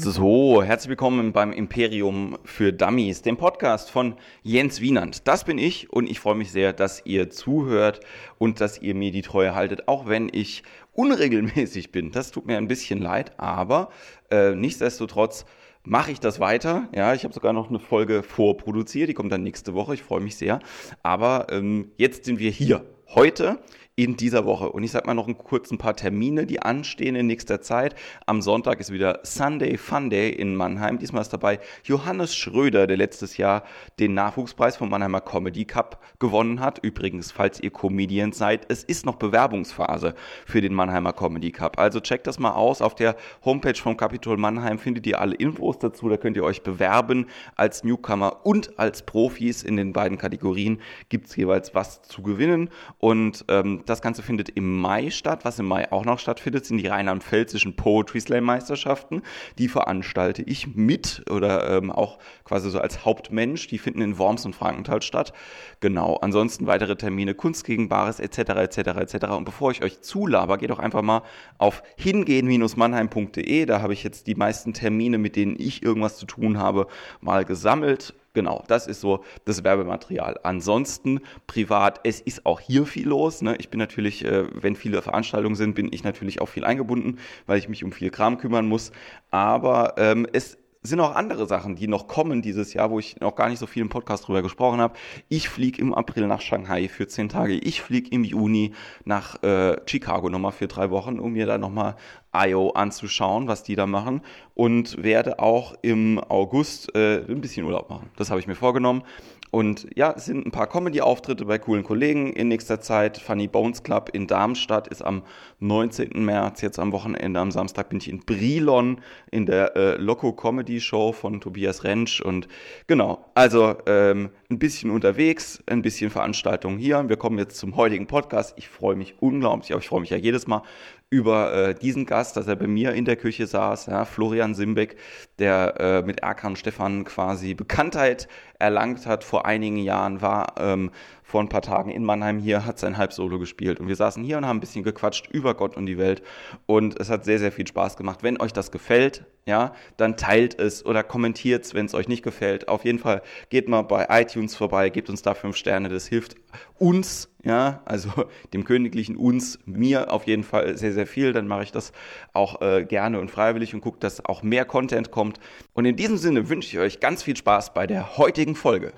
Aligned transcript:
So, 0.00 0.62
herzlich 0.62 0.90
willkommen 0.90 1.32
beim 1.32 1.50
Imperium 1.50 2.38
für 2.44 2.72
Dummies, 2.72 3.22
dem 3.22 3.36
Podcast 3.36 3.90
von 3.90 4.14
Jens 4.44 4.80
Wienand. 4.80 5.26
Das 5.26 5.42
bin 5.42 5.58
ich 5.58 5.92
und 5.92 6.08
ich 6.08 6.20
freue 6.20 6.36
mich 6.36 6.52
sehr, 6.52 6.72
dass 6.72 7.04
ihr 7.04 7.30
zuhört 7.30 7.98
und 8.38 8.60
dass 8.60 8.80
ihr 8.80 8.94
mir 8.94 9.10
die 9.10 9.22
Treue 9.22 9.56
haltet, 9.56 9.88
auch 9.88 10.06
wenn 10.06 10.30
ich 10.32 10.62
unregelmäßig 10.92 11.90
bin. 11.90 12.12
Das 12.12 12.30
tut 12.30 12.46
mir 12.46 12.58
ein 12.58 12.68
bisschen 12.68 13.00
leid, 13.02 13.32
aber 13.40 13.90
äh, 14.30 14.54
nichtsdestotrotz 14.54 15.44
mache 15.82 16.12
ich 16.12 16.20
das 16.20 16.38
weiter. 16.38 16.88
Ja, 16.94 17.12
ich 17.12 17.24
habe 17.24 17.34
sogar 17.34 17.52
noch 17.52 17.68
eine 17.68 17.80
Folge 17.80 18.22
vorproduziert, 18.22 19.08
die 19.08 19.14
kommt 19.14 19.32
dann 19.32 19.42
nächste 19.42 19.74
Woche. 19.74 19.94
Ich 19.94 20.04
freue 20.04 20.20
mich 20.20 20.36
sehr. 20.36 20.60
Aber 21.02 21.48
ähm, 21.50 21.90
jetzt 21.96 22.24
sind 22.24 22.38
wir 22.38 22.52
hier. 22.52 22.84
Heute 23.08 23.58
in 23.98 24.16
dieser 24.16 24.44
Woche. 24.44 24.70
Und 24.70 24.84
ich 24.84 24.92
sage 24.92 25.08
mal 25.08 25.14
noch 25.14 25.26
einen 25.26 25.36
kurzen 25.36 25.76
paar 25.76 25.96
Termine, 25.96 26.46
die 26.46 26.62
anstehen 26.62 27.16
in 27.16 27.26
nächster 27.26 27.60
Zeit. 27.60 27.96
Am 28.26 28.40
Sonntag 28.42 28.78
ist 28.78 28.92
wieder 28.92 29.18
Sunday 29.24 29.76
Fun 29.76 30.08
Day 30.08 30.30
in 30.30 30.54
Mannheim. 30.54 31.00
Diesmal 31.00 31.22
ist 31.22 31.32
dabei 31.32 31.58
Johannes 31.82 32.36
Schröder, 32.36 32.86
der 32.86 32.96
letztes 32.96 33.38
Jahr 33.38 33.64
den 33.98 34.14
Nachwuchspreis 34.14 34.76
vom 34.76 34.90
Mannheimer 34.90 35.20
Comedy 35.20 35.64
Cup 35.64 36.00
gewonnen 36.20 36.60
hat. 36.60 36.78
Übrigens, 36.84 37.32
falls 37.32 37.58
ihr 37.58 37.72
Comedians 37.72 38.38
seid, 38.38 38.70
es 38.70 38.84
ist 38.84 39.04
noch 39.04 39.16
Bewerbungsphase 39.16 40.14
für 40.46 40.60
den 40.60 40.74
Mannheimer 40.74 41.12
Comedy 41.12 41.50
Cup. 41.50 41.76
Also 41.76 41.98
checkt 41.98 42.28
das 42.28 42.38
mal 42.38 42.52
aus. 42.52 42.80
Auf 42.80 42.94
der 42.94 43.16
Homepage 43.44 43.74
vom 43.74 43.96
Capitol 43.96 44.36
Mannheim 44.36 44.78
findet 44.78 45.08
ihr 45.08 45.20
alle 45.20 45.34
Infos 45.34 45.76
dazu. 45.80 46.08
Da 46.08 46.16
könnt 46.16 46.36
ihr 46.36 46.44
euch 46.44 46.62
bewerben 46.62 47.26
als 47.56 47.82
Newcomer 47.82 48.46
und 48.46 48.78
als 48.78 49.02
Profis. 49.02 49.64
In 49.64 49.76
den 49.76 49.92
beiden 49.92 50.18
Kategorien 50.18 50.80
gibt 51.08 51.26
es 51.26 51.34
jeweils 51.34 51.74
was 51.74 52.02
zu 52.02 52.22
gewinnen. 52.22 52.70
Und 52.98 53.44
ähm, 53.48 53.82
das 53.88 54.02
Ganze 54.02 54.22
findet 54.22 54.48
im 54.50 54.80
Mai 54.80 55.10
statt. 55.10 55.44
Was 55.44 55.58
im 55.58 55.66
Mai 55.66 55.90
auch 55.92 56.04
noch 56.04 56.18
stattfindet, 56.18 56.66
sind 56.66 56.78
die 56.78 56.86
rheinland-pfälzischen 56.86 57.76
Poetry 57.76 58.20
Slam 58.20 58.44
Meisterschaften. 58.44 59.22
Die 59.58 59.68
veranstalte 59.68 60.42
ich 60.42 60.74
mit 60.74 61.24
oder 61.30 61.76
ähm, 61.76 61.90
auch 61.90 62.18
quasi 62.44 62.70
so 62.70 62.80
als 62.80 63.04
Hauptmensch. 63.04 63.68
Die 63.68 63.78
finden 63.78 64.00
in 64.00 64.18
Worms 64.18 64.44
und 64.46 64.54
Frankenthal 64.54 65.02
statt. 65.02 65.32
Genau. 65.80 66.16
Ansonsten 66.16 66.66
weitere 66.66 66.96
Termine, 66.96 67.34
Kunst 67.34 67.64
gegen 67.64 67.88
Bares 67.88 68.20
etc. 68.20 68.38
etc. 68.38 68.78
etc. 68.78 69.26
Und 69.30 69.44
bevor 69.44 69.70
ich 69.70 69.82
euch 69.82 70.00
zulaber, 70.02 70.58
geht 70.58 70.70
doch 70.70 70.78
einfach 70.78 71.02
mal 71.02 71.22
auf 71.58 71.82
hingehen-mannheim.de. 71.96 73.66
Da 73.66 73.82
habe 73.82 73.92
ich 73.92 74.02
jetzt 74.02 74.26
die 74.26 74.34
meisten 74.34 74.72
Termine, 74.72 75.18
mit 75.18 75.36
denen 75.36 75.56
ich 75.58 75.82
irgendwas 75.82 76.16
zu 76.16 76.26
tun 76.26 76.58
habe, 76.58 76.86
mal 77.20 77.44
gesammelt 77.44 78.14
Genau, 78.34 78.62
das 78.68 78.86
ist 78.86 79.00
so 79.00 79.24
das 79.46 79.64
Werbematerial. 79.64 80.38
Ansonsten 80.42 81.20
privat, 81.46 82.00
es 82.04 82.20
ist 82.20 82.46
auch 82.46 82.60
hier 82.60 82.86
viel 82.86 83.08
los. 83.08 83.42
Ne? 83.42 83.56
Ich 83.58 83.70
bin 83.70 83.78
natürlich, 83.78 84.24
äh, 84.24 84.44
wenn 84.52 84.76
viele 84.76 85.02
Veranstaltungen 85.02 85.56
sind, 85.56 85.74
bin 85.74 85.92
ich 85.92 86.04
natürlich 86.04 86.40
auch 86.40 86.48
viel 86.48 86.64
eingebunden, 86.64 87.18
weil 87.46 87.58
ich 87.58 87.68
mich 87.68 87.84
um 87.84 87.92
viel 87.92 88.10
Kram 88.10 88.38
kümmern 88.38 88.66
muss. 88.66 88.92
Aber 89.30 89.94
ähm, 89.96 90.26
es 90.32 90.58
sind 90.82 91.00
auch 91.00 91.14
andere 91.14 91.46
Sachen, 91.46 91.74
die 91.74 91.88
noch 91.88 92.06
kommen 92.06 92.40
dieses 92.40 92.72
Jahr, 92.72 92.90
wo 92.90 92.98
ich 92.98 93.20
noch 93.20 93.34
gar 93.34 93.48
nicht 93.48 93.58
so 93.58 93.66
viel 93.66 93.82
im 93.82 93.88
Podcast 93.88 94.26
drüber 94.26 94.42
gesprochen 94.42 94.80
habe. 94.80 94.94
Ich 95.28 95.48
fliege 95.48 95.80
im 95.80 95.92
April 95.92 96.26
nach 96.26 96.40
Shanghai 96.40 96.88
für 96.88 97.08
zehn 97.08 97.28
Tage. 97.28 97.54
Ich 97.54 97.82
fliege 97.82 98.10
im 98.10 98.24
Juni 98.24 98.72
nach 99.04 99.42
äh, 99.42 99.76
Chicago 99.86 100.28
nochmal 100.28 100.52
für 100.52 100.68
drei 100.68 100.90
Wochen, 100.90 101.18
um 101.18 101.32
mir 101.32 101.46
da 101.46 101.58
nochmal 101.58 101.96
IO 102.32 102.70
anzuschauen, 102.70 103.48
was 103.48 103.62
die 103.64 103.74
da 103.74 103.86
machen. 103.86 104.20
Und 104.54 105.02
werde 105.02 105.40
auch 105.40 105.74
im 105.82 106.18
August 106.18 106.94
äh, 106.94 107.24
ein 107.28 107.40
bisschen 107.40 107.66
Urlaub 107.66 107.90
machen. 107.90 108.10
Das 108.16 108.30
habe 108.30 108.40
ich 108.40 108.46
mir 108.46 108.54
vorgenommen. 108.54 109.02
Und 109.50 109.86
ja, 109.94 110.14
es 110.16 110.26
sind 110.26 110.46
ein 110.46 110.50
paar 110.50 110.66
Comedy-Auftritte 110.66 111.44
bei 111.46 111.58
coolen 111.58 111.84
Kollegen 111.84 112.32
in 112.32 112.48
nächster 112.48 112.80
Zeit. 112.80 113.18
Funny 113.18 113.48
Bones 113.48 113.82
Club 113.82 114.10
in 114.12 114.26
Darmstadt 114.26 114.88
ist 114.88 115.02
am 115.02 115.22
19. 115.60 116.24
März, 116.24 116.60
jetzt 116.60 116.78
am 116.78 116.92
Wochenende, 116.92 117.40
am 117.40 117.50
Samstag 117.50 117.88
bin 117.88 117.98
ich 117.98 118.08
in 118.08 118.20
Brilon 118.20 119.00
in 119.30 119.46
der 119.46 119.76
äh, 119.76 119.94
Loco 119.96 120.32
Comedy 120.32 120.80
Show 120.80 121.12
von 121.12 121.40
Tobias 121.40 121.84
Rentsch. 121.84 122.20
Und 122.20 122.48
genau, 122.86 123.24
also 123.34 123.76
ähm, 123.86 124.30
ein 124.50 124.58
bisschen 124.58 124.90
unterwegs, 124.90 125.62
ein 125.66 125.82
bisschen 125.82 126.10
Veranstaltung 126.10 126.76
hier. 126.76 127.08
Wir 127.08 127.16
kommen 127.16 127.38
jetzt 127.38 127.56
zum 127.56 127.76
heutigen 127.76 128.06
Podcast. 128.06 128.54
Ich 128.56 128.68
freue 128.68 128.96
mich 128.96 129.16
unglaublich, 129.20 129.72
aber 129.72 129.80
ich 129.80 129.88
freue 129.88 130.00
mich 130.00 130.10
ja 130.10 130.18
jedes 130.18 130.46
Mal 130.46 130.62
über 131.10 131.54
äh, 131.54 131.74
diesen 131.74 132.04
Gast, 132.04 132.36
dass 132.36 132.46
er 132.46 132.56
bei 132.56 132.66
mir 132.66 132.92
in 132.92 133.06
der 133.06 133.16
Küche 133.16 133.46
saß, 133.46 133.86
ja, 133.86 134.04
Florian 134.04 134.54
Simbeck, 134.54 134.96
der 135.38 135.74
äh, 135.78 136.02
mit 136.02 136.20
Erkan 136.20 136.56
Stefan 136.56 137.04
quasi 137.04 137.54
Bekanntheit 137.54 138.28
erlangt 138.58 139.06
hat 139.06 139.24
vor 139.24 139.46
einigen 139.46 139.76
Jahren, 139.76 140.20
war 140.20 140.54
ähm, 140.58 140.90
vor 141.22 141.42
ein 141.42 141.50
paar 141.50 141.62
Tagen 141.62 141.90
in 141.90 142.04
Mannheim 142.04 142.38
hier, 142.38 142.64
hat 142.64 142.78
sein 142.78 142.96
Halbsolo 142.96 143.38
gespielt. 143.38 143.80
Und 143.80 143.88
wir 143.88 143.96
saßen 143.96 144.24
hier 144.24 144.38
und 144.38 144.46
haben 144.46 144.56
ein 144.56 144.60
bisschen 144.60 144.82
gequatscht 144.82 145.28
über 145.30 145.54
Gott 145.54 145.76
und 145.76 145.84
die 145.84 145.98
Welt. 145.98 146.22
Und 146.64 146.98
es 146.98 147.10
hat 147.10 147.26
sehr, 147.26 147.38
sehr 147.38 147.52
viel 147.52 147.66
Spaß 147.66 147.98
gemacht. 147.98 148.22
Wenn 148.22 148.40
euch 148.40 148.54
das 148.54 148.70
gefällt, 148.70 149.26
ja, 149.44 149.74
dann 149.98 150.16
teilt 150.16 150.58
es 150.58 150.84
oder 150.84 151.02
kommentiert 151.02 151.66
es, 151.66 151.74
wenn 151.74 151.84
es 151.84 151.94
euch 151.94 152.08
nicht 152.08 152.22
gefällt. 152.22 152.68
Auf 152.68 152.86
jeden 152.86 152.98
Fall 152.98 153.20
geht 153.50 153.68
mal 153.68 153.82
bei 153.82 154.06
iTunes 154.08 154.56
vorbei, 154.56 154.88
gebt 154.88 155.10
uns 155.10 155.20
da 155.20 155.34
fünf 155.34 155.56
Sterne. 155.56 155.90
Das 155.90 156.06
hilft 156.06 156.36
uns, 156.78 157.28
ja, 157.44 157.82
also 157.84 158.10
dem 158.54 158.64
königlichen 158.64 159.16
uns, 159.16 159.58
mir 159.66 160.10
auf 160.10 160.26
jeden 160.26 160.44
Fall 160.44 160.78
sehr, 160.78 160.94
sehr 160.94 161.06
viel. 161.06 161.34
Dann 161.34 161.46
mache 161.46 161.62
ich 161.62 161.72
das 161.72 161.92
auch 162.32 162.62
äh, 162.62 162.86
gerne 162.86 163.20
und 163.20 163.30
freiwillig 163.30 163.74
und 163.74 163.82
gucke, 163.82 163.98
dass 164.00 164.24
auch 164.24 164.42
mehr 164.42 164.64
Content 164.64 165.10
kommt. 165.10 165.27
Und 165.74 165.84
in 165.84 165.96
diesem 165.96 166.16
Sinne 166.16 166.48
wünsche 166.48 166.68
ich 166.68 166.78
euch 166.78 167.00
ganz 167.00 167.22
viel 167.22 167.36
Spaß 167.36 167.74
bei 167.74 167.86
der 167.86 168.16
heutigen 168.16 168.54
Folge. 168.54 168.92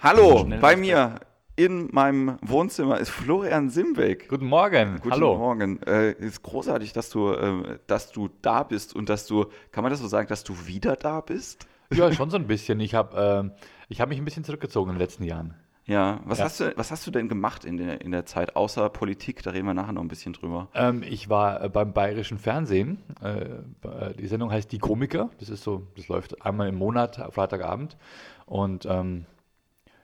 Hallo, 0.00 0.46
bei 0.60 0.76
mir 0.76 1.20
in 1.58 1.88
meinem 1.90 2.38
Wohnzimmer 2.40 2.98
ist 2.98 3.10
Florian 3.10 3.68
Simbeck. 3.68 4.28
Guten 4.28 4.46
Morgen. 4.46 5.00
Guten 5.02 5.10
Hallo. 5.10 5.36
Morgen. 5.36 5.82
Äh, 5.82 6.12
ist 6.12 6.42
großartig, 6.42 6.92
dass 6.92 7.10
du, 7.10 7.32
äh, 7.32 7.78
dass 7.88 8.12
du 8.12 8.28
da 8.42 8.62
bist 8.62 8.94
und 8.94 9.08
dass 9.08 9.26
du, 9.26 9.46
kann 9.72 9.82
man 9.82 9.90
das 9.90 10.00
so 10.00 10.06
sagen, 10.06 10.28
dass 10.28 10.44
du 10.44 10.66
wieder 10.66 10.94
da 10.94 11.20
bist? 11.20 11.66
Ja, 11.92 12.12
schon 12.12 12.30
so 12.30 12.36
ein 12.36 12.46
bisschen. 12.46 12.78
Ich 12.78 12.94
habe 12.94 13.52
äh, 13.90 13.96
hab 13.96 14.08
mich 14.08 14.18
ein 14.18 14.24
bisschen 14.24 14.44
zurückgezogen 14.44 14.90
in 14.90 14.96
den 14.96 15.00
letzten 15.00 15.24
Jahren. 15.24 15.54
Ja, 15.88 16.20
was, 16.26 16.38
Ja. 16.38 16.44
Hast, 16.44 16.60
du, 16.60 16.76
was 16.76 16.90
hast 16.90 17.06
du 17.06 17.10
denn 17.10 17.28
gemacht 17.28 17.64
in 17.64 17.78
der, 17.78 18.02
in 18.02 18.10
der 18.12 18.26
Zeit, 18.26 18.56
außer 18.56 18.90
Politik? 18.90 19.42
Da 19.42 19.50
reden 19.50 19.66
wir 19.66 19.72
nachher 19.72 19.92
noch 19.92 20.02
ein 20.02 20.08
bisschen 20.08 20.34
drüber. 20.34 20.68
Ähm, 20.74 21.02
ich 21.02 21.30
war 21.30 21.64
äh, 21.64 21.68
beim 21.70 21.94
bayerischen 21.94 22.38
Fernsehen. 22.38 22.98
Äh, 23.22 23.40
äh, 23.88 24.14
die 24.18 24.26
Sendung 24.26 24.52
heißt 24.52 24.70
Die 24.70 24.78
Komiker. 24.78 25.30
Das 25.40 25.48
ist 25.48 25.64
so, 25.64 25.88
das 25.96 26.06
läuft 26.08 26.44
einmal 26.44 26.68
im 26.68 26.74
Monat, 26.74 27.18
äh, 27.18 27.30
Freitagabend. 27.30 27.96
Und 28.44 28.84
ähm, 28.84 29.24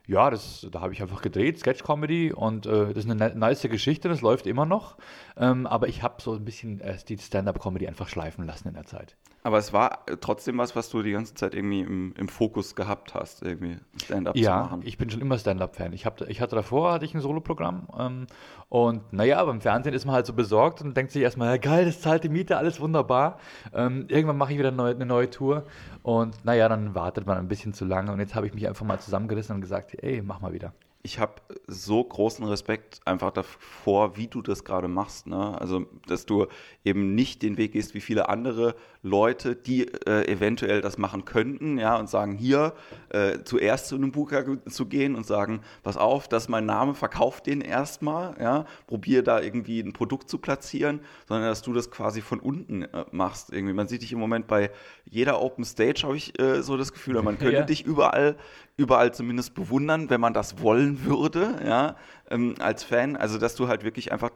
ja, 0.07 0.31
das, 0.31 0.67
da 0.71 0.81
habe 0.81 0.93
ich 0.93 1.01
einfach 1.03 1.21
gedreht, 1.21 1.59
Sketch-Comedy 1.59 2.31
und 2.33 2.65
äh, 2.65 2.87
das 2.93 3.05
ist 3.05 3.09
eine 3.09 3.15
ne- 3.15 3.35
nice 3.35 3.61
Geschichte, 3.63 4.09
das 4.09 4.21
läuft 4.21 4.45
immer 4.47 4.65
noch. 4.65 4.97
Ähm, 5.37 5.65
aber 5.67 5.87
ich 5.87 6.03
habe 6.03 6.21
so 6.21 6.33
ein 6.33 6.45
bisschen 6.45 6.81
äh, 6.81 6.97
die 7.07 7.17
Stand-Up-Comedy 7.17 7.87
einfach 7.87 8.07
schleifen 8.07 8.45
lassen 8.45 8.67
in 8.67 8.73
der 8.75 8.85
Zeit. 8.85 9.15
Aber 9.45 9.59
es 9.59 9.73
war 9.73 9.99
äh, 10.07 10.17
trotzdem 10.19 10.57
was, 10.57 10.75
was 10.75 10.89
du 10.89 11.03
die 11.03 11.11
ganze 11.11 11.35
Zeit 11.35 11.53
irgendwie 11.53 11.81
im, 11.81 12.15
im 12.17 12.27
Fokus 12.27 12.73
gehabt 12.73 13.13
hast, 13.13 13.43
irgendwie 13.43 13.77
Stand-up 14.03 14.35
zu 14.35 14.41
Ja, 14.41 14.63
machen. 14.63 14.81
ich 14.83 14.97
bin 14.97 15.11
schon 15.11 15.21
immer 15.21 15.37
Stand-Up-Fan. 15.37 15.93
Ich, 15.93 16.07
hab, 16.07 16.19
ich 16.21 16.41
hatte 16.41 16.55
davor 16.55 16.93
hatte 16.93 17.05
ich 17.05 17.13
ein 17.13 17.21
Soloprogramm 17.21 17.87
ähm, 17.95 18.25
und 18.69 19.13
naja, 19.13 19.45
beim 19.45 19.61
Fernsehen 19.61 19.93
ist 19.93 20.05
man 20.05 20.15
halt 20.15 20.25
so 20.25 20.33
besorgt 20.33 20.81
und 20.81 20.97
denkt 20.97 21.11
sich 21.11 21.21
erstmal, 21.21 21.49
ja, 21.49 21.57
geil, 21.57 21.85
das 21.85 22.01
zahlt 22.01 22.23
die 22.23 22.29
Miete, 22.29 22.57
alles 22.57 22.79
wunderbar. 22.81 23.37
Ähm, 23.71 24.05
irgendwann 24.07 24.37
mache 24.37 24.51
ich 24.53 24.57
wieder 24.57 24.69
eine 24.69 24.77
neue, 24.77 24.95
eine 24.95 25.05
neue 25.05 25.29
Tour 25.29 25.65
und 26.01 26.43
naja, 26.43 26.67
dann 26.67 26.95
wartet 26.95 27.27
man 27.27 27.37
ein 27.37 27.47
bisschen 27.47 27.75
zu 27.75 27.85
lange 27.85 28.11
und 28.11 28.19
jetzt 28.19 28.33
habe 28.33 28.47
ich 28.47 28.53
mich 28.55 28.67
einfach 28.67 28.83
mal 28.83 28.99
zusammengerissen 28.99 29.53
und 29.53 29.61
gesagt, 29.61 29.95
ey, 30.01 30.23
mach 30.23 30.39
mal 30.41 30.53
wieder. 30.53 30.73
Ich 31.05 31.19
habe 31.19 31.33
so 31.67 32.03
großen 32.03 32.43
Respekt 32.47 32.99
einfach 33.05 33.29
davor, 33.31 34.17
wie 34.17 34.25
du 34.25 34.41
das 34.41 34.63
gerade 34.63 34.87
machst. 34.87 35.27
Ne? 35.27 35.55
Also, 35.61 35.85
dass 36.07 36.25
du 36.25 36.47
eben 36.83 37.13
nicht 37.13 37.43
den 37.43 37.57
Weg 37.57 37.73
gehst 37.73 37.93
wie 37.93 38.01
viele 38.01 38.27
andere 38.27 38.73
Leute, 39.03 39.55
die 39.55 39.87
äh, 40.07 40.27
eventuell 40.27 40.81
das 40.81 40.97
machen 40.97 41.23
könnten, 41.23 41.77
ja, 41.77 41.95
und 41.95 42.09
sagen, 42.09 42.33
hier 42.33 42.73
äh, 43.09 43.37
zuerst 43.43 43.85
zu 43.87 43.95
einem 43.95 44.11
Booker 44.11 44.43
zu 44.67 44.87
gehen 44.87 45.13
und 45.13 45.27
sagen, 45.27 45.61
pass 45.83 45.95
auf, 45.95 46.27
das 46.27 46.45
ist 46.45 46.49
mein 46.49 46.65
Name, 46.65 46.95
verkauf 46.95 47.39
den 47.39 47.61
erstmal, 47.61 48.35
ja, 48.41 48.65
probier 48.87 49.21
da 49.21 49.39
irgendwie 49.39 49.79
ein 49.81 49.93
Produkt 49.93 50.27
zu 50.27 50.39
platzieren, 50.39 51.01
sondern 51.27 51.47
dass 51.49 51.61
du 51.61 51.71
das 51.73 51.91
quasi 51.91 52.21
von 52.21 52.39
unten 52.39 52.81
äh, 52.81 53.05
machst. 53.11 53.53
Irgendwie. 53.53 53.73
Man 53.73 53.87
sieht 53.87 54.01
dich 54.01 54.11
im 54.11 54.17
Moment 54.19 54.47
bei 54.47 54.71
jeder 55.05 55.39
Open 55.39 55.65
Stage, 55.65 56.01
habe 56.03 56.17
ich 56.17 56.39
äh, 56.39 56.63
so 56.63 56.75
das 56.77 56.91
Gefühl, 56.91 57.21
man 57.21 57.37
könnte 57.37 57.53
Ja. 57.57 57.61
dich 57.61 57.85
überall, 57.85 58.37
überall 58.77 59.13
zumindest 59.13 59.53
bewundern, 59.53 60.09
wenn 60.09 60.19
man 60.19 60.33
das 60.33 60.61
wollen 60.61 61.05
würde, 61.05 61.59
ja, 61.65 61.95
ähm, 62.29 62.55
als 62.59 62.83
Fan. 62.83 63.15
Also, 63.15 63.37
dass 63.37 63.55
du 63.55 63.67
halt 63.67 63.83
wirklich 63.83 64.11
einfach 64.11 64.31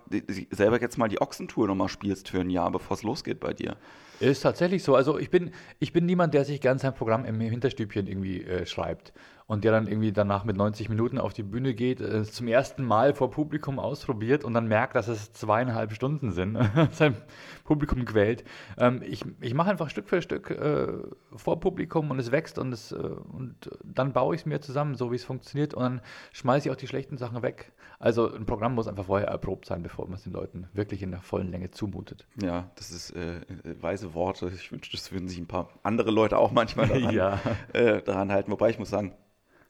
selber 0.51 0.79
jetzt 0.79 0.97
mal 0.97 1.09
die 1.09 1.21
Ochsentour 1.21 1.67
nochmal 1.67 1.89
spielst 1.89 2.29
für 2.29 2.39
ein 2.39 2.49
Jahr, 2.49 2.71
bevor 2.71 2.95
es 2.95 3.03
losgeht 3.03 3.39
bei 3.39 3.53
dir. 3.53 3.75
Ist 4.19 4.41
tatsächlich 4.41 4.83
so. 4.83 4.95
Also 4.95 5.17
ich 5.17 5.29
bin, 5.29 5.51
ich 5.79 5.93
bin 5.93 6.05
niemand, 6.05 6.33
der 6.33 6.43
sich 6.43 6.59
gern 6.59 6.77
sein 6.77 6.93
Programm 6.93 7.25
im 7.25 7.39
Hinterstübchen 7.39 8.07
irgendwie 8.07 8.43
äh, 8.43 8.65
schreibt. 8.65 9.13
Und 9.49 9.63
der 9.63 9.71
dann 9.71 9.87
irgendwie 9.87 10.11
danach 10.11 10.43
mit 10.43 10.57
90 10.57 10.89
Minuten 10.89 11.17
auf 11.17 11.33
die 11.33 11.41
Bühne 11.41 11.73
geht, 11.73 12.01
äh, 12.01 12.23
zum 12.23 12.47
ersten 12.47 12.83
Mal 12.83 13.15
vor 13.15 13.31
Publikum 13.31 13.79
ausprobiert 13.79 14.43
und 14.43 14.53
dann 14.53 14.67
merkt, 14.67 14.95
dass 14.95 15.07
es 15.07 15.33
zweieinhalb 15.33 15.91
Stunden 15.91 16.31
sind, 16.31 16.55
sein 16.91 17.17
Publikum 17.63 18.05
quält. 18.05 18.43
Ähm, 18.77 19.01
ich 19.03 19.25
ich 19.41 19.55
mache 19.55 19.71
einfach 19.71 19.89
Stück 19.89 20.07
für 20.07 20.21
Stück 20.21 20.51
äh, 20.51 20.89
vor 21.35 21.59
Publikum 21.59 22.11
und 22.11 22.19
es 22.19 22.31
wächst 22.31 22.59
und, 22.59 22.71
es, 22.71 22.91
äh, 22.91 22.97
und 22.97 23.71
dann 23.83 24.13
baue 24.13 24.35
ich 24.35 24.41
es 24.41 24.45
mir 24.45 24.61
zusammen, 24.61 24.93
so 24.93 25.11
wie 25.11 25.15
es 25.15 25.25
funktioniert 25.25 25.73
und 25.73 25.81
dann 25.81 26.01
schmeiße 26.31 26.67
ich 26.67 26.71
auch 26.71 26.77
die 26.77 26.87
schlechten 26.87 27.17
Sachen 27.17 27.41
weg. 27.41 27.71
Also 27.97 28.31
ein 28.31 28.45
Programm 28.45 28.75
muss 28.75 28.87
einfach 28.87 29.05
vorher 29.05 29.29
erprobt 29.29 29.65
sein, 29.65 29.81
bevor 29.81 30.05
man 30.05 30.13
es 30.13 30.23
den 30.23 30.33
Leuten 30.33 30.67
wirklich 30.73 31.01
in 31.01 31.09
der 31.09 31.21
vollen 31.21 31.49
Länge 31.49 31.71
zumutet. 31.71 32.27
Ja, 32.39 32.69
das 32.75 32.91
ist 32.91 33.15
äh, 33.15 33.41
weise 33.81 34.13
Worte. 34.13 34.51
Ich 34.53 34.71
wünschte, 34.71 34.95
das 34.95 35.11
würden 35.11 35.27
sich 35.27 35.39
ein 35.39 35.47
paar 35.47 35.69
andere 35.81 36.11
Leute 36.11 36.37
auch 36.37 36.51
manchmal 36.51 36.87
daran, 36.87 37.15
ja. 37.15 37.39
äh, 37.73 38.03
daran 38.03 38.31
halten. 38.31 38.51
Wobei 38.51 38.69
ich 38.69 38.77
muss 38.77 38.91
sagen, 38.91 39.15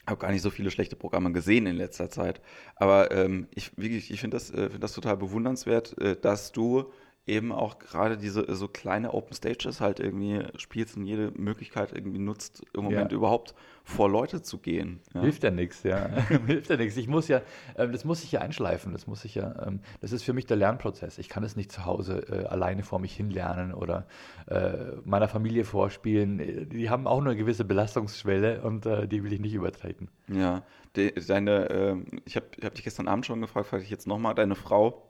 habe 0.10 0.20
gar 0.20 0.32
nicht 0.32 0.42
so 0.42 0.50
viele 0.50 0.72
schlechte 0.72 0.96
Programme 0.96 1.32
gesehen 1.32 1.66
in 1.66 1.76
letzter 1.76 2.10
Zeit. 2.10 2.42
Aber 2.76 3.12
ähm, 3.12 3.48
ich, 3.54 3.72
ich 3.78 4.20
finde 4.20 4.36
das, 4.36 4.52
äh, 4.52 4.70
find 4.70 4.84
das 4.84 4.94
total 4.94 5.18
bewundernswert, 5.18 5.98
äh, 6.00 6.16
dass 6.16 6.52
du 6.52 6.92
eben 7.30 7.52
auch 7.52 7.80
gerade 7.80 8.18
diese 8.18 8.54
so 8.56 8.68
kleine 8.68 9.14
Open 9.14 9.34
Stages 9.36 9.80
halt 9.80 10.00
irgendwie 10.00 10.44
spielst 10.58 10.98
und 10.98 11.06
jede 11.06 11.32
Möglichkeit 11.32 11.94
irgendwie 11.94 12.20
nutzt, 12.20 12.64
im 12.74 12.84
Moment 12.84 13.12
ja. 13.12 13.18
überhaupt 13.18 13.54
vor 13.84 14.10
Leute 14.10 14.42
zu 14.42 14.58
gehen. 14.58 15.00
Ja. 15.14 15.22
Hilft 15.22 15.44
ja 15.44 15.52
nichts, 15.52 15.84
ja. 15.84 16.08
Hilft 16.46 16.70
ja 16.70 16.78
nichts. 16.78 16.98
Ich 16.98 17.08
muss 17.08 17.28
ja, 17.28 17.42
äh, 17.76 17.88
das 17.88 18.04
muss 18.06 18.24
ich 18.24 18.32
ja 18.32 18.42
einschleifen. 18.42 18.92
Das 18.92 19.08
muss 19.08 19.24
ich 19.26 19.36
ja, 19.36 19.56
ähm, 19.66 19.80
das 20.02 20.12
ist 20.12 20.24
für 20.24 20.34
mich 20.34 20.46
der 20.46 20.58
Lernprozess. 20.58 21.18
Ich 21.18 21.30
kann 21.30 21.44
es 21.44 21.56
nicht 21.56 21.72
zu 21.72 21.86
Hause 21.86 22.26
äh, 22.30 22.46
alleine 22.46 22.84
vor 22.84 23.00
mich 23.00 23.16
hin 23.16 23.30
lernen 23.30 23.74
oder 23.74 24.06
äh, 24.48 24.96
meiner 25.06 25.28
Familie 25.28 25.64
vorspielen. 25.64 26.70
Die 26.70 26.90
haben 26.90 27.08
auch 27.08 27.22
nur 27.22 27.32
eine 27.32 27.40
gewisse 27.40 27.64
Belastungsschwelle 27.64 28.62
und 28.62 28.86
äh, 28.86 29.08
die 29.08 29.24
will 29.24 29.34
ich 29.34 29.40
nicht 29.40 29.54
übertreten. 29.54 30.10
Ja, 30.28 30.64
de, 30.96 31.14
deine, 31.26 31.70
ähm, 31.70 32.06
ich 32.26 32.36
habe 32.36 32.48
hab 32.64 32.76
dich 32.76 32.84
gestern 32.84 33.08
Abend 33.08 33.26
schon 33.26 33.42
gefragt, 33.42 33.68
frage 33.68 33.84
ich 33.84 33.90
jetzt 33.90 34.08
nochmal, 34.08 34.36
deine 34.36 34.56
Frau 34.56 35.09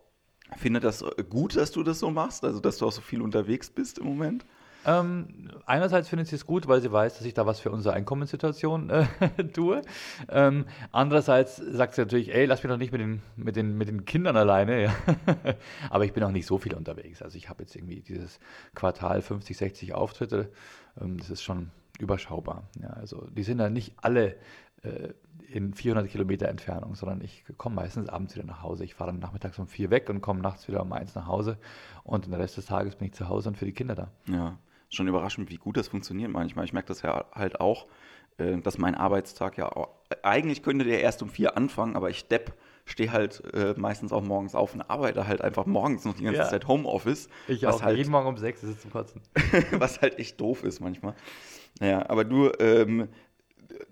Finde 0.57 0.80
das 0.80 1.04
gut, 1.30 1.56
dass 1.56 1.72
du 1.72 1.84
das 1.84 2.00
so 2.00 2.10
machst, 2.10 2.44
also 2.44 2.60
dass 2.60 2.78
du 2.78 2.88
auch 2.88 2.92
so 2.92 3.01
viel 3.01 3.22
unterwegs 3.22 3.69
bist 3.69 4.00
im 4.00 4.06
Moment? 4.06 4.46
Ähm, 4.86 5.28
einerseits 5.66 6.07
findet 6.07 6.28
sie 6.28 6.36
es 6.36 6.46
gut, 6.46 6.68
weil 6.68 6.81
sie 6.81 6.92
weiß, 6.92 7.18
dass 7.18 7.25
ich 7.25 7.34
da 7.34 7.46
was 7.46 7.60
für 7.60 7.69
unsere 7.69 7.94
Einkommenssituation 7.96 8.90
äh, 8.90 9.06
tue. 9.54 9.81
Ähm, 10.30 10.66
andererseits 10.92 11.57
sagt 11.57 11.96
sie 11.96 12.01
natürlich, 12.01 12.34
ey, 12.34 12.46
lass 12.46 12.63
mich 12.63 12.72
doch 12.72 12.78
nicht 12.78 12.92
mit 12.92 13.01
den, 13.01 13.22
mit 13.36 13.56
den, 13.56 13.78
mit 13.78 13.90
den 13.90 14.06
Kindern 14.06 14.38
alleine. 14.38 14.84
Ja. 14.84 14.96
Aber 15.90 16.06
ich 16.06 16.13
bin 16.13 16.24
auch 16.24 16.31
nicht 16.31 16.46
so 16.46 16.57
viel 16.57 16.74
unterwegs. 16.74 17.22
Also 17.22 17.38
ich 17.38 17.50
habe 17.50 17.63
jetzt 17.63 17.75
irgendwie 17.75 18.01
dieses 18.01 18.40
Quartal 18.74 19.22
50, 19.22 19.57
60 19.57 19.94
Auftritte. 19.94 20.50
Ähm, 21.00 21.18
das 21.18 21.30
ist 21.30 21.44
schon 21.44 21.72
überschaubar. 22.00 22.63
Ja, 22.81 22.92
also 22.92 23.28
die 23.31 23.44
sind 23.44 23.60
ja 23.60 23.69
nicht 23.69 23.94
alle 23.98 24.38
äh, 24.84 25.10
in 25.51 25.74
400 25.74 26.10
Kilometer 26.10 26.48
Entfernung, 26.48 26.96
sondern 26.96 27.22
ich 27.22 27.44
komme 27.57 27.75
meistens 27.75 28.10
abends 28.10 28.36
wieder 28.36 28.46
nach 28.46 28.62
Hause. 28.62 28.84
Ich 28.84 28.96
fahre 28.96 29.12
dann 29.12 29.19
nachmittags 29.19 29.57
um 29.60 29.68
vier 29.68 29.90
weg 29.90 30.10
und 30.10 30.22
komme 30.22 30.42
nachts 30.42 30.68
wieder 30.68 30.81
um 30.81 30.92
eins 30.94 31.16
nach 31.16 31.28
Hause 31.28 31.57
und 32.04 32.25
den 32.25 32.34
Rest 32.34 32.57
des 32.57 32.66
Tages 32.66 32.96
bin 32.96 33.07
ich 33.07 33.13
zu 33.13 33.28
Hause 33.28 33.50
und 33.50 33.57
für 33.57 33.66
die 33.66 33.74
Kinder 33.74 33.96
da. 33.96 34.12
Ja, 34.28 34.57
schon 34.90 35.07
überraschend, 35.07 35.50
wie 35.50 35.57
gut 35.57 35.78
das 35.78 35.88
funktioniert 35.88 36.31
manchmal. 36.31 36.66
Ich 36.66 36.74
merke 36.74 36.88
das 36.88 37.01
ja 37.01 37.25
halt 37.34 37.60
auch, 37.60 37.88
äh, 38.38 38.57
dass 38.57 38.78
mein 38.78 38.96
Arbeitstag 38.96 39.57
ja 39.57 39.72
auch, 39.72 39.90
eigentlich 40.24 40.63
könnte 40.63 40.86
der 40.86 41.01
erst 41.01 41.22
um 41.22 41.30
vier 41.30 41.57
anfangen, 41.57 41.96
aber 41.96 42.10
ich 42.10 42.28
depp 42.28 42.54
stehe 42.86 43.12
halt 43.12 43.44
äh, 43.54 43.75
meistens 43.78 44.12
auch 44.12 44.24
morgens 44.24 44.56
auf 44.56 44.74
und 44.74 44.81
arbeite 44.81 45.28
halt 45.28 45.42
einfach 45.42 45.68
morgens 45.68 46.06
noch 46.06 46.16
die 46.16 46.24
ganze 46.24 46.42
ja. 46.42 46.50
Zeit 46.50 46.68
Homeoffice. 46.68 47.30
Ich 47.48 47.68
auch, 47.68 47.84
halt, 47.84 47.98
jeden 47.98 48.10
Morgen 48.10 48.28
um 48.28 48.38
sechs 48.38 48.63
ist 48.63 48.69
es 48.69 48.81
zum 48.81 48.92
Kotzen. 48.92 49.22
was 49.74 50.01
halt 50.01 50.18
echt 50.18 50.42
doof 50.42 50.63
ist 50.63 50.80
manchmal. 50.80 51.13
Naja, 51.80 52.10
aber 52.10 52.25
du 52.25 52.51
ähm, 52.60 53.07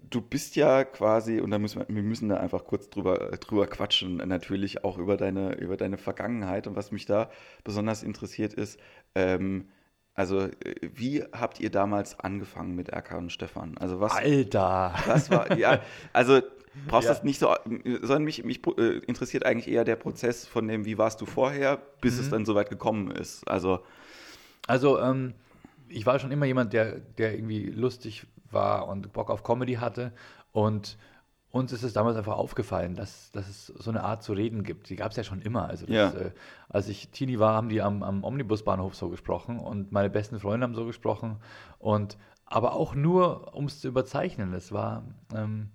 du 0.09 0.21
bist 0.21 0.55
ja 0.55 0.83
quasi, 0.83 1.39
und 1.39 1.51
da 1.51 1.59
müssen 1.59 1.79
wir, 1.79 1.95
wir 1.95 2.03
müssen 2.03 2.29
da 2.29 2.37
einfach 2.37 2.65
kurz 2.65 2.89
drüber, 2.89 3.17
drüber 3.39 3.67
quatschen, 3.67 4.17
natürlich 4.17 4.83
auch 4.83 4.97
über 4.97 5.17
deine, 5.17 5.55
über 5.55 5.77
deine 5.77 5.97
Vergangenheit. 5.97 6.67
Und 6.67 6.75
was 6.75 6.91
mich 6.91 7.05
da 7.05 7.29
besonders 7.63 8.03
interessiert 8.03 8.53
ist, 8.53 8.79
ähm, 9.15 9.69
also 10.13 10.47
wie 10.81 11.23
habt 11.31 11.59
ihr 11.59 11.69
damals 11.69 12.19
angefangen 12.19 12.75
mit 12.75 12.89
Erkan 12.89 13.25
und 13.25 13.31
Stefan? 13.31 13.77
Also 13.77 13.99
was? 13.99 14.13
Alter! 14.13 14.95
Was 15.05 15.29
war, 15.29 15.55
ja, 15.57 15.81
also 16.11 16.41
brauchst 16.87 17.07
ja. 17.07 17.13
das 17.13 17.23
nicht 17.23 17.39
so, 17.39 17.53
sondern 18.01 18.23
mich, 18.23 18.43
mich 18.43 18.61
äh, 18.77 18.97
interessiert 19.05 19.45
eigentlich 19.45 19.67
eher 19.67 19.83
der 19.83 19.95
Prozess 19.95 20.47
von 20.47 20.67
dem, 20.67 20.85
wie 20.85 20.97
warst 20.97 21.21
du 21.21 21.25
vorher, 21.25 21.79
bis 22.01 22.15
mhm. 22.15 22.19
es 22.21 22.29
dann 22.29 22.45
so 22.45 22.55
weit 22.55 22.69
gekommen 22.69 23.11
ist. 23.11 23.47
Also, 23.47 23.81
also 24.65 24.99
ähm, 24.99 25.33
ich 25.87 26.05
war 26.05 26.19
schon 26.19 26.31
immer 26.31 26.45
jemand, 26.45 26.73
der, 26.73 26.99
der 27.17 27.35
irgendwie 27.35 27.65
lustig 27.65 28.25
war 28.51 28.87
und 28.87 29.13
Bock 29.13 29.29
auf 29.29 29.43
Comedy 29.43 29.75
hatte. 29.75 30.11
Und 30.51 30.97
uns 31.51 31.71
ist 31.71 31.83
es 31.83 31.93
damals 31.93 32.17
einfach 32.17 32.37
aufgefallen, 32.37 32.95
dass, 32.95 33.31
dass 33.31 33.47
es 33.47 33.67
so 33.67 33.89
eine 33.89 34.03
Art 34.03 34.21
zu 34.21 34.33
reden 34.33 34.63
gibt. 34.63 34.89
Die 34.89 34.95
gab 34.95 35.11
es 35.11 35.17
ja 35.17 35.23
schon 35.23 35.41
immer. 35.41 35.67
Also 35.67 35.85
das, 35.85 35.95
ja. 35.95 36.09
äh, 36.11 36.31
als 36.69 36.87
ich 36.89 37.09
Teenie 37.09 37.39
war, 37.39 37.53
haben 37.53 37.69
die 37.69 37.81
am, 37.81 38.03
am 38.03 38.23
Omnibusbahnhof 38.23 38.95
so 38.95 39.09
gesprochen 39.09 39.59
und 39.59 39.91
meine 39.91 40.09
besten 40.09 40.39
Freunde 40.39 40.65
haben 40.65 40.75
so 40.75 40.85
gesprochen. 40.85 41.37
Und 41.79 42.17
aber 42.45 42.73
auch 42.73 42.95
nur, 42.95 43.53
um 43.53 43.65
es 43.65 43.81
zu 43.81 43.87
überzeichnen. 43.87 44.53
Es 44.53 44.71
war, 44.71 45.03
ähm, 45.35 45.69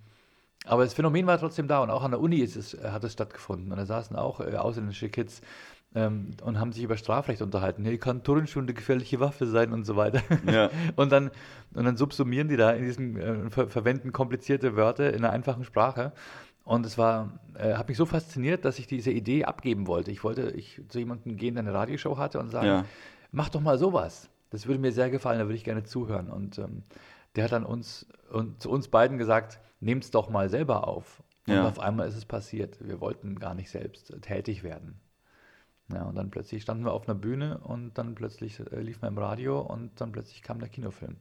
aber 0.64 0.84
das 0.84 0.94
Phänomen 0.94 1.26
war 1.26 1.38
trotzdem 1.38 1.68
da 1.68 1.82
und 1.82 1.90
auch 1.90 2.02
an 2.02 2.12
der 2.12 2.20
Uni 2.20 2.36
ist 2.36 2.56
es, 2.56 2.82
hat 2.82 3.04
es 3.04 3.12
stattgefunden. 3.12 3.70
Und 3.72 3.78
da 3.78 3.86
saßen 3.86 4.16
auch 4.16 4.40
äh, 4.40 4.56
ausländische 4.56 5.08
Kids 5.08 5.42
ähm, 5.94 6.30
und 6.42 6.58
haben 6.58 6.72
sich 6.72 6.82
über 6.82 6.96
Strafrecht 6.96 7.42
unterhalten. 7.42 7.84
Hey, 7.84 7.98
kann 7.98 8.22
Turnschuh 8.22 8.60
eine 8.60 8.72
gefährliche 8.72 9.20
Waffe 9.20 9.46
sein 9.46 9.72
und 9.72 9.84
so 9.84 9.96
weiter. 9.96 10.22
Ja. 10.50 10.70
und, 10.96 11.12
dann, 11.12 11.30
und 11.74 11.84
dann 11.84 11.96
subsumieren 11.96 12.48
die 12.48 12.56
da 12.56 12.70
in 12.70 12.84
diesem, 12.84 13.16
äh, 13.16 13.50
ver 13.50 13.68
verwenden 13.68 14.12
komplizierte 14.12 14.76
Wörter 14.76 15.12
in 15.12 15.24
einer 15.24 15.30
einfachen 15.30 15.64
Sprache. 15.64 16.12
Und 16.64 16.86
es 16.86 16.96
war, 16.96 17.40
äh, 17.54 17.74
hat 17.74 17.88
mich 17.88 17.96
so 17.96 18.06
fasziniert, 18.06 18.64
dass 18.64 18.78
ich 18.78 18.86
diese 18.86 19.10
Idee 19.10 19.44
abgeben 19.44 19.86
wollte. 19.86 20.10
Ich 20.10 20.22
wollte 20.22 20.50
ich 20.50 20.80
zu 20.88 20.98
jemandem 20.98 21.36
gehen, 21.36 21.54
der 21.54 21.64
eine 21.64 21.74
Radioshow 21.74 22.16
hatte 22.16 22.38
und 22.38 22.50
sagen, 22.50 22.66
ja. 22.66 22.84
mach 23.32 23.48
doch 23.48 23.60
mal 23.60 23.78
sowas. 23.78 24.30
Das 24.50 24.66
würde 24.66 24.80
mir 24.80 24.92
sehr 24.92 25.10
gefallen, 25.10 25.38
da 25.38 25.46
würde 25.46 25.56
ich 25.56 25.64
gerne 25.64 25.82
zuhören. 25.82 26.30
Und 26.30 26.58
ähm, 26.58 26.84
der 27.34 27.44
hat 27.44 27.52
dann 27.52 27.64
uns 27.64 28.06
und 28.30 28.62
zu 28.62 28.70
uns 28.70 28.88
beiden 28.88 29.18
gesagt, 29.18 29.60
nehmt 29.80 30.04
es 30.04 30.10
doch 30.10 30.30
mal 30.30 30.48
selber 30.48 30.86
auf. 30.86 31.22
Und 31.46 31.54
ja. 31.54 31.66
auf 31.66 31.80
einmal 31.80 32.06
ist 32.06 32.16
es 32.16 32.24
passiert. 32.24 32.78
Wir 32.86 33.00
wollten 33.00 33.38
gar 33.38 33.54
nicht 33.54 33.70
selbst 33.70 34.14
tätig 34.22 34.62
werden. 34.62 35.00
Ja, 35.92 36.04
und 36.04 36.14
dann 36.14 36.30
plötzlich 36.30 36.62
standen 36.62 36.84
wir 36.84 36.92
auf 36.92 37.08
einer 37.08 37.18
Bühne 37.18 37.58
und 37.58 37.98
dann 37.98 38.14
plötzlich 38.14 38.60
äh, 38.60 38.80
lief 38.80 39.02
man 39.02 39.12
im 39.12 39.18
Radio 39.18 39.60
und 39.60 40.00
dann 40.00 40.12
plötzlich 40.12 40.42
kam 40.42 40.58
der 40.58 40.68
Kinofilm. 40.68 41.16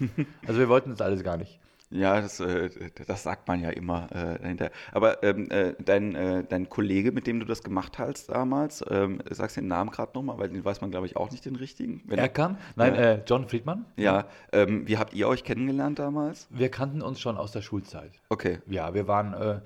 also 0.46 0.58
wir 0.58 0.68
wollten 0.68 0.90
das 0.90 1.00
alles 1.00 1.22
gar 1.22 1.36
nicht. 1.36 1.60
Ja, 1.90 2.20
das, 2.20 2.40
äh, 2.40 2.68
das 3.06 3.22
sagt 3.22 3.46
man 3.46 3.60
ja 3.60 3.70
immer 3.70 4.08
äh, 4.10 4.38
dahinter. 4.40 4.70
Aber 4.92 5.22
ähm, 5.22 5.48
äh, 5.50 5.74
dein, 5.78 6.16
äh, 6.16 6.44
dein 6.44 6.68
Kollege, 6.68 7.12
mit 7.12 7.26
dem 7.28 7.38
du 7.38 7.46
das 7.46 7.62
gemacht 7.62 7.98
hast 7.98 8.30
damals, 8.30 8.84
ähm, 8.90 9.22
sagst 9.30 9.56
du 9.56 9.60
den 9.60 9.68
Namen 9.68 9.90
gerade 9.90 10.12
nochmal, 10.14 10.38
weil 10.38 10.48
den 10.48 10.64
weiß 10.64 10.80
man, 10.80 10.90
glaube 10.90 11.06
ich, 11.06 11.16
auch 11.16 11.30
nicht 11.30 11.44
den 11.44 11.54
richtigen. 11.54 12.02
Wenn 12.06 12.18
er 12.18 12.28
kann? 12.28 12.58
Nein, 12.74 12.94
äh, 12.96 13.22
John 13.24 13.48
Friedmann. 13.48 13.84
Ja, 13.96 14.24
ähm, 14.52 14.88
wie 14.88 14.98
habt 14.98 15.14
ihr 15.14 15.28
euch 15.28 15.44
kennengelernt 15.44 16.00
damals? 16.00 16.48
Wir 16.50 16.70
kannten 16.70 17.02
uns 17.02 17.20
schon 17.20 17.36
aus 17.36 17.52
der 17.52 17.62
Schulzeit. 17.62 18.10
Okay. 18.30 18.58
Ja, 18.66 18.92
wir 18.94 19.06
waren, 19.06 19.34
äh, 19.34 19.60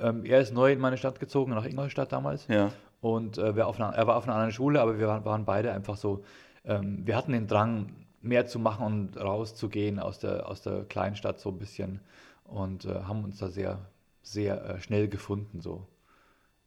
ähm, 0.00 0.24
er 0.24 0.40
ist 0.40 0.54
neu 0.54 0.72
in 0.72 0.78
meine 0.78 0.96
Stadt 0.96 1.20
gezogen, 1.20 1.52
nach 1.52 1.66
Ingolstadt 1.66 2.12
damals. 2.12 2.46
Ja. 2.48 2.72
Und 3.00 3.38
äh, 3.38 3.54
einer, 3.78 3.94
er 3.94 4.06
war 4.06 4.16
auf 4.16 4.24
einer 4.24 4.34
anderen 4.34 4.52
Schule, 4.52 4.80
aber 4.80 4.98
wir 4.98 5.06
waren, 5.08 5.24
waren 5.24 5.44
beide 5.44 5.72
einfach 5.72 5.96
so, 5.96 6.24
ähm, 6.64 7.06
wir 7.06 7.16
hatten 7.16 7.32
den 7.32 7.46
Drang, 7.46 7.92
mehr 8.22 8.46
zu 8.46 8.58
machen 8.58 8.84
und 8.84 9.16
rauszugehen 9.16 9.98
aus 9.98 10.18
der, 10.18 10.48
aus 10.48 10.62
der 10.62 10.84
Kleinstadt 10.84 11.40
so 11.40 11.50
ein 11.50 11.58
bisschen 11.58 12.00
und 12.44 12.84
äh, 12.84 13.02
haben 13.02 13.24
uns 13.24 13.38
da 13.38 13.48
sehr, 13.48 13.78
sehr 14.22 14.64
äh, 14.64 14.80
schnell 14.80 15.08
gefunden, 15.08 15.60
so 15.60 15.86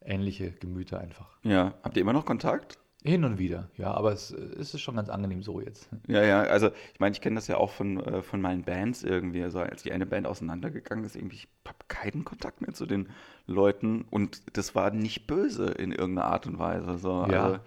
ähnliche 0.02 0.52
Gemüter 0.52 0.98
einfach. 0.98 1.28
Ja, 1.42 1.74
habt 1.82 1.96
ihr 1.96 2.02
immer 2.02 2.12
noch 2.12 2.24
Kontakt? 2.24 2.78
Hin 3.02 3.24
und 3.24 3.38
wieder, 3.38 3.70
ja, 3.78 3.94
aber 3.94 4.12
es, 4.12 4.30
es 4.30 4.74
ist 4.74 4.82
schon 4.82 4.96
ganz 4.96 5.08
angenehm 5.08 5.42
so 5.42 5.58
jetzt. 5.58 5.88
Ja, 6.06 6.22
ja, 6.22 6.42
also 6.42 6.68
ich 6.92 7.00
meine, 7.00 7.14
ich 7.14 7.22
kenne 7.22 7.36
das 7.36 7.46
ja 7.46 7.56
auch 7.56 7.70
von, 7.70 7.98
äh, 7.98 8.20
von 8.20 8.42
meinen 8.42 8.62
Bands 8.62 9.02
irgendwie. 9.02 9.42
Also 9.42 9.60
als 9.60 9.82
die 9.82 9.92
eine 9.92 10.04
Band 10.04 10.26
auseinandergegangen 10.26 11.06
ist, 11.06 11.16
irgendwie, 11.16 11.36
ich 11.36 11.48
habe 11.66 11.78
keinen 11.88 12.26
Kontakt 12.26 12.60
mehr 12.60 12.74
zu 12.74 12.84
den 12.84 13.08
Leuten 13.46 14.04
und 14.10 14.42
das 14.52 14.74
war 14.74 14.90
nicht 14.90 15.26
böse 15.26 15.66
in 15.66 15.92
irgendeiner 15.92 16.28
Art 16.28 16.46
und 16.46 16.58
Weise. 16.58 16.98
So. 16.98 17.26
Ja. 17.30 17.44
Also, 17.44 17.60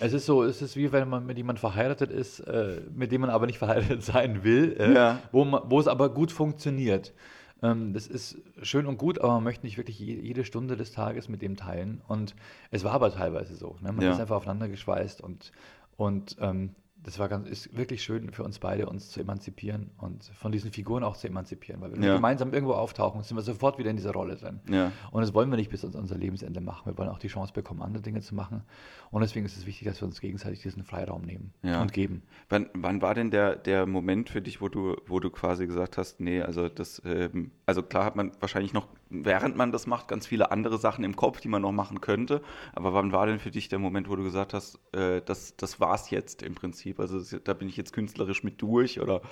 es 0.00 0.12
ist 0.12 0.26
so, 0.26 0.44
es 0.44 0.62
ist 0.62 0.76
wie 0.76 0.92
wenn 0.92 1.08
man 1.08 1.26
mit 1.26 1.36
jemandem 1.36 1.60
verheiratet 1.60 2.12
ist, 2.12 2.38
äh, 2.40 2.80
mit 2.94 3.10
dem 3.10 3.22
man 3.22 3.30
aber 3.30 3.46
nicht 3.46 3.58
verheiratet 3.58 4.02
sein 4.04 4.44
will, 4.44 4.76
äh, 4.78 4.94
ja. 4.94 5.18
wo, 5.32 5.44
man, 5.44 5.62
wo 5.66 5.80
es 5.80 5.88
aber 5.88 6.14
gut 6.14 6.30
funktioniert. 6.30 7.12
Ähm, 7.62 7.92
das 7.92 8.06
ist 8.06 8.38
schön 8.62 8.86
und 8.86 8.98
gut, 8.98 9.20
aber 9.20 9.34
man 9.34 9.44
möchte 9.44 9.66
nicht 9.66 9.76
wirklich 9.76 9.98
jede 9.98 10.44
Stunde 10.44 10.76
des 10.76 10.92
Tages 10.92 11.28
mit 11.28 11.42
dem 11.42 11.56
teilen. 11.56 12.00
Und 12.08 12.34
es 12.70 12.84
war 12.84 12.92
aber 12.92 13.12
teilweise 13.12 13.56
so. 13.56 13.76
Ne? 13.80 13.92
Man 13.92 14.02
ja. 14.02 14.12
ist 14.12 14.20
einfach 14.20 14.36
aufeinander 14.36 14.68
geschweißt 14.68 15.20
und, 15.20 15.52
und 15.96 16.36
ähm, 16.40 16.74
das 17.04 17.18
war 17.18 17.28
ganz, 17.28 17.48
ist 17.48 17.76
wirklich 17.76 18.02
schön 18.02 18.30
für 18.32 18.42
uns 18.42 18.58
beide, 18.58 18.86
uns 18.86 19.10
zu 19.10 19.20
emanzipieren 19.20 19.90
und 19.98 20.24
von 20.24 20.52
diesen 20.52 20.72
Figuren 20.72 21.04
auch 21.04 21.16
zu 21.16 21.28
emanzipieren, 21.28 21.80
weil 21.80 21.92
wenn 21.92 22.02
Ja. 22.02 22.08
wir 22.10 22.14
gemeinsam 22.16 22.52
irgendwo 22.52 22.74
auftauchen, 22.74 23.22
sind 23.22 23.36
wir 23.36 23.42
sofort 23.42 23.78
wieder 23.78 23.88
in 23.90 23.96
dieser 23.96 24.12
Rolle 24.12 24.36
drin. 24.36 24.60
Ja. 24.68 24.92
Und 25.12 25.20
das 25.22 25.32
wollen 25.32 25.48
wir 25.50 25.56
nicht 25.56 25.70
bis 25.70 25.84
uns 25.84 25.94
unser 25.96 26.16
Lebensende 26.18 26.60
machen. 26.60 26.86
Wir 26.86 26.98
wollen 26.98 27.08
auch 27.08 27.18
die 27.20 27.28
Chance 27.28 27.52
bekommen, 27.52 27.82
andere 27.82 28.02
Dinge 28.02 28.20
zu 28.20 28.34
machen. 28.34 28.62
Und 29.10 29.20
deswegen 29.22 29.46
ist 29.46 29.56
es 29.56 29.64
wichtig, 29.64 29.86
dass 29.86 30.00
wir 30.02 30.06
uns 30.08 30.20
gegenseitig 30.20 30.60
diesen 30.62 30.82
Freiraum 30.84 31.22
nehmen 31.22 31.52
Ja. 31.62 31.80
und 31.80 31.92
geben. 31.92 32.22
Wann, 32.48 32.68
wann 32.74 33.00
war 33.00 33.14
denn 33.14 33.30
der, 33.30 33.56
der 33.56 33.86
Moment 33.86 34.28
für 34.28 34.42
dich, 34.42 34.60
wo 34.60 34.68
du, 34.68 34.96
wo 35.06 35.20
du 35.20 35.30
quasi 35.30 35.66
gesagt 35.66 35.96
hast, 35.98 36.20
nee, 36.20 36.42
also 36.42 36.68
das, 36.68 37.00
ähm, 37.04 37.52
also 37.64 37.82
klar 37.82 38.04
hat 38.04 38.16
man 38.16 38.32
wahrscheinlich 38.40 38.72
noch, 38.72 38.88
während 39.10 39.56
man 39.56 39.72
das 39.72 39.86
macht, 39.86 40.08
ganz 40.08 40.26
viele 40.26 40.50
andere 40.50 40.78
Sachen 40.78 41.04
im 41.04 41.16
Kopf, 41.16 41.40
die 41.40 41.48
man 41.48 41.62
noch 41.62 41.72
machen 41.72 42.00
könnte. 42.00 42.42
Aber 42.74 42.94
wann 42.94 43.12
war 43.12 43.26
denn 43.26 43.38
für 43.38 43.50
dich 43.50 43.68
der 43.68 43.78
Moment, 43.78 44.08
wo 44.08 44.16
du 44.16 44.22
gesagt 44.22 44.54
hast, 44.54 44.78
äh, 44.92 45.22
das, 45.24 45.56
das 45.56 45.80
war's 45.80 46.10
jetzt 46.10 46.42
im 46.42 46.54
Prinzip? 46.54 47.00
Also 47.00 47.18
das, 47.18 47.36
da 47.42 47.54
bin 47.54 47.68
ich 47.68 47.76
jetzt 47.76 47.92
künstlerisch 47.92 48.42
mit 48.44 48.60
durch 48.60 49.00
oder 49.00 49.22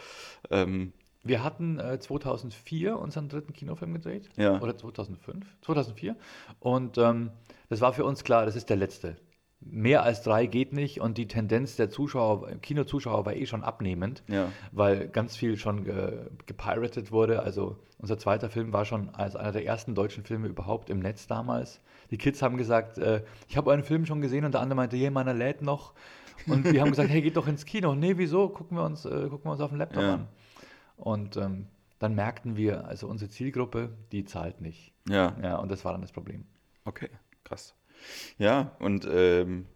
ähm, 0.50 0.92
Wir 1.22 1.42
hatten 1.42 1.78
äh, 1.78 1.98
2004 1.98 2.98
unseren 2.98 3.28
dritten 3.28 3.52
Kinofilm 3.52 3.94
gedreht. 3.94 4.28
Ja. 4.36 4.60
Oder 4.60 4.76
2005? 4.76 5.44
2004. 5.62 6.16
Und 6.60 6.98
ähm, 6.98 7.30
das 7.68 7.80
war 7.80 7.92
für 7.92 8.04
uns 8.04 8.24
klar, 8.24 8.46
das 8.46 8.56
ist 8.56 8.70
der 8.70 8.76
letzte. 8.76 9.16
Mehr 9.68 10.02
als 10.04 10.22
drei 10.22 10.46
geht 10.46 10.72
nicht 10.72 11.00
und 11.00 11.18
die 11.18 11.26
Tendenz 11.26 11.76
der 11.76 11.90
Zuschauer, 11.90 12.48
Kinozuschauer 12.62 13.26
war 13.26 13.34
eh 13.34 13.46
schon 13.46 13.64
abnehmend, 13.64 14.22
Ja. 14.28 14.50
weil 14.72 15.08
ganz 15.08 15.36
viel 15.36 15.56
schon 15.56 15.84
ge, 15.84 16.26
gepiratet 16.46 17.10
wurde. 17.12 17.42
Also 17.42 17.76
unser 17.98 18.16
zweiter 18.18 18.48
Film 18.48 18.72
war 18.72 18.84
schon 18.84 19.08
als 19.14 19.34
einer 19.36 19.52
der 19.52 19.66
ersten 19.66 19.94
deutschen 19.94 20.24
Filme 20.24 20.46
überhaupt 20.48 20.88
im 20.90 21.00
Netz 21.00 21.26
damals. 21.26 21.80
Die 22.10 22.18
Kids 22.18 22.42
haben 22.42 22.56
gesagt, 22.56 22.98
äh, 22.98 23.22
ich 23.48 23.56
habe 23.56 23.70
euren 23.70 23.82
Film 23.82 24.06
schon 24.06 24.20
gesehen 24.20 24.44
und 24.44 24.52
der 24.52 24.60
andere 24.60 24.76
meinte, 24.76 24.96
hier, 24.96 25.10
meiner 25.10 25.34
lädt 25.34 25.62
noch. 25.62 25.94
Und 26.46 26.64
wir 26.64 26.80
haben 26.80 26.90
gesagt, 26.90 27.08
hey, 27.10 27.20
geht 27.22 27.36
doch 27.36 27.48
ins 27.48 27.64
Kino. 27.64 27.94
Nee, 27.94 28.14
wieso? 28.18 28.48
Gucken 28.48 28.76
wir 28.76 28.84
uns, 28.84 29.04
äh, 29.04 29.28
gucken 29.28 29.44
wir 29.44 29.52
uns 29.52 29.60
auf 29.60 29.70
dem 29.70 29.78
Laptop 29.78 30.02
Ja. 30.02 30.14
an. 30.14 30.28
Und 30.96 31.36
ähm, 31.36 31.66
dann 31.98 32.14
merkten 32.14 32.56
wir, 32.56 32.86
also 32.86 33.08
unsere 33.08 33.30
Zielgruppe, 33.30 33.90
die 34.12 34.24
zahlt 34.24 34.60
nicht. 34.60 34.92
ja. 35.08 35.34
Ja, 35.42 35.56
und 35.56 35.70
das 35.70 35.84
war 35.84 35.92
dann 35.92 36.02
das 36.02 36.12
Problem. 36.12 36.44
Okay, 36.84 37.08
krass. 37.44 37.74
Ja, 38.38 38.76
und, 38.80 39.06
ähm, 39.10 39.66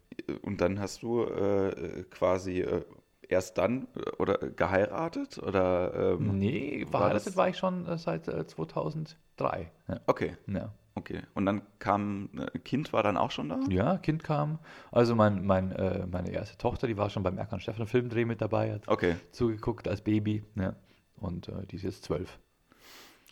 und 0.42 0.60
dann 0.60 0.80
hast 0.80 1.02
du 1.02 1.24
äh, 1.24 2.04
quasi 2.10 2.60
äh, 2.60 2.84
erst 3.28 3.58
dann 3.58 3.86
äh, 3.96 4.10
oder 4.18 4.38
geheiratet 4.38 5.38
oder 5.38 6.14
ähm, 6.14 6.38
Nee, 6.38 6.82
war 6.90 7.00
verheiratet 7.02 7.26
das- 7.28 7.36
war 7.36 7.48
ich 7.48 7.56
schon 7.58 7.86
äh, 7.86 7.96
seit 7.98 8.28
äh, 8.28 8.46
2003. 8.46 9.70
Ja. 9.88 10.00
Okay, 10.06 10.36
Ja. 10.46 10.72
okay. 10.94 11.20
Und 11.34 11.46
dann 11.46 11.62
kam, 11.78 12.30
äh, 12.36 12.58
Kind 12.58 12.92
war 12.92 13.02
dann 13.02 13.16
auch 13.16 13.30
schon 13.30 13.48
da? 13.48 13.60
ja, 13.68 13.98
Kind 13.98 14.22
kam. 14.24 14.58
Also 14.92 15.14
mein, 15.14 15.44
mein, 15.46 15.72
äh, 15.72 16.06
meine 16.06 16.30
erste 16.30 16.58
Tochter, 16.58 16.86
die 16.86 16.96
war 16.96 17.08
schon 17.10 17.22
beim 17.22 17.38
Erkan 17.38 17.60
Stefan 17.60 17.86
Filmdreh 17.86 18.24
mit 18.24 18.40
dabei, 18.40 18.74
hat 18.74 18.88
Okay, 18.88 19.16
zugeguckt 19.32 19.88
als 19.88 20.02
Baby. 20.02 20.44
Ja. 20.56 20.74
Und 21.16 21.48
äh, 21.48 21.66
die 21.66 21.76
ist 21.76 21.82
jetzt 21.84 22.04
zwölf. 22.04 22.38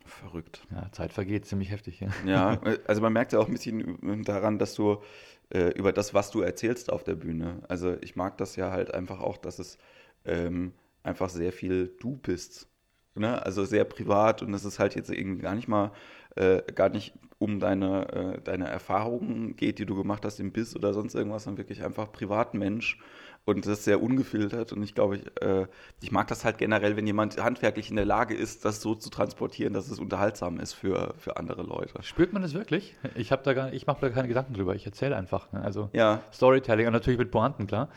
Verrückt. 0.08 0.66
Ja, 0.70 0.90
Zeit 0.92 1.12
vergeht, 1.12 1.46
ziemlich 1.46 1.70
heftig. 1.70 2.00
Ja. 2.00 2.08
Ja, 2.26 2.60
also 2.86 3.00
man 3.00 3.12
merkt 3.12 3.32
ja 3.32 3.38
auch 3.38 3.46
ein 3.46 3.52
bisschen 3.52 4.24
daran, 4.24 4.58
dass 4.58 4.74
du 4.74 5.02
äh, 5.50 5.68
über 5.70 5.92
das, 5.92 6.14
was 6.14 6.30
du 6.30 6.40
erzählst 6.40 6.92
auf 6.92 7.04
der 7.04 7.14
Bühne, 7.14 7.62
also 7.68 7.96
ich 8.00 8.16
mag 8.16 8.36
das 8.38 8.56
ja 8.56 8.70
halt 8.70 8.92
einfach 8.92 9.20
auch, 9.20 9.36
dass 9.36 9.58
es 9.58 9.78
ähm, 10.24 10.72
einfach 11.02 11.28
sehr 11.28 11.52
viel 11.52 11.94
du 12.00 12.16
bist. 12.16 12.68
Ne? 13.14 13.42
Also 13.42 13.64
sehr 13.64 13.84
privat 13.84 14.42
und 14.42 14.54
es 14.54 14.64
ist 14.64 14.78
halt 14.78 14.94
jetzt 14.94 15.10
irgendwie 15.10 15.42
gar 15.42 15.54
nicht 15.54 15.68
mal, 15.68 15.92
äh, 16.36 16.62
gar 16.74 16.88
nicht 16.88 17.14
um 17.38 17.60
deine, 17.60 18.08
äh, 18.12 18.40
deine 18.42 18.68
Erfahrungen 18.68 19.56
geht, 19.56 19.78
die 19.78 19.86
du 19.86 19.94
gemacht 19.94 20.24
hast 20.24 20.40
im 20.40 20.52
Biss 20.52 20.74
oder 20.74 20.92
sonst 20.92 21.14
irgendwas, 21.14 21.44
sondern 21.44 21.58
wirklich 21.58 21.84
einfach 21.84 22.10
Privatmensch 22.10 22.98
und 23.44 23.64
das 23.64 23.78
ist 23.78 23.84
sehr 23.84 24.02
ungefiltert 24.02 24.72
und 24.74 24.82
ich 24.82 24.94
glaube, 24.94 25.16
ich, 25.16 25.42
äh, 25.42 25.66
ich 26.02 26.12
mag 26.12 26.26
das 26.28 26.44
halt 26.44 26.58
generell, 26.58 26.96
wenn 26.96 27.06
jemand 27.06 27.42
handwerklich 27.42 27.88
in 27.88 27.96
der 27.96 28.04
Lage 28.04 28.34
ist, 28.34 28.64
das 28.64 28.82
so 28.82 28.94
zu 28.94 29.08
transportieren, 29.08 29.72
dass 29.72 29.88
es 29.88 29.98
unterhaltsam 29.98 30.60
ist 30.60 30.74
für, 30.74 31.14
für 31.16 31.38
andere 31.38 31.62
Leute. 31.62 32.02
Spürt 32.02 32.34
man 32.34 32.42
das 32.42 32.52
wirklich? 32.52 32.94
Ich 33.14 33.32
habe 33.32 33.42
da 33.44 33.54
gar, 33.54 33.72
ich 33.72 33.86
mache 33.86 34.02
da 34.02 34.10
keine 34.10 34.28
Gedanken 34.28 34.52
drüber. 34.52 34.74
Ich 34.74 34.84
erzähle 34.84 35.16
einfach. 35.16 35.50
Ne? 35.52 35.62
Also 35.62 35.88
Ja, 35.94 36.22
Storytelling 36.30 36.88
und 36.88 36.92
natürlich 36.92 37.18
mit 37.18 37.30
Pointen, 37.30 37.66
klar. 37.66 37.88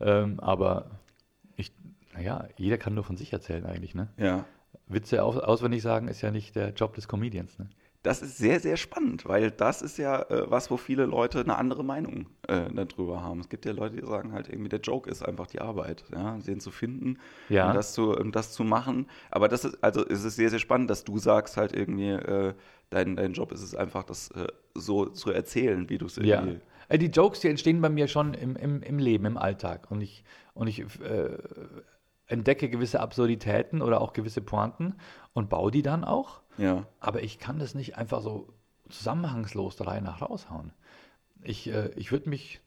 Ähm, 0.00 0.40
aber 0.40 0.90
ich, 1.54 1.72
naja, 2.12 2.48
jeder 2.56 2.76
kann 2.76 2.94
nur 2.94 3.04
von 3.04 3.16
sich 3.16 3.32
erzählen 3.32 3.64
eigentlich. 3.64 3.94
Ne? 3.94 4.08
ja. 4.16 4.44
Witze 4.88 5.22
aus, 5.22 5.36
auswendig 5.36 5.82
sagen 5.82 6.08
ist 6.08 6.22
ja 6.22 6.30
nicht 6.30 6.54
der 6.56 6.70
Job 6.70 6.94
des 6.94 7.08
Comedians. 7.08 7.58
Ne? 7.58 7.68
Das 8.02 8.22
ist 8.22 8.38
sehr, 8.38 8.60
sehr 8.60 8.76
spannend, 8.76 9.26
weil 9.26 9.50
das 9.50 9.82
ist 9.82 9.98
ja 9.98 10.22
äh, 10.30 10.48
was, 10.48 10.70
wo 10.70 10.76
viele 10.76 11.06
Leute 11.06 11.40
eine 11.40 11.56
andere 11.56 11.82
Meinung 11.82 12.26
äh, 12.46 12.70
darüber 12.72 13.20
haben. 13.20 13.40
Es 13.40 13.48
gibt 13.48 13.64
ja 13.66 13.72
Leute, 13.72 13.96
die 13.96 14.06
sagen 14.06 14.32
halt 14.32 14.48
irgendwie, 14.48 14.68
der 14.68 14.78
Joke 14.78 15.10
ist 15.10 15.24
einfach 15.26 15.48
die 15.48 15.60
Arbeit, 15.60 16.04
ja, 16.12 16.38
den 16.38 16.60
zu 16.60 16.70
finden 16.70 17.18
Ja. 17.48 17.66
und 17.68 17.74
das 17.74 17.94
zu, 17.94 18.16
und 18.16 18.36
das 18.36 18.52
zu 18.52 18.62
machen. 18.62 19.08
Aber 19.32 19.48
das 19.48 19.64
ist, 19.64 19.82
also 19.82 20.06
es 20.06 20.22
ist 20.22 20.36
sehr, 20.36 20.50
sehr 20.50 20.60
spannend, 20.60 20.88
dass 20.88 21.02
du 21.02 21.18
sagst 21.18 21.56
halt 21.56 21.74
irgendwie, 21.74 22.10
äh, 22.10 22.54
dein, 22.90 23.16
dein 23.16 23.32
Job 23.32 23.50
ist 23.50 23.62
es 23.62 23.74
einfach, 23.74 24.04
das 24.04 24.30
äh, 24.30 24.46
so 24.74 25.06
zu 25.06 25.32
erzählen, 25.32 25.88
wie 25.88 25.98
du 25.98 26.06
es 26.06 26.14
Ja. 26.16 26.42
irgendwie. 26.44 26.60
Äh, 26.88 26.98
Die 26.98 27.06
Jokes, 27.06 27.40
die 27.40 27.48
entstehen 27.48 27.80
bei 27.80 27.88
mir 27.88 28.06
schon 28.06 28.34
im, 28.34 28.54
im, 28.54 28.82
im 28.82 28.98
Leben, 29.00 29.24
im 29.26 29.36
Alltag. 29.36 29.90
Und 29.90 30.00
ich, 30.00 30.22
und 30.54 30.68
ich 30.68 30.78
äh, 31.00 31.38
entdecke 32.26 32.68
gewisse 32.68 33.00
Absurditäten 33.00 33.82
oder 33.82 34.00
auch 34.00 34.12
gewisse 34.12 34.40
Pointen 34.40 34.94
und 35.32 35.48
baue 35.48 35.70
die 35.70 35.82
dann 35.82 36.04
auch. 36.04 36.40
Ja, 36.58 36.86
Aber 37.00 37.22
ich 37.22 37.38
kann 37.38 37.58
das 37.58 37.74
nicht 37.74 37.96
einfach 37.96 38.22
so 38.22 38.48
zusammenhangslos 38.88 39.76
der 39.76 39.86
Reihe 39.88 40.02
nach 40.02 40.22
raushauen. 40.22 40.72
Ich, 41.42 41.68
äh, 41.68 41.90
ich 41.96 42.12
würde 42.12 42.28
mich, 42.28 42.60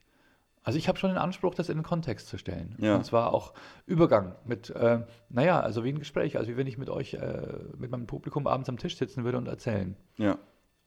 also 0.63 0.77
ich 0.77 0.87
habe 0.87 0.97
schon 0.97 1.09
den 1.09 1.17
Anspruch, 1.17 1.55
das 1.55 1.69
in 1.69 1.77
den 1.77 1.83
Kontext 1.83 2.27
zu 2.27 2.37
stellen. 2.37 2.75
Ja. 2.77 2.95
Und 2.95 3.05
zwar 3.05 3.33
auch 3.33 3.53
Übergang 3.85 4.35
mit, 4.45 4.69
äh, 4.69 5.01
naja, 5.29 5.59
also 5.59 5.83
wie 5.83 5.89
ein 5.89 5.99
Gespräch, 5.99 6.37
also 6.37 6.51
wie 6.51 6.57
wenn 6.57 6.67
ich 6.67 6.77
mit 6.77 6.89
euch, 6.89 7.15
äh, 7.15 7.47
mit 7.77 7.91
meinem 7.91 8.07
Publikum 8.07 8.47
abends 8.47 8.69
am 8.69 8.77
Tisch 8.77 8.97
sitzen 8.97 9.23
würde 9.23 9.37
und 9.37 9.47
erzählen. 9.47 9.95
ja. 10.17 10.37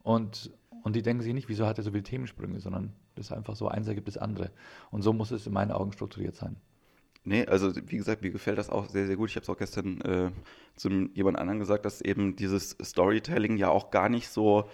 Und, 0.05 0.51
und 0.83 0.97
die 0.97 1.03
denken 1.03 1.23
sich 1.23 1.33
nicht, 1.33 1.49
wieso 1.49 1.65
hat 1.65 1.79
er 1.79 1.85
so 1.85 1.93
viele 1.93 2.03
Themensprünge, 2.03 2.59
sondern 2.59 2.93
das 3.15 3.27
ist 3.27 3.33
einfach 3.33 3.55
so, 3.55 3.69
eins 3.69 3.87
ergibt 3.87 4.09
das 4.09 4.19
andere. 4.19 4.51
Und 4.91 5.03
so 5.03 5.13
muss 5.13 5.31
es 5.31 5.47
in 5.47 5.53
meinen 5.53 5.71
Augen 5.71 5.93
strukturiert 5.93 6.35
sein. 6.35 6.57
Nee, 7.25 7.47
also 7.47 7.73
wie 7.75 7.97
gesagt, 7.97 8.23
mir 8.23 8.31
gefällt 8.31 8.59
das 8.59 8.69
auch 8.69 8.89
sehr, 8.89 9.07
sehr 9.07 9.17
gut. 9.17 9.31
Ich 9.31 9.37
habe 9.37 9.45
es 9.45 9.49
auch 9.49 9.57
gestern 9.57 10.01
äh, 10.01 10.31
zu 10.77 10.89
jemand 11.15 11.39
anderem 11.39 11.61
gesagt, 11.61 11.85
dass 11.85 12.01
eben 12.01 12.35
dieses 12.35 12.77
Storytelling 12.83 13.57
ja 13.57 13.69
auch 13.69 13.91
gar 13.93 14.09
nicht 14.09 14.29
so, 14.29 14.69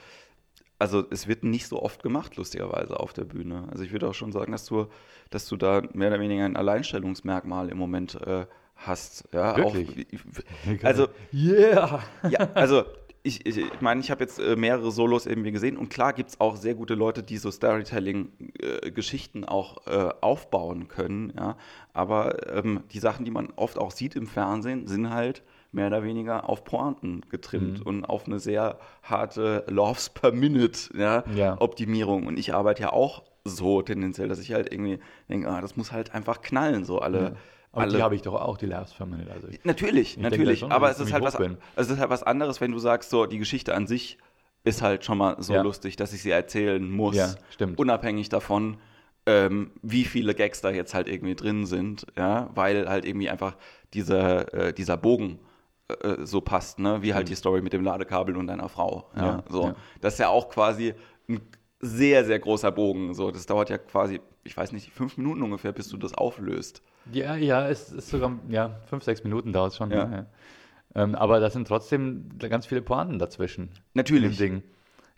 also 0.78 1.04
es 1.10 1.28
wird 1.28 1.44
nicht 1.44 1.66
so 1.66 1.82
oft 1.82 2.02
gemacht, 2.02 2.36
lustigerweise, 2.36 2.98
auf 2.98 3.12
der 3.12 3.24
Bühne. 3.24 3.68
Also 3.70 3.84
ich 3.84 3.92
würde 3.92 4.08
auch 4.08 4.14
schon 4.14 4.32
sagen, 4.32 4.52
dass 4.52 4.64
du, 4.64 4.86
dass 5.28 5.46
du 5.46 5.56
da 5.56 5.82
mehr 5.92 6.08
oder 6.08 6.20
weniger 6.20 6.46
ein 6.46 6.56
Alleinstellungsmerkmal 6.56 7.68
im 7.68 7.76
Moment 7.76 8.14
äh, 8.14 8.46
hast. 8.76 9.28
Ja, 9.32 9.56
Wirklich? 9.56 10.06
Auch, 10.14 10.82
also 10.84 11.08
Yeah! 11.32 12.02
ja, 12.30 12.50
also 12.54 12.84
ich, 13.28 13.46
ich, 13.46 13.58
ich 13.58 13.80
meine, 13.80 14.00
ich 14.00 14.10
habe 14.10 14.22
jetzt 14.24 14.38
äh, 14.40 14.56
mehrere 14.56 14.90
Solos 14.90 15.26
irgendwie 15.26 15.52
gesehen 15.52 15.76
und 15.76 15.88
klar 15.90 16.12
gibt 16.12 16.30
es 16.30 16.40
auch 16.40 16.56
sehr 16.56 16.74
gute 16.74 16.94
Leute, 16.94 17.22
die 17.22 17.36
so 17.38 17.50
Storytelling-Geschichten 17.50 19.44
auch 19.44 19.86
äh, 19.86 20.10
aufbauen 20.20 20.88
können, 20.88 21.32
ja. 21.36 21.56
Aber 21.92 22.52
ähm, 22.54 22.80
die 22.92 22.98
Sachen, 22.98 23.24
die 23.24 23.30
man 23.30 23.48
oft 23.56 23.78
auch 23.78 23.90
sieht 23.90 24.14
im 24.16 24.26
Fernsehen, 24.26 24.86
sind 24.86 25.10
halt 25.10 25.42
mehr 25.72 25.88
oder 25.88 26.02
weniger 26.02 26.48
auf 26.48 26.64
Pointen 26.64 27.22
getrimmt 27.28 27.80
Mhm. 27.80 27.86
und 27.86 28.04
auf 28.04 28.26
eine 28.26 28.38
sehr 28.40 28.78
harte 29.02 29.64
Loves 29.68 30.08
per 30.10 30.32
Minute 30.32 30.96
ja, 30.96 31.24
Ja. 31.34 31.60
Optimierung. 31.60 32.26
Und 32.26 32.38
ich 32.38 32.54
arbeite 32.54 32.82
ja 32.82 32.92
auch 32.92 33.22
so 33.44 33.82
tendenziell, 33.82 34.28
dass 34.28 34.38
ich 34.38 34.52
halt 34.52 34.72
irgendwie 34.72 34.98
denke, 35.28 35.48
ah, 35.50 35.60
das 35.60 35.76
muss 35.76 35.92
halt 35.92 36.14
einfach 36.14 36.40
knallen, 36.40 36.84
so 36.84 37.00
alle. 37.00 37.36
Aber 37.72 37.82
alle 37.82 37.96
die 37.96 38.02
habe 38.02 38.14
ich 38.14 38.22
doch 38.22 38.34
auch, 38.34 38.56
die 38.56 38.66
Permanent. 38.66 39.30
Also 39.30 39.48
ich, 39.48 39.64
Natürlich, 39.64 40.16
Ich 40.16 40.22
natürlich. 40.22 40.60
schon, 40.60 40.72
aber 40.72 40.90
es 40.90 40.98
ist, 41.00 41.12
halt 41.12 41.22
was, 41.24 41.36
bin. 41.36 41.58
es 41.76 41.90
ist 41.90 41.98
halt 41.98 42.10
was 42.10 42.22
anderes, 42.22 42.60
wenn 42.60 42.72
du 42.72 42.78
sagst, 42.78 43.10
so 43.10 43.26
die 43.26 43.38
Geschichte 43.38 43.74
an 43.74 43.86
sich 43.86 44.18
ist 44.64 44.82
halt 44.82 45.04
schon 45.04 45.18
mal 45.18 45.36
so 45.42 45.54
Ja. 45.54 45.62
lustig, 45.62 45.96
dass 45.96 46.12
ich 46.12 46.22
sie 46.22 46.30
erzählen 46.30 46.90
muss. 46.90 47.16
Ja, 47.16 47.34
stimmt. 47.50 47.78
Unabhängig 47.78 48.28
davon, 48.28 48.78
ähm, 49.26 49.70
wie 49.82 50.04
viele 50.04 50.34
Gags 50.34 50.60
da 50.60 50.70
jetzt 50.70 50.94
halt 50.94 51.08
irgendwie 51.08 51.34
drin 51.34 51.66
sind, 51.66 52.06
ja, 52.16 52.50
weil 52.54 52.88
halt 52.88 53.04
irgendwie 53.04 53.28
einfach 53.30 53.56
dieser, 53.94 54.52
äh, 54.54 54.72
dieser 54.72 54.96
Bogen 54.96 55.38
äh, 56.02 56.24
so 56.24 56.40
passt, 56.40 56.78
ne? 56.78 57.02
Wie 57.02 57.14
halt 57.14 57.28
die 57.28 57.34
Story 57.34 57.62
mit 57.62 57.72
dem 57.72 57.82
Ladekabel 57.84 58.36
und 58.36 58.46
deiner 58.46 58.68
Frau. 58.68 59.10
Ja, 59.16 59.22
Mhm. 59.22 59.26
Ja, 59.28 59.44
so. 59.48 59.62
ja. 59.64 59.74
Das 60.00 60.14
ist 60.14 60.18
ja 60.20 60.28
auch 60.28 60.48
quasi 60.50 60.94
ein 61.28 61.40
sehr, 61.80 62.24
sehr 62.24 62.38
großer 62.38 62.70
Bogen. 62.72 63.14
So, 63.14 63.30
das 63.30 63.46
dauert 63.46 63.70
ja 63.70 63.78
quasi, 63.78 64.20
ich 64.44 64.56
weiß 64.56 64.72
nicht, 64.72 64.90
fünf 64.90 65.16
Minuten 65.16 65.42
ungefähr, 65.42 65.72
bis 65.72 65.88
du 65.88 65.96
das 65.96 66.12
auflöst. 66.14 66.82
Ja, 67.12 67.36
ja, 67.36 67.68
es 67.68 67.92
ist 67.92 68.08
sogar, 68.08 68.38
ja, 68.48 68.80
fünf, 68.86 69.04
sechs 69.04 69.24
Minuten 69.24 69.52
dauert 69.52 69.72
es 69.72 69.76
schon. 69.76 69.90
Ja. 69.90 70.10
Ja. 70.10 70.26
Ähm, 70.94 71.14
aber 71.14 71.40
da 71.40 71.50
sind 71.50 71.68
trotzdem 71.68 72.28
ganz 72.38 72.66
viele 72.66 72.82
Pointen 72.82 73.18
dazwischen. 73.18 73.70
Natürlich. 73.94 74.40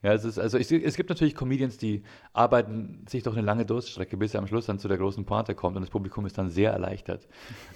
Ja, 0.02 0.14
es 0.14 0.25
ist, 0.25 0.38
also 0.38 0.56
ich, 0.56 0.73
es 0.73 0.97
gibt 0.97 1.11
natürlich 1.11 1.35
Comedians, 1.35 1.76
die 1.76 2.02
arbeiten 2.32 3.04
sich 3.06 3.23
durch 3.23 3.37
eine 3.37 3.44
lange 3.44 3.66
Durststrecke, 3.66 4.16
bis 4.16 4.32
er 4.32 4.40
am 4.40 4.47
Schluss 4.47 4.64
dann 4.66 4.78
zu 4.78 4.88
der 4.88 4.97
großen 4.97 5.26
Pointe 5.26 5.54
kommt 5.54 5.76
und 5.76 5.82
das 5.82 5.90
Publikum 5.90 6.25
ist 6.25 6.38
dann 6.38 6.49
sehr 6.49 6.73
erleichtert. 6.73 7.28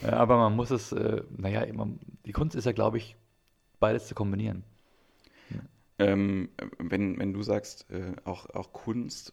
Äh, 0.02 0.10
aber 0.10 0.38
man 0.38 0.56
muss 0.56 0.70
es, 0.70 0.92
äh, 0.92 1.22
naja, 1.36 1.70
man, 1.74 1.98
die 2.24 2.32
Kunst 2.32 2.56
ist 2.56 2.64
ja, 2.64 2.72
glaube 2.72 2.96
ich, 2.96 3.16
beides 3.78 4.06
zu 4.06 4.14
kombinieren. 4.14 4.64
Ähm, 5.98 6.48
wenn, 6.78 7.18
wenn 7.18 7.32
du 7.32 7.42
sagst, 7.42 7.88
äh, 7.90 8.14
auch, 8.24 8.50
auch 8.50 8.72
Kunst, 8.72 9.32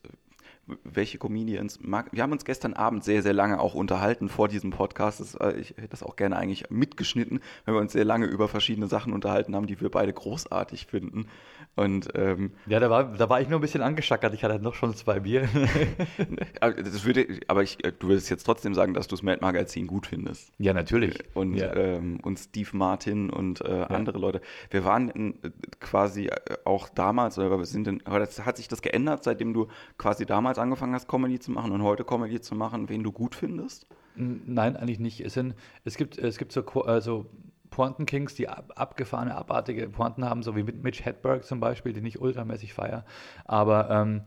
welche 0.84 1.18
Comedians 1.18 1.80
mag. 1.82 2.10
Wir 2.12 2.24
haben 2.24 2.32
uns 2.32 2.46
gestern 2.46 2.74
Abend 2.74 3.04
sehr, 3.04 3.24
sehr 3.24 3.34
lange 3.34 3.60
auch 3.60 3.74
unterhalten 3.74 4.30
vor 4.30 4.48
diesem 4.48 4.72
Podcast. 4.72 5.20
Das, 5.20 5.36
äh, 5.36 5.60
ich 5.60 5.72
hätte 5.72 5.90
das 5.90 6.04
auch 6.04 6.16
gerne 6.16 6.38
eigentlich 6.38 6.70
mitgeschnitten, 6.70 7.42
wenn 7.66 7.74
wir 7.74 7.82
uns 7.82 7.94
sehr 7.94 8.06
lange 8.06 8.26
über 8.26 8.48
verschiedene 8.48 8.88
Sachen 8.88 9.14
unterhalten 9.14 9.56
haben, 9.56 9.68
die 9.68 9.80
wir 9.82 9.90
beide 9.90 10.14
großartig 10.14 10.86
finden. 10.86 11.28
Und, 11.76 12.10
ähm, 12.16 12.52
ja, 12.68 12.80
da 12.80 12.90
war, 12.90 13.16
da 13.16 13.30
war 13.30 13.42
ich 13.42 13.50
nur 13.50 13.60
ein 13.60 13.62
bisschen 13.62 13.82
angeschackert. 13.82 14.34
Ich 14.34 14.44
hatte 14.44 14.60
noch 14.60 14.76
schon 14.76 14.94
zwei 14.96 15.22
Bier. 15.22 15.48
das 16.60 17.06
würde, 17.06 17.40
aber 17.48 17.64
ich, 17.64 17.84
äh, 17.84 17.92
du 17.98 18.10
würdest 18.10 18.30
jetzt 18.30 18.44
trotzdem 18.44 18.74
sagen, 18.74 18.94
dass 18.94 19.08
du 19.08 19.16
das 19.16 19.24
Mad 19.24 19.40
Magazin 19.42 19.88
gut 19.88 20.08
findest. 20.08 20.52
Ja, 20.58 20.74
natürlich. 20.74 21.24
Und, 21.34 21.56
ja. 21.56 21.74
ähm, 21.74 22.20
und 22.22 22.38
Steve 22.38 22.70
Martin 22.74 23.30
und 23.30 23.62
äh, 23.62 23.80
ja. 23.80 23.84
andere 23.86 24.20
Leute. 24.20 24.42
Wir 24.70 24.84
waren 24.86 25.10
in, 25.10 25.40
quasi 25.80 26.30
auch 26.66 26.90
damals, 26.90 27.38
oder 27.38 27.58
wir 27.58 27.66
sind 27.66 27.88
in, 27.88 28.06
aber 28.06 28.20
das, 28.20 28.46
hat 28.46 28.58
sich 28.58 28.68
das 28.68 28.82
geändert, 28.82 29.24
seitdem 29.24 29.54
du 29.54 29.68
quasi 29.98 30.26
damals 30.26 30.51
angefangen 30.60 30.94
hast, 30.94 31.08
Comedy 31.08 31.40
zu 31.40 31.52
machen 31.52 31.72
und 31.72 31.84
heute 31.84 32.04
Comedy 32.04 32.42
zu 32.42 32.56
machen, 32.56 32.90
wen 32.90 33.04
du 33.04 33.12
gut 33.12 33.36
findest? 33.36 33.88
Nein, 34.16 34.76
eigentlich 34.76 35.00
nicht. 35.00 35.22
Es, 35.22 35.34
sind, 35.34 35.56
es, 35.84 35.96
gibt, 35.96 36.18
es 36.18 36.38
gibt 36.38 36.52
so 36.52 36.64
also 36.84 37.28
Pointen-Kings, 37.70 38.36
die 38.36 38.50
ab, 38.50 38.74
abgefahrene, 38.76 39.36
abartige 39.36 39.90
Pointen 39.90 40.26
haben, 40.26 40.44
so 40.44 40.56
wie 40.56 40.64
mit 40.64 40.84
Mitch 40.84 41.04
Hedberg 41.04 41.46
zum 41.46 41.60
Beispiel, 41.60 41.94
den 41.94 42.06
ich 42.06 42.22
ultramäßig 42.22 42.74
feiere. 42.74 43.06
Aber, 43.46 43.90
ähm, 43.90 44.24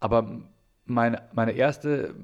aber 0.00 0.42
meine, 0.86 1.22
meine 1.32 1.52
erste, 1.52 2.14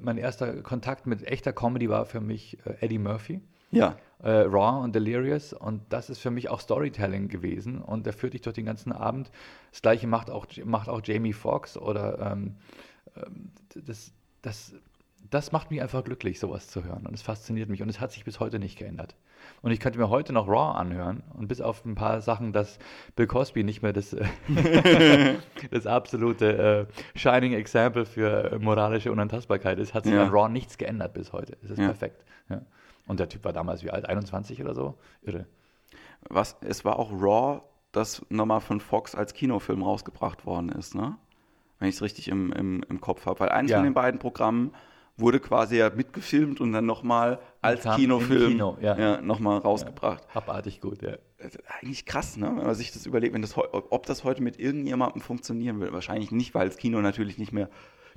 mein 0.00 0.18
erster 0.18 0.62
Kontakt 0.62 1.06
mit 1.06 1.26
echter 1.26 1.52
Comedy 1.52 1.88
war 1.88 2.04
für 2.04 2.20
mich 2.20 2.58
äh, 2.66 2.84
Eddie 2.84 2.98
Murphy. 2.98 3.40
Ja. 3.76 3.96
Äh, 4.22 4.30
Raw 4.30 4.82
und 4.82 4.94
Delirious. 4.94 5.52
Und 5.52 5.82
das 5.90 6.10
ist 6.10 6.18
für 6.18 6.30
mich 6.30 6.48
auch 6.48 6.60
Storytelling 6.60 7.28
gewesen. 7.28 7.80
Und 7.80 8.06
der 8.06 8.12
führt 8.12 8.34
dich 8.34 8.42
durch 8.42 8.54
den 8.54 8.64
ganzen 8.64 8.92
Abend. 8.92 9.30
Das 9.70 9.82
gleiche 9.82 10.06
macht 10.06 10.30
auch, 10.30 10.46
macht 10.64 10.88
auch 10.88 11.00
Jamie 11.04 11.32
Foxx 11.32 11.76
oder 11.76 12.32
ähm, 12.32 12.56
ähm 13.16 13.50
das, 13.74 14.12
das, 14.42 14.74
das 15.30 15.52
macht 15.52 15.70
mich 15.70 15.82
einfach 15.82 16.04
glücklich, 16.04 16.38
sowas 16.38 16.68
zu 16.68 16.84
hören. 16.84 17.06
Und 17.06 17.14
es 17.14 17.22
fasziniert 17.22 17.68
mich. 17.68 17.82
Und 17.82 17.88
es 17.88 18.00
hat 18.00 18.12
sich 18.12 18.24
bis 18.24 18.40
heute 18.40 18.58
nicht 18.58 18.78
geändert. 18.78 19.14
Und 19.62 19.72
ich 19.72 19.80
könnte 19.80 19.98
mir 19.98 20.10
heute 20.10 20.32
noch 20.32 20.48
Raw 20.48 20.78
anhören 20.78 21.22
und 21.34 21.48
bis 21.48 21.60
auf 21.60 21.84
ein 21.84 21.94
paar 21.94 22.20
Sachen, 22.20 22.52
dass 22.52 22.78
Bill 23.16 23.26
Cosby 23.26 23.64
nicht 23.64 23.82
mehr 23.82 23.92
das, 23.92 24.16
das 25.70 25.86
absolute 25.86 26.88
äh, 27.14 27.18
Shining 27.18 27.52
Example 27.52 28.04
für 28.04 28.58
moralische 28.58 29.12
Unantastbarkeit 29.12 29.78
ist, 29.78 29.94
hat 29.94 30.04
sich 30.04 30.14
ja. 30.14 30.24
an 30.24 30.30
Raw 30.30 30.48
nichts 30.48 30.78
geändert 30.78 31.14
bis 31.14 31.32
heute. 31.32 31.56
Es 31.62 31.70
ist 31.70 31.78
ja. 31.78 31.86
perfekt. 31.86 32.24
Ja. 32.48 32.62
Und 33.06 33.20
der 33.20 33.28
Typ 33.28 33.44
war 33.44 33.52
damals 33.52 33.82
wie 33.82 33.90
alt? 33.90 34.08
21 34.08 34.60
oder 34.62 34.74
so? 34.74 34.94
Irre. 35.22 35.46
Was, 36.28 36.56
es 36.62 36.84
war 36.84 36.98
auch 36.98 37.12
Raw, 37.12 37.62
das 37.92 38.24
nochmal 38.28 38.60
von 38.60 38.80
Fox 38.80 39.14
als 39.14 39.34
Kinofilm 39.34 39.82
rausgebracht 39.82 40.46
worden 40.46 40.70
ist, 40.70 40.94
ne? 40.94 41.16
Wenn 41.78 41.88
ich 41.88 41.96
es 41.96 42.02
richtig 42.02 42.28
im, 42.28 42.52
im, 42.52 42.82
im 42.88 43.00
Kopf 43.00 43.26
habe. 43.26 43.40
Weil 43.40 43.50
eins 43.50 43.72
von 43.72 43.84
den 43.84 43.94
beiden 43.94 44.18
Programmen 44.20 44.72
wurde 45.16 45.38
quasi 45.38 45.76
ja 45.76 45.90
mitgefilmt 45.90 46.60
und 46.60 46.72
dann 46.72 46.86
nochmal 46.86 47.38
als 47.60 47.84
Kinofilm 47.84 48.52
Kino, 48.52 48.78
ja. 48.80 48.98
ja, 48.98 49.20
nochmal 49.20 49.58
rausgebracht. 49.58 50.24
Ja, 50.34 50.40
abartig 50.40 50.80
gut, 50.80 51.02
ja. 51.02 51.16
Eigentlich 51.80 52.04
krass, 52.06 52.36
ne? 52.36 52.46
wenn 52.46 52.64
man 52.64 52.74
sich 52.74 52.92
das 52.92 53.06
überlegt, 53.06 53.34
wenn 53.34 53.42
das, 53.42 53.56
ob 53.56 54.06
das 54.06 54.24
heute 54.24 54.42
mit 54.42 54.58
irgendjemandem 54.58 55.20
funktionieren 55.20 55.80
will. 55.80 55.92
Wahrscheinlich 55.92 56.30
nicht, 56.32 56.54
weil 56.54 56.68
das 56.68 56.78
Kino 56.78 57.00
natürlich 57.00 57.38
nicht 57.38 57.52
mehr, 57.52 57.68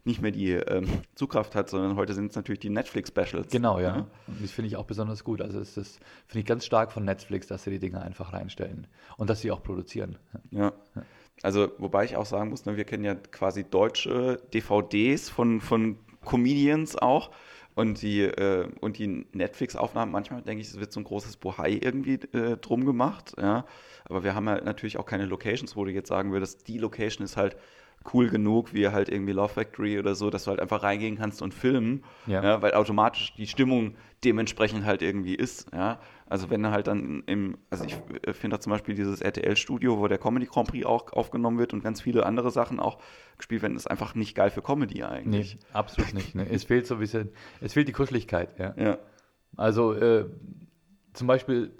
nicht 0.08 0.22
mehr 0.22 0.32
die 0.32 0.52
ähm, 0.52 0.88
Zugkraft 1.14 1.54
hat, 1.54 1.70
sondern 1.70 1.96
heute 1.96 2.14
sind 2.14 2.32
es 2.32 2.36
natürlich 2.36 2.60
die 2.60 2.70
Netflix-Specials. 2.70 3.52
Genau, 3.52 3.80
ja. 3.80 3.98
ja. 3.98 4.08
Und 4.28 4.42
das 4.42 4.52
finde 4.52 4.68
ich 4.70 4.76
auch 4.76 4.86
besonders 4.86 5.24
gut. 5.24 5.42
Also 5.42 5.60
das, 5.60 5.76
das 5.76 6.00
finde 6.26 6.40
ich 6.40 6.46
ganz 6.46 6.66
stark 6.66 6.92
von 6.92 7.06
Netflix, 7.06 7.48
dass 7.48 7.64
sie 7.64 7.70
die 7.70 7.80
Dinge 7.80 8.02
einfach 8.02 8.34
reinstellen 8.34 8.88
und 9.18 9.30
dass 9.30 9.42
sie 9.42 9.52
auch 9.52 9.62
produzieren. 9.62 10.18
ja. 10.52 10.74
Also, 11.44 11.72
wobei 11.78 12.04
ich 12.04 12.16
auch 12.16 12.26
sagen 12.26 12.50
muss, 12.50 12.66
ne, 12.66 12.78
wir 12.78 12.84
kennen 12.84 13.04
ja 13.04 13.14
quasi 13.14 13.64
deutsche 13.64 14.42
DVDs 14.56 15.30
von, 15.30 15.62
von 15.62 16.00
Comedians 16.26 16.96
auch. 16.96 17.30
Und 17.76 18.02
die, 18.02 18.22
äh, 18.24 18.68
und 18.82 18.98
die 18.98 19.28
Netflix-Aufnahmen, 19.34 20.12
manchmal 20.12 20.42
denke 20.42 20.62
ich, 20.62 20.70
es 20.70 20.80
wird 20.80 20.92
so 20.92 21.00
ein 21.00 21.04
großes 21.04 21.38
Bohai 21.38 21.80
irgendwie 21.80 22.16
äh, 22.34 22.58
drum 22.58 22.86
gemacht. 22.86 23.36
Ja. 23.40 23.66
Aber 24.06 24.24
wir 24.24 24.34
haben 24.34 24.50
halt 24.50 24.66
natürlich 24.66 24.98
auch 24.98 25.06
keine 25.06 25.26
Locations, 25.26 25.76
wo 25.76 25.86
du 25.86 25.92
jetzt 25.92 26.10
sagen 26.10 26.32
würdest, 26.32 26.68
die 26.68 26.80
Location 26.80 27.24
ist 27.24 27.38
halt 27.38 27.56
cool 28.14 28.30
genug, 28.30 28.74
wie 28.74 28.88
halt 28.88 29.10
irgendwie 29.10 29.34
Love 29.34 29.54
Factory 29.54 30.00
oder 30.00 30.16
so, 30.16 30.30
dass 30.30 30.44
du 30.44 30.52
halt 30.52 30.60
einfach 30.60 30.84
reingehen 30.84 31.18
kannst 31.18 31.42
und 31.42 31.54
filmen, 31.54 32.04
ja. 32.26 32.44
ja 32.44 32.62
weil 32.62 32.74
automatisch 32.74 33.34
die 33.36 33.48
Stimmung 33.48 33.96
dementsprechend 34.24 34.86
halt 34.86 35.02
irgendwie 35.02 35.36
ist. 35.36 35.68
Ja. 35.74 36.00
Also 36.26 36.50
wenn 36.50 36.64
er 36.64 36.72
halt 36.72 36.88
dann 36.88 37.24
im, 37.28 37.58
also 37.70 37.86
ich 37.86 37.96
finde 38.36 38.58
da 38.58 38.60
zum 38.60 38.72
Beispiel 38.72 38.96
dieses 38.96 39.22
RTL-Studio, 39.22 40.00
wo 40.00 40.08
der 40.08 40.18
Comedy 40.18 40.46
Grand 40.46 40.70
Prix 40.70 40.86
auch 40.86 41.14
aufgenommen 41.14 41.58
wird 41.58 41.74
und 41.74 41.84
ganz 41.84 42.02
viele 42.02 42.26
andere 42.26 42.52
Sachen 42.52 42.80
auch 42.80 43.00
gespielt 43.38 43.62
werden, 43.62 43.78
ist 43.78 43.90
einfach 43.90 44.16
nicht 44.16 44.36
geil 44.36 44.50
für 44.50 44.62
Comedy 44.62 45.04
eigentlich. 45.04 45.56
Nee, 45.56 45.62
absolut 45.74 46.14
nicht. 46.14 46.36
Ne? 46.36 46.48
Es 46.50 46.64
fehlt 46.64 46.88
so 46.88 46.96
ein 46.96 47.00
bisschen, 47.00 47.30
es 47.62 47.74
fehlt 47.74 47.88
die 47.88 47.94
Kuscheligkeit, 47.94 48.58
ja. 48.60 48.74
ja. 48.78 48.98
Also 49.56 49.94
äh, 49.94 50.26
zum 51.14 51.28
Beispiel, 51.28 51.72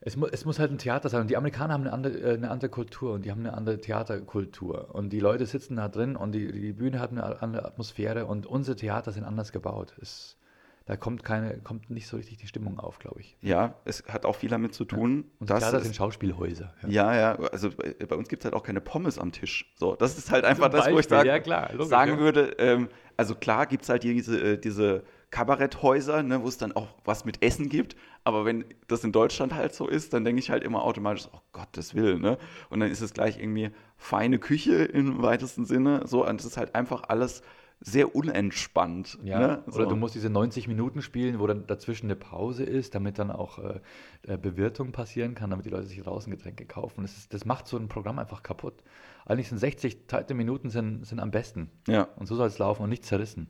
es, 0.00 0.16
mu 0.16 0.26
es 0.26 0.44
muss 0.44 0.58
halt 0.58 0.70
ein 0.70 0.78
Theater 0.78 1.08
sein. 1.08 1.22
Und 1.22 1.30
die 1.30 1.36
Amerikaner 1.36 1.74
haben 1.74 1.82
eine 1.82 1.92
andere, 1.92 2.18
äh, 2.18 2.34
eine 2.34 2.50
andere 2.50 2.70
Kultur 2.70 3.14
und 3.14 3.24
die 3.24 3.30
haben 3.30 3.40
eine 3.40 3.54
andere 3.54 3.80
Theaterkultur. 3.80 4.94
Und 4.94 5.10
die 5.10 5.20
Leute 5.20 5.46
sitzen 5.46 5.76
da 5.76 5.88
drin 5.88 6.16
und 6.16 6.32
die, 6.32 6.52
die 6.52 6.72
Bühne 6.72 7.00
hat 7.00 7.10
eine 7.10 7.42
andere 7.42 7.64
Atmosphäre 7.64 8.26
und 8.26 8.46
unsere 8.46 8.76
Theater 8.76 9.12
sind 9.12 9.24
anders 9.24 9.52
gebaut. 9.52 9.96
Es, 10.00 10.36
da 10.84 10.96
kommt 10.96 11.24
keine, 11.24 11.58
kommt 11.58 11.90
nicht 11.90 12.06
so 12.06 12.16
richtig 12.16 12.36
die 12.36 12.46
Stimmung 12.46 12.78
auf, 12.78 13.00
glaube 13.00 13.20
ich. 13.20 13.36
Ja, 13.40 13.74
es 13.84 14.04
hat 14.06 14.24
auch 14.24 14.36
viel 14.36 14.50
damit 14.50 14.74
zu 14.74 14.84
tun. 14.84 15.24
Ja. 15.26 15.30
Und 15.40 15.50
das 15.50 15.70
sind 15.70 15.96
Schauspielhäuser. 15.96 16.74
Ja, 16.86 17.12
ja, 17.12 17.14
ja 17.14 17.48
also 17.50 17.70
bei, 17.70 17.94
bei 17.94 18.14
uns 18.14 18.28
gibt 18.28 18.42
es 18.42 18.44
halt 18.44 18.54
auch 18.54 18.62
keine 18.62 18.80
Pommes 18.80 19.18
am 19.18 19.32
Tisch. 19.32 19.74
So, 19.76 19.96
das 19.96 20.16
ist 20.18 20.30
halt 20.30 20.44
einfach 20.44 20.70
Zum 20.70 20.72
das, 20.72 20.80
Beispiel, 20.82 20.94
wo 20.94 21.00
ich 21.00 21.08
sag, 21.08 21.26
ja, 21.26 21.40
klar, 21.40 21.72
logisch, 21.72 21.88
sagen 21.88 22.18
würde, 22.18 22.54
ähm, 22.58 22.88
also 23.16 23.34
klar 23.34 23.66
gibt 23.66 23.82
es 23.82 23.88
halt 23.88 24.04
diese, 24.04 24.40
äh, 24.40 24.58
diese 24.58 25.02
Kabaretthäuser, 25.30 26.22
ne, 26.22 26.42
wo 26.42 26.48
es 26.48 26.58
dann 26.58 26.72
auch 26.72 26.88
was 27.04 27.24
mit 27.24 27.42
Essen 27.42 27.68
gibt. 27.68 27.96
Aber 28.26 28.44
wenn 28.44 28.64
das 28.88 29.04
in 29.04 29.12
Deutschland 29.12 29.54
halt 29.54 29.72
so 29.72 29.86
ist, 29.86 30.12
dann 30.12 30.24
denke 30.24 30.40
ich 30.40 30.50
halt 30.50 30.64
immer 30.64 30.82
automatisch, 30.82 31.28
oh 31.32 31.38
Gottes 31.52 31.94
Willen, 31.94 32.20
ne? 32.20 32.38
Und 32.70 32.80
dann 32.80 32.90
ist 32.90 33.00
es 33.00 33.14
gleich 33.14 33.38
irgendwie 33.38 33.70
feine 33.96 34.40
Küche 34.40 34.82
im 34.82 35.22
weitesten 35.22 35.64
Sinne. 35.64 36.08
So, 36.08 36.26
und 36.26 36.40
es 36.40 36.44
ist 36.44 36.56
halt 36.56 36.74
einfach 36.74 37.04
alles 37.06 37.42
sehr 37.78 38.16
unentspannt. 38.16 39.16
Ja, 39.22 39.38
ne? 39.38 39.62
so. 39.68 39.78
Oder 39.78 39.86
du 39.86 39.94
musst 39.94 40.16
diese 40.16 40.28
90 40.28 40.66
Minuten 40.66 41.02
spielen, 41.02 41.38
wo 41.38 41.46
dann 41.46 41.68
dazwischen 41.68 42.06
eine 42.06 42.16
Pause 42.16 42.64
ist, 42.64 42.96
damit 42.96 43.20
dann 43.20 43.30
auch 43.30 43.60
äh, 43.60 43.78
äh, 44.22 44.36
Bewirtung 44.36 44.90
passieren 44.90 45.36
kann, 45.36 45.50
damit 45.50 45.64
die 45.64 45.70
Leute 45.70 45.86
sich 45.86 46.02
draußen 46.02 46.28
Getränke 46.28 46.66
kaufen. 46.66 47.02
Das, 47.02 47.16
ist, 47.16 47.32
das 47.32 47.44
macht 47.44 47.68
so 47.68 47.76
ein 47.76 47.86
Programm 47.86 48.18
einfach 48.18 48.42
kaputt. 48.42 48.82
Eigentlich 49.24 49.50
sind 49.50 49.58
60 49.58 50.08
teilte 50.08 50.34
Minuten 50.34 50.68
sind, 50.68 51.06
sind 51.06 51.20
am 51.20 51.30
besten. 51.30 51.70
Ja. 51.86 52.08
Und 52.16 52.26
so 52.26 52.34
soll 52.34 52.48
es 52.48 52.58
laufen 52.58 52.82
und 52.82 52.90
nicht 52.90 53.04
zerrissen. 53.04 53.46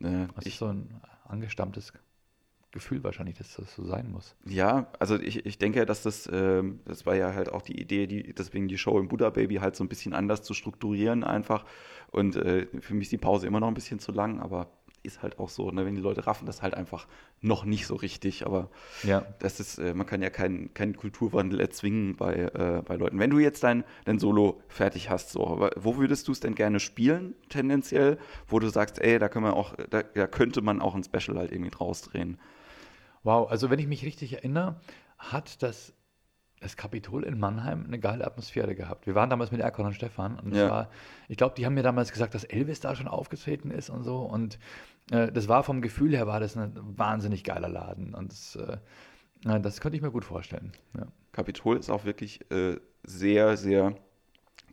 Nee. 0.00 0.26
das 0.34 0.46
ist 0.46 0.58
so 0.58 0.68
ein 0.68 1.02
angestammtes 1.26 1.92
Gefühl 2.70 3.02
wahrscheinlich, 3.02 3.38
dass 3.38 3.56
das 3.56 3.74
so 3.74 3.84
sein 3.84 4.10
muss. 4.10 4.36
Ja, 4.44 4.88
also 4.98 5.18
ich, 5.18 5.46
ich 5.46 5.58
denke, 5.58 5.86
dass 5.86 6.02
das, 6.02 6.28
ähm, 6.30 6.80
das 6.84 7.06
war 7.06 7.14
ja 7.14 7.32
halt 7.32 7.50
auch 7.50 7.62
die 7.62 7.80
Idee, 7.80 8.06
die, 8.06 8.34
deswegen 8.34 8.68
die 8.68 8.76
Show 8.76 8.98
im 8.98 9.08
Buddha 9.08 9.30
Baby 9.30 9.56
halt 9.56 9.74
so 9.74 9.84
ein 9.84 9.88
bisschen 9.88 10.12
anders 10.12 10.42
zu 10.42 10.52
strukturieren 10.52 11.24
einfach. 11.24 11.64
Und 12.10 12.36
äh, 12.36 12.66
für 12.80 12.94
mich 12.94 13.06
ist 13.06 13.12
die 13.12 13.18
Pause 13.18 13.46
immer 13.46 13.60
noch 13.60 13.68
ein 13.68 13.74
bisschen 13.74 14.00
zu 14.00 14.12
lang, 14.12 14.40
aber 14.40 14.70
ist 15.02 15.22
halt 15.22 15.38
auch 15.38 15.48
so, 15.48 15.70
ne? 15.70 15.86
wenn 15.86 15.94
die 15.94 16.00
Leute 16.00 16.26
raffen 16.26 16.46
das 16.46 16.62
halt 16.62 16.74
einfach 16.74 17.06
noch 17.40 17.64
nicht 17.64 17.86
so 17.86 17.94
richtig, 17.94 18.44
aber 18.44 18.68
ja. 19.02 19.24
das 19.38 19.60
ist, 19.60 19.78
äh, 19.78 19.94
man 19.94 20.06
kann 20.06 20.22
ja 20.22 20.30
keinen 20.30 20.74
kein 20.74 20.96
Kulturwandel 20.96 21.60
erzwingen 21.60 22.16
bei, 22.16 22.34
äh, 22.34 22.82
bei 22.84 22.96
Leuten. 22.96 23.18
Wenn 23.18 23.30
du 23.30 23.38
jetzt 23.38 23.62
dein, 23.62 23.84
dein 24.04 24.18
Solo 24.18 24.60
fertig 24.68 25.08
hast, 25.08 25.30
so, 25.30 25.70
wo 25.76 25.96
würdest 25.96 26.28
du 26.28 26.32
es 26.32 26.40
denn 26.40 26.54
gerne 26.54 26.80
spielen, 26.80 27.34
tendenziell, 27.48 28.18
wo 28.48 28.58
du 28.58 28.68
sagst, 28.68 29.00
ey, 29.00 29.18
da 29.18 29.28
können 29.28 29.46
wir 29.46 29.54
auch, 29.54 29.74
da, 29.90 30.02
da 30.02 30.26
könnte 30.26 30.60
man 30.62 30.80
auch 30.80 30.94
ein 30.94 31.04
Special 31.04 31.38
halt 31.38 31.52
irgendwie 31.52 31.70
draus 31.70 32.02
drehen? 32.02 32.38
Wow, 33.22 33.50
also 33.50 33.70
wenn 33.70 33.78
ich 33.78 33.86
mich 33.86 34.04
richtig 34.04 34.32
erinnere, 34.34 34.80
hat 35.18 35.62
das 35.62 35.94
das 36.60 36.76
Kapitol 36.76 37.24
in 37.24 37.38
Mannheim 37.38 37.84
eine 37.86 37.98
geile 37.98 38.26
Atmosphäre 38.26 38.74
gehabt. 38.74 39.06
Wir 39.06 39.14
waren 39.14 39.30
damals 39.30 39.52
mit 39.52 39.60
Erkon 39.60 39.86
und 39.86 39.94
Stefan 39.94 40.38
und 40.38 40.54
ja. 40.54 40.68
war, 40.68 40.90
ich 41.28 41.36
glaube, 41.36 41.54
die 41.56 41.64
haben 41.64 41.74
mir 41.74 41.82
damals 41.82 42.10
gesagt, 42.10 42.34
dass 42.34 42.44
Elvis 42.44 42.80
da 42.80 42.96
schon 42.96 43.08
aufgetreten 43.08 43.70
ist 43.70 43.90
und 43.90 44.02
so 44.02 44.18
und 44.22 44.58
äh, 45.10 45.30
das 45.30 45.48
war 45.48 45.62
vom 45.62 45.82
Gefühl 45.82 46.16
her 46.16 46.26
war 46.26 46.40
das 46.40 46.56
ein 46.56 46.72
wahnsinnig 46.74 47.44
geiler 47.44 47.68
Laden 47.68 48.14
und 48.14 48.32
das, 48.32 48.56
äh, 48.56 49.60
das 49.60 49.80
könnte 49.80 49.96
ich 49.96 50.02
mir 50.02 50.10
gut 50.10 50.24
vorstellen. 50.24 50.72
Ja. 50.96 51.06
Kapitol 51.32 51.76
ist 51.76 51.90
auch 51.90 52.04
wirklich 52.04 52.50
äh, 52.50 52.76
sehr, 53.04 53.56
sehr 53.56 53.94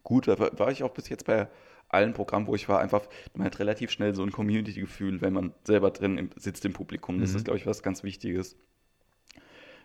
gut. 0.04 0.28
Da 0.28 0.40
war 0.40 0.72
ich 0.72 0.84
auch 0.84 0.92
bis 0.92 1.10
jetzt 1.10 1.26
bei 1.26 1.48
allen 1.96 2.14
Programmen, 2.14 2.48
wo 2.48 2.56
ich 2.56 2.70
war, 2.70 2.80
einfach, 2.80 3.02
man 3.34 3.46
hat 3.46 3.60
relativ 3.60 3.92
schnell 3.92 4.14
so 4.14 4.24
ein 4.24 4.32
Community-Gefühl, 4.32 5.22
wenn 5.22 5.34
man 5.34 5.54
selber 5.64 5.92
drin 5.92 6.30
sitzt 6.36 6.66
im 6.66 6.74
Publikum. 6.74 7.20
Das 7.20 7.32
mhm. 7.32 7.38
ist, 7.38 7.46
glaube 7.46 7.58
ich, 7.58 7.66
was 7.66 7.84
ganz 7.84 8.04
Wichtiges. 8.04 8.58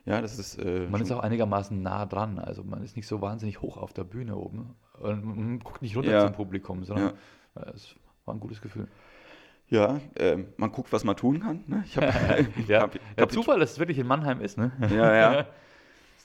Ja, 0.05 0.20
das 0.20 0.38
ist. 0.38 0.59
Äh, 0.59 0.87
man 0.90 1.03
ist 1.03 1.12
auch 1.12 1.20
einigermaßen 1.20 1.81
nah 1.83 2.07
dran. 2.07 2.38
Also 2.38 2.64
man 2.64 2.83
ist 2.83 2.96
nicht 2.96 3.07
so 3.07 3.20
wahnsinnig 3.20 3.61
hoch 3.61 3.77
auf 3.77 3.92
der 3.92 4.05
Bühne 4.05 4.37
oben. 4.37 4.77
Und 4.99 5.25
man 5.25 5.59
guckt 5.61 5.83
nicht 5.83 5.96
runter 5.96 6.11
ja. 6.11 6.27
zum 6.27 6.33
Publikum, 6.33 6.85
sondern 6.85 7.14
ja. 7.55 7.62
es 7.75 7.94
war 8.25 8.35
ein 8.35 8.40
gutes 8.40 8.61
Gefühl. 8.61 8.88
Ja, 9.68 10.01
äh, 10.16 10.38
man 10.57 10.73
guckt, 10.73 10.92
was 10.92 11.05
man 11.05 11.16
tun 11.16 11.40
kann. 11.40 11.64
Ne? 11.66 11.85
Ich 11.87 11.96
hab, 11.96 12.05
ja. 12.68 12.81
hab, 12.81 12.94
hab, 12.94 13.01
ja, 13.18 13.29
Zufall, 13.29 13.61
dass 13.61 13.73
es 13.73 13.79
wirklich 13.79 13.99
in 13.99 14.07
Mannheim 14.07 14.40
ist. 14.40 14.59
Ne? 14.59 14.73
Ja, 14.90 15.14
ja. 15.14 15.46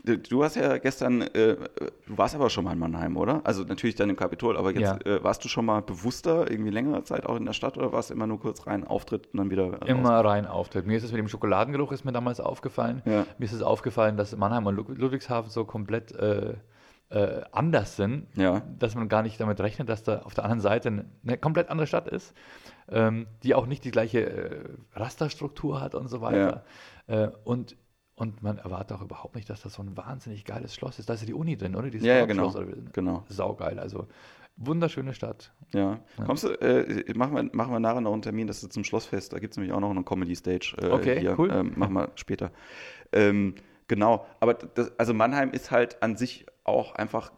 Du 0.05 0.43
hast 0.43 0.55
ja 0.55 0.77
gestern, 0.77 1.21
äh, 1.21 1.55
du 2.05 2.17
warst 2.17 2.35
aber 2.35 2.49
schon 2.51 2.63
mal 2.65 2.73
in 2.73 2.79
Mannheim, 2.79 3.17
oder? 3.17 3.41
Also 3.43 3.63
natürlich 3.63 3.95
dann 3.95 4.09
im 4.09 4.15
Kapitol, 4.15 4.55
aber 4.55 4.71
jetzt 4.71 4.81
Ja. 5.05 5.11
äh, 5.15 5.23
warst 5.23 5.43
du 5.43 5.47
schon 5.49 5.65
mal 5.65 5.81
bewusster, 5.81 6.49
irgendwie 6.51 6.69
längere 6.69 7.03
Zeit 7.03 7.25
auch 7.25 7.35
in 7.37 7.45
der 7.45 7.53
Stadt 7.53 7.77
oder 7.77 7.91
warst 7.91 8.11
du 8.11 8.13
immer 8.13 8.27
nur 8.27 8.39
kurz 8.39 8.67
rein, 8.67 8.85
Auftritt 8.85 9.27
und 9.33 9.37
dann 9.39 9.49
wieder 9.49 9.65
raus? 9.73 9.79
Immer 9.87 10.19
rein 10.23 10.45
Auftritt. 10.45 10.85
Mir 10.85 10.97
ist 10.97 11.03
es 11.03 11.11
mit 11.11 11.17
dem 11.19 11.27
Schokoladengeruch 11.27 11.91
ist 11.91 12.05
mir 12.05 12.11
damals 12.11 12.39
aufgefallen. 12.39 13.01
Ja. 13.05 13.25
Mir 13.39 13.45
ist 13.45 13.53
es 13.53 13.63
aufgefallen, 13.63 14.15
dass 14.15 14.35
Mannheim 14.37 14.67
und 14.67 14.75
Lud- 14.75 14.97
Ludwigshafen 14.97 15.49
so 15.49 15.65
komplett 15.65 16.11
äh, 16.13 16.53
äh, 17.09 17.41
anders 17.51 17.95
sind, 17.95 18.27
Ja. 18.35 18.61
dass 18.79 18.95
man 18.95 19.07
gar 19.09 19.21
nicht 19.23 19.39
damit 19.39 19.59
rechnet, 19.59 19.89
dass 19.89 20.03
da 20.03 20.19
auf 20.23 20.33
der 20.33 20.43
anderen 20.43 20.61
Seite 20.61 21.05
eine, 21.23 21.37
komplett 21.37 21.69
andere 21.69 21.87
Stadt 21.87 22.07
ist, 22.07 22.33
ähm, 22.89 23.27
die 23.43 23.55
auch 23.55 23.65
nicht 23.67 23.83
die 23.85 23.91
gleiche 23.91 24.21
äh, 24.25 24.63
Rasterstruktur 24.95 25.81
hat 25.81 25.95
und 25.95 26.07
so 26.07 26.21
weiter. 26.21 26.63
Äh, 27.07 27.27
und, 27.43 27.75
und 28.15 28.41
man 28.41 28.57
erwartet 28.57 28.97
auch 28.97 29.01
überhaupt 29.01 29.35
nicht, 29.35 29.49
dass 29.49 29.61
das 29.61 29.73
so 29.73 29.83
ein 29.83 29.95
wahnsinnig 29.97 30.45
geiles 30.45 30.73
Schloss 30.73 30.99
ist. 30.99 31.09
Da 31.09 31.13
ist 31.15 31.21
ja 31.21 31.27
die 31.27 31.33
Uni 31.33 31.57
drin, 31.57 31.75
oder? 31.75 31.89
Dieses 31.89 32.07
Ja, 32.07 32.15
ja, 32.15 32.25
genau. 32.25 32.49
oder? 32.49 32.65
Genau. 32.93 33.23
Saugeil. 33.29 33.77
Also 33.79 34.07
wunderschöne 34.57 35.13
Stadt. 35.13 35.51
Ja. 35.73 35.99
Kommst 36.25 36.45
du, 36.45 36.49
äh, 36.61 37.13
machen, 37.13 37.35
wir, 37.35 37.43
machen 37.53 37.73
wir 37.73 37.79
nachher 37.81 37.99
noch 38.01 38.13
einen 38.13 38.21
Termin, 38.21 38.47
das 38.47 38.63
ist 38.63 38.71
zum 38.71 38.85
Schlossfest, 38.85 39.33
da 39.33 39.39
gibt 39.39 39.53
es 39.53 39.57
nämlich 39.57 39.73
auch 39.73 39.81
noch 39.81 39.89
eine 39.89 40.03
Comedy-Stage. 40.03 40.77
Äh, 40.81 40.89
Okay, 40.91 41.19
hier. 41.19 41.37
cool. 41.37 41.51
Ähm, 41.51 41.73
machen 41.75 41.93
wir 41.93 42.09
später. 42.15 42.51
Ähm, 43.11 43.55
genau, 43.89 44.25
aber 44.39 44.53
das, 44.53 44.97
also 44.97 45.13
Mannheim 45.13 45.51
ist 45.51 45.71
halt 45.71 46.01
an 46.01 46.15
sich 46.15 46.45
auch 46.63 46.95
einfach 46.95 47.33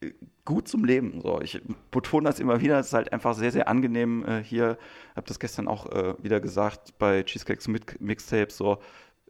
äh, 0.00 0.12
gut 0.44 0.68
zum 0.68 0.84
Leben. 0.84 1.20
So. 1.22 1.40
Ich 1.40 1.60
betone 1.90 2.28
das 2.28 2.38
immer 2.38 2.60
wieder, 2.60 2.78
es 2.78 2.86
ist 2.88 2.92
halt 2.92 3.12
einfach 3.12 3.34
sehr, 3.34 3.50
sehr 3.50 3.66
angenehm 3.66 4.24
äh, 4.24 4.42
hier. 4.42 4.78
Habe 5.16 5.26
das 5.26 5.40
gestern 5.40 5.66
auch 5.66 5.86
äh, 5.90 6.14
wieder 6.22 6.40
gesagt 6.40 6.96
bei 6.98 7.24
Cheesecakes 7.24 7.66
mit 7.66 8.00
Mixtapes. 8.00 8.56
So. 8.56 8.78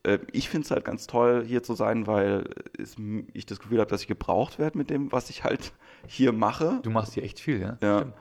Äh, 0.02 0.18
ich 0.32 0.48
finde 0.48 0.64
es 0.64 0.70
halt 0.70 0.84
ganz 0.84 1.06
toll, 1.06 1.44
hier 1.46 1.62
zu 1.62 1.74
sein, 1.74 2.06
weil 2.06 2.44
ich 3.32 3.46
das 3.46 3.60
Gefühl 3.60 3.80
habe, 3.80 3.90
dass 3.90 4.02
ich 4.02 4.08
gebraucht 4.08 4.58
werde 4.58 4.78
mit 4.78 4.90
dem, 4.90 5.12
was 5.12 5.30
ich 5.30 5.44
halt 5.44 5.72
hier 6.06 6.32
mache. 6.32 6.80
Du 6.82 6.90
machst 6.90 7.14
hier 7.14 7.22
echt 7.22 7.40
viel, 7.40 7.60
ja? 7.60 7.78
Ja. 7.82 7.98
Stimmt. 7.98 8.14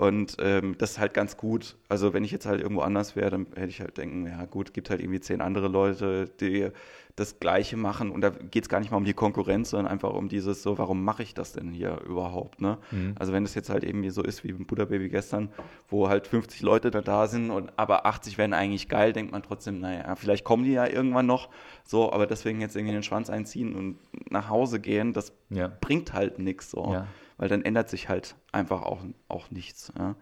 Und 0.00 0.38
ähm, 0.40 0.76
das 0.78 0.92
ist 0.92 0.98
halt 0.98 1.12
ganz 1.12 1.36
gut. 1.36 1.76
Also 1.90 2.14
wenn 2.14 2.24
ich 2.24 2.30
jetzt 2.30 2.46
halt 2.46 2.62
irgendwo 2.62 2.80
anders 2.80 3.16
wäre, 3.16 3.28
dann 3.28 3.46
hätte 3.54 3.68
ich 3.68 3.82
halt 3.82 3.98
denken, 3.98 4.26
ja 4.26 4.46
gut, 4.46 4.72
gibt 4.72 4.88
halt 4.88 5.02
irgendwie 5.02 5.20
zehn 5.20 5.42
andere 5.42 5.68
Leute, 5.68 6.26
die 6.40 6.70
das 7.16 7.40
Gleiche 7.40 7.76
machen. 7.76 8.10
Und 8.10 8.20
da 8.22 8.30
geht 8.30 8.64
es 8.64 8.68
gar 8.68 8.80
nicht 8.80 8.90
mal 8.90 8.96
um 8.96 9.04
die 9.04 9.14
Konkurrenz, 9.14 9.70
sondern 9.70 9.90
einfach 9.90 10.12
um 10.12 10.28
dieses 10.28 10.62
so, 10.62 10.78
warum 10.78 11.04
mache 11.04 11.22
ich 11.22 11.34
das 11.34 11.52
denn 11.52 11.72
hier 11.72 12.00
überhaupt? 12.06 12.60
Ne? 12.60 12.78
Mhm. 12.90 13.14
Also 13.18 13.32
wenn 13.32 13.42
das 13.44 13.54
jetzt 13.54 13.70
halt 13.70 13.84
irgendwie 13.84 14.10
so 14.10 14.22
ist 14.22 14.44
wie 14.44 14.48
im 14.50 14.66
Buddha 14.66 14.84
Baby 14.84 15.08
gestern, 15.08 15.50
wo 15.88 16.08
halt 16.08 16.26
50 16.26 16.62
Leute 16.62 16.90
da, 16.90 17.00
da 17.00 17.26
sind 17.26 17.50
und 17.50 17.72
aber 17.76 18.06
80 18.06 18.38
wären 18.38 18.52
eigentlich 18.52 18.88
geil, 18.88 19.12
denkt 19.12 19.32
man 19.32 19.42
trotzdem, 19.42 19.80
naja, 19.80 20.14
vielleicht 20.16 20.44
kommen 20.44 20.64
die 20.64 20.72
ja 20.72 20.86
irgendwann 20.86 21.26
noch. 21.26 21.48
So, 21.84 22.12
aber 22.12 22.26
deswegen 22.26 22.60
jetzt 22.60 22.76
irgendwie 22.76 22.94
den 22.94 23.02
Schwanz 23.02 23.30
einziehen 23.30 23.74
und 23.74 23.98
nach 24.30 24.48
Hause 24.48 24.80
gehen, 24.80 25.12
das 25.12 25.32
Ja. 25.50 25.70
bringt 25.80 26.12
halt 26.12 26.38
nichts 26.38 26.70
so. 26.70 26.92
Ja. 26.92 27.06
Weil 27.36 27.48
dann 27.48 27.62
ändert 27.62 27.88
sich 27.88 28.08
halt 28.10 28.36
einfach 28.52 28.82
auch, 28.82 28.98
auch 29.28 29.50
nichts. 29.50 29.92
Ja. 29.98 30.14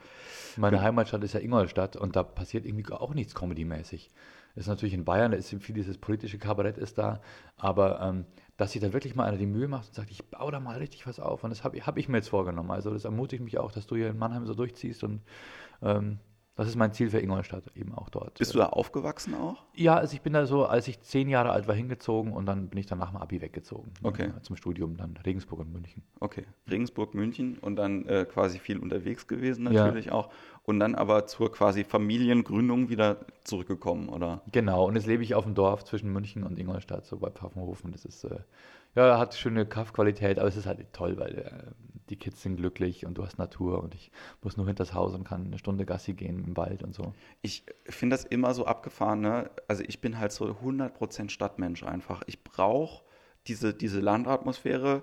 Meine 0.57 0.81
Heimatstadt 0.83 1.25
ist 1.25 1.35
ja 1.35 1.41
Ingolstadt 1.41 1.97
und 1.97 2.15
da 2.15 2.23
passiert 2.23 2.65
irgendwie 2.65 2.93
auch 2.93 3.13
nichts 3.13 3.35
Comedy-mäßig. 3.35 4.11
Ist 4.59 4.67
natürlich 4.67 4.95
in 4.95 5.05
Bayern, 5.05 5.31
da 5.31 5.39
ist 5.39 5.49
viel 5.61 5.75
dieses 5.75 5.99
politische 5.99 6.37
Kabarett 6.39 6.79
ist 6.79 6.99
da, 6.99 7.21
aber 7.57 8.01
ähm, 8.01 8.25
dass 8.57 8.73
sich 8.73 8.83
da 8.83 8.93
wirklich 8.93 9.15
mal 9.15 9.25
einer 9.25 9.37
die 9.37 9.47
Mühe 9.47 9.69
macht 9.69 9.87
und 9.89 9.95
sagt, 9.95 10.11
ich 10.11 10.25
baue 10.31 10.51
da 10.51 10.59
mal 10.59 10.79
richtig 10.79 11.07
was 11.07 11.21
auf 11.21 11.45
und 11.45 11.51
das 11.51 11.63
habe 11.63 11.79
hab 11.79 11.97
ich 11.97 12.09
mir 12.09 12.17
jetzt 12.17 12.29
vorgenommen. 12.29 12.73
Also 12.73 12.91
das 12.93 13.05
ermutigt 13.05 13.43
mich 13.43 13.59
auch, 13.59 13.71
dass 13.71 13.87
du 13.87 13.95
hier 13.95 14.09
in 14.11 14.19
Mannheim 14.19 14.47
so 14.47 14.55
durchziehst 14.55 15.05
und 15.05 15.23
ähm, 15.81 16.19
das 16.57 16.67
ist 16.67 16.75
mein 16.75 16.93
Ziel 16.93 17.09
für 17.09 17.21
Ingolstadt, 17.21 17.63
eben 17.77 17.95
auch 17.95 18.09
dort. 18.11 18.37
Bist 18.41 18.53
du 18.53 18.59
da 18.59 18.67
aufgewachsen 18.67 19.33
auch? 19.35 19.63
Ja, 19.77 19.95
also 19.95 20.15
ich 20.15 20.23
bin 20.23 20.33
da 20.33 20.45
so, 20.45 20.67
als 20.67 20.89
ich 20.89 21.01
zehn 21.03 21.29
Jahre 21.29 21.51
alt 21.51 21.69
war, 21.69 21.75
hingezogen 21.77 22.33
und 22.33 22.47
dann 22.47 22.69
bin 22.69 22.81
ich 22.81 22.87
dann 22.87 22.99
nach 22.99 23.11
dem 23.11 23.17
Abi 23.19 23.41
weggezogen. 23.41 23.93
Okay. 24.03 24.33
Ja, 24.35 24.43
zum 24.43 24.57
Studium, 24.57 24.97
dann 24.97 25.17
Regensburg 25.25 25.61
und 25.61 25.73
München. 25.73 26.03
Okay. 26.19 26.47
Regensburg, 26.69 27.15
München 27.15 27.59
und 27.59 27.77
dann 27.77 28.07
äh, 28.07 28.25
quasi 28.25 28.59
viel 28.59 28.81
unterwegs 28.81 29.29
gewesen 29.29 29.67
Ja. 29.67 29.85
natürlich 29.85 30.11
auch. 30.11 30.31
Und 30.69 30.81
dann 30.81 30.95
aber 30.95 31.27
zur 31.27 31.51
quasi 31.51 31.83
Familiengründung 31.83 32.91
wieder 32.91 33.25
zurückgekommen, 33.43 34.11
oder? 34.11 34.43
Genau, 34.53 34.87
und 34.87 34.97
jetzt 34.97 35.07
lebe 35.07 35.23
ich 35.23 35.35
auf 35.35 35.45
dem 35.45 35.55
Dorf 35.55 35.83
zwischen 35.87 36.13
München 36.13 36.43
und 36.43 36.59
Ingolstadt, 36.59 37.07
so 37.07 37.17
bei 37.17 37.31
Pfaffenhofen. 37.31 37.91
Das 37.91 38.05
ist, 38.05 38.25
äh, 38.25 38.41
ja, 38.95 39.19
hat 39.19 39.35
schöne 39.35 39.65
Kaffqualität, 39.65 40.39
aber 40.39 40.47
es 40.47 40.59
ist 40.59 40.67
halt 40.67 40.93
toll, 40.93 41.17
weil 41.17 41.39
äh, 41.39 41.73
die 42.11 42.17
Kids 42.17 42.43
sind 42.43 42.57
glücklich 42.57 43.07
und 43.07 43.17
du 43.17 43.25
hast 43.25 43.39
Natur 43.39 43.83
und 43.83 43.95
ich 43.95 44.11
muss 44.43 44.59
nur 44.59 44.67
hinters 44.67 44.93
Haus 44.93 45.15
und 45.15 45.25
kann 45.25 45.47
eine 45.47 45.57
Stunde 45.57 45.87
Gassi 45.87 46.13
gehen 46.13 46.45
im 46.45 46.55
Wald 46.59 46.83
und 46.83 46.95
so. 46.95 47.15
Ich 47.41 47.65
finde 47.87 48.15
das 48.15 48.27
immer 48.27 48.53
so 48.53 48.67
abgefahren, 48.67 49.23
ne? 49.23 49.51
Also 49.69 49.83
ich 49.89 50.03
bin 50.03 50.19
halt 50.19 50.33
so 50.33 50.45
100% 50.45 51.31
Stadtmensch 51.31 51.83
einfach. 51.83 52.25
Ich 52.27 52.45
brauche 52.45 53.05
diese, 53.47 53.73
diese 53.73 54.01
Landatmosphäre 54.01 55.03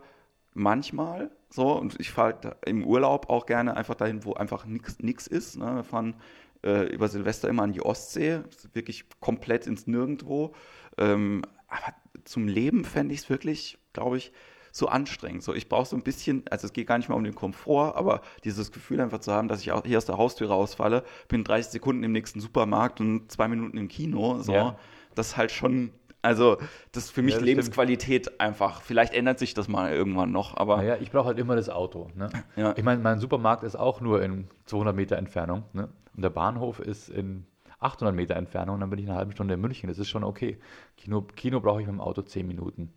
manchmal 0.53 1.31
so 1.55 1.71
und 1.71 1.99
ich 1.99 2.11
fahre 2.11 2.57
im 2.65 2.83
Urlaub 2.85 3.29
auch 3.29 3.45
gerne 3.45 3.75
einfach 3.77 3.95
dahin, 3.95 4.23
wo 4.25 4.33
einfach 4.33 4.65
nichts 4.65 5.27
ist. 5.27 5.57
Ne? 5.57 5.75
Wir 5.75 5.83
fahren 5.83 6.15
äh, 6.63 6.87
über 6.93 7.07
Silvester 7.07 7.49
immer 7.49 7.63
an 7.63 7.73
die 7.73 7.81
Ostsee, 7.81 8.41
wirklich 8.73 9.05
komplett 9.19 9.65
ins 9.67 9.87
Nirgendwo. 9.87 10.53
Ähm, 10.97 11.41
aber 11.67 11.93
zum 12.23 12.47
Leben 12.47 12.85
fände 12.85 13.13
ich 13.13 13.21
es 13.21 13.29
wirklich, 13.29 13.77
glaube 13.93 14.17
ich, 14.17 14.31
so 14.71 14.87
anstrengend. 14.87 15.41
So, 15.41 15.53
ich 15.53 15.69
brauche 15.69 15.85
so 15.85 15.95
ein 15.95 16.03
bisschen, 16.03 16.43
also 16.49 16.67
es 16.67 16.73
geht 16.73 16.87
gar 16.87 16.97
nicht 16.97 17.07
mal 17.07 17.15
um 17.15 17.23
den 17.23 17.35
Komfort, 17.35 17.95
aber 17.95 18.21
dieses 18.43 18.73
Gefühl 18.73 18.99
einfach 18.99 19.19
zu 19.19 19.31
haben, 19.31 19.47
dass 19.47 19.61
ich 19.61 19.71
auch 19.71 19.85
hier 19.85 19.97
aus 19.97 20.05
der 20.05 20.17
Haustür 20.17 20.49
rausfalle, 20.49 21.03
bin 21.29 21.45
30 21.45 21.71
Sekunden 21.71 22.03
im 22.03 22.11
nächsten 22.11 22.41
Supermarkt 22.41 22.99
und 22.99 23.31
zwei 23.31 23.47
Minuten 23.47 23.77
im 23.77 23.87
Kino. 23.87 24.41
So, 24.41 24.51
Ja. 24.53 24.77
das 25.15 25.27
ist 25.27 25.37
halt 25.37 25.51
schon, 25.51 25.91
also 26.25 26.57
das 26.91 27.05
ist 27.05 27.11
für 27.11 27.21
mich 27.21 27.35
Ja, 27.35 27.41
Lebensqualität 27.41 28.39
einfach. 28.39 28.81
Vielleicht 28.81 29.13
ändert 29.13 29.39
sich 29.39 29.53
das 29.53 29.67
mal 29.67 29.93
irgendwann 29.93 30.31
noch, 30.31 30.57
aber 30.57 30.77
Naja, 30.77 30.97
ich 30.99 31.11
brauche 31.11 31.27
halt 31.27 31.39
immer 31.39 31.55
das 31.55 31.69
Auto. 31.69 32.09
Ne? 32.15 32.29
Ja. 32.55 32.73
Ich 32.75 32.83
meine, 32.83 33.01
mein 33.01 33.19
Supermarkt 33.19 33.63
ist 33.63 33.75
auch 33.75 34.01
nur 34.01 34.21
in 34.21 34.47
200 34.65 34.95
Meter 34.95 35.17
Entfernung 35.17 35.63
ne? 35.73 35.89
und 36.15 36.21
der 36.23 36.29
Bahnhof 36.31 36.79
ist 36.79 37.09
in 37.09 37.45
800 37.79 38.15
Meter 38.15 38.35
Entfernung 38.35 38.75
und 38.75 38.81
dann 38.81 38.89
bin 38.89 38.99
ich 38.99 39.05
in 39.05 39.11
einer 39.11 39.19
halben 39.19 39.31
Stunde 39.31 39.53
in 39.53 39.61
München. 39.61 39.87
Das 39.87 39.99
ist 39.99 40.09
schon 40.09 40.23
okay. 40.23 40.57
Kino, 40.97 41.21
Kino 41.21 41.59
brauche 41.59 41.81
ich 41.81 41.87
mit 41.87 41.95
dem 41.95 42.01
Auto 42.01 42.21
10 42.21 42.47
Minuten. 42.47 42.91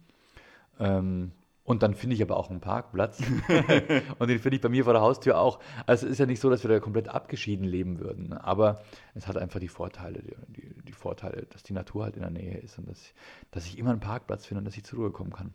Ähm, 0.80 1.32
und 1.68 1.82
dann 1.82 1.94
finde 1.94 2.16
ich 2.16 2.22
aber 2.22 2.36
auch 2.38 2.48
einen 2.50 2.60
Parkplatz. 2.60 3.20
und 4.18 4.28
den 4.28 4.38
finde 4.38 4.56
ich 4.56 4.62
bei 4.62 4.68
mir 4.70 4.84
vor 4.84 4.94
der 4.94 5.02
Haustür 5.02 5.38
auch. 5.38 5.60
Also 5.86 6.06
es 6.06 6.12
ist 6.12 6.18
ja 6.18 6.26
nicht 6.26 6.40
so, 6.40 6.48
dass 6.50 6.62
wir 6.64 6.70
da 6.70 6.80
komplett 6.80 7.08
abgeschieden 7.08 7.64
leben 7.66 8.00
würden. 8.00 8.30
ne? 8.30 8.42
Aber 8.42 8.80
es 9.14 9.26
hat 9.28 9.36
einfach 9.36 9.60
die 9.60 9.68
Vorteile, 9.68 10.22
die, 10.22 10.34
die, 10.60 10.82
die 10.82 10.92
Vorteile, 10.92 11.46
dass 11.50 11.62
die 11.62 11.74
Natur 11.74 12.04
halt 12.04 12.16
in 12.16 12.22
der 12.22 12.30
Nähe 12.30 12.56
ist 12.58 12.78
und 12.78 12.88
dass, 12.88 13.12
dass 13.50 13.66
ich 13.66 13.78
immer 13.78 13.90
einen 13.90 14.00
Parkplatz 14.00 14.46
finde 14.46 14.60
und 14.60 14.64
dass 14.64 14.76
ich 14.76 14.84
zur 14.84 15.00
Ruhe 15.00 15.10
kommen 15.10 15.32
kann. 15.32 15.52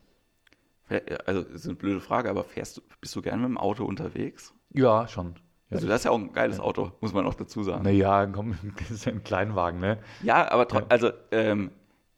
also 1.26 1.42
das 1.44 1.52
ist 1.54 1.66
eine 1.66 1.76
blöde 1.76 2.00
Frage, 2.00 2.30
aber 2.30 2.44
fährst 2.44 2.78
du, 2.78 2.82
bist 3.02 3.16
du 3.16 3.22
gerne 3.22 3.42
mit 3.42 3.50
dem 3.50 3.58
Auto 3.58 3.84
unterwegs? 3.84 4.54
Ja, 4.74 5.08
schon. 5.08 5.36
Ja, 5.70 5.78
Also 5.78 5.88
das 5.88 6.02
ist 6.02 6.06
ja 6.06 6.12
auch 6.12 6.20
ein 6.20 6.32
geiles 6.34 6.60
Auto, 6.60 6.92
muss 7.02 7.14
man 7.14 7.26
auch 7.26 7.34
dazu 7.34 7.64
sagen. 7.64 7.84
Naja, 7.84 8.28
komm, 8.28 8.56
das 8.80 8.92
ist 8.92 9.06
ja 9.06 9.12
ein 9.12 9.24
Kleinwagen, 9.24 9.80
ne? 9.80 9.98
Ja, 10.22 10.52
aber 10.52 10.68
Ja. 10.72 10.86
also 10.90 11.10
ähm, 11.32 11.72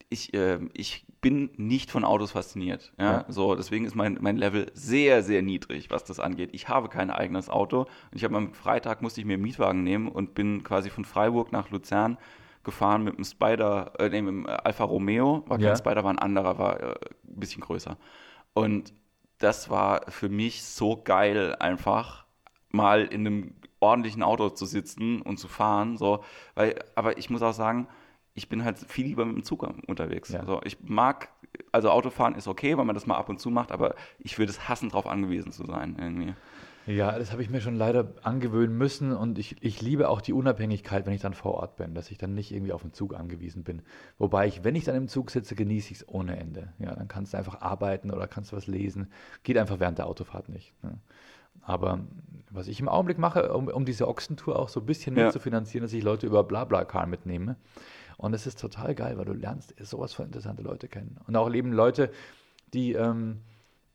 ich, 0.09 0.33
ähm, 0.33 0.69
ich 0.73 1.05
bin 1.25 1.49
nicht 1.57 1.89
von 1.89 2.05
Autos 2.05 2.33
fasziniert. 2.33 2.93
Ja? 2.99 3.11
Ja. 3.11 3.25
So, 3.29 3.55
deswegen 3.55 3.85
ist 3.85 3.95
mein, 3.95 4.19
mein 4.21 4.37
Level 4.37 4.67
sehr, 4.75 5.23
sehr 5.23 5.41
niedrig, 5.41 5.89
was 5.89 6.03
das 6.03 6.19
angeht. 6.19 6.51
Ich 6.53 6.69
habe 6.69 6.87
kein 6.87 7.09
eigenes 7.09 7.49
Auto. 7.49 7.79
Und 7.79 7.89
ich 8.11 8.23
habe 8.23 8.37
am 8.37 8.53
Freitag 8.53 9.01
musste 9.01 9.21
ich 9.21 9.25
mir 9.25 9.33
einen 9.33 9.41
Mietwagen 9.41 9.81
nehmen 9.83 10.07
und 10.07 10.35
bin 10.35 10.61
quasi 10.61 10.91
von 10.91 11.03
Freiburg 11.03 11.51
nach 11.51 11.71
Luzern 11.71 12.19
gefahren 12.63 13.03
mit 13.03 13.17
dem 13.17 13.23
Spider, 13.23 13.93
äh, 13.97 14.09
nee, 14.09 14.21
mit 14.21 14.33
dem 14.33 14.45
Alfa 14.45 14.83
Romeo. 14.83 15.43
War 15.47 15.57
kein 15.57 15.65
Ja. 15.65 15.75
Spider, 15.75 16.03
war 16.03 16.11
ein 16.11 16.19
anderer, 16.19 16.59
war 16.59 16.79
äh, 16.79 16.89
ein 16.91 17.39
bisschen 17.39 17.61
größer. 17.61 17.97
Und 18.53 18.93
das 19.39 19.71
war 19.71 20.01
für 20.09 20.29
mich 20.29 20.63
so 20.63 21.01
geil, 21.03 21.55
einfach 21.59 22.27
mal 22.69 23.03
in 23.03 23.25
einem 23.25 23.55
ordentlichen 23.79 24.21
Auto 24.21 24.49
zu 24.49 24.67
sitzen 24.67 25.23
und 25.23 25.37
zu 25.39 25.47
fahren. 25.47 25.97
So, 25.97 26.23
weil, 26.53 26.75
aber 26.93 27.17
ich 27.17 27.31
muss 27.31 27.41
auch 27.41 27.53
sagen, 27.53 27.87
ich 28.35 28.49
bin 28.49 28.63
halt 28.63 28.77
viel 28.77 29.05
lieber 29.07 29.25
mit 29.25 29.35
dem 29.37 29.43
Zug 29.43 29.67
unterwegs. 29.87 30.29
Ja. 30.29 30.45
So, 30.45 30.61
ich 30.63 30.77
mag, 30.83 31.29
also 31.71 31.89
Autofahren 31.89 32.35
ist 32.35 32.47
okay, 32.47 32.77
weil 32.77 32.85
man 32.85 32.93
das 32.93 33.07
mal 33.07 33.15
ab 33.15 33.29
und 33.29 33.39
zu 33.39 33.49
macht, 33.49 33.71
aber 33.71 33.95
ich 34.19 34.37
würde 34.37 34.51
es 34.51 34.67
hassen, 34.67 34.89
darauf 34.89 35.07
angewiesen 35.07 35.51
zu 35.53 35.65
sein. 35.65 35.95
Irgendwie. 35.97 36.33
Ja, 36.85 37.17
das 37.17 37.31
habe 37.31 37.41
ich 37.41 37.49
mir 37.49 37.61
schon 37.61 37.75
leider 37.75 38.13
angewöhnen 38.21 38.77
müssen 38.77 39.11
und 39.11 39.39
ich, 39.39 39.55
ich 39.61 39.81
liebe 39.81 40.07
auch 40.07 40.21
die 40.21 40.33
Unabhängigkeit, 40.33 41.07
wenn 41.07 41.13
ich 41.13 41.21
dann 41.21 41.33
vor 41.33 41.55
Ort 41.55 41.77
bin, 41.77 41.95
dass 41.95 42.11
ich 42.11 42.19
dann 42.19 42.35
nicht 42.35 42.51
irgendwie 42.51 42.73
auf 42.73 42.83
den 42.83 42.93
Zug 42.93 43.15
angewiesen 43.15 43.63
bin. 43.63 43.81
Wobei 44.19 44.45
ich, 44.45 44.63
wenn 44.63 44.75
ich 44.75 44.83
dann 44.83 44.95
im 44.95 45.07
Zug 45.07 45.31
sitze, 45.31 45.55
genieße 45.55 45.91
ich 45.91 45.97
es 46.01 46.07
ohne 46.09 46.37
Ende. 46.37 46.73
Ja, 46.77 46.93
dann 46.93 47.07
kannst 47.07 47.33
du 47.33 47.37
einfach 47.37 47.61
arbeiten 47.61 48.11
oder 48.11 48.27
kannst 48.27 48.51
du 48.51 48.57
was 48.57 48.67
lesen. 48.67 49.07
Geht 49.43 49.57
einfach 49.57 49.79
während 49.79 49.97
der 49.97 50.05
Autofahrt 50.05 50.49
nicht. 50.49 50.73
Ne? 50.83 50.99
Aber 51.63 52.01
was 52.51 52.67
ich 52.67 52.79
im 52.79 52.87
Augenblick 52.89 53.17
mache, 53.17 53.51
um, 53.53 53.67
um 53.67 53.85
diese 53.85 54.07
Ochsentour 54.07 54.59
auch 54.59 54.69
so 54.69 54.81
ein 54.81 54.85
bisschen 54.85 55.17
Ja. 55.17 55.25
mitzufinanzieren, 55.25 55.83
dass 55.83 55.93
ich 55.93 56.03
Leute 56.03 56.27
über 56.27 56.43
Blablacar 56.43 57.07
mitnehme. 57.07 57.55
Und 58.17 58.33
es 58.33 58.47
ist 58.47 58.59
total 58.59 58.95
geil, 58.95 59.17
weil 59.17 59.25
du 59.25 59.33
lernst 59.33 59.73
sowas 59.79 60.13
von 60.13 60.25
interessante 60.25 60.61
Leute 60.61 60.87
kennen. 60.87 61.19
Und 61.27 61.35
auch 61.35 61.53
eben 61.53 61.73
Leute, 61.73 62.11
die, 62.73 62.93
ähm, 62.93 63.41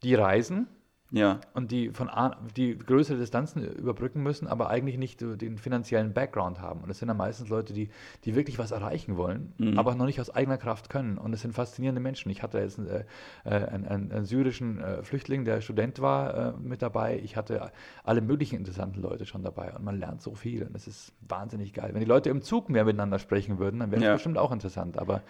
die 0.03 0.15
reisen 0.15 0.69
Ja. 1.13 1.41
und 1.55 1.73
die 1.73 1.91
von 1.91 2.09
A, 2.09 2.37
die 2.57 2.79
größere 2.79 3.19
Distanzen 3.19 3.65
überbrücken 3.65 4.23
müssen, 4.23 4.47
aber 4.47 4.71
eigentlich 4.71 4.97
nicht 4.97 5.21
den 5.21 5.59
finanziellen 5.59 6.13
Background 6.13 6.61
haben. 6.61 6.81
Und 6.83 6.89
das 6.89 6.99
sind 7.01 7.09
dann 7.09 7.17
meistens 7.17 7.49
Leute, 7.49 7.73
die, 7.73 7.91
die 8.25 8.37
wirklich 8.37 8.59
was 8.59 8.71
erreichen 8.71 9.17
wollen, 9.17 9.53
aber 9.77 9.95
noch 9.97 10.07
nicht 10.07 10.21
aus 10.21 10.31
eigener 10.31 10.57
Kraft 10.57 10.89
können. 10.89 11.19
Und 11.19 11.33
es 11.33 11.41
sind 11.43 11.53
faszinierende 11.53 12.01
Menschen. 12.01 12.31
Ich 12.31 12.43
hatte 12.45 12.59
jetzt 12.61 12.79
einen, 12.79 12.89
äh, 12.89 13.05
äh, 13.45 13.51
einen, 13.51 13.87
einen, 13.87 14.13
einen 14.13 14.25
syrischen 14.25 14.79
äh, 14.81 15.03
Flüchtling, 15.03 15.45
der 15.45 15.61
Student 15.61 16.01
war, 16.01 16.35
äh, 16.35 16.53
mit 16.61 16.81
dabei. 16.81 17.19
Ich 17.23 17.37
hatte 17.37 17.73
alle 18.05 18.21
möglichen 18.21 18.57
interessanten 18.57 19.01
Leute 19.03 19.27
schon 19.27 19.43
dabei. 19.43 19.73
Und 19.75 19.85
man 19.85 19.99
lernt 19.99 20.23
so 20.23 20.35
viel. 20.35 20.63
Und 20.65 20.77
es 20.77 20.87
ist 20.87 21.13
wahnsinnig 21.29 21.73
geil. 21.73 21.91
Wenn 21.93 22.01
die 22.01 22.07
Leute 22.07 22.31
im 22.31 22.43
Zug 22.43 22.71
mehr 22.71 22.85
miteinander 22.85 23.19
sprechen 23.19 23.59
würden, 23.59 23.81
dann 23.81 23.91
wäre 23.91 24.01
es 24.01 24.07
Ja. 24.07 24.13
bestimmt 24.13 24.39
auch 24.39 24.53
interessant. 24.53 24.97
Aber 24.99 25.23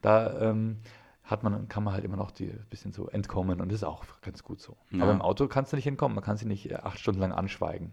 da 0.00 0.40
ähm, 0.40 0.78
hat 1.26 1.42
man, 1.42 1.68
kann 1.68 1.82
man 1.82 1.92
halt 1.92 2.04
immer 2.04 2.16
noch 2.16 2.30
die 2.30 2.46
ein 2.46 2.66
bisschen 2.70 2.92
so 2.92 3.08
entkommen 3.08 3.60
und 3.60 3.68
das 3.68 3.80
ist 3.80 3.84
auch 3.84 4.04
ganz 4.22 4.42
gut 4.42 4.60
so. 4.60 4.76
Ja. 4.90 5.02
Aber 5.02 5.12
im 5.12 5.20
Auto 5.20 5.48
kannst 5.48 5.72
du 5.72 5.76
nicht 5.76 5.86
entkommen, 5.86 6.14
man 6.14 6.24
kann 6.24 6.36
sie 6.36 6.46
nicht 6.46 6.70
äh, 6.70 6.76
acht 6.76 6.98
Stunden 6.98 7.20
lang 7.20 7.32
anschweigen. 7.32 7.92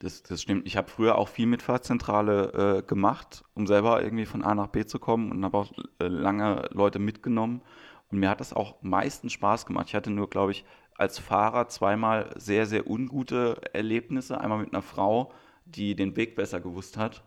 Das, 0.00 0.22
das 0.22 0.42
stimmt. 0.42 0.66
Ich 0.66 0.76
habe 0.76 0.90
früher 0.90 1.16
auch 1.16 1.28
viel 1.28 1.46
Mitfahrzentrale 1.46 2.78
äh, 2.78 2.82
gemacht, 2.82 3.42
um 3.54 3.66
selber 3.66 4.02
irgendwie 4.02 4.26
von 4.26 4.44
A 4.44 4.54
nach 4.54 4.66
B 4.66 4.84
zu 4.84 4.98
kommen 4.98 5.30
und 5.30 5.44
habe 5.44 5.56
auch 5.56 5.72
äh, 5.98 6.08
lange 6.08 6.68
Leute 6.72 6.98
mitgenommen. 6.98 7.62
Und 8.10 8.18
mir 8.18 8.28
hat 8.28 8.40
das 8.40 8.52
auch 8.52 8.76
meistens 8.82 9.32
Spaß 9.32 9.64
gemacht. 9.64 9.86
Ich 9.88 9.94
hatte 9.94 10.10
nur, 10.10 10.28
glaube 10.28 10.52
ich, 10.52 10.64
als 10.96 11.18
Fahrer 11.18 11.68
zweimal 11.68 12.34
sehr, 12.36 12.66
sehr 12.66 12.88
ungute 12.88 13.60
Erlebnisse. 13.72 14.40
Einmal 14.40 14.58
mit 14.58 14.72
einer 14.72 14.82
Frau, 14.82 15.32
die 15.64 15.94
den 15.96 16.16
Weg 16.16 16.36
besser 16.36 16.60
gewusst 16.60 16.98
hat. 16.98 17.22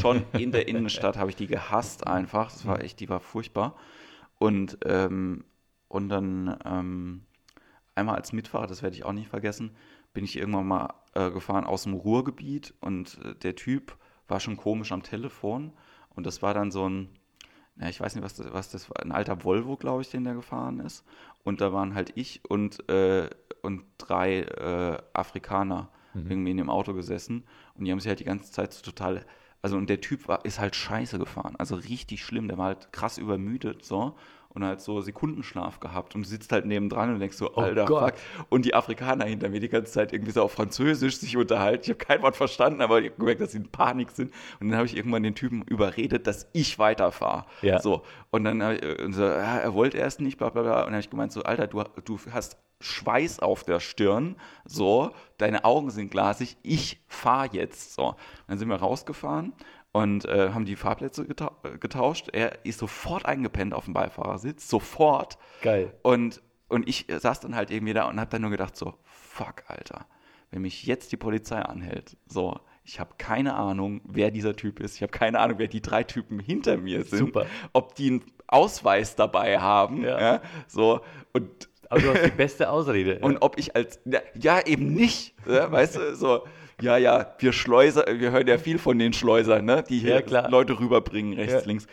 Schon 0.00 0.24
in 0.32 0.52
der 0.52 0.68
Innenstadt 0.68 1.16
habe 1.16 1.30
ich 1.30 1.36
die 1.36 1.46
gehasst 1.46 2.06
einfach. 2.06 2.50
Das 2.50 2.66
war 2.66 2.82
echt, 2.82 3.00
die 3.00 3.08
war 3.08 3.20
furchtbar. 3.20 3.76
Und, 4.44 4.76
ähm, 4.84 5.42
und 5.88 6.10
dann 6.10 6.58
ähm, 6.66 7.22
einmal 7.94 8.16
als 8.16 8.34
Mitfahrer, 8.34 8.66
das 8.66 8.82
werde 8.82 8.94
ich 8.94 9.02
auch 9.06 9.14
nicht 9.14 9.30
vergessen, 9.30 9.74
bin 10.12 10.22
ich 10.22 10.36
irgendwann 10.36 10.66
mal 10.66 10.92
äh, 11.14 11.30
gefahren 11.30 11.64
aus 11.64 11.84
dem 11.84 11.94
Ruhrgebiet 11.94 12.74
und 12.80 13.18
äh, 13.24 13.34
der 13.36 13.56
Typ 13.56 13.96
war 14.28 14.40
schon 14.40 14.58
komisch 14.58 14.92
am 14.92 15.02
Telefon. 15.02 15.72
Und 16.14 16.26
das 16.26 16.42
war 16.42 16.52
dann 16.52 16.70
so 16.70 16.86
ein, 16.86 17.08
ja, 17.80 17.88
ich 17.88 18.02
weiß 18.02 18.16
nicht, 18.16 18.22
was 18.22 18.34
das, 18.34 18.52
was 18.52 18.68
das 18.70 18.90
war, 18.90 19.02
ein 19.02 19.12
alter 19.12 19.44
Volvo, 19.44 19.78
glaube 19.78 20.02
ich, 20.02 20.10
den 20.10 20.24
der 20.24 20.34
gefahren 20.34 20.78
ist. 20.78 21.06
Und 21.42 21.62
da 21.62 21.72
waren 21.72 21.94
halt 21.94 22.12
ich 22.14 22.42
und, 22.46 22.86
äh, 22.90 23.30
und 23.62 23.84
drei 23.96 24.40
äh, 24.40 24.98
Afrikaner 25.14 25.88
irgendwie 26.28 26.50
in 26.50 26.58
dem 26.58 26.68
Auto 26.68 26.92
gesessen. 26.92 27.44
Und 27.76 27.86
die 27.86 27.92
haben 27.92 27.98
sich 27.98 28.10
halt 28.10 28.20
die 28.20 28.24
ganze 28.24 28.52
Zeit 28.52 28.74
so 28.74 28.82
total, 28.82 29.24
also 29.64 29.78
und 29.78 29.88
der 29.88 30.02
Typ 30.02 30.28
war, 30.28 30.44
ist 30.44 30.58
halt 30.58 30.76
scheiße 30.76 31.18
gefahren, 31.18 31.56
also 31.56 31.76
richtig 31.76 32.22
schlimm, 32.22 32.48
der 32.48 32.58
war 32.58 32.66
halt 32.66 32.92
krass 32.92 33.16
übermüdet 33.16 33.82
so 33.82 34.14
und 34.54 34.64
halt 34.64 34.80
so 34.80 35.00
Sekundenschlaf 35.00 35.80
gehabt 35.80 36.14
und 36.14 36.24
du 36.24 36.28
sitzt 36.28 36.52
halt 36.52 36.64
nebendran 36.64 37.12
und 37.12 37.18
denkst 37.18 37.36
so, 37.36 37.54
alter 37.54 37.86
Gott. 37.86 38.16
Fuck. 38.16 38.46
Und 38.50 38.64
die 38.64 38.74
Afrikaner 38.74 39.24
hinter 39.24 39.48
mir 39.48 39.58
die 39.58 39.68
ganze 39.68 39.92
Zeit 39.92 40.12
irgendwie 40.12 40.30
so 40.30 40.42
auf 40.42 40.52
Französisch 40.52 41.16
sich 41.16 41.36
unterhalten. 41.36 41.82
Ich 41.82 41.88
habe 41.90 41.98
kein 41.98 42.22
Wort 42.22 42.36
verstanden, 42.36 42.80
aber 42.80 43.00
ich 43.00 43.10
habe 43.10 43.16
gemerkt, 43.18 43.40
dass 43.40 43.52
sie 43.52 43.58
in 43.58 43.68
Panik 43.68 44.12
sind. 44.12 44.32
Und 44.60 44.68
dann 44.68 44.76
habe 44.76 44.86
ich 44.86 44.96
irgendwann 44.96 45.24
den 45.24 45.34
Typen 45.34 45.62
überredet, 45.62 46.28
dass 46.28 46.48
ich 46.52 46.78
weiterfahre. 46.78 47.46
Ja. 47.62 47.80
So. 47.80 48.02
Und 48.30 48.44
dann 48.44 48.62
habe 48.62 48.76
ich, 48.76 48.82
äh, 48.82 49.12
so, 49.12 49.22
ja, 49.22 49.58
er 49.58 49.74
wollte 49.74 49.98
erst 49.98 50.20
nicht, 50.20 50.38
bla 50.38 50.50
bla 50.50 50.62
bla. 50.62 50.78
Und 50.80 50.86
dann 50.86 50.94
habe 50.94 51.00
ich 51.00 51.10
gemeint, 51.10 51.32
so, 51.32 51.42
Alter, 51.42 51.66
du, 51.66 51.82
du 52.04 52.18
hast 52.30 52.56
Schweiß 52.80 53.40
auf 53.40 53.64
der 53.64 53.80
Stirn, 53.80 54.36
so, 54.64 55.10
deine 55.38 55.64
Augen 55.64 55.90
sind 55.90 56.10
glasig, 56.10 56.56
ich 56.62 57.02
fahre 57.08 57.48
jetzt. 57.52 57.94
So. 57.94 58.14
Dann 58.46 58.58
sind 58.58 58.68
wir 58.68 58.76
rausgefahren 58.76 59.52
und 59.94 60.24
äh, 60.24 60.50
haben 60.50 60.64
die 60.64 60.74
Fahrplätze 60.74 61.24
getau 61.24 61.52
getauscht. 61.78 62.28
Er 62.32 62.64
ist 62.64 62.80
sofort 62.80 63.26
eingepennt 63.26 63.72
auf 63.72 63.84
dem 63.84 63.94
Beifahrersitz, 63.94 64.68
sofort. 64.68 65.38
Geil. 65.62 65.94
Und, 66.02 66.42
und 66.68 66.88
ich 66.88 67.06
saß 67.08 67.38
dann 67.38 67.54
halt 67.54 67.70
irgendwie 67.70 67.92
da 67.92 68.08
und 68.08 68.18
habe 68.18 68.28
dann 68.28 68.42
nur 68.42 68.50
gedacht 68.50 68.76
so, 68.76 68.94
fuck, 69.04 69.62
Alter, 69.68 70.06
wenn 70.50 70.62
mich 70.62 70.84
jetzt 70.84 71.12
die 71.12 71.16
Polizei 71.16 71.60
anhält, 71.60 72.16
so, 72.26 72.58
ich 72.82 72.98
habe 72.98 73.12
keine 73.18 73.54
Ahnung, 73.54 74.00
wer 74.04 74.32
dieser 74.32 74.56
Typ 74.56 74.80
ist. 74.80 74.96
Ich 74.96 75.02
habe 75.02 75.12
keine 75.12 75.38
Ahnung, 75.38 75.60
wer 75.60 75.68
die 75.68 75.80
drei 75.80 76.02
Typen 76.02 76.40
hinter 76.40 76.76
mir 76.76 77.04
sind. 77.04 77.20
Super. 77.20 77.46
Ob 77.72 77.94
die 77.94 78.08
einen 78.08 78.24
Ausweis 78.48 79.14
dabei 79.14 79.60
haben. 79.60 80.02
Ja. 80.02 80.20
Ja. 80.20 80.42
so, 80.66 81.02
und 81.32 81.68
Aber 81.88 82.00
du 82.00 82.12
hast 82.12 82.24
die 82.24 82.30
beste 82.30 82.68
Ausrede. 82.68 83.18
und 83.22 83.38
ob 83.42 83.60
ich 83.60 83.76
als, 83.76 84.00
ja, 84.06 84.18
ja 84.34 84.60
eben 84.66 84.92
nicht, 84.92 85.36
ja, 85.46 85.70
weißt 85.70 85.96
du, 85.96 86.16
so, 86.16 86.42
ja, 86.80 86.96
ja, 86.96 87.34
wir 87.38 87.52
Schleuser, 87.52 88.04
wir 88.08 88.30
hören 88.30 88.46
ja 88.46 88.58
viel 88.58 88.78
von 88.78 88.98
den 88.98 89.12
Schleusern, 89.12 89.64
ne, 89.64 89.82
die 89.88 89.98
hier 89.98 90.22
Ja. 90.26 90.48
Leute 90.48 90.78
rüberbringen, 90.78 91.34
rechts, 91.34 91.52
Ja. 91.52 91.60
links. 91.66 91.86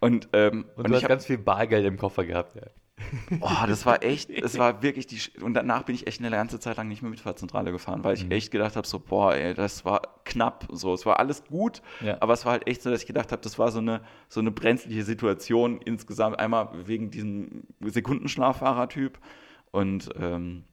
Und, 0.00 0.28
ähm, 0.32 0.66
und 0.76 0.88
du 0.88 0.90
ich 0.90 0.96
hast 0.96 1.02
hab- 1.04 1.08
ganz 1.10 1.26
viel 1.26 1.38
Bargeld 1.38 1.86
im 1.86 1.96
Koffer 1.96 2.24
gehabt. 2.24 2.54
Ja. 2.56 2.62
Oh, 3.40 3.66
das 3.68 3.84
war 3.84 4.02
echt, 4.02 4.30
das 4.42 4.56
war 4.58 4.82
wirklich 4.82 5.06
die. 5.06 5.18
Und 5.42 5.52
danach 5.54 5.82
bin 5.82 5.94
ich 5.94 6.06
echt 6.06 6.20
eine 6.20 6.30
ganze 6.30 6.58
Zeit 6.58 6.78
lang 6.78 6.88
nicht 6.88 7.02
mehr 7.02 7.10
Mitfahrzentrale 7.10 7.70
gefahren, 7.70 8.02
weil 8.04 8.14
ich 8.14 8.30
echt 8.30 8.50
gedacht 8.50 8.74
habe, 8.74 8.86
so, 8.86 8.98
boah, 8.98 9.34
ey, 9.34 9.52
das 9.52 9.84
war 9.84 10.00
knapp. 10.24 10.66
So, 10.72 10.94
es 10.94 11.04
war 11.04 11.18
alles 11.20 11.44
gut, 11.44 11.82
Ja. 12.02 12.16
aber 12.20 12.32
es 12.32 12.44
war 12.46 12.52
halt 12.52 12.66
echt 12.66 12.80
so, 12.82 12.90
dass 12.90 13.02
ich 13.02 13.06
gedacht 13.06 13.32
habe, 13.32 13.42
das 13.42 13.58
war 13.58 13.70
so 13.70 13.80
eine, 13.80 14.00
so 14.30 14.40
eine 14.40 14.50
brenzliche 14.50 15.02
Situation 15.04 15.78
insgesamt. 15.84 16.38
Einmal 16.38 16.70
wegen 16.86 17.10
diesem 17.10 17.64
Sekundenschlaffahrertyp 18.26 19.18
und 19.70 20.08
ähm, 20.20 20.64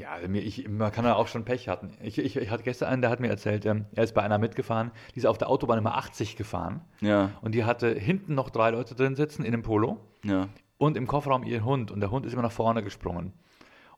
Ja, 0.00 0.12
also 0.12 0.32
ich, 0.32 0.66
man 0.66 0.90
kann 0.90 1.04
ja 1.04 1.14
auch 1.14 1.28
schon 1.28 1.44
Pech 1.44 1.68
hatten. 1.68 1.90
Ich, 2.02 2.16
ich, 2.16 2.34
ich 2.34 2.50
hatte 2.50 2.62
gestern 2.62 2.88
einen, 2.88 3.02
der 3.02 3.10
hat 3.10 3.20
mir 3.20 3.28
erzählt, 3.28 3.66
ähm, 3.66 3.84
er 3.94 4.04
ist 4.04 4.14
bei 4.14 4.22
einer 4.22 4.38
mitgefahren, 4.38 4.92
die 5.14 5.18
ist 5.18 5.26
auf 5.26 5.36
der 5.36 5.50
Autobahn 5.50 5.78
immer 5.78 5.94
80 5.96 6.36
gefahren 6.36 6.80
ja, 7.02 7.32
und 7.42 7.54
die 7.54 7.64
hatte 7.64 7.90
hinten 7.90 8.34
noch 8.34 8.48
drei 8.48 8.70
Leute 8.70 8.94
drin 8.94 9.14
sitzen 9.14 9.44
in 9.44 9.52
einem 9.52 9.62
Polo 9.62 9.98
ja, 10.24 10.48
und 10.78 10.96
im 10.96 11.06
Kofferraum 11.06 11.42
ihren 11.42 11.66
Hund 11.66 11.90
und 11.90 12.00
der 12.00 12.10
Hund 12.10 12.24
ist 12.24 12.32
immer 12.32 12.40
nach 12.40 12.50
vorne 12.50 12.82
gesprungen. 12.82 13.34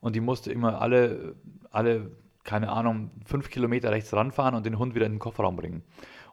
Und 0.00 0.16
die 0.16 0.20
musste 0.20 0.50
immer 0.50 0.82
alle, 0.82 1.36
alle, 1.70 2.10
keine 2.42 2.70
Ahnung, 2.70 3.12
fünf 3.24 3.48
Kilometer 3.48 3.92
rechts 3.92 4.12
ranfahren 4.12 4.56
und 4.56 4.66
den 4.66 4.80
Hund 4.80 4.96
wieder 4.96 5.06
in 5.06 5.12
den 5.12 5.18
Kofferraum 5.20 5.54
bringen. 5.54 5.84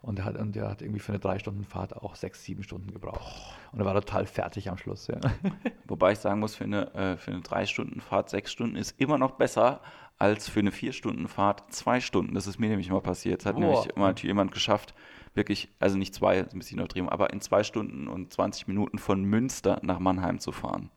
Und 0.02 0.16
der 0.16 0.24
hat, 0.24 0.36
und 0.36 0.56
der 0.56 0.68
hat 0.68 0.80
irgendwie 0.80 1.00
für 1.00 1.12
eine 1.12 1.18
drei 1.18 1.38
Stunden 1.38 1.64
Fahrt 1.64 1.94
auch 1.94 2.14
sechs, 2.14 2.42
sieben 2.42 2.62
Stunden 2.62 2.90
gebraucht. 2.90 3.54
Und 3.72 3.80
er 3.80 3.84
war 3.84 3.94
total 3.94 4.24
fertig 4.24 4.70
am 4.70 4.78
Schluss. 4.78 5.08
Ja. 5.08 5.20
Wobei 5.86 6.12
ich 6.12 6.18
sagen 6.18 6.40
muss, 6.40 6.54
für 6.54 6.64
eine, 6.64 6.94
äh, 6.94 7.16
für 7.18 7.32
eine 7.32 7.42
drei 7.42 7.66
Stunden 7.66 8.00
Fahrt 8.00 8.30
sechs 8.30 8.50
Stunden 8.50 8.76
ist 8.76 8.98
immer 8.98 9.18
noch 9.18 9.32
besser 9.32 9.80
als 10.18 10.48
für 10.48 10.60
eine 10.60 10.72
vier 10.72 10.92
Stunden 10.92 11.28
Fahrt 11.28 11.72
zwei 11.72 12.00
Stunden. 12.00 12.34
Das 12.34 12.46
ist 12.46 12.58
mir 12.58 12.68
nämlich 12.68 12.90
mal 12.90 13.00
passiert. 13.00 13.40
Es 13.40 13.46
hat 13.46 13.56
Boah. 13.56 13.60
nämlich 13.60 13.96
mal 13.96 14.14
jemand 14.18 14.52
geschafft, 14.52 14.94
wirklich, 15.34 15.68
also 15.80 15.96
nicht 15.96 16.14
zwei, 16.14 16.40
ein 16.40 16.58
bisschen 16.58 16.78
übertrieben, 16.78 17.08
aber 17.08 17.32
in 17.32 17.40
zwei 17.40 17.62
Stunden 17.62 18.08
und 18.08 18.32
20 18.32 18.68
Minuten 18.68 18.98
von 18.98 19.22
Münster 19.22 19.80
nach 19.82 19.98
Mannheim 19.98 20.38
zu 20.38 20.52
fahren. 20.52 20.90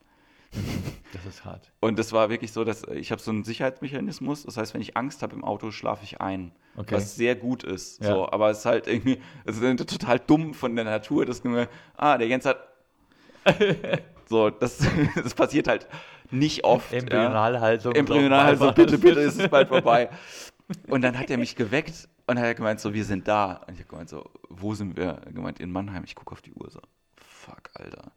Das 1.14 1.26
ist 1.26 1.46
hart. 1.46 1.72
Und 1.80 2.00
das 2.00 2.12
war 2.12 2.30
wirklich 2.30 2.52
so, 2.52 2.64
dass 2.64 2.84
ich 2.88 3.12
habe 3.12 3.22
so 3.22 3.32
einen 3.32 3.44
Sicherheitsmechanismus. 3.44 4.44
Das 4.44 4.58
heißt, 4.58 4.74
wenn 4.74 4.82
ich 4.82 4.98
Angst 4.98 5.22
habe 5.22 5.36
im 5.36 5.44
Auto, 5.44 5.72
schlafe 5.72 6.04
ich 6.04 6.22
ein. 6.22 6.52
Okay. 6.76 6.96
Was 6.96 7.16
sehr 7.16 7.36
gut 7.36 7.64
ist. 7.64 8.02
Ja. 8.02 8.10
So, 8.10 8.32
aber 8.32 8.50
es 8.50 8.60
ist 8.60 8.66
halt 8.66 8.88
irgendwie, 8.88 9.22
es 9.46 9.58
ist 9.58 9.90
total 9.90 10.20
dumm 10.20 10.54
von 10.54 10.76
der 10.76 10.86
Natur, 10.86 11.26
dass 11.26 11.44
nur, 11.44 11.68
ah, 11.96 12.18
der 12.18 12.28
Jens 12.28 12.46
hat. 12.46 12.68
so, 14.30 14.50
das, 14.50 14.80
das 15.24 15.34
passiert 15.34 15.68
halt 15.68 15.88
nicht 16.32 16.64
oft. 16.64 16.92
ja. 16.92 17.00
Embryonalhaltung. 17.00 17.94
Embryonalhaltung, 17.94 18.68
also 18.68 18.74
bitte, 18.74 18.98
bitte, 18.98 19.20
ist 19.20 19.40
es 19.40 19.48
bald 19.50 19.68
vorbei. 19.68 20.10
Und 20.88 21.02
dann 21.02 21.18
hat 21.18 21.30
er 21.30 21.38
mich 21.38 21.56
geweckt 21.56 22.10
und 22.26 22.40
hat 22.40 22.46
er 22.46 22.56
gemeint, 22.56 22.80
so, 22.80 22.94
wir 22.94 23.06
sind 23.06 23.28
da. 23.28 23.62
Und 23.68 23.74
ich 23.74 23.82
habe 23.82 23.90
gemeint, 23.90 24.10
so, 24.10 24.30
wo 24.50 24.74
sind 24.74 24.98
wir? 24.98 25.04
Er 25.04 25.16
hat 25.18 25.36
gemeint, 25.36 25.60
in 25.60 25.72
Mannheim. 25.72 26.04
Ich 26.06 26.16
gucke 26.16 26.32
auf 26.32 26.42
die 26.42 26.54
Uhr, 26.54 26.70
so, 26.72 26.80
fuck, 27.18 27.70
Alter. 27.76 28.12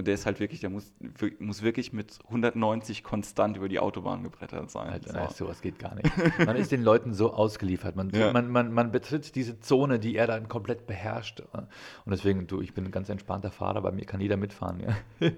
Und 0.00 0.06
der 0.06 0.14
ist 0.14 0.24
halt 0.24 0.40
wirklich, 0.40 0.60
der 0.60 0.70
muss, 0.70 0.94
muss 1.40 1.60
wirklich 1.60 1.92
mit 1.92 2.20
190 2.24 3.04
konstant 3.04 3.58
über 3.58 3.68
die 3.68 3.78
Autobahn 3.80 4.22
gebrettert 4.22 4.70
sein. 4.70 4.88
Alter, 4.88 5.10
so. 5.10 5.14
nein, 5.18 5.28
sowas 5.28 5.60
geht 5.60 5.78
gar 5.78 5.94
nicht. 5.94 6.10
Man 6.38 6.56
ist 6.56 6.72
den 6.72 6.82
Leuten 6.82 7.12
so 7.12 7.34
ausgeliefert. 7.34 7.96
Man, 7.96 8.08
Ja. 8.08 8.32
man, 8.32 8.48
man, 8.48 8.72
man 8.72 8.92
betritt 8.92 9.34
diese 9.34 9.60
Zone, 9.60 9.98
die 9.98 10.16
er 10.16 10.26
dann 10.26 10.48
komplett 10.48 10.86
beherrscht. 10.86 11.40
Und 11.52 11.68
deswegen, 12.06 12.46
du, 12.46 12.62
ich 12.62 12.72
bin 12.72 12.86
ein 12.86 12.92
ganz 12.92 13.10
entspannter 13.10 13.50
Fahrer, 13.50 13.82
bei 13.82 13.92
mir 13.92 14.06
kann 14.06 14.22
jeder 14.22 14.38
mitfahren. 14.38 14.80
Ja. 14.80 15.28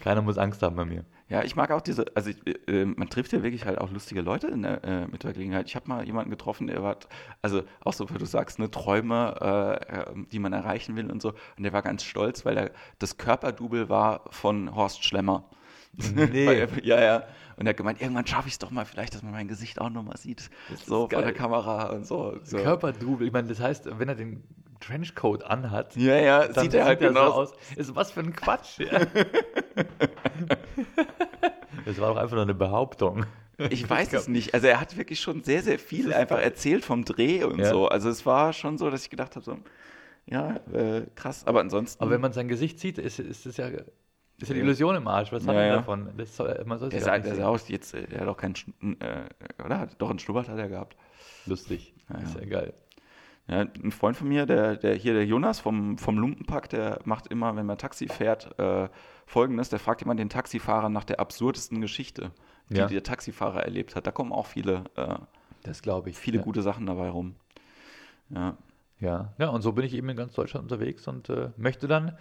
Keiner 0.00 0.22
muss 0.22 0.38
Angst 0.38 0.62
haben 0.62 0.76
bei 0.76 0.84
mir. 0.84 1.04
Ja, 1.28 1.42
ich 1.42 1.56
mag 1.56 1.72
auch 1.72 1.80
diese, 1.80 2.04
also 2.14 2.30
ich, 2.30 2.36
äh, 2.68 2.84
man 2.84 3.08
trifft 3.08 3.32
ja 3.32 3.42
wirklich 3.42 3.64
halt 3.66 3.78
auch 3.78 3.90
lustige 3.90 4.20
Leute 4.20 4.46
in 4.46 4.62
der, 4.62 4.84
äh, 4.84 5.06
mit 5.08 5.24
der 5.24 5.32
Gelegenheit. 5.32 5.66
Ich 5.66 5.74
habe 5.74 5.88
mal 5.88 6.04
jemanden 6.06 6.30
getroffen, 6.30 6.68
der 6.68 6.82
war, 6.84 6.96
also 7.42 7.62
auch 7.84 7.92
so, 7.92 8.08
wie 8.10 8.18
du 8.18 8.26
sagst, 8.26 8.60
ne, 8.60 8.70
Träume, 8.70 9.34
äh, 9.40 9.96
äh, 10.02 10.24
die 10.30 10.38
man 10.38 10.52
erreichen 10.52 10.94
will 10.94 11.10
und 11.10 11.20
so. 11.20 11.30
Und 11.56 11.64
der 11.64 11.72
war 11.72 11.82
ganz 11.82 12.04
stolz, 12.04 12.44
weil 12.44 12.56
er 12.56 12.70
das 13.00 13.16
Körperdouble 13.16 13.88
war 13.88 14.22
von 14.30 14.74
Horst 14.74 15.04
Schlemmer. 15.04 15.44
Nee. 16.14 16.44
Er- 16.44 16.84
ja, 16.84 17.00
ja. 17.02 17.22
Und 17.56 17.66
er 17.66 17.70
hat 17.70 17.76
gemeint, 17.78 18.02
irgendwann 18.02 18.26
schaffe 18.26 18.48
ich 18.48 18.54
es 18.54 18.58
doch 18.58 18.70
mal, 18.70 18.84
vielleicht, 18.84 19.14
dass 19.14 19.22
man 19.22 19.32
mein 19.32 19.48
Gesicht 19.48 19.80
auch 19.80 19.88
nochmal 19.88 20.18
sieht. 20.18 20.50
So 20.84 21.00
von 21.00 21.08
geil. 21.08 21.22
der 21.22 21.32
Kamera 21.32 21.86
und 21.90 22.06
so. 22.06 22.38
so. 22.44 22.58
Körperdouble, 22.58 23.26
ich 23.26 23.32
meine, 23.32 23.48
das 23.48 23.60
heißt, 23.60 23.98
wenn 23.98 24.08
er 24.08 24.14
den 24.14 24.44
Trenchcoat 24.80 25.42
anhat, 25.44 25.96
Ja, 25.96 26.16
ja, 26.16 26.52
sieht 26.52 26.74
er 26.74 26.84
halt 26.84 27.00
so 27.00 27.06
genau 27.08 27.30
aus. 27.30 27.52
Ist 27.76 27.94
was 27.94 28.12
für 28.12 28.20
ein 28.20 28.34
Quatsch. 28.34 28.78
Ja. 28.80 29.00
das 31.84 31.98
war 32.00 32.08
doch 32.14 32.16
einfach 32.20 32.34
nur 32.34 32.42
eine 32.42 32.54
Behauptung. 32.54 33.26
Ich 33.70 33.88
weiß 33.88 34.12
es 34.12 34.28
nicht. 34.28 34.52
Also 34.54 34.66
er 34.66 34.80
hat 34.80 34.96
wirklich 34.98 35.20
schon 35.20 35.42
sehr, 35.42 35.62
sehr 35.62 35.78
viel 35.78 36.12
einfach 36.12 36.38
erzählt 36.38 36.84
vom 36.84 37.04
Dreh 37.04 37.42
und 37.44 37.58
Ja. 37.58 37.70
so. 37.70 37.88
Also 37.88 38.10
es 38.10 38.26
war 38.26 38.52
schon 38.52 38.76
so, 38.76 38.90
dass 38.90 39.04
ich 39.04 39.10
gedacht 39.10 39.34
habe, 39.36 39.44
so, 39.44 39.56
ja, 40.26 40.56
äh, 40.72 41.06
krass. 41.14 41.46
Aber 41.46 41.60
ansonsten, 41.60 42.02
Aber 42.02 42.10
wenn 42.10 42.20
man 42.20 42.32
sein 42.32 42.48
Gesicht 42.48 42.78
sieht, 42.80 42.98
ist, 42.98 43.18
es 43.18 43.44
ja 43.56 43.68
ist 44.38 44.50
eine 44.50 44.60
Illusion 44.60 44.94
im 44.96 45.08
Arsch. 45.08 45.32
Was 45.32 45.44
Ja, 45.44 45.48
hat 45.50 45.56
er 45.56 45.66
ja. 45.66 45.76
davon? 45.76 46.10
Das 46.18 46.36
soll, 46.36 46.62
man 46.66 46.78
soll 46.78 46.90
Der 46.90 47.00
sah, 47.00 47.18
der 47.18 47.34
sah 47.34 47.46
aus 47.46 47.68
jetzt, 47.68 47.94
äh, 47.94 48.06
der 48.06 48.20
hat 48.20 48.26
doch 48.28 48.36
keinen, 48.36 48.54
äh, 49.00 49.24
oder? 49.64 49.88
Doch, 49.96 50.10
einen 50.10 50.18
Schnurrbart 50.18 50.48
hat 50.50 50.58
er 50.58 50.68
gehabt. 50.68 50.94
lustig. 51.46 51.94
Ja, 52.12 52.18
ist 52.20 52.34
ja 52.38 52.44
geil. 52.44 52.74
Ja, 53.48 53.60
ein 53.60 53.92
Freund 53.92 54.16
von 54.16 54.26
mir, 54.28 54.44
der, 54.44 54.76
der 54.76 54.94
hier, 54.96 55.14
der 55.14 55.24
Jonas 55.24 55.60
vom, 55.60 55.98
vom 55.98 56.18
Lumpenpack, 56.18 56.68
der 56.68 56.98
macht 57.04 57.28
immer, 57.28 57.54
wenn 57.54 57.64
man 57.66 57.78
Taxi 57.78 58.08
fährt, 58.08 58.58
äh, 58.58 58.88
folgendes, 59.24 59.68
der 59.68 59.78
fragt 59.78 60.02
immer 60.02 60.16
den 60.16 60.28
Taxifahrer 60.28 60.88
nach 60.88 61.04
der 61.04 61.20
absurdesten 61.20 61.80
Geschichte, 61.80 62.32
die 62.70 62.76
Ja. 62.78 62.86
der 62.88 63.02
Taxifahrer 63.04 63.62
erlebt 63.62 63.94
hat. 63.94 64.06
Da 64.06 64.10
kommen 64.10 64.32
auch 64.32 64.46
viele, 64.46 64.82
äh, 64.96 65.14
Das 65.62 65.80
glaube 65.82 66.10
ich. 66.10 66.16
viele 66.18 66.38
ja. 66.38 66.42
gute 66.44 66.62
Sachen 66.62 66.86
dabei 66.86 67.08
rum. 67.08 67.36
Ja. 68.30 68.56
Ja, 68.98 69.34
ja, 69.38 69.48
und 69.50 69.60
so 69.60 69.72
bin 69.72 69.84
ich 69.84 69.92
eben 69.94 70.08
in 70.08 70.16
ganz 70.16 70.32
Deutschland 70.32 70.64
unterwegs 70.72 71.06
und 71.06 71.28
äh, 71.28 71.50
möchte 71.58 71.86
dann, 71.86 72.16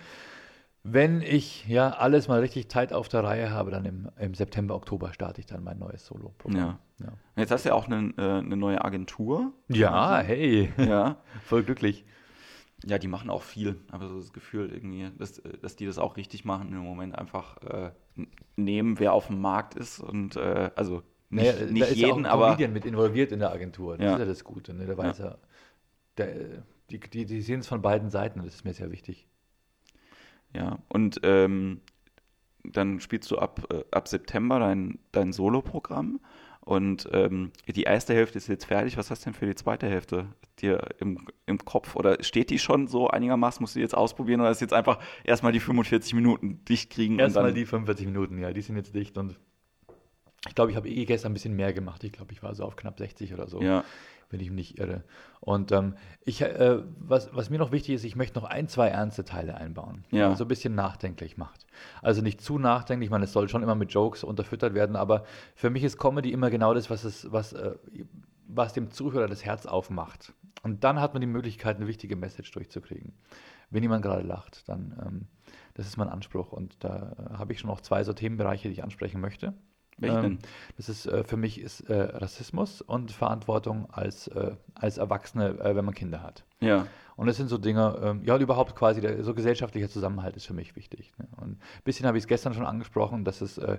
wenn 0.88 1.22
ich 1.24 1.68
ja 1.68 1.90
alles 1.90 2.28
mal 2.28 2.40
richtig 2.42 2.68
tight 2.68 2.94
auf 2.94 3.10
der 3.10 3.24
Reihe 3.24 3.50
habe, 3.50 3.72
dann 3.72 3.86
im, 3.86 4.08
im 4.20 4.36
September, 4.36 4.76
Oktober 4.76 5.12
starte 5.14 5.42
ich 5.42 5.48
dann 5.48 5.64
mein 5.64 5.80
neues 5.80 6.06
Solo-Programm. 6.06 6.78
Ja. 7.00 7.06
Ja. 7.06 7.14
Jetzt 7.36 7.50
hast 7.52 7.66
du 7.66 7.70
ja 7.70 7.76
auch 7.76 7.88
eine, 7.88 8.14
äh, 8.18 8.22
eine 8.22 8.56
neue 8.56 8.86
Agentur. 8.86 9.52
ja, 9.68 10.20
hey, 10.20 10.72
Ja. 10.78 11.18
voll 11.44 11.64
glücklich. 11.64 12.06
Ja, 12.86 13.00
die 13.00 13.08
machen 13.08 13.32
auch 13.32 13.42
viel, 13.42 13.78
aber 13.90 14.08
so 14.08 14.18
das 14.20 14.32
Gefühl 14.32 14.72
irgendwie, 14.72 15.10
dass, 15.18 15.40
äh, 15.40 15.58
dass 15.58 15.76
die 15.76 15.88
das 15.88 15.98
auch 15.98 16.18
richtig 16.18 16.46
machen 16.46 16.70
im 16.70 16.78
Moment 16.84 17.18
einfach 17.18 17.58
äh, 17.64 17.92
nehmen, 18.56 19.00
wer 19.00 19.14
auf 19.14 19.28
dem 19.28 19.42
Markt 19.42 19.74
ist 19.74 20.00
und 20.00 20.36
äh, 20.36 20.70
also 20.76 21.02
nicht, 21.32 21.46
Naja, 21.46 21.66
da 21.66 21.72
nicht 21.72 21.82
ist 21.82 21.98
ja 21.98 22.08
auch 22.10 22.12
jeden, 22.16 22.26
ein 22.28 22.32
aber 22.32 22.58
mit 22.68 22.86
involviert 22.86 23.32
in 23.32 23.40
der 23.40 23.52
Agentur. 23.52 23.98
Das 23.98 24.06
Ja. 24.06 24.14
ist 24.14 24.20
ja 24.20 24.26
das 24.26 24.44
Gute. 24.44 24.76
Ne? 24.76 24.86
Der 24.86 24.98
weiß 24.98 25.18
ja, 25.18 25.38
der, 26.18 26.64
die, 26.92 27.00
die, 27.00 27.26
die 27.26 27.42
sehen 27.42 27.62
es 27.62 27.68
von 27.68 27.82
beiden 27.82 28.12
Seiten 28.12 28.40
das 28.44 28.54
ist 28.54 28.66
mir 28.66 28.74
sehr 28.74 28.92
wichtig. 28.92 29.28
Ja. 30.56 30.80
Und 30.88 31.20
ähm, 31.24 31.82
dann 32.64 33.00
spielst 33.00 33.30
du 33.32 33.38
ab, 33.38 33.68
äh, 33.72 33.84
ab 33.92 34.08
September 34.08 34.60
dein, 34.60 35.00
dein 35.12 35.34
Solo-Programm 35.34 36.20
und 36.66 37.08
ähm, 37.14 37.52
die 37.68 37.84
erste 37.84 38.16
Hälfte 38.16 38.40
ist 38.40 38.48
jetzt 38.48 38.66
fertig. 38.66 38.98
Was 38.98 39.12
hast 39.12 39.22
du 39.22 39.26
denn 39.26 39.36
für 39.36 39.46
die 39.46 39.54
zweite 39.54 39.88
Hälfte 39.88 40.28
dir 40.60 40.80
im, 41.00 41.28
im 41.46 41.60
Kopf? 41.60 41.96
Oder 41.96 42.24
steht 42.24 42.50
die 42.50 42.58
schon 42.58 42.88
so 42.88 43.08
einigermaßen? 43.08 43.62
Musst 43.62 43.76
du 43.76 43.80
die 43.80 43.84
jetzt 43.84 43.96
ausprobieren 43.96 44.42
oder 44.42 44.50
ist 44.50 44.62
jetzt 44.62 44.74
einfach 44.74 44.98
erstmal 45.24 45.52
die 45.52 45.60
45 45.60 46.16
Minuten 46.16 46.66
dicht 46.66 46.90
kriegen? 46.90 47.20
Erstmal 47.20 47.54
die 47.54 47.68
45 47.68 48.08
Minuten, 48.08 48.40
ja, 48.40 48.52
die 48.52 48.62
sind 48.62 48.78
jetzt 48.78 48.96
dicht 48.96 49.16
und 49.20 49.40
ich 50.48 50.56
glaube, 50.56 50.72
ich 50.72 50.78
habe 50.78 50.90
eh 50.90 51.06
gestern 51.06 51.32
ein 51.32 51.34
bisschen 51.34 51.56
mehr 51.56 51.72
gemacht. 51.72 52.04
Ich 52.04 52.12
glaube, 52.12 52.32
ich 52.32 52.42
war 52.42 52.56
so 52.56 52.64
auf 52.64 52.76
knapp 52.76 52.98
60 52.98 53.34
oder 53.34 53.48
so, 53.48 53.62
Ja, 53.62 53.84
wenn 54.30 54.40
ich 54.40 54.50
mich 54.50 54.56
nicht 54.72 54.80
irre. 54.80 55.04
Und 55.40 55.72
ähm, 55.72 55.96
ich, 56.24 56.42
äh, 56.42 56.80
was, 57.00 57.34
was 57.36 57.50
mir 57.50 57.60
noch 57.60 57.72
wichtig 57.72 57.96
ist, 57.96 58.04
ich 58.04 58.16
möchte 58.16 58.40
noch 58.40 58.48
ein, 58.48 58.68
zwei 58.68 58.88
ernste 58.88 59.24
Teile 59.24 59.56
einbauen, 59.56 60.06
Ja. 60.12 60.30
die 60.30 60.36
so 60.36 60.46
ein 60.46 60.48
bisschen 60.48 60.76
nachdenklich 60.76 61.38
macht. 61.38 61.66
Also 62.02 62.22
nicht 62.22 62.42
zu 62.42 62.58
nachdenklich, 62.58 63.08
ich 63.08 63.12
meine, 63.12 63.26
es 63.26 63.34
soll 63.34 63.50
schon 63.50 63.64
immer 63.64 63.76
mit 63.76 63.92
Jokes 63.92 64.24
unterfüttert 64.24 64.74
werden, 64.74 64.96
aber 64.96 65.24
für 65.56 65.70
mich 65.70 65.84
ist 65.84 65.98
Comedy 65.98 66.32
immer 66.32 66.50
genau 66.50 66.74
das, 66.74 66.90
was, 66.90 67.04
es, 67.04 67.32
was, 67.32 67.54
äh, 67.54 67.76
was 68.48 68.74
dem 68.74 68.92
Zuhörer 68.92 69.28
das 69.28 69.46
Herz 69.46 69.66
aufmacht. 69.66 70.34
Und 70.64 70.84
dann 70.84 71.00
hat 71.00 71.14
man 71.14 71.22
die 71.22 71.28
Möglichkeit, 71.28 71.78
eine 71.78 71.88
wichtige 71.88 72.16
Message 72.16 72.52
durchzukriegen. 72.52 73.14
Wenn 73.70 73.84
jemand 73.84 74.04
gerade 74.04 74.24
lacht, 74.26 74.68
dann, 74.68 74.96
ähm, 75.06 75.28
das 75.76 75.86
ist 75.86 75.98
mein 75.98 76.10
Anspruch. 76.10 76.52
Und 76.52 76.84
da 76.84 77.16
äh, 77.34 77.38
habe 77.38 77.54
ich 77.54 77.60
schon 77.60 77.70
noch 77.70 77.82
zwei 77.82 78.04
so 78.04 78.14
Themenbereiche, 78.14 78.68
die 78.68 78.74
ich 78.74 78.84
ansprechen 78.84 79.22
möchte. 79.22 79.54
Ähm? 80.02 80.40
Das 80.78 80.90
ist 80.90 81.06
äh, 81.06 81.24
für 81.24 81.38
mich 81.38 81.60
ist 81.62 81.82
äh, 81.90 81.94
Rassismus 81.94 82.82
und 82.82 83.12
Verantwortung 83.12 83.88
als, 83.92 84.28
äh, 84.28 84.52
als 84.74 84.98
Erwachsene, 84.98 85.60
äh, 85.60 85.76
wenn 85.76 85.86
man 85.86 85.94
Kinder 85.94 86.22
hat. 86.22 86.44
Ja, 86.60 86.88
Und 87.16 87.28
das 87.28 87.38
sind 87.38 87.48
so 87.48 87.58
Dinge, 87.58 87.98
ähm, 88.04 88.22
ja, 88.26 88.36
und 88.36 88.42
überhaupt 88.42 88.76
quasi 88.76 89.00
der, 89.00 89.24
so 89.24 89.34
gesellschaftlicher 89.34 89.90
Zusammenhalt 89.90 90.36
ist 90.36 90.46
für 90.48 90.54
mich 90.54 90.76
wichtig. 90.76 91.14
Ne? 91.18 91.28
Und 91.38 91.52
ein 91.52 91.60
bisschen 91.84 92.08
habe 92.08 92.18
ich 92.18 92.24
es 92.24 92.28
gestern 92.28 92.54
schon 92.54 92.66
angesprochen, 92.66 93.24
dass 93.24 93.42
es, 93.42 93.58
äh, 93.58 93.78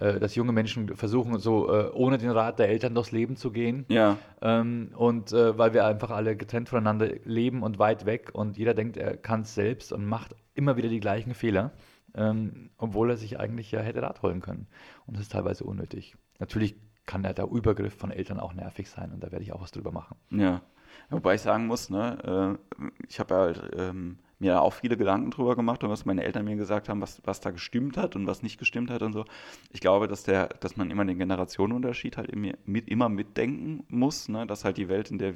äh, 0.00 0.18
dass 0.18 0.34
junge 0.34 0.52
Menschen 0.52 0.96
versuchen, 0.96 1.38
so 1.38 1.70
ohne 1.92 2.18
den 2.18 2.30
Rat 2.30 2.58
der 2.58 2.68
Eltern 2.68 2.94
durchs 2.94 3.12
Leben 3.12 3.36
zu 3.36 3.50
gehen. 3.52 3.84
ja, 3.88 4.18
Ähm, 4.42 4.90
und 4.96 5.32
weil 5.32 5.72
wir 5.74 5.84
einfach 5.86 6.10
alle 6.10 6.36
getrennt 6.36 6.68
voneinander 6.68 7.08
leben 7.24 7.62
und 7.62 7.78
weit 7.78 8.04
weg 8.04 8.30
und 8.32 8.58
jeder 8.58 8.74
denkt, 8.74 8.96
er 8.96 9.16
kann 9.16 9.42
es 9.42 9.54
selbst 9.54 9.92
und 9.92 10.04
macht 10.04 10.34
immer 10.54 10.76
wieder 10.76 10.88
die 10.88 11.00
gleichen 11.00 11.34
Fehler, 11.34 11.72
ähm, 12.14 12.70
obwohl 12.78 13.10
er 13.10 13.16
sich 13.16 13.38
eigentlich 13.38 13.70
ja 13.70 13.80
hätte 13.80 14.02
Rat 14.02 14.22
holen 14.22 14.40
können. 14.40 14.66
Und 15.06 15.16
das 15.16 15.22
ist 15.22 15.32
teilweise 15.32 15.64
unnötig. 15.64 16.16
Natürlich 16.38 16.76
kann 17.06 17.22
ja 17.22 17.32
der 17.32 17.46
Übergriff 17.46 17.94
von 17.94 18.10
Eltern 18.10 18.40
auch 18.40 18.54
nervig 18.54 18.88
sein 18.88 19.12
und 19.12 19.22
da 19.22 19.30
werde 19.30 19.44
ich 19.44 19.52
auch 19.52 19.62
was 19.62 19.72
drüber 19.72 19.92
machen. 19.92 20.16
ja. 20.30 20.62
Wobei 21.10 21.34
ich 21.34 21.40
sagen 21.40 21.66
muss, 21.66 21.90
ne, 21.90 22.58
äh, 22.80 22.84
ich 23.08 23.20
habe 23.20 23.34
halt 23.34 23.70
ähm, 23.76 24.18
mir 24.38 24.62
auch 24.62 24.72
viele 24.72 24.96
Gedanken 24.96 25.30
drüber 25.30 25.56
gemacht 25.56 25.82
und 25.84 25.90
was 25.90 26.04
meine 26.04 26.22
Eltern 26.24 26.44
mir 26.44 26.56
gesagt 26.56 26.88
haben, 26.88 27.00
was, 27.00 27.20
was 27.24 27.40
da 27.40 27.50
gestimmt 27.50 27.96
hat 27.96 28.16
und 28.16 28.26
was 28.26 28.42
nicht 28.42 28.58
gestimmt 28.58 28.90
hat 28.90 29.02
und 29.02 29.12
so. 29.12 29.24
Ich 29.70 29.80
glaube, 29.80 30.08
dass 30.08 30.22
der, 30.22 30.48
dass 30.48 30.76
man 30.76 30.90
immer 30.90 31.04
den 31.04 31.18
Generationenunterschied 31.18 32.16
halt 32.16 32.30
immer, 32.30 32.52
mit, 32.64 32.88
immer 32.88 33.08
mitdenken 33.08 33.84
muss, 33.88 34.28
ne, 34.28 34.46
dass 34.46 34.64
halt 34.64 34.76
die 34.76 34.88
Welt, 34.88 35.10
in 35.10 35.18
der 35.18 35.34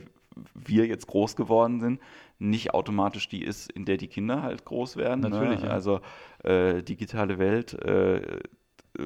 wir 0.55 0.87
jetzt 0.87 1.07
groß 1.07 1.37
geworden 1.37 1.81
sind, 1.81 2.01
nicht 2.39 2.75
automatisch 2.75 3.29
die 3.29 3.43
ist, 3.45 3.71
in 3.73 3.85
der 3.85 3.97
die 3.97 4.09
Kinder 4.09 4.43
halt 4.43 4.65
groß 4.65 4.97
werden. 4.97 5.21
Natürlich, 5.21 5.63
Ne? 5.63 5.69
ja. 5.69 5.73
Also 5.73 6.01
äh, 6.45 6.83
digitale 6.83 7.39
Welt 7.39 7.75
äh, 7.75 8.41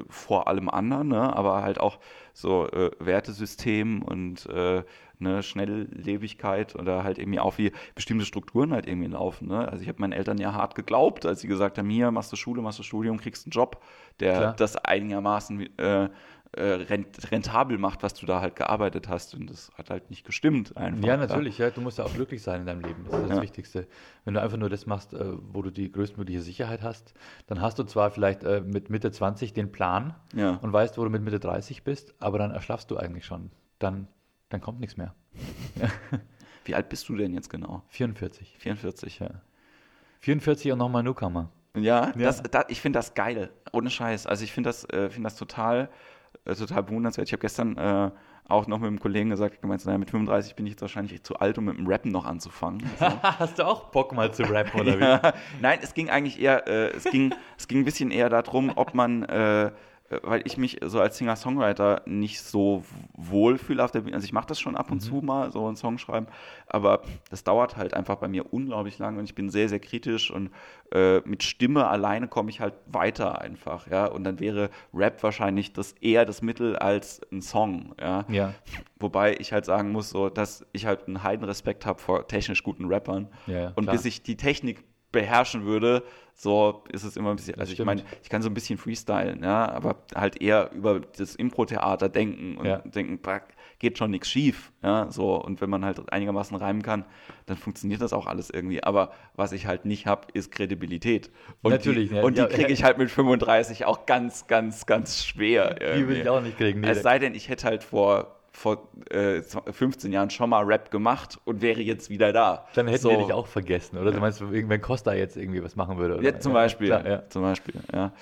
vor 0.08 0.48
allem 0.48 0.68
anderen, 0.70 1.08
ne? 1.08 1.34
aber 1.36 1.62
halt 1.62 1.78
auch 1.80 1.98
so 2.32 2.66
äh, 2.68 2.90
Wertesystem 2.98 4.02
und 4.02 4.46
äh, 4.46 4.84
ne, 5.18 5.42
Schnelllebigkeit 5.42 6.74
oder 6.76 7.04
halt 7.04 7.18
irgendwie 7.18 7.40
auch 7.40 7.58
wie 7.58 7.72
bestimmte 7.94 8.24
Strukturen 8.24 8.72
halt 8.72 8.86
irgendwie 8.86 9.08
laufen. 9.08 9.48
Ne? 9.48 9.68
Also 9.68 9.82
ich 9.82 9.88
habe 9.88 10.00
meinen 10.00 10.12
Eltern 10.12 10.38
ja 10.38 10.52
hart 10.54 10.74
geglaubt, 10.74 11.26
als 11.26 11.40
sie 11.40 11.48
gesagt 11.48 11.78
haben, 11.78 11.90
hier 11.90 12.10
machst 12.10 12.32
du 12.32 12.36
Schule, 12.36 12.62
machst 12.62 12.78
du 12.78 12.82
Studium, 12.82 13.18
kriegst 13.18 13.46
einen 13.46 13.50
Job, 13.52 13.82
der 14.20 14.36
Klar. 14.36 14.54
das 14.56 14.76
einigermaßen 14.76 15.78
äh, 15.78 16.08
rentabel 16.54 17.78
macht, 17.78 18.02
was 18.02 18.14
du 18.14 18.26
da 18.26 18.40
halt 18.40 18.56
gearbeitet 18.56 19.08
hast. 19.08 19.34
Und 19.34 19.48
das 19.48 19.70
hat 19.76 19.90
halt 19.90 20.10
nicht 20.10 20.24
gestimmt 20.24 20.76
einfach. 20.76 21.04
Ja, 21.06 21.16
natürlich. 21.16 21.58
Ja, 21.58 21.70
du 21.70 21.80
musst 21.80 21.98
ja 21.98 22.04
auch 22.04 22.12
glücklich 22.12 22.42
sein 22.42 22.60
in 22.60 22.66
deinem 22.66 22.80
Leben. 22.82 23.04
Das 23.04 23.20
ist 23.20 23.28
das 23.28 23.36
Ja. 23.36 23.42
Wichtigste. 23.42 23.86
Wenn 24.24 24.34
du 24.34 24.42
einfach 24.42 24.58
nur 24.58 24.68
das 24.68 24.84
machst, 24.86 25.14
äh, 25.14 25.24
wo 25.52 25.62
du 25.62 25.70
die 25.70 25.90
größtmögliche 25.90 26.42
Sicherheit 26.42 26.82
hast, 26.82 27.14
dann 27.46 27.60
hast 27.60 27.78
du 27.78 27.84
zwar 27.84 28.10
vielleicht 28.10 28.44
äh, 28.44 28.60
mit 28.60 28.90
Mitte 28.90 29.10
20 29.10 29.52
den 29.54 29.72
Plan 29.72 30.14
Ja. 30.34 30.56
und 30.56 30.72
weißt, 30.72 30.98
wo 30.98 31.04
du 31.04 31.10
mit 31.10 31.22
Mitte 31.22 31.40
30 31.40 31.84
bist, 31.84 32.14
aber 32.18 32.38
dann 32.38 32.50
erschlaffst 32.50 32.90
du 32.90 32.96
eigentlich 32.98 33.24
schon. 33.24 33.50
Dann, 33.78 34.08
dann 34.50 34.60
kommt 34.60 34.80
nichts 34.80 34.96
mehr. 34.96 35.14
Wie 36.64 36.74
alt 36.74 36.88
bist 36.88 37.08
du 37.08 37.16
denn 37.16 37.32
jetzt 37.34 37.50
genau? 37.50 37.82
44. 37.88 38.56
44. 38.58 39.18
Ja. 39.20 39.30
44 40.20 40.72
und 40.72 40.78
nochmal 40.78 41.02
Newcomer. 41.02 41.50
Ja, 41.76 42.08
Ja. 42.08 42.12
Das, 42.14 42.42
da, 42.42 42.64
ich 42.68 42.80
finde 42.80 42.98
das 42.98 43.14
geil, 43.14 43.50
ohne 43.72 43.88
Scheiß. 43.90 44.26
Also 44.26 44.44
ich 44.44 44.52
finde 44.52 44.68
das, 44.68 44.84
äh, 44.90 45.08
finde 45.10 45.26
das 45.28 45.36
total, 45.36 45.84
äh, 45.84 45.88
total 46.44 46.82
bewundernswert. 46.82 47.28
Ich 47.28 47.32
habe 47.32 47.40
gestern 47.40 47.76
äh, 47.76 48.10
auch 48.48 48.66
noch 48.66 48.78
mit 48.78 48.88
einem 48.88 49.00
Kollegen 49.00 49.30
gesagt, 49.30 49.60
gemeint, 49.60 49.84
naja, 49.86 49.98
mit 49.98 50.10
35 50.10 50.54
bin 50.54 50.66
ich 50.66 50.72
jetzt 50.72 50.82
wahrscheinlich 50.82 51.22
zu 51.22 51.36
alt, 51.36 51.58
um 51.58 51.64
mit 51.64 51.78
dem 51.78 51.86
Rappen 51.86 52.10
noch 52.10 52.26
anzufangen. 52.26 52.82
So. 52.98 53.06
Hast 53.22 53.58
du 53.58 53.66
auch 53.66 53.90
Bock 53.90 54.12
mal 54.12 54.32
zu 54.32 54.42
rappen 54.44 54.80
oder 54.80 54.96
wie? 54.98 55.02
ja. 55.02 55.32
Nein, 55.60 55.78
es 55.82 55.94
ging 55.94 56.10
eigentlich 56.10 56.40
eher, 56.40 56.66
äh, 56.68 56.90
es 56.90 57.04
ging, 57.04 57.34
es 57.58 57.66
ging 57.66 57.78
ein 57.80 57.84
bisschen 57.84 58.10
eher 58.10 58.28
darum, 58.28 58.72
ob 58.76 58.94
man, 58.94 59.24
äh, 59.24 59.66
äh, 59.66 59.70
weil 60.22 60.42
ich 60.44 60.56
mich 60.56 60.80
so 60.84 61.00
als 61.00 61.18
Singer-Songwriter 61.18 62.02
nicht 62.06 62.40
so 62.40 62.84
wohl 63.14 63.58
fühle 63.58 63.84
auf 63.84 63.90
der 63.90 64.00
Bühne. 64.00 64.14
Also 64.14 64.24
ich 64.24 64.32
mache 64.32 64.46
das 64.46 64.60
schon 64.60 64.76
ab 64.76 64.90
und 64.90 65.00
zu 65.00 65.16
mal, 65.16 65.50
so 65.52 65.66
einen 65.66 65.76
Song 65.76 65.98
schreiben, 65.98 66.26
aber 66.66 67.02
das 67.30 67.44
dauert 67.44 67.76
halt 67.76 67.94
einfach 67.94 68.16
bei 68.16 68.28
mir 68.28 68.52
unglaublich 68.52 68.98
lang 68.98 69.18
und 69.18 69.24
ich 69.24 69.34
bin 69.34 69.50
sehr, 69.50 69.68
sehr 69.68 69.80
kritisch 69.80 70.30
und 70.30 70.50
äh, 70.92 71.20
mit 71.20 71.42
Stimme 71.42 71.86
alleine 71.86 72.28
komme 72.28 72.50
ich 72.50 72.60
halt 72.60 72.74
weiter 72.86 73.40
einfach, 73.40 73.86
ja. 73.86 74.06
Und 74.06 74.24
dann 74.24 74.40
wäre 74.40 74.70
Rap 74.92 75.22
wahrscheinlich 75.22 75.72
das 75.72 75.92
eher 75.92 76.24
das 76.24 76.42
Mittel 76.42 76.76
als 76.76 77.20
ein 77.32 77.42
Song, 77.42 77.94
ja. 78.00 78.24
Ja, 78.28 78.54
Wobei 78.98 79.36
ich 79.38 79.52
halt 79.52 79.64
sagen 79.64 79.90
muss, 79.90 80.10
so, 80.10 80.28
dass 80.28 80.64
ich 80.72 80.86
halt 80.86 81.08
einen 81.08 81.22
Heidenrespekt 81.22 81.86
habe 81.86 82.00
vor 82.00 82.26
technisch 82.28 82.62
guten 82.62 82.86
Rappern. 82.86 83.28
Ja, 83.46 83.72
und 83.74 83.84
klar. 83.84 83.96
bis 83.96 84.04
ich 84.04 84.22
die 84.22 84.36
Technik 84.36 84.84
beherrschen 85.12 85.64
würde, 85.64 86.02
so 86.34 86.82
ist 86.90 87.04
es 87.04 87.16
immer 87.16 87.30
ein 87.30 87.36
bisschen, 87.36 87.60
also 87.60 87.72
ich 87.72 87.84
meine, 87.84 88.02
ich 88.22 88.30
kann 88.30 88.40
so 88.42 88.48
ein 88.48 88.54
bisschen 88.54 88.78
freestylen, 88.78 89.42
ja, 89.44 89.70
aber 89.70 89.96
halt 90.14 90.40
eher 90.40 90.70
über 90.72 91.00
das 91.00 91.36
Impro-Theater 91.36 92.08
denken 92.08 92.56
und 92.56 92.66
Ja. 92.66 92.78
denken, 92.78 93.18
bah, 93.20 93.42
geht 93.78 93.98
schon 93.98 94.10
nichts 94.12 94.28
schief, 94.30 94.72
ja, 94.82 95.10
so. 95.10 95.34
Und 95.34 95.60
wenn 95.60 95.68
man 95.68 95.84
halt 95.84 96.12
einigermaßen 96.12 96.56
reimen 96.56 96.82
kann, 96.82 97.04
dann 97.46 97.56
funktioniert 97.56 98.00
das 98.00 98.12
auch 98.12 98.26
alles 98.26 98.48
irgendwie. 98.48 98.82
Aber 98.82 99.12
was 99.34 99.52
ich 99.52 99.66
halt 99.66 99.84
nicht 99.84 100.06
habe, 100.06 100.28
ist 100.34 100.50
Kredibilität. 100.52 101.30
Und 101.62 101.72
Natürlich, 101.72 102.08
die, 102.10 102.14
ja, 102.16 102.22
und 102.22 102.36
die 102.38 102.42
ja. 102.42 102.46
kriege 102.46 102.72
ich 102.72 102.82
halt 102.84 102.96
mit 102.98 103.10
35 103.10 103.84
auch 103.84 104.06
ganz, 104.06 104.46
ganz, 104.46 104.86
ganz 104.86 105.24
schwer. 105.24 105.74
die 105.74 105.80
will 105.80 105.88
irgendwie. 105.88 106.20
ich 106.20 106.28
auch 106.28 106.40
nicht 106.40 106.56
kriegen. 106.56 106.80
Nee, 106.80 106.90
Es 106.90 107.02
sei 107.02 107.18
denn, 107.18 107.34
ich 107.34 107.48
hätte 107.48 107.66
halt 107.66 107.82
vor 107.84 108.38
vor 108.52 108.88
äh, 109.10 109.40
15 109.42 110.12
Jahren 110.12 110.28
schon 110.28 110.50
mal 110.50 110.62
Rap 110.64 110.90
gemacht 110.90 111.38
und 111.44 111.62
wäre 111.62 111.80
jetzt 111.80 112.10
wieder 112.10 112.32
da. 112.32 112.66
Dann 112.74 112.86
hätten 112.86 113.00
so. 113.02 113.10
wir 113.10 113.16
dich 113.18 113.32
auch 113.32 113.46
vergessen, 113.46 113.96
oder? 113.96 114.12
Du 114.12 114.20
meinst, 114.20 114.42
wenn 114.42 114.80
Costa 114.80 115.14
jetzt 115.14 115.36
irgendwie 115.36 115.64
was 115.64 115.74
machen 115.74 115.96
würde? 115.96 116.18
Oder? 116.18 116.22
Ja, 116.22 116.38
zum 116.38 116.52
Beispiel. 116.52 116.88
klar, 116.88 117.06
ja. 117.06 117.28
Zum 117.30 117.42
Beispiel, 117.42 117.74
ja. 117.92 118.12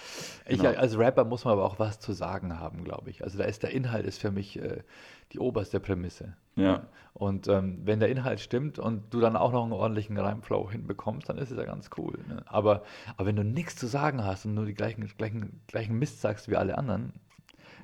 Ich, 0.46 0.58
Genau. 0.58 0.78
als 0.78 0.96
Rapper 0.96 1.24
muss 1.24 1.44
man 1.44 1.52
aber 1.52 1.64
auch 1.64 1.78
was 1.78 1.98
zu 1.98 2.12
sagen 2.12 2.58
haben, 2.60 2.84
glaube 2.84 3.10
ich. 3.10 3.24
Also 3.24 3.38
da 3.38 3.44
ist 3.44 3.62
der 3.64 3.70
Inhalt 3.70 4.06
ist 4.06 4.20
für 4.20 4.30
mich 4.30 4.60
äh, 4.60 4.82
die 5.32 5.40
oberste 5.40 5.80
Prämisse. 5.80 6.36
Ja. 6.54 6.86
Und 7.12 7.48
ähm, 7.48 7.80
wenn 7.84 7.98
der 7.98 8.08
Inhalt 8.08 8.40
stimmt 8.40 8.78
und 8.78 9.12
du 9.12 9.20
dann 9.20 9.36
auch 9.36 9.52
noch 9.52 9.64
einen 9.64 9.72
ordentlichen 9.72 10.16
Reimflow 10.16 10.70
hinbekommst, 10.70 11.28
dann 11.28 11.38
ist 11.38 11.50
es 11.50 11.56
ja 11.58 11.64
ganz 11.64 11.90
cool. 11.98 12.18
Ne? 12.28 12.42
Aber, 12.46 12.82
aber 13.16 13.26
wenn 13.26 13.36
du 13.36 13.44
nichts 13.44 13.76
zu 13.76 13.86
sagen 13.88 14.24
hast 14.24 14.44
und 14.46 14.54
nur 14.54 14.64
die 14.66 14.74
gleichen, 14.74 15.06
gleichen, 15.18 15.60
gleichen 15.66 15.98
Mist 15.98 16.20
sagst 16.20 16.48
wie 16.48 16.56
alle 16.56 16.78
anderen, 16.78 17.12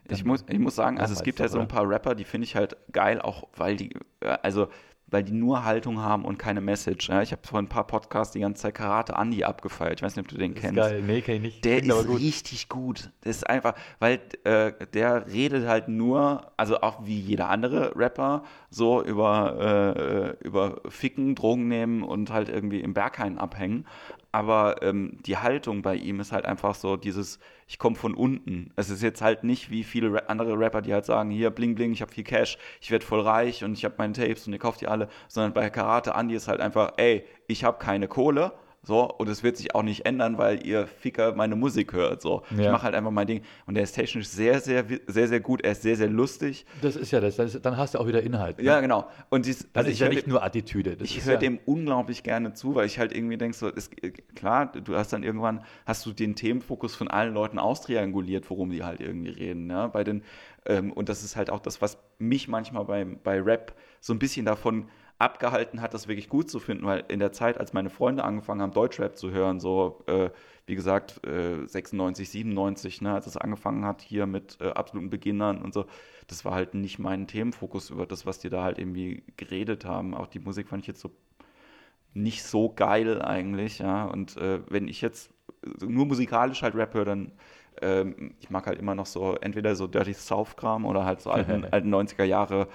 Ich 0.09 0.25
muss, 0.25 0.45
ich 0.49 0.59
muss 0.59 0.77
sagen, 0.77 0.99
also 0.99 1.13
es 1.13 1.23
gibt 1.23 1.41
halt 1.41 1.51
so 1.51 1.59
ein 1.59 1.69
paar 1.69 1.89
Rapper, 1.89 2.15
die 2.15 2.25
finde 2.25 2.47
ich 2.47 2.57
halt 2.57 2.77
geil, 2.93 3.21
auch 3.21 3.49
weil 3.57 3.77
die, 3.77 3.95
äh, 4.21 4.37
also 4.43 4.69
weil 5.09 5.23
die 5.23 5.33
nur 5.33 5.65
Haltung 5.65 6.01
haben 6.01 6.25
und 6.25 6.39
keine 6.39 6.61
Message. 6.61 7.09
Ja? 7.09 7.23
Ich 7.23 7.31
habe 7.31 7.43
vor 7.47 7.61
ein 7.61 7.69
paar 7.69 7.87
Podcasts 7.87 8.33
die 8.33 8.41
ganze 8.41 8.63
Zeit 8.63 8.75
Karate 8.75 9.15
Andy 9.15 9.45
abgefeiert. 9.45 10.01
Ich 10.01 10.03
weiß 10.03 10.17
nicht, 10.17 10.25
ob 10.25 10.29
du 10.29 10.37
den 10.37 10.55
ist 10.55 10.61
kennst. 10.61 10.77
geil. 10.77 11.03
Nee, 11.03 11.21
kenn 11.21 11.37
ich 11.37 11.43
nicht. 11.43 11.65
Der 11.65 11.81
Klingt 11.81 11.95
ist 11.95 12.07
gut. 12.07 12.21
richtig 12.21 12.69
gut. 12.69 13.11
Das 13.23 13.37
ist 13.37 13.49
einfach, 13.49 13.75
weil 14.01 14.21
äh, 14.45 14.73
der 14.95 15.27
redet 15.29 15.69
halt 15.69 15.89
nur, 15.89 16.51
also 16.57 16.81
auch 16.81 17.07
wie 17.07 17.21
jeder 17.21 17.49
andere 17.51 17.95
Rapper, 17.95 18.43
so 18.69 19.03
über, 19.03 20.37
äh, 20.43 20.45
über 20.45 20.81
Ficken, 20.89 21.37
Drogen 21.37 21.69
nehmen 21.69 22.03
und 22.03 22.33
halt 22.33 22.49
irgendwie 22.49 22.81
im 22.81 22.93
Berghain 22.93 23.39
abhängen. 23.39 23.87
Aber 24.33 24.83
ähm, 24.83 25.19
die 25.25 25.39
Haltung 25.39 25.83
bei 25.83 25.95
ihm 25.95 26.21
ist 26.21 26.33
halt 26.33 26.45
einfach 26.45 26.75
so 26.75 26.97
dieses, 26.97 27.39
ich 27.67 27.79
komme 27.79 27.97
von 27.97 28.15
unten. 28.15 28.73
Es 28.77 28.91
ist 28.91 29.03
jetzt 29.03 29.23
halt 29.23 29.45
nicht 29.45 29.71
wie 29.71 29.85
viele 29.85 30.29
andere 30.29 30.59
Rapper, 30.59 30.83
die 30.83 30.93
halt 30.93 31.07
sagen, 31.07 31.31
hier 31.31 31.51
bling 31.51 31.75
bling, 31.75 31.93
ich 31.93 32.03
habe 32.03 32.13
viel 32.13 32.25
Cash, 32.25 32.59
ich 32.81 32.91
werde 32.91 33.05
voll 33.05 33.21
reich 33.21 33.65
und 33.65 33.73
ich 33.73 33.85
habe 33.85 33.95
meine 33.99 34.13
Tapes 34.13 34.47
und 34.47 34.53
ihr 34.53 34.59
kauft 34.59 34.81
die 34.81 34.89
alle, 34.89 35.09
sondern 35.29 35.53
bei 35.53 35.71
Karate 35.71 36.13
Andy 36.13 36.35
ist 36.35 36.49
halt 36.49 36.61
einfach, 36.61 36.93
ey, 36.97 37.25
ich 37.47 37.65
habe 37.65 37.79
keine 37.79 38.09
Kohle, 38.09 38.53
so, 38.87 39.03
und 39.13 39.29
es 39.29 39.43
wird 39.43 39.57
sich 39.57 39.75
auch 39.75 39.83
nicht 39.83 40.07
ändern, 40.07 40.39
weil 40.39 40.65
ihr 40.65 40.87
Ficker 40.87 41.35
meine 41.35 41.57
Musik 41.57 41.93
hört. 41.93 42.23
So. 42.23 42.43
Ich 42.53 42.59
Ja. 42.59 42.71
mache 42.71 42.85
halt 42.85 42.95
einfach 42.95 43.11
mein 43.11 43.27
Ding. 43.27 43.43
Und 43.67 43.75
der 43.75 43.83
ist 43.83 43.93
technisch 43.93 44.29
sehr, 44.29 44.61
sehr, 44.61 44.85
sehr, 45.09 45.27
sehr 45.27 45.41
gut. 45.41 45.63
Er 45.65 45.73
ist 45.73 45.83
sehr, 45.83 45.97
sehr 45.97 46.09
lustig. 46.09 46.65
Das 46.83 46.95
ist 46.95 47.11
ja 47.11 47.19
das. 47.21 47.35
das 47.35 47.57
ist, 47.57 47.67
dann 47.67 47.77
hast 47.77 47.95
du 47.95 47.99
auch 47.99 48.07
wieder 48.07 48.23
Inhalt. 48.23 48.59
ne? 48.59 48.65
Ja, 48.65 48.81
genau. 48.81 49.09
Und 49.29 49.45
dies, 49.47 49.59
Das 49.73 49.81
also 49.87 49.91
ist 49.91 49.99
ja 49.99 50.09
nicht 50.09 50.27
dem- 50.27 50.31
nur 50.31 50.45
Attitüde. 50.45 50.97
Das 50.97 51.09
ich 51.11 51.25
höre 51.25 51.33
ja, 51.35 51.39
dem 51.41 51.59
unglaublich 51.67 52.23
gerne 52.23 52.55
zu, 52.55 52.77
weil 52.77 52.87
ich 52.87 53.01
halt 53.01 53.13
irgendwie 53.13 53.37
denke, 53.37 53.57
so, 53.57 53.67
ist, 53.69 53.91
klar, 54.37 54.67
du 54.73 54.95
hast 54.97 55.13
dann 55.13 55.25
irgendwann, 55.25 55.65
hast 55.85 56.07
du 56.07 56.13
den 56.13 56.37
Themenfokus 56.37 56.95
von 56.95 57.09
allen 57.09 57.35
Leuten 57.35 57.59
austrianguliert, 57.59 58.49
worum 58.51 58.71
die 58.71 58.85
halt 58.85 59.01
irgendwie 59.01 59.31
reden. 59.31 59.69
Ja? 59.69 59.89
Bei 59.89 60.05
den, 60.05 60.23
ähm, 60.65 60.93
und 60.93 61.09
das 61.09 61.25
ist 61.25 61.35
halt 61.35 61.51
auch 61.51 61.61
das, 61.61 61.83
was 61.83 61.99
mich 62.19 62.47
manchmal 62.47 62.85
bei, 62.85 63.05
bei 63.05 63.41
Rap 63.41 63.75
so 64.01 64.13
ein 64.13 64.21
bisschen 64.21 64.47
davon 64.47 64.89
abgehalten 65.19 65.81
hat, 65.81 65.95
das 65.95 66.09
wirklich 66.09 66.29
gut 66.29 66.51
zu 66.51 66.59
finden, 66.59 66.85
weil 66.85 67.05
in 67.09 67.21
der 67.21 67.33
Zeit, 67.33 67.59
als 67.59 67.73
meine 67.73 67.91
Freunde 67.91 68.25
angefangen 68.25 68.61
haben, 68.61 68.73
Deutschrap 68.73 69.17
zu 69.17 69.31
hören, 69.31 69.61
so, 69.61 70.03
äh, 70.07 70.31
wie 70.67 70.75
gesagt, 70.75 71.27
äh, 71.27 71.67
96, 71.67 72.29
97, 72.29 73.01
ne, 73.01 73.15
als 73.15 73.27
es 73.27 73.37
angefangen 73.37 73.85
hat, 73.85 74.03
hier 74.03 74.27
mit 74.27 74.59
äh, 74.61 74.69
absoluten 74.69 75.09
Beginnern 75.09 75.63
und 75.63 75.73
so, 75.73 75.87
das 76.27 76.45
war 76.45 76.55
halt 76.55 76.75
nicht 76.75 76.99
mein 76.99 77.27
Themenfokus 77.27 77.91
über 77.91 78.05
das, 78.05 78.27
was 78.27 78.41
die 78.41 78.51
da 78.51 78.63
halt 78.63 78.79
irgendwie 78.79 79.23
geredet 79.37 79.85
haben. 79.85 80.15
Auch 80.15 80.27
die 80.27 80.41
Musik 80.41 80.69
fand 80.69 80.83
ich 80.83 80.89
jetzt 80.89 81.01
so 81.01 81.11
nicht 82.13 82.43
so 82.45 82.73
geil 82.75 83.23
eigentlich, 83.23 83.79
ja. 83.79 84.07
Und 84.07 84.37
äh, 84.37 84.61
wenn 84.69 84.89
ich 84.89 85.01
jetzt 85.03 85.33
nur 85.81 86.07
musikalisch 86.07 86.63
halt 86.63 86.75
Rap 86.75 86.95
höre, 86.95 87.05
dann 87.05 87.33
ähm, 87.83 88.35
ich 88.41 88.51
mag 88.51 88.67
halt 88.67 88.79
immer 88.79 88.95
noch 88.95 89.07
so 89.07 89.35
entweder 89.35 89.77
so 89.77 89.87
Dirty 89.87 90.15
South-Kram 90.15 90.85
oder 90.87 91.05
halt 91.05 91.21
so 91.21 91.31
alten, 91.31 91.65
alten 91.71 91.95
90er 91.95 92.25
Jahre 92.25 92.69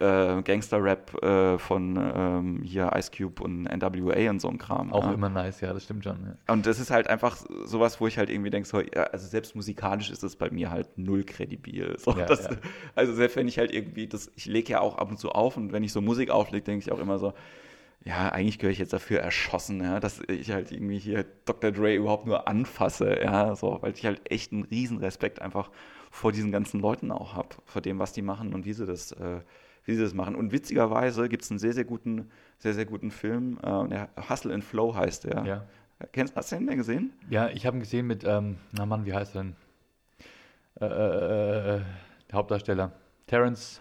äh, 0.00 0.42
Gangster-Rap 0.42 1.22
äh, 1.22 1.58
von 1.58 1.96
ähm, 1.96 2.62
hier 2.62 2.92
Ice 2.96 3.10
Cube 3.16 3.42
und 3.42 3.64
NWA 3.64 4.30
und 4.30 4.40
so 4.40 4.48
ein 4.48 4.58
Kram. 4.58 4.92
auch 4.92 5.04
ja. 5.04 5.12
immer 5.12 5.28
nice, 5.28 5.60
ja, 5.60 5.72
das 5.72 5.84
stimmt 5.84 6.04
schon. 6.04 6.18
Ja. 6.24 6.52
Und 6.52 6.66
das 6.66 6.78
ist 6.78 6.90
halt 6.90 7.08
einfach 7.08 7.36
sowas, 7.64 8.00
wo 8.00 8.06
ich 8.06 8.18
halt 8.18 8.30
irgendwie 8.30 8.50
denke, 8.50 8.68
so, 8.68 8.80
ja, 8.80 9.04
also 9.04 9.26
selbst 9.26 9.56
musikalisch 9.56 10.10
ist 10.10 10.22
das 10.22 10.36
bei 10.36 10.50
mir 10.50 10.70
halt 10.70 10.96
null 10.96 11.24
kredibil. 11.24 11.96
So, 11.98 12.12
Ja, 12.16 12.26
das, 12.26 12.44
ja. 12.44 12.50
Also 12.94 13.14
selbst 13.14 13.36
wenn 13.36 13.48
ich 13.48 13.58
halt 13.58 13.72
irgendwie, 13.72 14.06
das, 14.06 14.30
ich 14.36 14.46
lege 14.46 14.72
ja 14.72 14.80
auch 14.80 14.98
ab 14.98 15.10
und 15.10 15.18
zu 15.18 15.30
auf 15.30 15.56
und 15.56 15.72
wenn 15.72 15.82
ich 15.82 15.92
so 15.92 16.00
Musik 16.00 16.30
auflege, 16.30 16.64
denke 16.64 16.84
ich 16.84 16.92
auch 16.92 17.00
immer 17.00 17.18
so, 17.18 17.32
ja, 18.04 18.30
eigentlich 18.30 18.58
gehöre 18.58 18.72
ich 18.72 18.78
jetzt 18.78 18.92
dafür 18.92 19.20
erschossen, 19.20 19.82
ja, 19.82 20.00
dass 20.00 20.20
ich 20.28 20.50
halt 20.52 20.72
irgendwie 20.72 20.98
hier 20.98 21.24
Dr. 21.44 21.72
Dre 21.72 21.94
überhaupt 21.94 22.26
nur 22.26 22.48
anfasse, 22.48 23.20
ja, 23.20 23.54
so, 23.54 23.78
weil 23.80 23.92
ich 23.92 24.04
halt 24.06 24.30
echt 24.30 24.52
einen 24.52 24.64
riesen 24.64 24.98
Respekt 24.98 25.42
einfach 25.42 25.70
vor 26.10 26.32
diesen 26.32 26.52
ganzen 26.52 26.80
Leuten 26.80 27.10
auch 27.10 27.34
habe, 27.34 27.48
vor 27.66 27.82
dem, 27.82 27.98
was 27.98 28.12
die 28.12 28.22
machen 28.22 28.54
und 28.54 28.64
wie 28.64 28.72
sie 28.72 28.86
das, 28.86 29.12
äh, 29.12 29.40
wie 29.88 29.94
sie 29.94 30.02
das 30.02 30.12
machen. 30.12 30.34
Und 30.34 30.52
witzigerweise 30.52 31.28
gibt 31.30 31.42
es 31.44 31.50
einen 31.50 31.58
sehr, 31.58 31.72
sehr 31.72 31.84
guten, 31.84 32.30
sehr, 32.58 32.74
sehr 32.74 32.84
guten 32.84 33.10
Film, 33.10 33.58
äh, 33.62 33.88
der 33.88 34.10
Hustle 34.28 34.52
and 34.52 34.62
Flow 34.62 34.94
heißt 34.94 35.24
der. 35.24 35.44
Ja. 35.44 35.64
Kennst, 36.12 36.36
hast 36.36 36.52
du 36.52 36.56
den 36.56 36.66
denn 36.66 36.76
gesehen? 36.76 37.12
Ja, 37.30 37.48
ich 37.48 37.64
habe 37.66 37.78
ihn 37.78 37.80
gesehen 37.80 38.06
mit, 38.06 38.22
ähm, 38.24 38.58
na 38.72 38.84
Mann, 38.86 39.06
wie 39.06 39.14
heißt 39.14 39.34
er 39.34 39.42
denn? 39.44 39.56
Äh, 40.80 40.84
äh, 40.84 41.76
äh, 41.76 41.80
der 42.30 42.34
Hauptdarsteller. 42.34 42.92
Terence, 43.26 43.80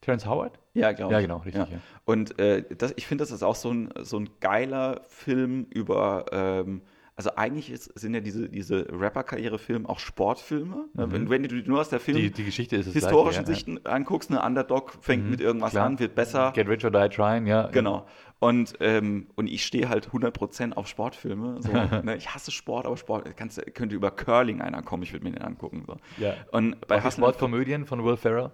Terence 0.00 0.26
Howard? 0.26 0.58
Ja, 0.74 0.92
glaube 0.92 1.12
Ja, 1.12 1.20
ich. 1.20 1.26
genau, 1.26 1.36
richtig. 1.38 1.68
Ja. 1.68 1.78
Und 2.06 2.38
äh, 2.40 2.64
das, 2.76 2.94
ich 2.96 3.06
finde, 3.06 3.22
das 3.22 3.30
ist 3.30 3.42
auch 3.42 3.54
so 3.54 3.70
ein, 3.70 3.90
so 4.00 4.18
ein 4.18 4.30
geiler 4.40 5.02
Film 5.08 5.66
über, 5.68 6.24
ähm, 6.32 6.80
also 7.14 7.36
eigentlich 7.36 7.70
ist, 7.70 7.84
sind 7.98 8.14
ja 8.14 8.20
diese, 8.20 8.48
diese 8.48 8.86
Rapper-Karriere-Filme 8.90 9.88
auch 9.88 9.98
Sportfilme. 9.98 10.88
Ne? 10.94 11.12
Wenn, 11.12 11.28
wenn 11.28 11.42
du 11.42 11.56
nur 11.56 11.80
aus 11.80 11.90
der 11.90 12.00
Film 12.00 12.12
Mhm. 12.12 12.20
Die, 12.22 12.30
die 12.30 12.44
Geschichte 12.44 12.76
ist 12.76 12.92
historischen 12.92 13.44
gleiche, 13.44 13.54
Sichten 13.54 13.86
anguckst, 13.86 14.30
eine 14.30 14.42
Underdog 14.42 14.92
fängt 15.00 15.30
mit 15.30 15.40
irgendwas 15.40 15.72
klar. 15.72 15.86
an, 15.86 15.98
wird 15.98 16.14
besser. 16.14 16.52
Get 16.54 16.68
Rich 16.68 16.84
or 16.84 16.90
Die 16.90 17.08
Trying, 17.08 17.46
ja. 17.46 17.68
Genau. 17.68 18.06
Und, 18.38 18.74
ähm, 18.80 19.28
und 19.36 19.46
ich 19.46 19.64
stehe 19.64 19.88
halt 19.88 20.08
100% 20.08 20.72
auf 20.72 20.88
Sportfilme. 20.88 21.60
So, 21.62 21.72
ne? 22.02 22.16
Ich 22.16 22.34
hasse 22.34 22.50
Sport, 22.50 22.86
aber 22.86 22.96
Sport 22.96 23.36
kannst, 23.36 23.60
könnte 23.74 23.94
über 23.94 24.10
Curling 24.10 24.60
einer 24.60 24.82
kommen, 24.82 25.02
ich 25.02 25.12
würde 25.12 25.24
mir 25.24 25.32
den 25.32 25.42
angucken. 25.42 25.84
So. 25.86 25.96
Ja. 26.18 26.34
Und 26.50 26.86
bei 26.86 27.00
Sportkomödien 27.10 27.86
von 27.86 28.04
Will 28.04 28.16
Ferrell. 28.16 28.50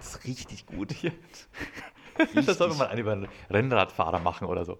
ist 0.00 0.24
richtig 0.24 0.66
gut. 0.66 0.94
Das 2.46 2.58
sollte 2.58 2.76
man 2.76 2.88
einen 2.88 3.00
über 3.00 3.12
einen 3.12 3.28
Rennradfahrer 3.50 4.18
machen 4.20 4.46
oder 4.46 4.64
so. 4.64 4.78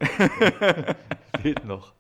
Fehlt 1.43 1.65
noch. 1.65 1.93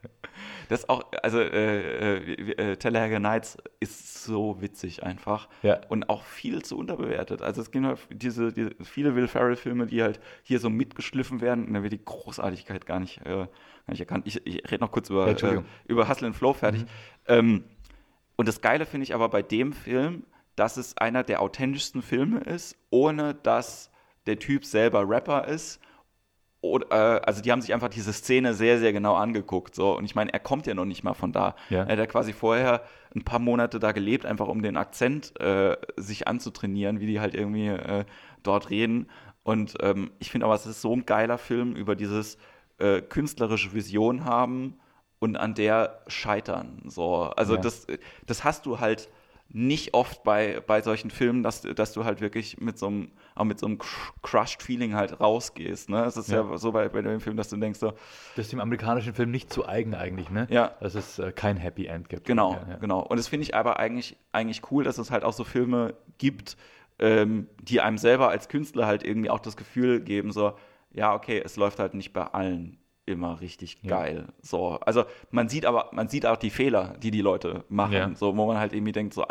Das 0.69 0.89
auch, 0.89 1.03
also 1.23 1.41
äh, 1.41 2.19
äh, 2.19 2.53
äh, 2.73 2.77
Tellerhager 2.77 3.19
Nights 3.19 3.59
ist 3.81 4.23
so 4.23 4.61
witzig 4.61 5.03
einfach 5.03 5.49
Ja. 5.63 5.81
und 5.89 6.09
auch 6.09 6.23
viel 6.23 6.63
zu 6.63 6.79
unterbewertet. 6.79 7.43
Also 7.43 7.61
es 7.61 7.71
gibt 7.73 7.85
halt 7.85 7.99
diese, 8.11 8.53
diese 8.53 8.71
viele 8.83 9.17
Will 9.17 9.27
Ferrell 9.27 9.57
Filme, 9.57 9.87
die 9.87 10.03
halt 10.03 10.21
hier 10.45 10.61
so 10.61 10.71
mitgeschliffen 10.71 11.41
werden 11.41 11.67
und 11.67 11.75
da 11.75 11.83
wird 11.83 11.93
die 11.93 12.05
Großartigkeit 12.05 12.87
gar 12.87 13.01
nicht, 13.01 13.19
äh, 13.27 13.31
gar 13.31 13.49
nicht 13.89 14.01
erkannt. 14.01 14.27
Ich, 14.29 14.47
ich 14.47 14.63
rede 14.71 14.85
noch 14.85 14.93
kurz 14.93 15.11
über, 15.11 15.29
Ja, 15.37 15.49
äh, 15.55 15.63
über 15.87 16.09
Hustle 16.09 16.29
and 16.29 16.37
Flow 16.37 16.53
fertig. 16.53 16.85
Ähm, 17.27 17.65
und 18.37 18.47
das 18.47 18.61
Geile 18.61 18.87
finde 18.87 19.03
ich 19.05 19.15
aber 19.15 19.29
bei 19.29 19.43
dem 19.43 19.73
Film, 19.73 20.25
dass 20.55 20.77
es 20.77 20.97
einer 20.97 21.25
der 21.25 21.43
authentischsten 21.43 22.01
Filme 22.03 22.41
ist, 22.41 22.77
ohne 22.91 23.35
dass 23.35 23.90
der 24.31 24.39
Typ 24.39 24.65
selber 24.65 25.09
Rapper 25.09 25.47
ist 25.49 25.81
oder, 26.63 26.91
äh, 26.91 27.21
also 27.23 27.41
die 27.41 27.51
haben 27.51 27.63
sich 27.63 27.73
einfach 27.73 27.89
diese 27.89 28.13
Szene 28.13 28.55
sehr, 28.55 28.79
sehr 28.79 28.93
genau 28.93 29.15
angeguckt. 29.15 29.75
So. 29.75 29.97
Und 29.97 30.05
ich 30.05 30.15
meine, 30.15 30.33
er 30.33 30.41
kommt 30.41 30.67
ja 30.67 30.75
noch 30.75 30.85
nicht 30.85 31.03
mal 31.03 31.15
von 31.15 31.33
da. 31.33 31.55
Ja. 31.71 31.85
Er 31.85 31.93
hat 31.93 31.99
ja 31.99 32.07
quasi 32.07 32.33
vorher 32.33 32.83
ein 33.15 33.25
paar 33.25 33.39
Monate 33.39 33.79
da 33.79 33.93
gelebt, 33.93 34.27
einfach 34.27 34.49
um 34.49 34.63
den 34.63 34.77
Akzent 34.77 35.39
äh, 35.41 35.77
sich 35.97 36.29
anzutrainieren, 36.29 37.01
wie 37.01 37.07
die 37.07 37.21
halt 37.21 37.35
irgendwie 37.35 37.69
äh, 37.69 38.05
dort 38.43 38.71
reden. 38.71 39.09
Und 39.43 39.77
ähm, 39.81 40.11
ich 40.19 40.31
finde 40.31 40.47
aber, 40.47 40.55
es 40.55 40.67
ist 40.67 40.83
so 40.83 40.95
ein 40.95 41.07
geiler 41.07 41.39
Film 41.39 41.75
über 41.75 41.97
dieses 41.97 42.37
äh, 42.79 43.01
künstlerische 43.01 43.73
Vision 43.73 44.27
haben 44.27 44.79
und 45.19 45.37
an 45.37 45.55
der 45.55 46.03
scheitern. 46.09 46.83
So. 46.87 47.31
Also 47.37 47.55
Ja. 47.55 47.61
das, 47.63 47.87
das 48.27 48.45
hast 48.45 48.67
du 48.67 48.81
halt 48.81 49.09
nicht 49.53 49.95
oft 49.95 50.23
bei, 50.23 50.61
bei 50.65 50.81
solchen 50.81 51.11
Filmen, 51.11 51.43
dass, 51.43 51.63
dass 51.63 51.93
du 51.93 52.05
halt 52.05 52.21
wirklich 52.21 52.61
mit 52.61 52.79
so 52.79 52.87
einem, 52.87 53.11
auch 53.35 53.45
mit 53.45 53.59
so 53.59 53.67
einem 53.67 53.79
cr- 53.79 54.13
crushed 54.23 54.63
Feeling 54.63 54.95
halt 54.95 55.21
rausgehst. 55.21 55.89
Ne? 55.89 56.05
Es 56.05 56.17
ist 56.17 56.31
ja, 56.31 56.43
Ja. 56.49 56.57
so 56.57 56.71
bei, 56.71 56.89
bei 56.89 57.03
dem 57.03 57.21
Film, 57.21 57.37
dass 57.37 57.49
du 57.49 57.57
denkst 57.57 57.81
so, 57.81 57.91
Das 58.37 58.47
ist 58.47 58.53
dem 58.53 58.61
amerikanischen 58.61 59.13
Film 59.13 59.31
nicht 59.33 59.53
zu 59.53 59.67
eigen 59.67 59.95
eigentlich, 59.97 60.31
ne? 60.31 60.47
Ja. 60.51 60.69
Dass 60.81 60.95
es 60.95 61.19
äh, 61.19 61.33
kein 61.33 61.57
Happy 61.57 61.87
End 61.87 62.09
gibt. 62.09 62.27
genau, 62.27 62.53
Ja, 62.53 62.67
ja. 62.71 62.77
genau. 62.77 63.01
Und 63.01 63.17
das 63.17 63.27
finde 63.27 63.43
ich 63.43 63.55
aber 63.57 63.79
eigentlich, 63.81 64.17
eigentlich 64.31 64.63
cool, 64.71 64.85
dass 64.85 64.99
es 64.99 65.11
halt 65.11 65.25
auch 65.25 65.33
so 65.33 65.43
Filme 65.43 65.95
gibt, 66.19 66.57
ähm, 67.01 67.49
die 67.61 67.81
einem 67.81 67.99
selber 67.99 68.29
als 68.29 68.49
Künstler 68.49 68.87
halt 68.87 69.03
irgendwie 69.03 69.31
auch 69.31 69.41
das 69.41 69.57
Gefühl 69.57 70.01
geben, 70.01 70.31
so, 70.33 70.53
ja, 70.93 71.13
okay, 71.15 71.43
es 71.45 71.57
läuft 71.57 71.79
halt 71.81 71.95
nicht 71.95 72.13
bei 72.13 72.23
allen 72.23 72.79
immer 73.11 73.41
richtig 73.41 73.79
Ja. 73.83 73.91
geil. 73.99 74.29
So, 74.43 74.79
also 74.81 75.05
man 75.31 75.49
sieht 75.49 75.67
aber, 75.67 75.91
man 75.93 76.09
sieht 76.09 76.25
auch 76.27 76.37
die 76.37 76.51
Fehler, 76.51 76.97
die 77.03 77.11
die 77.11 77.21
Leute 77.21 77.65
machen, 77.69 77.93
Ja. 77.93 78.15
so, 78.15 78.37
wo 78.37 78.47
man 78.47 78.59
halt 78.59 78.73
irgendwie 78.73 78.93
denkt, 78.93 79.15
so, 79.15 79.25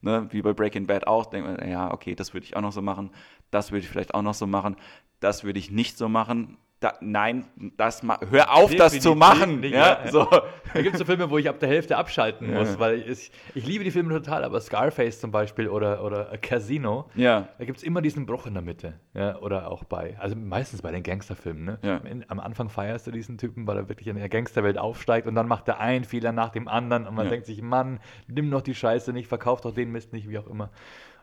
ne, 0.00 0.26
wie 0.30 0.42
bei 0.42 0.52
Breaking 0.52 0.86
Bad 0.86 1.06
auch, 1.06 1.26
denkt 1.26 1.48
man, 1.48 1.68
ja, 1.68 1.92
okay, 1.92 2.14
das 2.14 2.32
würde 2.34 2.44
ich 2.46 2.56
auch 2.56 2.60
noch 2.62 2.72
so 2.72 2.82
machen, 2.82 3.10
das 3.50 3.70
würde 3.72 3.80
ich 3.84 3.88
vielleicht 3.88 4.14
auch 4.14 4.22
noch 4.22 4.34
so 4.34 4.46
machen, 4.46 4.76
das 5.20 5.44
würde 5.44 5.58
ich 5.58 5.70
nicht 5.70 5.96
so 5.98 6.08
machen, 6.08 6.56
da, 6.84 6.92
nein, 7.00 7.46
das 7.78 8.02
hör 8.02 8.52
auf, 8.52 8.70
Definitiv 8.70 8.78
das 8.78 9.00
zu 9.00 9.14
machen. 9.14 9.60
Nicht, 9.60 9.72
ja, 9.72 10.04
ja. 10.04 10.12
So. 10.12 10.26
Da 10.26 10.82
gibt 10.82 10.94
es 10.94 10.98
so 10.98 11.04
Filme, 11.06 11.30
wo 11.30 11.38
ich 11.38 11.48
ab 11.48 11.58
der 11.60 11.68
Hälfte 11.68 11.96
abschalten 11.96 12.52
muss, 12.52 12.74
ja. 12.74 12.78
weil 12.78 13.08
ich, 13.08 13.30
ich 13.54 13.66
liebe 13.66 13.84
die 13.84 13.90
Filme 13.90 14.12
total, 14.12 14.44
aber 14.44 14.60
Scarface 14.60 15.18
zum 15.18 15.30
Beispiel 15.30 15.68
oder, 15.68 16.04
oder 16.04 16.36
Casino, 16.42 17.08
ja. 17.14 17.48
da 17.58 17.64
gibt 17.64 17.78
es 17.78 17.84
immer 17.84 18.02
diesen 18.02 18.26
Bruch 18.26 18.46
in 18.46 18.54
der 18.54 18.62
Mitte. 18.62 18.94
Ja, 19.14 19.38
oder 19.38 19.70
auch 19.70 19.84
bei, 19.84 20.16
also 20.18 20.36
meistens 20.36 20.82
bei 20.82 20.92
den 20.92 21.02
Gangsterfilmen. 21.02 21.64
Ne? 21.64 21.78
Ja. 21.82 22.00
Am 22.28 22.38
Anfang 22.40 22.68
feierst 22.68 23.06
du 23.06 23.10
diesen 23.12 23.38
Typen, 23.38 23.66
weil 23.66 23.78
er 23.78 23.88
wirklich 23.88 24.08
in 24.08 24.16
der 24.16 24.28
Gangsterwelt 24.28 24.76
aufsteigt 24.76 25.26
und 25.26 25.34
dann 25.34 25.48
macht 25.48 25.66
er 25.68 25.80
einen 25.80 26.04
Fehler 26.04 26.32
nach 26.32 26.50
dem 26.50 26.68
anderen 26.68 27.06
und 27.06 27.14
man 27.14 27.30
denkt 27.30 27.46
sich, 27.46 27.62
Mann, 27.62 28.00
nimm 28.26 28.50
doch 28.50 28.62
die 28.62 28.74
Scheiße 28.74 29.12
nicht, 29.12 29.28
verkauf 29.28 29.62
doch 29.62 29.72
den 29.72 29.90
Mist 29.90 30.12
nicht, 30.12 30.28
wie 30.28 30.38
auch 30.38 30.48
immer 30.48 30.70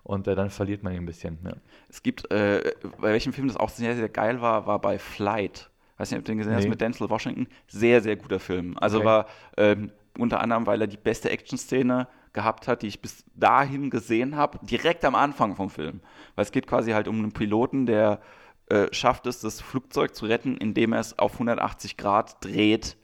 und 0.03 0.27
äh, 0.27 0.35
dann 0.35 0.49
verliert 0.49 0.83
man 0.83 0.93
ihn 0.93 0.99
ein 0.99 1.05
bisschen. 1.05 1.39
Ja. 1.43 1.53
Es 1.89 2.03
gibt, 2.03 2.31
äh, 2.31 2.73
bei 2.99 3.11
welchem 3.13 3.33
Film 3.33 3.47
das 3.47 3.57
auch 3.57 3.69
sehr, 3.69 3.95
sehr 3.95 4.09
geil 4.09 4.41
war, 4.41 4.67
war 4.67 4.79
bei 4.79 4.99
Flight. 4.99 5.69
Weiß 5.97 6.11
nicht, 6.11 6.19
ob 6.19 6.25
du 6.25 6.31
den 6.31 6.39
gesehen 6.39 6.53
nee. 6.53 6.59
hast 6.59 6.67
mit 6.67 6.81
Denzel 6.81 7.09
Washington. 7.09 7.47
Sehr, 7.67 8.01
sehr 8.01 8.15
guter 8.15 8.39
Film. 8.39 8.77
Also 8.79 8.97
okay. 8.97 9.05
war 9.05 9.25
ähm, 9.57 9.91
unter 10.17 10.39
anderem, 10.39 10.65
weil 10.65 10.81
er 10.81 10.87
die 10.87 10.97
beste 10.97 11.29
Action-Szene 11.29 12.07
gehabt 12.33 12.67
hat, 12.67 12.81
die 12.81 12.87
ich 12.87 13.01
bis 13.01 13.25
dahin 13.35 13.89
gesehen 13.89 14.35
habe, 14.35 14.59
direkt 14.65 15.05
am 15.05 15.15
Anfang 15.15 15.55
vom 15.55 15.69
Film. 15.69 16.01
Weil 16.35 16.43
es 16.43 16.51
geht 16.51 16.65
quasi 16.65 16.91
halt 16.91 17.07
um 17.07 17.17
einen 17.17 17.33
Piloten, 17.33 17.85
der 17.85 18.19
äh, 18.67 18.87
schafft 18.91 19.27
es, 19.27 19.41
das 19.41 19.61
Flugzeug 19.61 20.15
zu 20.15 20.25
retten, 20.25 20.57
indem 20.57 20.93
er 20.93 21.01
es 21.01 21.19
auf 21.19 21.33
180 21.33 21.97
Grad 21.97 22.43
dreht 22.43 22.97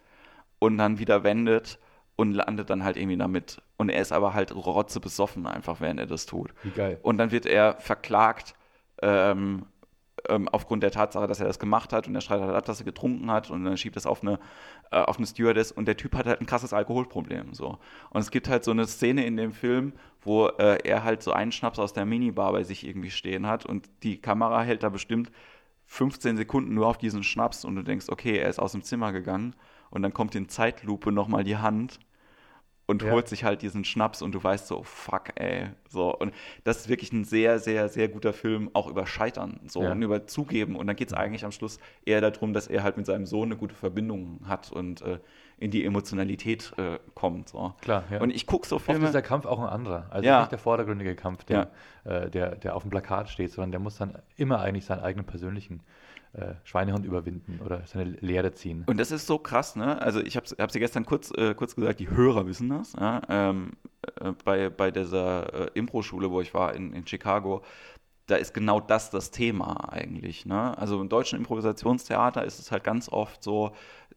und 0.60 0.78
dann 0.78 0.98
wieder 0.98 1.24
wendet 1.24 1.80
und 2.16 2.34
landet 2.34 2.70
dann 2.70 2.84
halt 2.84 2.98
irgendwie 2.98 3.18
damit. 3.18 3.62
Und 3.78 3.90
er 3.90 4.02
ist 4.02 4.12
aber 4.12 4.34
halt 4.34 4.54
rotze 4.54 5.00
besoffen 5.00 5.46
einfach, 5.46 5.80
während 5.80 6.00
er 6.00 6.08
das 6.08 6.26
tut. 6.26 6.54
Wie 6.64 6.72
geil. 6.72 7.00
Und 7.04 7.18
dann 7.20 7.32
wird 7.32 7.46
er 7.46 7.76
verklagt 7.80 8.56
ähm, 9.02 9.68
ähm, 10.30 10.48
aufgrund 10.50 10.84
der 10.84 10.92
Tatsache, 10.92 11.28
dass 11.28 11.40
er 11.40 11.48
das 11.48 11.60
gemacht 11.60 11.94
hat 11.94 12.08
und 12.08 12.16
er 12.16 12.22
schreibt 12.22 12.42
halt 12.42 12.56
ab, 12.56 12.66
dass 12.66 12.80
er 12.80 12.86
getrunken 12.86 13.32
hat 13.32 13.50
und 13.50 13.64
dann 13.64 13.78
schiebt 13.78 13.96
das 13.96 14.06
auf 14.06 14.22
eine, 14.22 14.40
äh, 14.92 14.98
auf 14.98 15.18
eine 15.18 15.28
Stewardess 15.28 15.72
und 15.72 15.88
der 15.88 15.98
Typ 15.98 16.16
hat 16.16 16.26
halt 16.26 16.42
ein 16.42 16.46
krasses 16.46 16.74
Alkoholproblem. 16.74 17.54
So. 17.54 17.78
Und 18.10 18.22
es 18.22 18.32
gibt 18.32 18.50
halt 18.50 18.64
so 18.64 18.72
eine 18.72 18.88
Szene 18.88 19.26
in 19.26 19.38
dem 19.38 19.54
Film, 19.54 19.94
wo 20.22 20.48
äh, 20.48 20.80
er 20.84 21.04
halt 21.04 21.22
so 21.22 21.32
einen 21.32 21.52
Schnaps 21.52 21.80
aus 21.80 21.94
der 21.94 22.06
Minibar 22.06 22.52
bei 22.52 22.64
sich 22.64 22.86
irgendwie 22.86 23.12
stehen 23.12 23.48
hat 23.48 23.66
und 23.66 23.90
die 24.04 24.20
Kamera 24.20 24.64
hält 24.64 24.84
da 24.84 24.90
bestimmt 24.90 25.32
15 25.86 26.36
Sekunden 26.36 26.74
nur 26.74 26.88
auf 26.88 26.98
diesen 26.98 27.24
Schnaps 27.24 27.64
und 27.64 27.76
du 27.76 27.84
denkst, 27.84 28.08
okay, 28.10 28.38
er 28.38 28.50
ist 28.50 28.60
aus 28.60 28.74
dem 28.74 28.82
Zimmer 28.82 29.14
gegangen 29.14 29.56
und 29.90 30.02
dann 30.02 30.14
kommt 30.14 30.36
in 30.36 30.50
Zeitlupe 30.50 31.12
nochmal 31.12 31.44
die 31.44 31.58
Hand 31.58 32.00
und 32.88 33.04
ja. 33.04 33.12
holt 33.12 33.28
sich 33.28 33.44
halt 33.44 33.62
diesen 33.62 33.84
Schnaps 33.84 34.22
und 34.22 34.32
du 34.32 34.42
weißt 34.42 34.66
so, 34.66 34.82
fuck, 34.82 35.34
ey. 35.36 35.68
So, 35.90 36.16
und 36.16 36.34
das 36.64 36.78
ist 36.78 36.90
wirklich 36.90 37.12
ein 37.12 37.26
sehr, 37.26 37.60
sehr, 37.60 37.90
sehr 37.90 38.08
guter 38.08 38.32
Film, 38.32 38.72
auch 38.74 38.88
über 38.88 39.06
Scheitern 39.06 39.60
so 39.68 39.84
ja. 39.84 39.92
und 39.92 40.02
über 40.02 40.26
Zugeben. 40.26 40.78
Und 40.78 40.88
dann 40.88 40.96
geht 40.96 41.10
es 41.10 41.14
eigentlich 41.14 41.44
am 41.44 41.52
Schluss 41.52 41.80
eher 42.06 42.22
darum, 42.22 42.54
dass 42.54 42.68
er 42.68 42.84
halt 42.84 42.96
mit 42.96 43.06
seinem 43.06 43.26
Sohn 43.26 43.50
eine 43.50 43.58
gute 43.58 43.76
Verbindung 43.76 44.40
hat 44.48 44.72
und 44.72 45.02
äh, 45.02 45.20
in 45.60 45.70
die 45.70 45.84
Emotionalität 45.84 46.72
äh, 46.78 46.98
kommt. 47.14 47.50
So. 47.50 47.74
Klar, 47.82 48.06
ja. 48.10 48.22
Und 48.22 48.30
ich 48.30 48.46
gucke 48.46 48.66
so 48.66 48.80
Filme. 48.80 49.00
Oft 49.00 49.08
ist 49.08 49.16
der 49.16 49.22
Kampf 49.22 49.46
auch 49.46 49.60
ein 49.60 49.68
anderer. 49.68 50.06
Also 50.10 50.26
ja. 50.26 50.40
nicht 50.40 50.52
der 50.54 50.60
vordergründige 50.60 51.16
Kampf, 51.16 51.44
der, 51.44 51.72
äh, 52.06 52.30
der, 52.30 52.56
der 52.56 52.76
auf 52.76 52.84
dem 52.84 52.90
Plakat 52.90 53.30
steht, 53.30 53.52
sondern 53.52 53.72
der 53.72 53.80
muss 53.82 53.98
dann 53.98 54.18
immer 54.38 54.62
eigentlich 54.62 54.86
seinen 54.86 55.02
eigenen 55.02 55.26
persönlichen 55.26 55.82
äh, 56.38 56.54
Schweinehund 56.64 57.06
überwinden 57.06 57.60
oder 57.66 57.82
seine 57.86 58.12
Lehre 58.12 58.54
ziehen. 58.54 58.84
Und 58.86 59.00
das 59.00 59.12
ist 59.12 59.26
so 59.26 59.40
krass, 59.40 59.76
ne? 59.76 60.02
Also 60.02 60.20
ich 60.22 60.38
habe 60.38 60.46
es 60.46 60.56
ja 60.58 60.80
gestern 60.80 61.06
kurz, 61.06 61.32
äh, 61.32 61.56
kurz 61.56 61.76
gesagt, 61.76 62.00
die 62.00 62.10
Hörer 62.10 62.46
wissen 62.46 62.70
das. 62.70 62.94
Ja? 62.94 63.22
Ähm, 63.28 63.72
äh, 64.22 64.34
bei, 64.46 64.70
bei 64.70 64.92
dieser 64.92 65.54
äh, 65.54 65.70
Impro-Schule, 65.74 66.30
wo 66.30 66.42
ich 66.42 66.54
war 66.54 66.76
in, 66.76 66.94
in 66.94 67.08
Chicago, 67.08 67.64
da 68.28 68.36
ist 68.36 68.54
genau 68.54 68.80
das 68.80 69.10
das 69.10 69.32
Thema 69.32 69.92
eigentlich. 69.92 70.46
Ne? 70.46 70.78
Also 70.78 71.02
im 71.02 71.10
deutschen 71.10 71.40
Improvisationstheater 71.40 72.44
ist 72.44 72.60
es 72.60 72.72
halt 72.72 72.84
ganz 72.84 73.10
oft 73.10 73.42
so, 73.42 73.74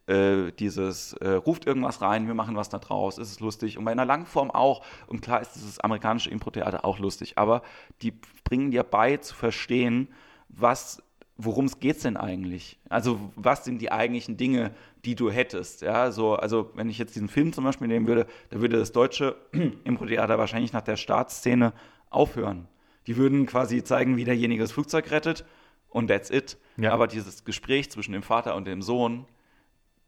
äh, 0.07 0.51
dieses 0.53 1.13
äh, 1.15 1.31
ruft 1.31 1.67
irgendwas 1.67 2.03
rein, 2.03 2.27
wir 2.27 2.35
machen 2.35 2.57
was 2.57 2.69
da 2.69 2.79
draus, 2.79 3.17
ist 3.19 3.31
es 3.31 3.41
lustig. 3.41 3.79
Und 3.79 3.85
bei 3.85 3.93
einer 3.93 4.05
Langform 4.05 4.51
auch. 4.51 4.85
Und 5.07 5.23
klar 5.23 5.41
ist 5.41 5.55
das 5.55 5.81
amerikanische 5.81 6.31
Impro-Theater 6.31 6.85
auch 6.85 6.99
lustig, 6.99 7.39
aber 7.39 7.63
die 8.03 8.13
bringen 8.45 8.73
dir 8.73 8.83
bei 8.83 9.17
zu 9.17 9.35
verstehen, 9.35 10.09
was 10.49 11.03
worum 11.45 11.67
es 11.67 11.81
geht 11.81 12.03
denn 12.05 12.17
eigentlich? 12.17 12.79
Also 12.89 13.19
was 13.37 13.65
sind 13.65 13.81
die 13.81 13.93
eigentlichen 13.93 14.37
Dinge, 14.37 14.73
die 15.05 15.15
du 15.15 15.31
hättest? 15.31 15.83
Ja, 15.83 16.13
so, 16.13 16.35
also 16.35 16.71
wenn 16.75 16.89
ich 16.89 16.99
jetzt 16.99 17.15
diesen 17.15 17.29
Film 17.29 17.53
zum 17.53 17.65
Beispiel 17.65 17.89
nehmen 17.89 18.07
würde, 18.07 18.27
da 18.51 18.61
würde 18.61 18.79
das 18.79 18.93
deutsche 18.93 19.37
Impro-Theater 19.85 20.39
wahrscheinlich 20.39 20.73
nach 20.73 20.83
der 20.83 20.97
Startszene 20.97 21.73
aufhören. 22.11 22.69
Die 23.07 23.17
würden 23.17 23.47
quasi 23.47 23.83
zeigen, 23.83 24.17
wie 24.17 24.25
derjenige 24.25 24.63
das 24.63 24.73
Flugzeug 24.73 25.11
rettet 25.11 25.45
und 25.89 26.09
that's 26.09 26.31
it. 26.31 26.59
Ja. 26.77 26.93
Aber 26.93 27.07
dieses 27.07 27.45
Gespräch 27.45 27.91
zwischen 27.91 28.13
dem 28.13 28.23
Vater 28.23 28.55
und 28.55 28.67
dem 28.67 28.83
Sohn, 28.83 29.27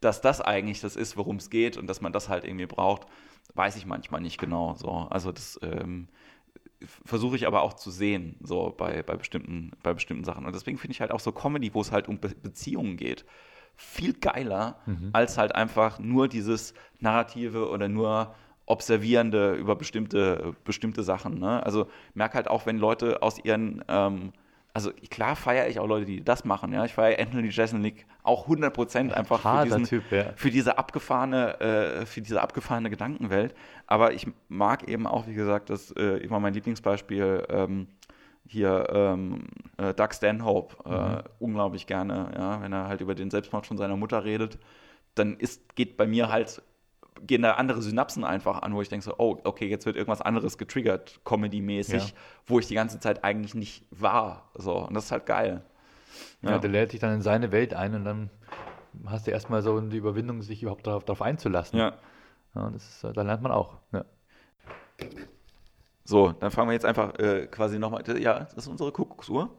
dass 0.00 0.20
das 0.20 0.40
eigentlich 0.40 0.80
das 0.80 0.96
ist, 0.96 1.16
worum 1.16 1.36
es 1.36 1.50
geht 1.50 1.76
und 1.76 1.86
dass 1.86 2.00
man 2.00 2.12
das 2.12 2.28
halt 2.28 2.44
irgendwie 2.44 2.66
braucht, 2.66 3.06
weiß 3.54 3.76
ich 3.76 3.86
manchmal 3.86 4.20
nicht 4.20 4.38
genau. 4.38 4.74
So, 4.74 4.90
also 5.10 5.32
das 5.32 5.58
ähm, 5.62 6.08
versuche 7.04 7.36
ich 7.36 7.46
aber 7.46 7.62
auch 7.62 7.74
zu 7.74 7.90
sehen, 7.90 8.36
so 8.42 8.74
bei, 8.76 9.02
bei, 9.02 9.16
bestimmten, 9.16 9.72
bei 9.82 9.94
bestimmten 9.94 10.24
Sachen. 10.24 10.46
Und 10.46 10.54
deswegen 10.54 10.78
finde 10.78 10.92
ich 10.92 11.00
halt 11.00 11.12
auch 11.12 11.20
so 11.20 11.32
Comedy, 11.32 11.74
wo 11.74 11.80
es 11.80 11.92
halt 11.92 12.08
um 12.08 12.18
Be 12.18 12.30
Beziehungen 12.42 12.96
geht, 12.96 13.24
viel 13.76 14.12
geiler, 14.14 14.78
mhm. 14.86 15.10
als 15.12 15.38
halt 15.38 15.54
einfach 15.54 15.98
nur 15.98 16.28
dieses 16.28 16.74
Narrative 17.00 17.68
oder 17.68 17.88
nur 17.88 18.34
Observierende 18.66 19.54
über 19.54 19.74
bestimmte, 19.74 20.54
bestimmte 20.64 21.02
Sachen. 21.02 21.38
Ne? 21.38 21.64
Also 21.64 21.88
merke 22.14 22.34
halt 22.34 22.48
auch, 22.48 22.64
wenn 22.64 22.78
Leute 22.78 23.22
aus 23.22 23.38
ihren 23.44 23.84
ähm, 23.88 24.32
also 24.74 24.90
klar 25.10 25.36
feiere 25.36 25.68
ich 25.68 25.78
auch 25.78 25.86
Leute, 25.86 26.06
die 26.06 26.24
das 26.24 26.44
machen. 26.44 26.72
Ja, 26.72 26.84
ich 26.84 26.94
feiere 26.94 27.20
Anthony 27.20 27.48
Jeselnik 27.48 28.06
auch 28.22 28.44
100 28.44 28.72
Prozent 28.72 29.12
einfach 29.12 29.40
für, 29.40 29.64
diesen, 29.64 29.84
typ, 29.84 30.10
ja. 30.10 30.32
für 30.34 30.50
diese 30.50 30.78
abgefahrene, 30.78 31.60
äh, 31.60 32.06
für 32.06 32.22
diese 32.22 32.40
abgefahrene 32.40 32.88
Gedankenwelt. 32.88 33.54
Aber 33.86 34.12
ich 34.12 34.26
mag 34.48 34.88
eben 34.88 35.06
auch, 35.06 35.26
wie 35.26 35.34
gesagt, 35.34 35.70
das 35.70 35.90
äh, 35.92 36.18
immer 36.18 36.40
mein 36.40 36.54
Lieblingsbeispiel 36.54 37.46
ähm, 37.50 37.88
hier 38.46 38.86
ähm, 38.90 39.44
äh, 39.76 39.92
Doug 39.94 40.12
Stanhope 40.12 40.76
äh, 40.84 40.90
mhm. 40.90 41.22
unglaublich 41.38 41.86
gerne. 41.86 42.30
Ja, 42.34 42.62
wenn 42.62 42.72
er 42.72 42.88
halt 42.88 43.00
über 43.00 43.14
den 43.14 43.30
Selbstmord 43.30 43.66
von 43.66 43.76
seiner 43.76 43.96
Mutter 43.96 44.24
redet, 44.24 44.58
dann 45.14 45.36
ist 45.36 45.74
geht 45.76 45.96
bei 45.96 46.06
mir 46.06 46.30
halt 46.30 46.62
gehen 47.26 47.42
da 47.42 47.52
andere 47.52 47.82
Synapsen 47.82 48.24
einfach 48.24 48.62
an, 48.62 48.74
wo 48.74 48.82
ich 48.82 48.88
denke 48.88 49.04
so, 49.04 49.14
oh, 49.18 49.38
okay, 49.44 49.68
jetzt 49.68 49.86
wird 49.86 49.96
irgendwas 49.96 50.20
anderes 50.20 50.58
getriggert, 50.58 51.20
Comedy-mäßig, 51.24 52.08
ja. 52.08 52.14
wo 52.46 52.58
ich 52.58 52.66
die 52.66 52.74
ganze 52.74 53.00
Zeit 53.00 53.24
eigentlich 53.24 53.54
nicht 53.54 53.84
war. 53.90 54.50
So, 54.54 54.86
und 54.86 54.94
das 54.94 55.06
ist 55.06 55.12
halt 55.12 55.26
geil. 55.26 55.62
Ja, 56.42 56.50
ja 56.50 56.58
der 56.58 56.70
lädt 56.70 56.92
dich 56.92 57.00
dann 57.00 57.14
in 57.14 57.22
seine 57.22 57.52
Welt 57.52 57.74
ein 57.74 57.94
und 57.94 58.04
dann 58.04 58.30
hast 59.06 59.26
du 59.26 59.30
erstmal 59.30 59.62
so 59.62 59.80
die 59.80 59.96
Überwindung, 59.96 60.42
sich 60.42 60.62
überhaupt 60.62 60.86
darauf, 60.86 61.04
darauf 61.04 61.22
einzulassen. 61.22 61.78
Ja. 61.78 61.94
ja 62.54 62.70
das 62.70 62.88
ist, 62.88 63.16
dann 63.16 63.26
lernt 63.26 63.42
man 63.42 63.52
auch. 63.52 63.78
Ja. 63.92 64.04
So, 66.04 66.32
dann 66.32 66.50
fangen 66.50 66.68
wir 66.68 66.74
jetzt 66.74 66.84
einfach 66.84 67.18
äh, 67.18 67.46
quasi 67.46 67.78
nochmal. 67.78 68.02
Ja, 68.18 68.40
das 68.40 68.54
ist 68.54 68.66
unsere 68.66 68.92
Kuckucksuhr. 68.92 69.50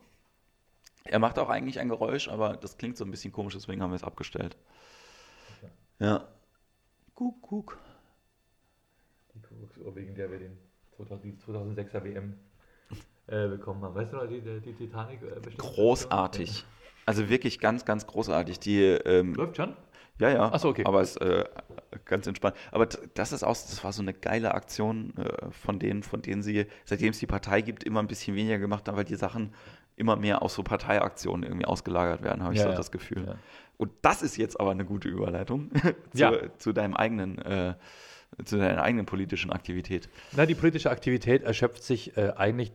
Er 1.05 1.20
macht 1.20 1.39
auch 1.39 1.49
eigentlich 1.49 1.80
ein 1.80 1.89
Geräusch, 1.89 2.30
aber 2.30 2.55
das 2.55 2.78
klingt 2.78 2.97
so 2.97 3.05
ein 3.05 3.11
bisschen 3.11 3.34
komisch, 3.34 3.53
deswegen 3.53 3.82
haben 3.82 3.91
wir 3.91 3.95
es 3.95 4.03
abgestellt. 4.03 4.55
Ja. 5.99 6.28
Kuckuck. 7.16 7.78
Die 9.34 9.41
Kuckucksuhr, 9.41 9.95
wegen 9.95 10.16
der 10.16 10.32
wir 10.32 10.39
den 10.39 10.57
2006er 10.97 12.03
WM 12.03 12.39
äh, 13.28 13.47
bekommen 13.47 13.84
haben. 13.84 13.95
Weißt 13.95 14.14
du 14.14 14.18
noch, 14.18 14.28
die, 14.28 14.41
die 14.41 14.74
Titanic? 14.74 15.22
Äh, 15.22 15.39
großartig. 15.57 16.66
Also 17.05 17.30
wirklich 17.30 17.59
ganz, 17.59 17.86
ganz 17.86 18.07
großartig. 18.07 18.59
Die, 18.59 18.82
ähm, 18.82 19.34
Läuft 19.36 19.57
schon? 19.57 19.76
Ja, 20.20 20.30
ja. 20.30 20.51
Achso, 20.51 20.70
okay. 20.70 20.86
Aber 20.86 21.01
es 21.01 21.16
ist 21.16 21.22
äh, 21.22 21.43
ganz 22.05 22.28
entspannt. 22.28 22.55
Aber 22.72 22.86
das 22.86 23.32
ist 23.32 23.43
auch, 23.43 23.53
das 23.53 23.84
war 23.84 23.91
so 23.91 24.01
eine 24.01 24.14
geile 24.14 24.53
Aktion 24.53 25.14
äh, 25.18 25.51
von 25.51 25.80
denen, 25.80 26.03
von 26.03 26.22
denen 26.22 26.43
sie, 26.43 26.68
seitdem 26.86 27.09
es 27.09 27.20
die 27.20 27.28
Partei 27.28 27.61
gibt, 27.61 27.84
immer 27.84 27.99
ein 27.99 28.07
bisschen 28.07 28.36
weniger 28.36 28.59
gemacht 28.59 28.88
haben, 28.88 28.95
weil 28.95 29.05
die 29.05 29.16
Sachen 29.16 29.53
immer 29.95 30.16
mehr 30.16 30.41
auf 30.41 30.51
so 30.51 30.64
Parteiaktionen 30.64 31.43
irgendwie 31.43 31.66
ausgelagert 31.66 32.24
werden, 32.24 32.43
habe 32.43 32.53
ich 32.53 32.59
ja, 32.59 32.66
so 32.66 32.72
ja. 32.72 32.76
das 32.76 32.91
Gefühl. 32.91 33.26
Ja. 33.28 33.36
Und 33.84 33.91
das 34.01 34.21
ist 34.21 34.38
jetzt 34.38 34.61
aber 34.61 34.71
eine 34.71 34.86
gute 34.86 35.09
Überleitung 35.09 35.69
zu, 36.13 36.17
ja. 36.17 36.31
zu 36.57 36.71
deinem 36.71 36.93
eigenen, 36.93 37.38
äh, 37.39 37.73
zu 38.45 38.57
deiner 38.57 38.81
eigenen 38.81 39.05
politischen 39.05 39.51
Aktivität. 39.51 40.07
Na, 40.31 40.45
die 40.45 40.55
politische 40.55 40.89
Aktivität 40.89 41.43
erschöpft 41.43 41.84
sich 41.84 42.15
äh, 42.15 42.31
eigentlich 42.38 42.71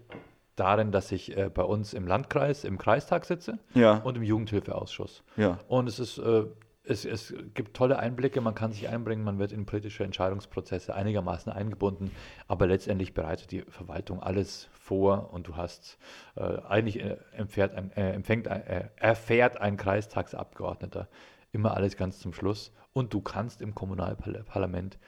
darin, 0.55 0.93
dass 0.93 1.11
ich 1.11 1.35
äh, 1.35 1.49
bei 1.49 1.63
uns 1.63 1.95
im 1.95 2.07
Landkreis, 2.07 2.65
im 2.65 2.77
Kreistag 2.77 3.25
sitze 3.25 3.59
ja. 3.73 3.95
und 3.95 4.19
im 4.19 4.23
Jugendhilfeausschuss. 4.23 5.23
Ja. 5.39 5.59
Und 5.67 5.89
es 5.89 5.99
ist 5.99 6.19
äh, 6.19 6.45
es, 6.85 7.07
es, 7.07 7.35
gibt 7.55 7.75
tolle 7.75 7.99
Einblicke, 7.99 8.43
man 8.43 8.55
kann 8.55 8.73
sich 8.73 8.89
einbringen, 8.89 9.25
man 9.25 9.39
wird 9.39 9.53
in 9.53 9.65
politische 9.65 10.05
Entscheidungsprozesse 10.05 10.95
einigermaßen 10.95 11.51
eingebunden, 11.51 12.11
aber 12.49 12.67
letztendlich 12.67 13.15
bereitet 13.15 13.51
die 13.51 13.63
Verwaltung 13.63 14.23
alles 14.23 14.69
vor 14.89 15.33
und 15.33 15.47
du 15.47 15.57
hast 15.57 15.99
äh, 16.37 16.59
eigentlich 16.67 17.01
äh, 17.01 17.19
empfährt 17.33 17.75
ein, 17.75 17.93
äh, 17.93 18.13
empfängt, 18.13 18.47
äh, 18.47 18.89
erfährt 18.97 19.61
ein 19.61 19.77
Kreistagsabgeordneter 19.77 21.09
immer 21.53 21.75
alles 21.75 21.97
ganz 21.97 22.19
zum 22.21 22.33
Schluss 22.33 22.73
und 22.93 23.13
du 23.13 23.21
kannst 23.21 23.61
im 23.61 23.75
Kommunalparlament 23.75 24.99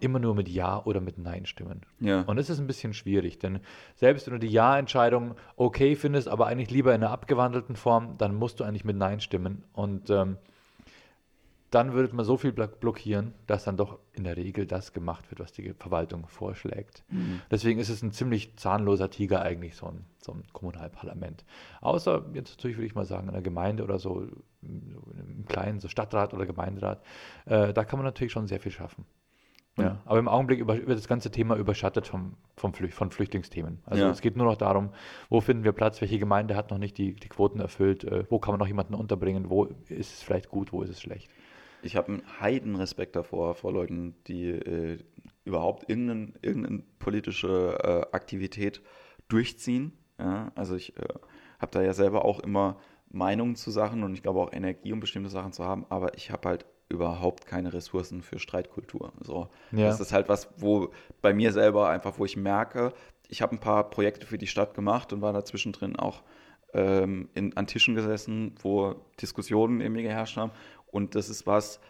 immer 0.00 0.18
nur 0.18 0.34
mit 0.34 0.48
Ja 0.48 0.82
oder 0.84 1.00
mit 1.00 1.18
Nein 1.18 1.46
stimmen. 1.46 1.82
Ja. 2.00 2.22
Und 2.22 2.36
das 2.36 2.50
ist 2.50 2.58
ein 2.58 2.66
bisschen 2.66 2.92
schwierig, 2.92 3.38
denn 3.38 3.60
selbst 3.94 4.26
wenn 4.26 4.34
du 4.34 4.40
die 4.40 4.52
Ja-Entscheidung 4.52 5.36
okay 5.56 5.94
findest, 5.94 6.28
aber 6.28 6.46
eigentlich 6.46 6.70
lieber 6.70 6.92
in 6.92 7.02
einer 7.02 7.12
abgewandelten 7.12 7.76
Form, 7.76 8.18
dann 8.18 8.34
musst 8.34 8.58
du 8.58 8.64
eigentlich 8.64 8.84
mit 8.84 8.96
Nein 8.96 9.20
stimmen. 9.20 9.64
Und 9.72 10.10
ähm, 10.10 10.38
dann 11.74 11.92
würde 11.94 12.14
man 12.14 12.24
so 12.24 12.36
viel 12.36 12.50
blo- 12.52 12.66
blockieren, 12.68 13.34
dass 13.46 13.64
dann 13.64 13.76
doch 13.76 13.98
in 14.12 14.24
der 14.24 14.36
Regel 14.36 14.66
das 14.66 14.92
gemacht 14.92 15.30
wird, 15.30 15.40
was 15.40 15.52
die 15.52 15.72
Verwaltung 15.72 16.26
vorschlägt. 16.28 17.02
Deswegen 17.50 17.80
ist 17.80 17.88
es 17.88 18.02
ein 18.02 18.12
ziemlich 18.12 18.56
zahnloser 18.56 19.10
Tiger 19.10 19.42
eigentlich, 19.42 19.74
so 19.74 19.86
ein, 19.86 20.04
so 20.18 20.32
ein 20.32 20.42
Kommunalparlament. 20.52 21.44
Außer 21.80 22.26
jetzt 22.34 22.56
natürlich 22.58 22.76
würde 22.76 22.86
ich 22.86 22.94
mal 22.94 23.06
sagen, 23.06 23.24
in 23.28 23.34
einer 23.34 23.42
Gemeinde 23.42 23.82
oder 23.84 23.98
so, 23.98 24.26
im 24.62 25.44
kleinen, 25.48 25.80
so 25.80 25.88
Stadtrat 25.88 26.34
oder 26.34 26.46
Gemeinderat, 26.46 27.02
äh, 27.46 27.72
da 27.72 27.84
kann 27.84 27.98
man 27.98 28.04
natürlich 28.04 28.32
schon 28.32 28.46
sehr 28.46 28.60
viel 28.60 28.72
schaffen. 28.72 29.04
Ja, 29.78 30.02
aber 30.04 30.18
im 30.18 30.28
Augenblick 30.28 30.60
über, 30.60 30.76
wird 30.76 30.98
das 30.98 31.08
ganze 31.08 31.30
Thema 31.30 31.56
überschattet 31.56 32.06
vom, 32.06 32.34
vom 32.56 32.74
Flü 32.74 32.88
von 32.88 33.10
Flüchtlingsthemen. 33.10 33.78
Also 33.86 34.04
Ja. 34.04 34.10
es 34.10 34.20
geht 34.20 34.36
nur 34.36 34.44
noch 34.44 34.58
darum, 34.58 34.90
wo 35.30 35.40
finden 35.40 35.64
wir 35.64 35.72
Platz, 35.72 36.02
welche 36.02 36.18
Gemeinde 36.18 36.54
hat 36.56 36.70
noch 36.70 36.76
nicht 36.76 36.98
die, 36.98 37.14
die 37.14 37.28
Quoten 37.30 37.58
erfüllt, 37.58 38.04
äh, 38.04 38.26
wo 38.28 38.38
kann 38.38 38.52
man 38.52 38.58
noch 38.58 38.66
jemanden 38.66 38.92
unterbringen, 38.94 39.48
wo 39.48 39.64
ist 39.64 40.12
es 40.12 40.22
vielleicht 40.22 40.50
gut, 40.50 40.74
wo 40.74 40.82
ist 40.82 40.90
es 40.90 41.00
schlecht. 41.00 41.30
Ich 41.82 41.96
habe 41.96 42.08
einen 42.08 42.40
Heidenrespekt 42.40 43.16
davor, 43.16 43.54
vor 43.54 43.72
Leuten, 43.72 44.14
die 44.26 44.50
äh, 44.50 44.98
überhaupt 45.44 45.88
irgendeine, 45.88 46.32
irgendeine 46.42 46.82
politische 46.98 47.78
äh, 47.82 48.14
Aktivität 48.14 48.80
durchziehen. 49.28 49.92
Ja? 50.18 50.52
Also 50.54 50.76
ich 50.76 50.96
äh, 50.96 51.02
habe 51.58 51.72
da 51.72 51.82
ja 51.82 51.92
selber 51.92 52.24
auch 52.24 52.40
immer 52.40 52.78
Meinungen 53.10 53.56
zu 53.56 53.70
Sachen 53.70 54.02
und 54.02 54.14
ich 54.14 54.22
glaube 54.22 54.40
auch 54.40 54.52
Energie, 54.52 54.92
um 54.92 55.00
bestimmte 55.00 55.30
Sachen 55.30 55.52
zu 55.52 55.64
haben, 55.64 55.84
aber 55.90 56.16
ich 56.16 56.30
habe 56.30 56.48
halt 56.48 56.66
überhaupt 56.88 57.46
keine 57.46 57.72
Ressourcen 57.72 58.22
für 58.22 58.38
Streitkultur. 58.38 59.12
So, 59.20 59.48
Ja. 59.70 59.86
Das 59.86 60.00
ist 60.00 60.12
halt 60.12 60.28
was, 60.28 60.48
wo 60.56 60.90
bei 61.22 61.32
mir 61.32 61.52
selber 61.52 61.88
einfach, 61.88 62.18
wo 62.18 62.24
ich 62.24 62.36
merke, 62.36 62.92
ich 63.28 63.40
habe 63.40 63.56
ein 63.56 63.60
paar 63.60 63.88
Projekte 63.88 64.26
für 64.26 64.38
die 64.38 64.46
Stadt 64.46 64.74
gemacht 64.74 65.12
und 65.12 65.22
war 65.22 65.32
da 65.32 65.44
zwischendrin 65.44 65.96
auch 65.96 66.22
ähm, 66.74 67.28
in, 67.34 67.56
an 67.56 67.66
Tischen 67.66 67.94
gesessen, 67.94 68.54
wo 68.60 68.94
Diskussionen 69.20 69.80
in 69.80 69.92
mir 69.92 70.02
geherrscht 70.02 70.36
haben. 70.36 70.52
Und 70.92 71.16
das 71.16 71.28
ist 71.28 71.46
was, 71.46 71.80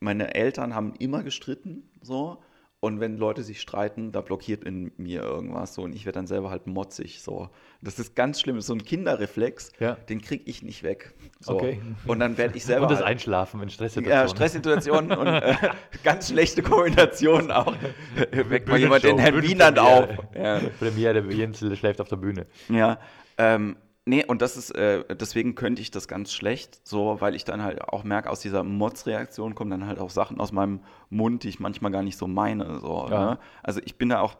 meine 0.00 0.34
Eltern 0.34 0.74
haben 0.74 0.92
immer 0.98 1.22
gestritten, 1.22 1.88
so. 2.02 2.42
Und 2.80 3.00
wenn 3.00 3.16
Leute 3.16 3.42
sich 3.42 3.62
streiten, 3.62 4.12
da 4.12 4.20
blockiert 4.20 4.62
in 4.62 4.92
mir 4.98 5.22
irgendwas 5.22 5.72
so 5.72 5.80
und 5.80 5.94
ich 5.94 6.04
werde 6.04 6.18
dann 6.18 6.26
selber 6.26 6.50
halt 6.50 6.66
motzig 6.66 7.22
so. 7.22 7.48
Das 7.80 7.98
ist 7.98 8.14
ganz 8.14 8.38
schlimm, 8.42 8.56
das 8.56 8.64
ist 8.64 8.66
so 8.66 8.74
ein 8.74 8.84
Kinderreflex, 8.84 9.72
Ja. 9.80 9.94
den 9.94 10.20
kriege 10.20 10.44
ich 10.44 10.62
nicht 10.62 10.82
weg. 10.82 11.14
So. 11.40 11.54
Okay. 11.54 11.80
Und 12.06 12.18
dann 12.20 12.36
werde 12.36 12.58
ich 12.58 12.64
selber 12.66 12.82
Und 12.82 12.90
das 12.90 12.98
halt, 12.98 13.08
Einschlafen 13.08 13.62
in 13.62 13.70
Stresssituationen. 13.70 14.26
ja, 14.26 14.28
Stresssituationen 14.28 15.12
und 15.16 15.26
äh, 15.28 15.54
ganz 16.04 16.28
schlechte 16.28 16.62
Kombinationen 16.62 17.50
auch. 17.52 17.74
Weckt 18.32 18.68
mal 18.68 18.78
jemand 18.78 19.02
den 19.04 19.16
Herrn 19.18 19.40
Wienand 19.42 19.78
auf. 19.78 20.08
Ja. 20.36 20.60
Premiere, 20.78 21.20
Jensel 21.32 21.74
schläft 21.76 22.02
auf 22.02 22.08
der 22.08 22.16
Bühne. 22.16 22.44
Ja, 22.68 22.98
ähm, 23.38 23.76
nee, 24.06 24.24
und 24.24 24.42
das 24.42 24.56
ist, 24.56 24.70
äh, 24.74 25.04
deswegen 25.16 25.54
könnte 25.54 25.80
ich 25.82 25.90
das 25.90 26.08
ganz 26.08 26.32
schlecht, 26.32 26.80
so, 26.86 27.20
weil 27.20 27.34
ich 27.34 27.44
dann 27.44 27.62
halt 27.62 27.82
auch 27.82 28.04
merke, 28.04 28.30
aus 28.30 28.40
dieser 28.40 28.62
Motzreaktion 28.64 29.54
kommen 29.54 29.70
dann 29.70 29.86
halt 29.86 29.98
auch 29.98 30.10
Sachen 30.10 30.40
aus 30.40 30.52
meinem 30.52 30.80
Mund, 31.10 31.42
die 31.44 31.48
ich 31.48 31.60
manchmal 31.60 31.90
gar 31.92 32.02
nicht 32.02 32.18
so 32.18 32.26
meine, 32.26 32.80
so, 32.80 33.06
Ja. 33.10 33.24
ne? 33.32 33.38
Also 33.62 33.80
ich 33.84 33.96
bin 33.96 34.08
da 34.10 34.20
auch 34.20 34.36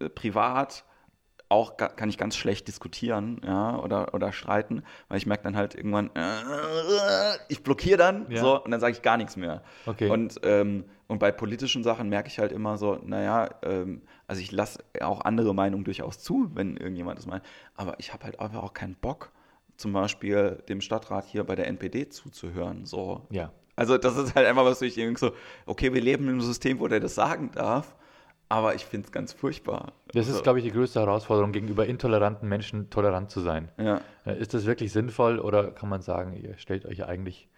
äh, 0.00 0.08
privat 0.08 0.84
auch 1.50 1.76
kann 1.76 2.08
ich 2.08 2.18
ganz 2.18 2.36
schlecht 2.36 2.66
diskutieren, 2.66 3.40
ja, 3.46 3.78
oder, 3.78 4.12
oder 4.14 4.32
streiten, 4.32 4.82
weil 5.08 5.18
ich 5.18 5.26
merke 5.26 5.44
dann 5.44 5.56
halt 5.56 5.74
irgendwann, 5.76 6.10
äh, 6.16 7.36
ich 7.48 7.62
blockiere 7.62 7.98
dann, 7.98 8.26
Ja. 8.30 8.40
so, 8.40 8.64
und 8.64 8.70
dann 8.70 8.80
sage 8.80 8.92
ich 8.92 9.02
gar 9.02 9.16
nichts 9.18 9.36
mehr. 9.36 9.62
Okay. 9.86 10.08
Und, 10.10 10.40
ähm, 10.42 10.84
und 11.06 11.18
bei 11.18 11.30
politischen 11.30 11.84
Sachen 11.84 12.08
merke 12.08 12.28
ich 12.28 12.38
halt 12.38 12.50
immer 12.50 12.76
so, 12.78 12.98
naja, 13.04 13.50
ähm, 13.62 14.02
also 14.26 14.40
ich 14.40 14.52
lasse 14.52 14.82
auch 15.00 15.20
andere 15.22 15.54
Meinungen 15.54 15.84
durchaus 15.84 16.18
zu, 16.18 16.50
wenn 16.54 16.76
irgendjemand 16.76 17.18
das 17.18 17.26
meint, 17.26 17.44
aber 17.74 17.98
ich 17.98 18.12
habe 18.12 18.24
halt 18.24 18.40
einfach 18.40 18.62
auch 18.62 18.74
keinen 18.74 18.94
Bock, 18.94 19.32
zum 19.76 19.92
Beispiel 19.92 20.62
dem 20.68 20.80
Stadtrat 20.80 21.24
hier 21.26 21.44
bei 21.44 21.54
der 21.56 21.66
NPD 21.68 22.08
zuzuhören, 22.08 22.86
so. 22.86 23.26
Ja. 23.30 23.52
Also 23.76 23.98
das 23.98 24.16
ist 24.16 24.34
halt 24.36 24.46
einfach 24.46 24.64
was, 24.64 24.80
wo 24.80 24.84
ich 24.84 24.96
irgendwie 24.96 25.18
so, 25.18 25.32
okay, 25.66 25.92
wir 25.92 26.00
leben 26.00 26.24
in 26.24 26.30
einem 26.30 26.40
System, 26.40 26.78
wo 26.78 26.86
der 26.86 27.00
das 27.00 27.16
sagen 27.16 27.50
darf, 27.52 27.96
aber 28.48 28.74
ich 28.76 28.84
finde 28.84 29.06
es 29.06 29.12
ganz 29.12 29.32
furchtbar. 29.32 29.92
Das 30.12 30.26
ist, 30.26 30.34
Also, 30.34 30.42
glaube 30.44 30.60
ich, 30.60 30.64
die 30.64 30.70
größte 30.70 31.00
Herausforderung, 31.00 31.50
gegenüber 31.50 31.86
intoleranten 31.86 32.48
Menschen 32.48 32.88
tolerant 32.90 33.30
zu 33.30 33.40
sein. 33.40 33.68
ja. 33.78 34.00
Äh, 34.24 34.38
Ist 34.38 34.54
das 34.54 34.64
wirklich 34.64 34.92
sinnvoll 34.92 35.40
oder 35.40 35.72
kann 35.72 35.88
man 35.88 36.02
sagen, 36.02 36.34
ihr 36.34 36.56
stellt 36.56 36.86
euch 36.86 37.04
eigentlich 37.04 37.48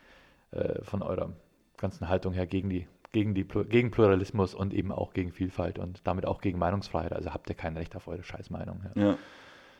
äh, 0.52 0.82
von 0.82 1.02
eurer 1.02 1.32
ganzen 1.76 2.08
Haltung 2.08 2.32
her 2.32 2.46
gegen, 2.46 2.70
die, 2.70 2.86
gegen, 3.16 3.32
die, 3.32 3.44
gegen 3.44 3.90
Pluralismus 3.90 4.54
und 4.54 4.74
eben 4.74 4.92
auch 4.92 5.14
gegen 5.14 5.32
Vielfalt 5.32 5.78
und 5.78 6.06
damit 6.06 6.26
auch 6.26 6.42
gegen 6.42 6.58
Meinungsfreiheit? 6.58 7.14
Also 7.14 7.32
habt 7.32 7.48
ihr 7.48 7.54
kein 7.54 7.74
Recht 7.74 7.96
auf 7.96 8.08
eure 8.08 8.22
Scheißmeinung. 8.22 8.82
Ja. 8.94 9.02
Ja. 9.02 9.18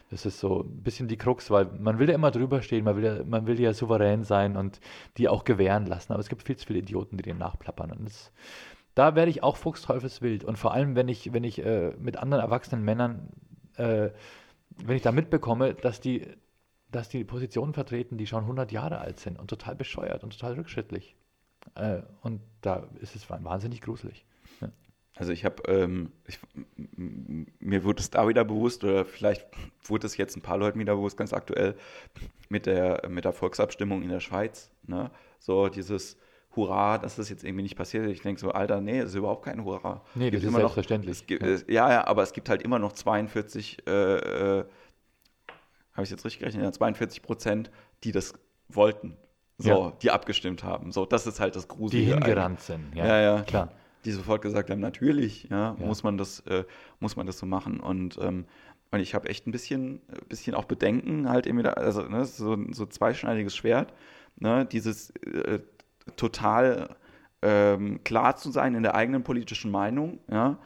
Das 0.09 0.25
ist 0.25 0.41
so 0.41 0.63
ein 0.63 0.83
bisschen 0.83 1.07
die 1.07 1.19
Krux, 1.19 1.51
weil 1.51 1.67
man 1.79 1.99
will 1.99 2.09
ja 2.09 2.15
immer 2.15 2.31
drüber 2.31 2.63
stehen, 2.63 2.85
man 2.85 2.97
will 2.97 3.05
ja, 3.05 3.25
man 3.25 3.47
will 3.47 3.61
ja 3.61 3.75
souverän 3.75 4.25
sein 4.25 4.57
und 4.57 4.81
die 5.19 5.29
auch 5.29 5.45
gewähren 5.45 5.85
lassen. 5.85 6.15
Aber 6.15 6.21
es 6.21 6.31
gibt 6.31 6.45
viel 6.45 6.57
zu 6.57 6.67
viele 6.67 6.79
Idioten, 6.79 7.19
die 7.19 7.25
dem 7.25 7.37
nachplappern. 7.37 7.93
Und 7.93 8.07
das, 8.07 8.33
da 8.95 9.15
werde 9.15 9.31
ich 9.31 9.43
auch 9.43 9.59
fuchsteufelswild. 9.59 10.43
Und 10.43 10.57
vor 10.57 10.73
allem, 10.73 10.97
wenn 10.97 11.09
ich, 11.09 11.35
wenn 11.35 11.45
ich 11.45 11.63
äh, 11.63 11.93
mit 11.99 12.17
anderen 12.17 12.43
erwachsenen 12.43 12.85
Männern, 12.87 13.29
äh, 13.77 14.09
wenn 14.83 14.97
ich 14.97 15.03
da 15.03 15.13
mitbekomme, 15.13 15.75
dass 15.75 16.01
die, 16.01 16.27
dass 16.91 17.11
die 17.11 17.25
Positionen 17.25 17.75
vertreten, 17.75 18.17
die 18.17 18.27
schon 18.27 18.45
100 18.45 18.73
Jahre 18.73 18.99
alt 18.99 19.21
sind 19.21 19.39
und 19.39 19.49
total 19.49 19.77
bescheuert 19.77 20.25
und 20.25 20.39
total 20.39 20.55
rückschrittlich. 20.55 21.17
Äh, 21.75 22.03
und 22.23 22.41
da 22.61 22.89
ist 23.01 23.17
es 23.17 23.29
wahnsinnig 23.29 23.81
gruselig. 23.81 24.25
Ja. 24.61 24.71
Also 25.15 25.33
ich 25.33 25.45
habe, 25.45 25.63
ähm, 25.69 26.13
mir 27.59 27.85
wurde 27.85 28.01
es 28.01 28.11
da 28.11 28.29
wieder 28.29 28.45
bewusst, 28.45 28.85
oder 28.85 29.05
vielleicht 29.05 29.47
wurde 29.85 30.07
es 30.07 30.17
jetzt 30.17 30.37
ein 30.37 30.43
paar 30.43 30.59
Leuten 30.59 30.79
wieder 30.79 30.97
bewusst, 30.97 31.17
ganz 31.17 31.33
aktuell, 31.33 31.77
mit 32.49 32.67
der, 32.67 33.09
mit 33.09 33.25
der 33.25 33.33
Volksabstimmung 33.33 34.03
in 34.03 34.09
der 34.09 34.21
Schweiz. 34.21 34.71
Ne? 34.87 35.11
So 35.39 35.69
dieses 35.69 36.17
Hurra, 36.55 36.99
dass 36.99 37.17
das 37.17 37.29
jetzt 37.29 37.45
irgendwie 37.45 37.63
nicht 37.63 37.77
passiert 37.77 38.07
ist. 38.07 38.13
Ich 38.13 38.23
denke 38.23 38.41
so, 38.41 38.51
Alter, 38.51 38.81
nee, 38.81 39.01
das 39.01 39.11
ist 39.11 39.15
überhaupt 39.17 39.45
kein 39.45 39.65
Hurra. 39.65 40.03
Nee, 40.15 40.31
das 40.31 40.43
ist 40.43 40.49
immer 40.49 40.59
noch, 40.59 40.75
selbstverständlich. 40.75 41.13
es 41.19 41.27
gibt, 41.27 41.43
Ja. 41.43 41.57
ja, 41.69 41.93
ja, 41.93 42.07
aber 42.07 42.23
es 42.23 42.33
gibt 42.33 42.49
halt 42.49 42.63
immer 42.63 42.79
noch 42.79 42.93
42, 42.93 43.87
äh, 43.87 43.91
äh, 43.91 44.65
habe 45.93 46.05
ich 46.05 46.11
jetzt 46.11 46.25
richtig 46.25 46.41
gerechnet, 46.41 46.65
ja, 46.65 46.73
42 46.73 47.23
Prozent, 47.23 47.71
die 48.05 48.13
das 48.13 48.35
wollten. 48.69 49.17
So, 49.59 49.69
Ja. 49.71 49.93
die 50.03 50.11
abgestimmt 50.11 50.63
haben. 50.65 50.93
So, 50.93 51.07
das 51.07 51.27
ist 51.27 51.41
halt 51.41 51.57
das 51.57 51.63
Die 51.67 51.69
Gruselige. 51.75 52.15
hingerannt 52.15 52.61
sind. 52.61 52.95
Ja, 52.95 53.21
ja. 53.21 53.43
Klar. 53.43 53.73
die 54.05 54.13
sofort 54.13 54.41
gesagt 54.41 54.71
haben, 54.71 54.79
natürlich, 54.81 55.49
ja, 55.51 55.75
Ja. 55.81 55.85
muss 55.87 56.05
man 56.05 56.17
das, 56.17 56.39
äh, 56.47 56.63
muss 57.01 57.17
man 57.17 57.27
das 57.27 57.39
so 57.41 57.47
machen. 57.47 57.81
Und, 57.81 58.17
ähm, 58.23 58.45
und 58.93 59.01
ich 59.01 59.17
habe 59.17 59.29
echt 59.29 59.49
ein 59.49 59.51
bisschen, 59.51 60.01
bisschen 60.29 60.55
auch 60.55 60.65
Bedenken, 60.67 61.29
halt 61.29 61.49
eben 61.49 61.59
wieder, 61.59 61.77
also 61.77 62.03
ne, 62.03 62.25
so, 62.25 62.53
ein- 62.53 62.73
so 62.73 62.87
zweischneidiges 62.87 63.57
Schwert, 63.57 63.93
ne, 64.39 64.65
dieses 64.65 65.11
äh, 65.25 65.59
total 66.17 66.95
ähm, 67.43 68.03
klar 68.05 68.37
zu 68.37 68.51
sein 68.51 68.75
in 68.75 68.83
der 68.83 68.95
eigenen 68.95 69.23
politischen 69.25 69.71
Meinung, 69.71 70.21
ja, 70.31 70.59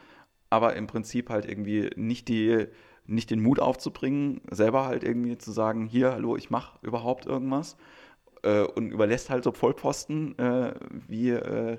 aber 0.51 0.76
im 0.76 0.86
Prinzip 0.86 1.30
halt 1.30 1.47
irgendwie 1.47 1.91
nicht 1.97 2.28
die 2.28 2.66
nicht 3.07 3.30
den 3.30 3.41
Mut 3.43 3.59
aufzubringen, 3.59 4.41
selber 4.51 4.84
halt 4.86 5.03
irgendwie 5.03 5.36
zu 5.36 5.51
sagen, 5.51 5.86
hier, 5.86 6.12
hallo, 6.12 6.36
ich 6.36 6.49
mache 6.51 6.78
überhaupt 6.82 7.26
irgendwas 7.26 7.76
äh, 8.43 8.61
und 8.62 8.91
überlässt 8.91 9.30
halt 9.30 9.45
so 9.45 9.53
Vollposten 9.53 10.38
äh, 10.38 10.74
wie 11.09 11.30
äh, 11.30 11.78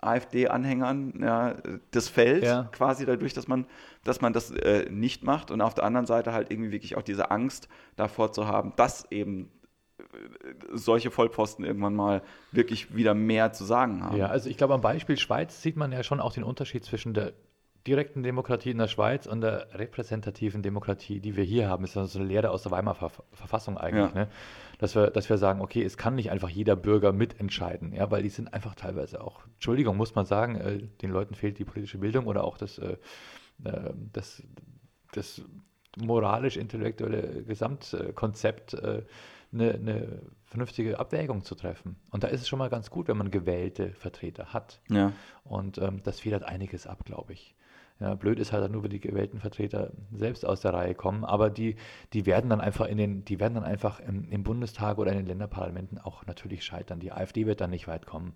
AfD-Anhängern 0.00 1.20
ja, 1.22 1.54
das 1.90 2.08
Feld 2.08 2.42
Ja. 2.44 2.68
quasi 2.72 3.06
dadurch, 3.06 3.34
dass 3.34 3.48
man, 3.48 3.66
dass 4.04 4.20
man 4.20 4.32
das 4.32 4.50
äh, 4.50 4.88
nicht 4.90 5.22
macht 5.22 5.50
und 5.50 5.60
auf 5.60 5.74
der 5.74 5.84
anderen 5.84 6.06
Seite 6.06 6.32
halt 6.32 6.50
irgendwie 6.50 6.72
wirklich 6.72 6.96
auch 6.96 7.02
diese 7.02 7.30
Angst 7.30 7.68
davor 7.96 8.32
zu 8.32 8.46
haben, 8.46 8.72
dass 8.76 9.10
eben 9.12 9.50
äh, 9.98 10.02
solche 10.72 11.10
Vollposten 11.10 11.64
irgendwann 11.64 11.94
mal 11.94 12.22
wirklich 12.50 12.94
wieder 12.96 13.14
mehr 13.14 13.52
zu 13.52 13.64
sagen 13.64 14.02
haben. 14.04 14.16
Ja, 14.16 14.26
also 14.26 14.50
ich 14.50 14.56
glaube, 14.56 14.74
am 14.74 14.80
Beispiel 14.80 15.16
Schweiz 15.16 15.62
sieht 15.62 15.76
man 15.76 15.92
ja 15.92 16.02
schon 16.02 16.20
auch 16.20 16.32
den 16.32 16.44
Unterschied 16.44 16.84
zwischen 16.84 17.14
der 17.14 17.32
direkten 17.86 18.22
Demokratie 18.22 18.70
in 18.70 18.78
der 18.78 18.86
Schweiz 18.86 19.26
und 19.26 19.40
der 19.40 19.66
repräsentativen 19.74 20.62
Demokratie, 20.62 21.18
die 21.18 21.36
wir 21.36 21.42
hier 21.42 21.68
haben. 21.68 21.82
Das 21.82 21.90
ist 21.92 21.96
also 21.96 22.18
eine 22.20 22.28
Lehre 22.28 22.50
aus 22.50 22.62
der 22.62 22.70
Weimarer 22.70 22.94
Verf 22.94 23.22
Verfassung 23.32 23.76
eigentlich, 23.76 24.14
Ja. 24.14 24.20
ne? 24.20 24.28
Dass, 24.82 24.96
wir, 24.96 25.10
dass 25.10 25.30
wir 25.30 25.38
sagen, 25.38 25.60
okay, 25.60 25.84
es 25.84 25.96
kann 25.96 26.16
nicht 26.16 26.32
einfach 26.32 26.48
jeder 26.48 26.74
Bürger 26.74 27.12
mitentscheiden, 27.12 27.92
ja, 27.92 28.10
weil 28.10 28.24
die 28.24 28.30
sind 28.30 28.52
einfach 28.52 28.74
teilweise 28.74 29.20
auch, 29.20 29.46
Entschuldigung, 29.54 29.96
muss 29.96 30.16
man 30.16 30.26
sagen, 30.26 30.56
äh, 30.56 30.78
den 31.00 31.12
Leuten 31.12 31.36
fehlt 31.36 31.60
die 31.60 31.64
politische 31.64 31.98
Bildung 31.98 32.26
oder 32.26 32.42
auch 32.42 32.58
das, 32.58 32.78
äh, 32.78 32.96
äh, 33.62 33.92
das, 34.12 34.42
das 35.12 35.40
moralisch-intellektuelle 36.00 37.44
Gesamtkonzept, 37.44 38.74
äh, 38.74 39.04
eine, 39.52 39.74
eine 39.74 40.22
vernünftige 40.46 40.98
Abwägung 40.98 41.44
zu 41.44 41.54
treffen. 41.54 41.94
Und 42.10 42.24
da 42.24 42.28
ist 42.28 42.40
es 42.40 42.48
schon 42.48 42.58
mal 42.58 42.68
ganz 42.68 42.90
gut, 42.90 43.06
wenn 43.06 43.18
man 43.18 43.30
gewählte 43.30 43.92
Vertreter 43.92 44.52
hat. 44.52 44.80
Ja. 44.90 45.12
Und 45.44 45.78
ähm, 45.78 46.02
das 46.02 46.18
federt 46.18 46.42
einiges 46.42 46.88
ab, 46.88 47.04
glaube 47.04 47.34
ich. 47.34 47.54
Ja, 48.02 48.14
blöd 48.16 48.38
ist 48.38 48.52
halt 48.52 48.70
nur, 48.70 48.82
wenn 48.82 48.90
die 48.90 49.00
gewählten 49.00 49.38
Vertreter 49.38 49.92
selbst 50.12 50.44
aus 50.44 50.60
der 50.60 50.74
Reihe 50.74 50.94
kommen, 50.94 51.24
aber 51.24 51.48
die, 51.48 51.76
die 52.12 52.26
werden 52.26 52.50
dann 52.50 52.60
einfach 52.60 52.86
in 52.86 52.98
den, 52.98 53.24
die 53.24 53.38
werden 53.40 53.54
dann 53.54 53.64
einfach 53.64 54.00
im, 54.00 54.28
im 54.28 54.42
Bundestag 54.42 54.98
oder 54.98 55.12
in 55.12 55.18
den 55.18 55.26
Länderparlamenten 55.26 55.98
auch 55.98 56.26
natürlich 56.26 56.64
scheitern. 56.64 56.98
Die 56.98 57.12
AfD 57.12 57.46
wird 57.46 57.60
dann 57.60 57.70
nicht 57.70 57.86
weit 57.88 58.04
kommen. 58.04 58.34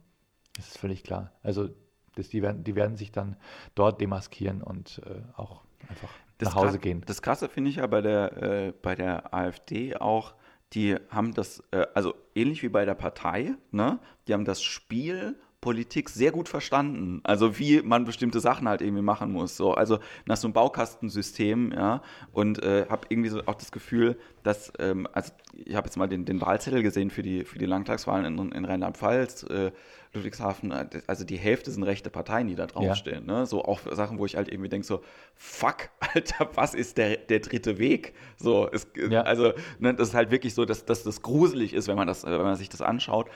Das 0.57 0.69
ist 0.69 0.79
völlig 0.79 1.03
klar. 1.03 1.33
Also 1.43 1.69
Das, 2.15 2.29
die, 2.29 2.41
werden, 2.41 2.65
die 2.65 2.75
werden 2.75 2.97
sich 2.97 3.13
dann 3.13 3.37
dort 3.75 4.01
demaskieren 4.01 4.63
und 4.63 5.03
äh, 5.05 5.21
auch 5.37 5.65
einfach 5.89 6.09
Das 6.39 6.55
nach 6.55 6.63
Hause 6.63 6.79
gehen. 6.79 7.03
Das 7.05 7.21
Krasse 7.21 7.49
finde 7.49 7.69
ich 7.71 7.77
ja 7.77 7.87
bei 7.87 8.01
der, 8.01 8.43
äh, 8.43 8.73
bei 8.81 8.95
der 8.95 9.35
AfD 9.35 9.97
auch, 9.97 10.35
die 10.73 10.97
haben 11.11 11.35
das, 11.35 11.63
äh, 11.73 11.87
also 11.95 12.15
ähnlich 12.35 12.63
wie 12.63 12.71
bei 12.71 12.85
der 12.87 12.95
Partei, 12.95 13.55
ne? 13.71 13.99
Die 14.27 14.33
haben 14.33 14.45
das 14.45 14.63
Spiel 14.63 15.37
Politik 15.61 16.11
sehr 16.11 16.33
gut 16.33 16.49
verstanden. 16.49 17.21
Also 17.25 17.59
wie 17.59 17.83
man 17.83 18.05
bestimmte 18.05 18.41
Sachen 18.41 18.69
halt 18.69 18.83
irgendwie 18.83 19.03
machen 19.03 19.33
muss. 19.33 19.57
So, 19.57 19.75
also 19.75 19.99
nach 20.27 20.37
so 20.37 20.47
einem 20.47 20.53
Baukastensystem, 20.53 21.73
ja. 21.73 22.03
Und 22.33 22.63
äh, 22.63 22.87
habe 22.89 23.07
irgendwie 23.09 23.31
so 23.31 23.41
auch 23.47 23.55
das 23.55 23.73
Gefühl, 23.73 24.19
dass, 24.43 24.73
ähm, 24.79 25.09
also 25.13 25.33
ich 25.55 25.75
habe 25.75 25.87
jetzt 25.87 25.97
mal 25.97 26.07
den, 26.09 26.25
den 26.25 26.41
Wahlzettel 26.41 26.83
gesehen 26.83 27.11
für 27.11 27.23
die, 27.23 27.45
für 27.45 27.59
die 27.59 27.67
Landtagswahlen 27.67 28.39
in, 28.39 28.53
in 28.53 28.65
Rheinland-Pfalz, 28.65 29.45
äh, 29.45 29.73
Ludwigshafen, 30.13 30.73
also 31.07 31.25
die 31.25 31.37
Hälfte 31.37 31.71
sind 31.71 31.83
rechte 31.83 32.11
Parteien, 32.11 32.47
die 32.49 32.55
da 32.55 32.67
draufstehen. 32.67 33.27
Ne? 33.27 33.47
So 33.47 33.65
auch 33.65 33.81
Sachen, 33.93 34.19
wo 34.19 34.25
ich 34.27 34.37
halt 34.37 34.49
irgendwie 34.49 34.69
denke, 34.69 34.87
so, 34.87 35.03
fuck, 35.35 35.91
Alter, 36.15 36.51
was 36.55 36.75
ist 36.75 36.97
der, 36.99 37.17
der 37.17 37.41
dritte 37.41 37.79
Weg? 37.79 38.15
So, 38.37 38.69
es, 38.71 38.87
Ja. 39.11 39.23
also, 39.23 39.53
ne, 39.79 39.95
das 39.95 40.09
ist 40.09 40.15
halt 40.15 40.31
wirklich 40.31 40.55
so, 40.55 40.65
dass, 40.65 40.85
dass 40.85 41.03
das 41.03 41.23
gruselig 41.23 41.75
ist, 41.75 41.89
wenn 41.89 41.97
man 41.97 42.07
das, 42.07 42.25
äh, 42.25 42.31
wenn 42.31 42.43
man 42.43 42.57
sich 42.57 42.69
das 42.69 42.83
anschaut. 42.83 43.29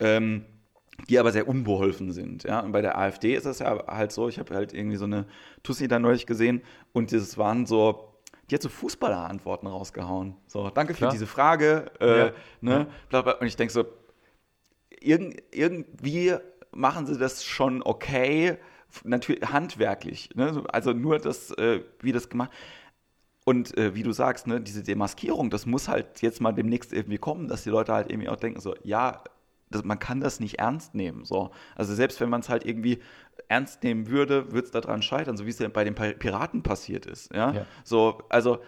Ähm, 0.00 0.44
die 1.08 1.18
aber 1.18 1.32
sehr 1.32 1.48
unbeholfen 1.48 2.12
sind. 2.12 2.44
Ja? 2.44 2.60
Und 2.60 2.72
bei 2.72 2.80
der 2.80 2.96
AfD 2.98 3.34
ist 3.34 3.46
es 3.46 3.58
ja 3.58 3.86
halt 3.86 4.12
so, 4.12 4.28
ich 4.28 4.38
habe 4.38 4.54
halt 4.54 4.72
irgendwie 4.72 4.96
so 4.96 5.04
eine 5.04 5.26
Tussi 5.62 5.88
da 5.88 5.98
neulich 5.98 6.26
gesehen 6.26 6.62
und 6.92 7.12
das 7.12 7.36
waren 7.38 7.66
so, 7.66 8.14
die 8.50 8.54
hat 8.54 8.62
so 8.62 8.68
Fußballer-Antworten 8.68 9.66
rausgehauen. 9.66 10.36
So, 10.46 10.70
danke 10.70 10.94
Klar. 10.94 11.10
für 11.10 11.14
diese 11.14 11.26
Frage. 11.26 11.86
Äh, 12.00 12.18
Ja. 12.18 12.32
ne? 12.60 12.86
Bla. 13.08 13.20
Und 13.20 13.46
ich 13.46 13.56
denke 13.56 13.72
so, 13.72 13.84
irgend, 15.00 15.42
irgendwie 15.50 16.34
machen 16.72 17.06
sie 17.06 17.18
das 17.18 17.44
schon 17.44 17.82
okay, 17.82 18.58
natürlich 19.02 19.42
handwerklich. 19.48 20.30
Ne? 20.34 20.62
Also 20.72 20.92
nur 20.92 21.18
das, 21.18 21.50
äh, 21.52 21.80
wie 22.00 22.12
das 22.12 22.28
gemacht 22.28 22.50
und 23.44 23.76
äh, 23.76 23.94
wie 23.94 24.02
du 24.02 24.12
sagst, 24.12 24.46
ne, 24.46 24.60
diese 24.60 24.82
Demaskierung, 24.82 25.50
das 25.50 25.66
muss 25.66 25.88
halt 25.88 26.22
jetzt 26.22 26.40
mal 26.40 26.52
demnächst 26.52 26.92
irgendwie 26.92 27.18
kommen, 27.18 27.48
dass 27.48 27.62
die 27.64 27.70
Leute 27.70 27.92
halt 27.92 28.10
irgendwie 28.10 28.28
auch 28.28 28.36
denken, 28.36 28.60
so, 28.60 28.74
ja, 28.84 29.22
das, 29.74 29.84
man 29.84 29.98
kann 29.98 30.20
das 30.20 30.40
nicht 30.40 30.58
ernst 30.58 30.94
nehmen. 30.94 31.24
So. 31.24 31.50
Also 31.76 31.94
selbst 31.94 32.20
wenn 32.20 32.30
man 32.30 32.40
es 32.40 32.48
halt 32.48 32.64
irgendwie 32.64 33.00
ernst 33.48 33.82
nehmen 33.82 34.08
würde, 34.08 34.52
würde 34.52 34.64
es 34.66 34.70
daran 34.70 35.02
scheitern, 35.02 35.36
so 35.36 35.44
wie 35.46 35.50
es 35.50 35.58
ja 35.58 35.68
bei 35.68 35.84
den 35.84 35.94
Pi- 35.94 36.14
Piraten 36.14 36.62
passiert 36.62 37.06
ist. 37.06 37.34
Ja? 37.34 37.52
Ja. 37.52 37.66
So, 37.82 38.22
also, 38.28 38.58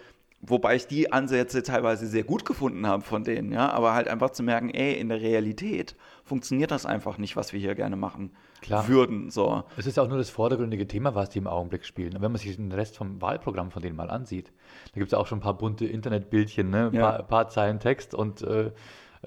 wobei 0.41 0.75
ich 0.75 0.85
die 0.85 1.11
Ansätze 1.11 1.63
teilweise 1.63 2.05
sehr 2.05 2.23
gut 2.23 2.45
gefunden 2.45 2.85
habe 2.85 3.01
von 3.03 3.23
denen, 3.23 3.51
ja, 3.51 3.71
aber 3.71 3.95
halt 3.95 4.07
einfach 4.07 4.29
zu 4.29 4.43
merken, 4.43 4.69
ey, 4.69 4.93
in 4.93 5.09
der 5.09 5.19
Realität 5.19 5.95
funktioniert 6.23 6.69
das 6.69 6.85
einfach 6.85 7.17
nicht, 7.17 7.35
was 7.35 7.53
wir 7.53 7.59
hier 7.59 7.73
gerne 7.73 7.95
machen 7.95 8.31
Klar. 8.61 8.87
würden. 8.87 9.31
So. 9.31 9.63
Es 9.77 9.87
ist 9.87 9.97
auch 9.97 10.07
nur 10.07 10.19
das 10.19 10.29
vordergründige 10.29 10.87
Thema, 10.87 11.15
was 11.15 11.29
die 11.31 11.39
im 11.39 11.47
Augenblick 11.47 11.85
spielen. 11.85 12.15
Und 12.15 12.21
wenn 12.21 12.31
man 12.31 12.39
sich 12.39 12.55
den 12.55 12.71
Rest 12.71 12.97
vom 12.97 13.19
Wahlprogramm 13.19 13.71
von 13.71 13.81
denen 13.81 13.95
mal 13.95 14.11
ansieht, 14.11 14.51
da 14.93 14.99
gibt 14.99 15.11
es 15.11 15.17
auch 15.17 15.25
schon 15.25 15.39
ein 15.39 15.41
paar 15.41 15.57
bunte 15.57 15.85
Internetbildchen, 15.85 16.69
ne? 16.69 16.87
ein 16.91 16.93
Ja. 16.93 17.11
paar, 17.13 17.23
paar 17.23 17.49
Zeilen 17.49 17.79
Text 17.79 18.13
und, 18.13 18.41
äh, 18.43 18.71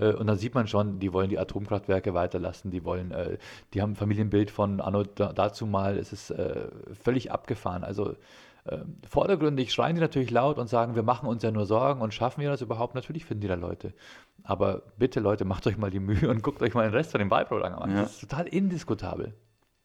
und 0.07 0.26
dann 0.26 0.36
sieht 0.36 0.55
man 0.55 0.66
schon, 0.66 0.98
die 0.98 1.12
wollen 1.12 1.30
die 1.30 1.38
Atomkraftwerke 1.38 2.14
weiterlassen, 2.14 2.70
die 2.70 2.84
wollen, 2.84 3.12
äh, 3.12 3.38
die 3.74 3.82
haben 3.82 3.92
ein 3.92 3.96
Familienbild 3.96 4.51
von 4.51 4.80
Anno 4.80 5.05
da, 5.05 5.32
dazu 5.32 5.66
mal, 5.66 5.98
es 5.98 6.12
ist 6.12 6.30
äh, 6.30 6.68
völlig 7.03 7.30
abgefahren. 7.30 7.84
Also 7.84 8.16
äh, 8.64 8.78
vordergründig 9.09 9.72
schreien 9.72 9.94
die 9.94 10.01
natürlich 10.01 10.30
laut 10.30 10.59
und 10.59 10.68
sagen, 10.68 10.94
wir 10.94 11.03
machen 11.03 11.28
uns 11.28 11.42
ja 11.42 11.51
nur 11.51 11.66
Sorgen 11.66 12.01
und 12.01 12.14
schaffen 12.14 12.40
wir 12.40 12.51
das 12.51 12.61
überhaupt? 12.61 12.94
Natürlich 12.94 13.24
finden 13.24 13.42
die 13.42 13.48
da 13.48 13.55
Leute. 13.55 13.94
Aber 14.42 14.82
bitte 14.98 15.20
Leute, 15.20 15.44
macht 15.44 15.66
euch 15.66 15.78
mal 15.78 15.90
die 15.90 16.01
Mühe 16.01 16.28
und 16.28 16.42
guckt 16.42 16.62
euch 16.62 16.74
mal 16.74 16.84
den 16.84 16.94
Rest 16.94 17.12
von 17.12 17.18
dem 17.18 17.30
Wahlprogramm 17.30 17.74
an. 17.74 17.90
Ja. 17.90 18.03
Das 18.03 18.14
ist 18.14 18.20
total 18.20 18.46
indiskutabel. 18.46 19.34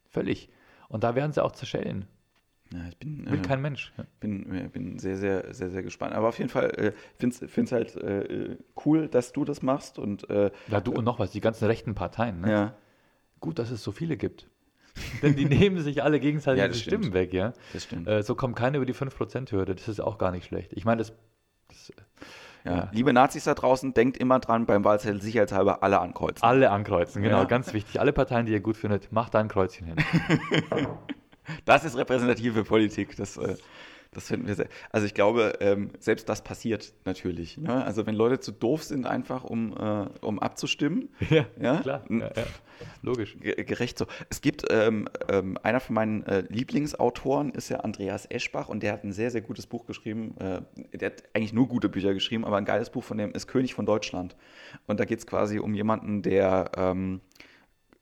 Völlig. 0.09 0.49
Und 0.87 1.03
da 1.03 1.15
werden 1.15 1.31
sie 1.31 1.43
auch 1.43 1.51
zerschellen. 1.51 2.07
Ja, 2.75 2.87
ich 2.89 2.97
bin, 2.97 3.25
Will 3.29 3.39
äh, 3.39 3.41
kein 3.41 3.61
Mensch. 3.61 3.93
Bin, 4.19 4.53
äh, 4.53 4.67
bin 4.67 4.99
sehr, 4.99 5.17
sehr, 5.17 5.53
sehr, 5.53 5.69
sehr 5.69 5.83
gespannt. 5.83 6.13
Aber 6.13 6.27
auf 6.29 6.37
jeden 6.37 6.49
Fall 6.49 6.71
äh, 6.71 6.91
finde 7.17 7.35
ich 7.45 7.57
es 7.57 7.71
halt 7.71 7.95
äh, 7.95 8.57
cool, 8.85 9.07
dass 9.07 9.31
du 9.31 9.45
das 9.45 9.61
machst. 9.61 9.97
Und 9.99 10.29
äh, 10.29 10.51
Ja, 10.67 10.81
du 10.81 10.91
und 10.91 11.05
noch 11.05 11.19
was, 11.19 11.31
die 11.31 11.41
ganzen 11.41 11.65
rechten 11.65 11.95
Parteien. 11.95 12.41
Ne? 12.41 12.51
ja, 12.51 12.73
Gut, 13.39 13.59
dass 13.59 13.69
es 13.71 13.83
so 13.83 13.91
viele 13.91 14.17
gibt. 14.17 14.49
Denn 15.21 15.35
die 15.35 15.45
nehmen 15.45 15.79
sich 15.79 16.03
alle 16.03 16.19
gegenseitig 16.19 16.59
Ja, 16.59 16.67
die 16.67 16.73
das 16.73 16.81
Stimmen 16.81 17.03
stimmt. 17.03 17.15
weg, 17.15 17.33
ja. 17.33 17.53
das 17.73 17.83
stimmt. 17.83 18.07
Äh, 18.07 18.23
so 18.23 18.35
kommt 18.35 18.55
keiner 18.55 18.77
über 18.77 18.85
die 18.85 18.93
5%-Hürde. 18.95 19.75
Das 19.75 19.87
ist 19.87 19.99
auch 19.99 20.17
gar 20.17 20.31
nicht 20.31 20.45
schlecht. 20.45 20.73
Ich 20.73 20.85
meine, 20.85 20.99
das, 20.99 21.13
das 21.67 21.91
ja. 22.63 22.75
ja. 22.75 22.89
Liebe 22.93 23.13
Nazis 23.13 23.43
da 23.43 23.53
draußen, 23.53 23.93
denkt 23.93 24.17
immer 24.17 24.39
dran, 24.39 24.65
beim 24.65 24.83
Wahlzettel 24.83 25.21
sicherheitshalber 25.21 25.83
alle 25.83 25.99
ankreuzen. 25.99 26.43
alle 26.43 26.71
ankreuzen, 26.71 27.21
genau, 27.21 27.39
Ja. 27.39 27.43
ganz 27.43 27.73
wichtig. 27.73 27.99
Alle 27.99 28.11
Parteien, 28.13 28.45
die 28.47 28.53
ihr 28.53 28.59
gut 28.61 28.75
findet, 28.77 29.11
macht 29.11 29.33
da 29.35 29.39
ein 29.39 29.49
Kreuzchen 29.49 29.85
hin. 29.87 29.95
Das 31.65 31.83
ist 31.85 31.97
repräsentative 31.97 32.63
Politik. 32.63 33.15
Das, 33.15 33.37
äh, 33.37 33.55
das 34.11 34.27
finden 34.27 34.47
wir 34.47 34.55
sehr. 34.55 34.67
Also 34.91 35.05
ich 35.05 35.13
glaube, 35.13 35.57
ähm, 35.59 35.89
selbst 35.99 36.29
das 36.29 36.41
passiert 36.41 36.93
natürlich. 37.03 37.57
Ne? 37.57 37.83
Also 37.83 38.05
wenn 38.05 38.15
Leute 38.15 38.39
zu 38.39 38.51
doof 38.53 38.83
sind, 38.83 39.05
einfach 39.05 39.43
um, 39.43 39.73
äh, 39.77 40.05
um 40.25 40.39
abzustimmen, 40.39 41.09
ja, 41.29 41.45
Ja? 41.59 41.81
klar. 41.81 42.03
Ja, 42.09 42.19
ja. 42.35 42.43
Logisch. 43.01 43.37
ge- 43.39 43.61
gerecht 43.63 43.97
so. 43.97 44.05
Es 44.29 44.39
gibt 44.41 44.65
ähm, 44.69 45.07
ähm, 45.29 45.57
einer 45.63 45.79
von 45.81 45.95
meinen 45.95 46.23
äh, 46.23 46.43
Lieblingsautoren 46.49 47.51
ist 47.51 47.69
ja 47.69 47.81
Andreas 47.81 48.25
Eschbach 48.29 48.69
und 48.69 48.83
der 48.83 48.93
hat 48.93 49.03
ein 49.03 49.11
sehr, 49.13 49.31
sehr 49.31 49.41
gutes 49.41 49.65
Buch 49.67 49.85
geschrieben. 49.85 50.35
Der 50.93 51.07
hat 51.07 51.23
eigentlich 51.33 51.53
nur 51.53 51.67
gute 51.67 51.87
Bücher 51.89 52.13
geschrieben, 52.13 52.43
aber 52.45 52.57
ein 52.57 52.65
geiles 52.65 52.89
Buch 52.89 53.03
von 53.03 53.17
dem 53.17 53.31
ist 53.31 53.47
König 53.47 53.73
von 53.73 53.85
Deutschland. 53.85 54.35
Und 54.87 54.99
da 54.99 55.05
geht 55.05 55.19
es 55.19 55.27
quasi 55.27 55.59
um 55.59 55.73
jemanden, 55.73 56.21
der 56.21 56.71
ähm, 56.77 57.21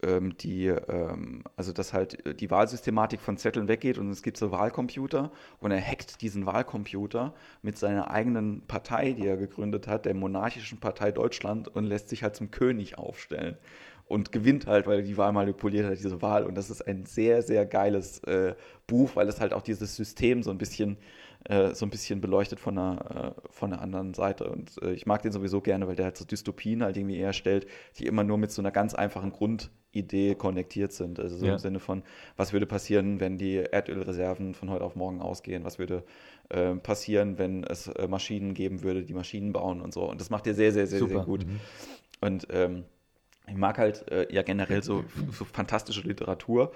ähm, 0.03 0.37
die, 0.37 0.67
ähm, 0.67 1.43
also 1.55 1.73
dass 1.73 1.93
halt 1.93 2.25
äh, 2.25 2.35
die 2.35 2.51
Wahlsystematik 2.51 3.21
von 3.21 3.37
Zetteln 3.37 3.67
weggeht 3.67 3.97
und 3.97 4.09
es 4.09 4.21
gibt 4.21 4.37
so 4.37 4.51
Wahlcomputer 4.51 5.31
und 5.59 5.71
er 5.71 5.81
hackt 5.81 6.21
diesen 6.21 6.45
Wahlcomputer 6.45 7.33
mit 7.61 7.77
seiner 7.77 8.11
eigenen 8.11 8.61
Partei, 8.67 9.13
die 9.13 9.25
er 9.25 9.37
gegründet 9.37 9.87
hat, 9.87 10.05
der 10.05 10.13
monarchischen 10.13 10.79
Partei 10.79 11.11
Deutschland 11.11 11.67
und 11.67 11.85
lässt 11.85 12.09
sich 12.09 12.23
halt 12.23 12.35
zum 12.35 12.51
König 12.51 12.97
aufstellen 12.97 13.57
und 14.05 14.31
gewinnt 14.31 14.67
halt, 14.67 14.85
weil 14.85 14.99
er 14.99 15.05
die 15.05 15.17
Wahl 15.17 15.31
manipuliert 15.31 15.85
hat, 15.85 15.97
diese 15.97 16.21
Wahl. 16.21 16.45
Und 16.45 16.55
das 16.55 16.69
ist 16.69 16.85
ein 16.87 17.05
sehr, 17.05 17.41
sehr 17.41 17.65
geiles 17.65 18.19
äh, 18.25 18.53
Buch, 18.85 19.15
weil 19.15 19.27
es 19.27 19.39
halt 19.39 19.53
auch 19.53 19.61
dieses 19.61 19.95
System 19.95 20.43
so 20.43 20.51
ein 20.51 20.57
bisschen 20.57 20.97
äh, 21.45 21.73
so 21.73 21.85
ein 21.85 21.89
bisschen 21.89 22.21
beleuchtet 22.21 22.59
von 22.59 22.77
einer, 22.77 23.33
äh, 23.35 23.49
von 23.49 23.73
einer 23.73 23.81
anderen 23.81 24.13
Seite. 24.13 24.45
Und 24.49 24.77
ich 24.81 25.05
mag 25.05 25.21
den 25.23 25.31
sowieso 25.31 25.61
gerne, 25.61 25.87
weil 25.87 25.95
der 25.95 26.05
halt 26.05 26.17
so 26.17 26.25
Dystopien 26.25 26.83
halt 26.83 26.97
irgendwie 26.97 27.17
herstellt, 27.17 27.67
die 27.97 28.05
immer 28.05 28.23
nur 28.23 28.37
mit 28.37 28.51
so 28.51 28.61
einer 28.61 28.71
ganz 28.71 28.93
einfachen 28.93 29.31
Grundidee 29.93 30.35
konnektiert 30.35 30.91
sind. 30.91 31.19
Also 31.19 31.37
so 31.37 31.45
Ja. 31.45 31.53
im 31.53 31.59
Sinne 31.59 31.79
von, 31.79 32.03
was 32.35 32.51
würde 32.51 32.65
passieren, 32.65 33.19
wenn 33.19 33.37
die 33.37 33.57
Erdölreserven 33.57 34.55
von 34.55 34.69
heute 34.69 34.83
auf 34.83 34.95
morgen 34.95 35.21
ausgehen? 35.21 35.63
Was 35.63 35.77
würde 35.79 36.03
äh, 36.49 36.75
passieren, 36.75 37.37
wenn 37.37 37.63
es 37.63 37.87
äh, 37.87 38.07
Maschinen 38.07 38.53
geben 38.53 38.81
würde, 38.83 39.03
die 39.03 39.13
Maschinen 39.13 39.53
bauen 39.53 39.81
und 39.81 39.93
so. 39.93 40.09
Und 40.09 40.19
das 40.19 40.29
macht 40.29 40.47
er 40.47 40.55
sehr, 40.55 40.71
sehr, 40.71 40.87
sehr, 40.87 40.99
sehr 40.99 41.09
Super. 41.09 41.25
gut. 41.25 41.45
Mhm. 41.45 41.59
Und 42.21 42.47
ähm, 42.49 42.85
ich 43.47 43.55
mag 43.55 43.77
halt 43.77 44.09
äh, 44.11 44.33
ja 44.33 44.41
generell 44.41 44.81
so, 44.83 45.03
so 45.31 45.45
fantastische 45.45 46.01
Literatur. 46.01 46.71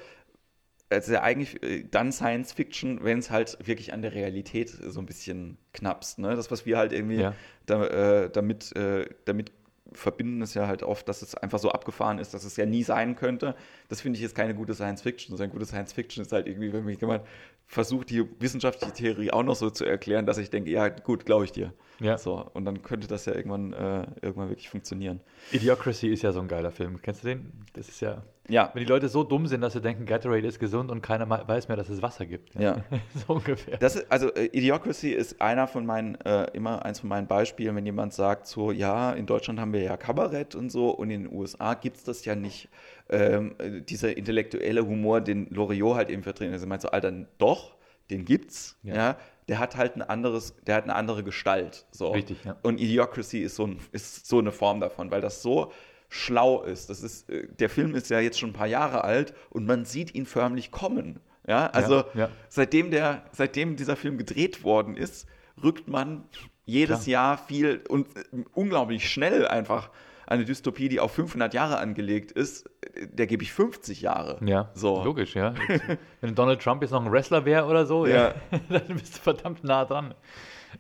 Es 0.90 1.08
ist 1.08 1.14
ja 1.14 1.22
eigentlich 1.24 1.62
äh, 1.64 1.84
dann 1.90 2.12
Science 2.12 2.54
Fiction, 2.54 3.04
wenn 3.04 3.20
es 3.20 3.32
halt 3.32 3.58
wirklich 3.66 3.94
an 3.94 4.02
der 4.02 4.14
Realität 4.14 4.70
so 4.70 5.00
ein 5.00 5.06
bisschen 5.06 5.58
knappst. 5.74 6.20
Ne? 6.20 6.36
Das, 6.36 6.52
was 6.52 6.66
wir 6.66 6.78
halt 6.78 6.94
irgendwie 6.94 7.22
Ja. 7.22 7.34
da, 7.66 7.86
äh, 7.86 8.30
damit, 8.30 8.76
äh, 8.76 9.08
damit 9.26 9.52
verbinden, 9.94 10.42
ist 10.42 10.54
ja 10.54 10.68
halt 10.68 10.84
oft, 10.84 11.08
dass 11.08 11.22
es 11.22 11.36
einfach 11.36 11.60
so 11.60 11.72
abgefahren 11.72 12.20
ist, 12.20 12.34
dass 12.34 12.44
es 12.44 12.58
ja 12.58 12.66
nie 12.66 12.84
sein 12.84 13.16
könnte. 13.16 13.56
Das 13.90 14.02
finde 14.02 14.18
ich 14.18 14.24
ist 14.24 14.36
keine 14.36 14.56
gute 14.56 14.74
Science 14.74 15.02
Fiction. 15.02 15.38
So 15.38 15.44
ein 15.44 15.50
gutes 15.50 15.70
Science 15.70 15.94
Fiction 15.94 16.24
ist 16.24 16.32
halt 16.32 16.48
irgendwie, 16.48 16.74
wenn 16.74 16.86
mich 16.86 17.00
jemand 17.02 17.24
versucht, 17.66 18.10
die 18.10 18.26
wissenschaftliche 18.40 18.94
Theorie 18.94 19.32
auch 19.32 19.44
noch 19.44 19.56
so 19.56 19.70
zu 19.70 19.86
erklären, 19.86 20.26
dass 20.26 20.38
ich 20.38 20.50
denke, 20.50 20.70
ja 20.70 20.90
gut, 20.90 21.26
glaube 21.26 21.46
ich 21.46 21.52
dir. 21.52 21.74
Ja. 22.00 22.18
So, 22.18 22.50
und 22.54 22.66
dann 22.66 22.84
könnte 22.84 23.08
das 23.08 23.26
ja 23.26 23.34
irgendwann, 23.34 23.74
äh, 23.74 24.06
irgendwann 24.22 24.50
wirklich 24.50 24.70
funktionieren. 24.70 25.20
Idiocracy 25.52 26.10
ist 26.10 26.22
ja 26.22 26.32
so 26.32 26.40
ein 26.40 26.48
geiler 26.48 26.72
Film. 26.72 27.02
Kennst 27.02 27.24
du 27.24 27.28
den? 27.28 27.52
Das 27.74 27.90
ist 27.90 28.02
ja. 28.02 28.24
Ja, 28.50 28.72
Wenn 28.74 28.84
die 28.84 28.88
Leute 28.88 29.10
so 29.10 29.24
dumm 29.24 29.46
sind, 29.48 29.60
dass 29.60 29.74
sie 29.74 29.82
denken, 29.82 30.06
Gatorade 30.06 30.48
ist 30.48 30.60
gesund 30.60 30.90
und 30.90 31.02
keiner 31.02 31.30
weiß 31.30 31.68
mehr, 31.68 31.76
dass 31.76 31.90
es 31.90 32.02
Wasser 32.02 32.26
gibt. 32.26 32.56
Ja. 32.56 32.78
so 33.28 33.34
ungefähr. 33.34 33.78
Das 33.78 33.96
ist, 33.96 34.10
also 34.10 34.34
äh, 34.34 34.46
Idiocracy 34.46 35.10
ist 35.10 35.42
einer 35.42 35.68
von 35.68 35.86
meinen, 35.86 36.16
äh, 36.22 36.46
immer 36.54 36.86
eins 36.86 37.02
von 37.02 37.10
meinen 37.10 37.28
Beispielen, 37.28 37.76
wenn 37.76 37.86
jemand 37.86 38.14
sagt 38.14 38.48
so, 38.48 38.72
ja, 38.72 39.12
in 39.12 39.26
Deutschland 39.26 39.60
haben 39.60 39.74
wir 39.74 39.82
ja 39.82 39.98
Kabarett 39.98 40.56
und 40.56 40.72
so 40.72 40.92
und 40.92 41.10
in 41.10 41.24
den 41.24 41.34
USA 41.34 41.74
gibt 41.74 41.98
es 41.98 42.04
das 42.04 42.24
ja 42.24 42.36
nicht. 42.36 42.70
Ähm, 43.10 43.56
äh, 43.58 43.82
dieser 43.82 44.16
intellektuelle 44.16 44.86
Humor, 44.86 45.22
den 45.22 45.48
Loriot 45.50 45.96
halt 45.96 46.10
eben 46.10 46.24
vertreten. 46.24 46.54
Also 46.54 46.68
meinst 46.68 46.84
so, 46.84 46.90
Alter, 46.90 47.12
doch, 47.38 47.77
den 48.10 48.26
gibt's, 48.26 48.78
ja. 48.84 48.96
Ja. 48.96 49.18
Der 49.48 49.60
hat 49.60 49.78
halt 49.78 49.96
ein 49.96 50.02
anderes, 50.02 50.56
der 50.66 50.76
hat 50.76 50.84
eine 50.84 50.96
andere 50.96 51.24
Gestalt. 51.24 51.86
So. 51.92 52.12
Richtig, 52.12 52.44
ja. 52.44 52.58
Und 52.64 52.80
Idiocracy 52.80 53.40
ist 53.40 53.56
so, 53.56 53.66
ein, 53.66 53.80
ist 53.94 54.28
so 54.28 54.40
eine 54.40 54.52
Form 54.52 54.82
davon, 54.82 55.10
weil 55.10 55.22
das 55.22 55.42
so 55.42 55.72
schlau 56.10 56.64
ist. 56.64 56.90
Das 56.90 57.02
ist, 57.02 57.30
äh, 57.30 57.48
der 57.48 57.70
Film 57.70 57.96
ist 57.96 58.10
ja 58.10 58.20
jetzt 58.20 58.40
schon 58.40 58.50
ein 58.50 58.54
paar 58.54 58.68
Jahre 58.68 59.04
alt 59.04 59.34
und 59.50 59.66
man 59.66 59.86
sieht 59.86 60.16
ihn 60.16 60.26
förmlich 60.26 60.72
kommen. 60.72 61.20
Ja, 61.48 61.68
also 61.68 62.04
ja. 62.14 62.30
seitdem 62.50 62.92
der, 62.92 63.24
seitdem 63.32 63.78
dieser 63.78 63.96
Film 63.96 64.18
gedreht 64.18 64.64
worden 64.66 64.98
ist, 64.98 65.28
rückt 65.64 65.88
man 65.88 66.26
jedes 66.66 67.04
Klar. 67.06 67.08
Jahr 67.08 67.38
viel 67.38 67.82
und 67.88 68.08
äh, 68.18 68.44
unglaublich 68.54 69.10
schnell 69.10 69.48
einfach 69.48 69.90
eine 70.28 70.46
Dystopie, 70.46 70.90
die 70.90 71.00
auf 71.00 71.12
500 71.14 71.54
Jahre 71.54 71.78
angelegt 71.78 72.32
ist, 72.32 72.70
der 73.12 73.28
gebe 73.28 73.44
ich 73.44 73.52
50 73.54 74.02
Jahre. 74.02 74.40
Ja, 74.46 74.70
So. 74.74 75.04
logisch, 75.04 75.36
ja. 75.36 75.54
Jetzt, 75.68 75.84
wenn 76.22 76.36
Donald 76.36 76.62
Trump 76.62 76.82
jetzt 76.82 76.92
noch 76.92 77.04
ein 77.06 77.12
Wrestler 77.12 77.46
wäre 77.46 77.66
oder 77.66 77.86
so, 77.86 78.06
Ja. 78.06 78.34
dann 78.70 78.88
bist 78.88 79.18
du 79.18 79.22
verdammt 79.22 79.64
nah 79.64 79.86
dran. 79.86 80.14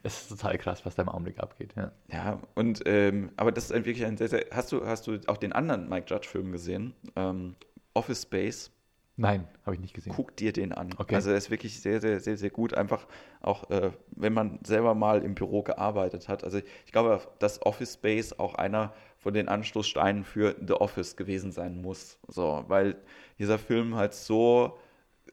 Es 0.03 0.23
ist 0.23 0.29
total 0.29 0.57
krass, 0.57 0.85
was 0.85 0.95
da 0.95 1.03
im 1.03 1.09
Augenblick 1.09 1.39
abgeht. 1.39 1.73
Ja. 1.75 1.91
Ja, 2.11 2.39
und 2.55 2.83
ähm, 2.85 3.31
aber 3.37 3.51
das 3.51 3.65
ist 3.65 3.71
ein, 3.71 3.85
wirklich 3.85 4.05
ein 4.05 4.17
sehr, 4.17 4.27
sehr. 4.27 4.45
Hast 4.51 4.71
du, 4.71 4.85
hast 4.85 5.07
du 5.07 5.17
auch 5.27 5.37
den 5.37 5.53
anderen 5.53 5.87
Mike 5.89 6.05
Judge-Film 6.09 6.51
gesehen? 6.51 6.93
Ähm, 7.15 7.55
Office 7.93 8.23
Space. 8.23 8.71
Nein, 9.19 9.47
habe 9.65 9.73
ich 9.73 9.81
nicht 9.81 9.95
gesehen. 9.95 10.13
Guck 10.15 10.35
dir 10.35 10.53
den 10.53 10.73
an. 10.73 10.89
Okay. 10.95 11.15
Also 11.15 11.31
er 11.31 11.37
ist 11.37 11.49
wirklich 11.49 11.81
sehr, 11.81 11.99
sehr, 12.01 12.19
sehr, 12.19 12.37
sehr 12.37 12.51
gut. 12.51 12.75
Einfach 12.75 13.07
auch, 13.41 13.67
äh, 13.71 13.89
wenn 14.11 14.33
man 14.33 14.59
selber 14.63 14.93
mal 14.93 15.23
im 15.23 15.33
Büro 15.33 15.63
gearbeitet 15.63 16.27
hat. 16.27 16.43
Also 16.43 16.59
ich 16.85 16.91
glaube, 16.91 17.21
dass 17.39 17.65
Office 17.65 17.95
Space 17.95 18.33
auch 18.37 18.53
einer 18.53 18.93
von 19.27 19.33
den 19.33 19.49
Anstoßsteinen 19.49 20.23
für 20.23 20.55
The 20.65 20.75
Office 20.75 21.17
gewesen 21.17 21.51
sein 21.51 21.81
muss. 21.81 22.17
So, 22.29 22.63
weil 22.69 22.95
dieser 23.37 23.59
Film 23.59 23.95
halt 23.95 24.13
so 24.13 24.77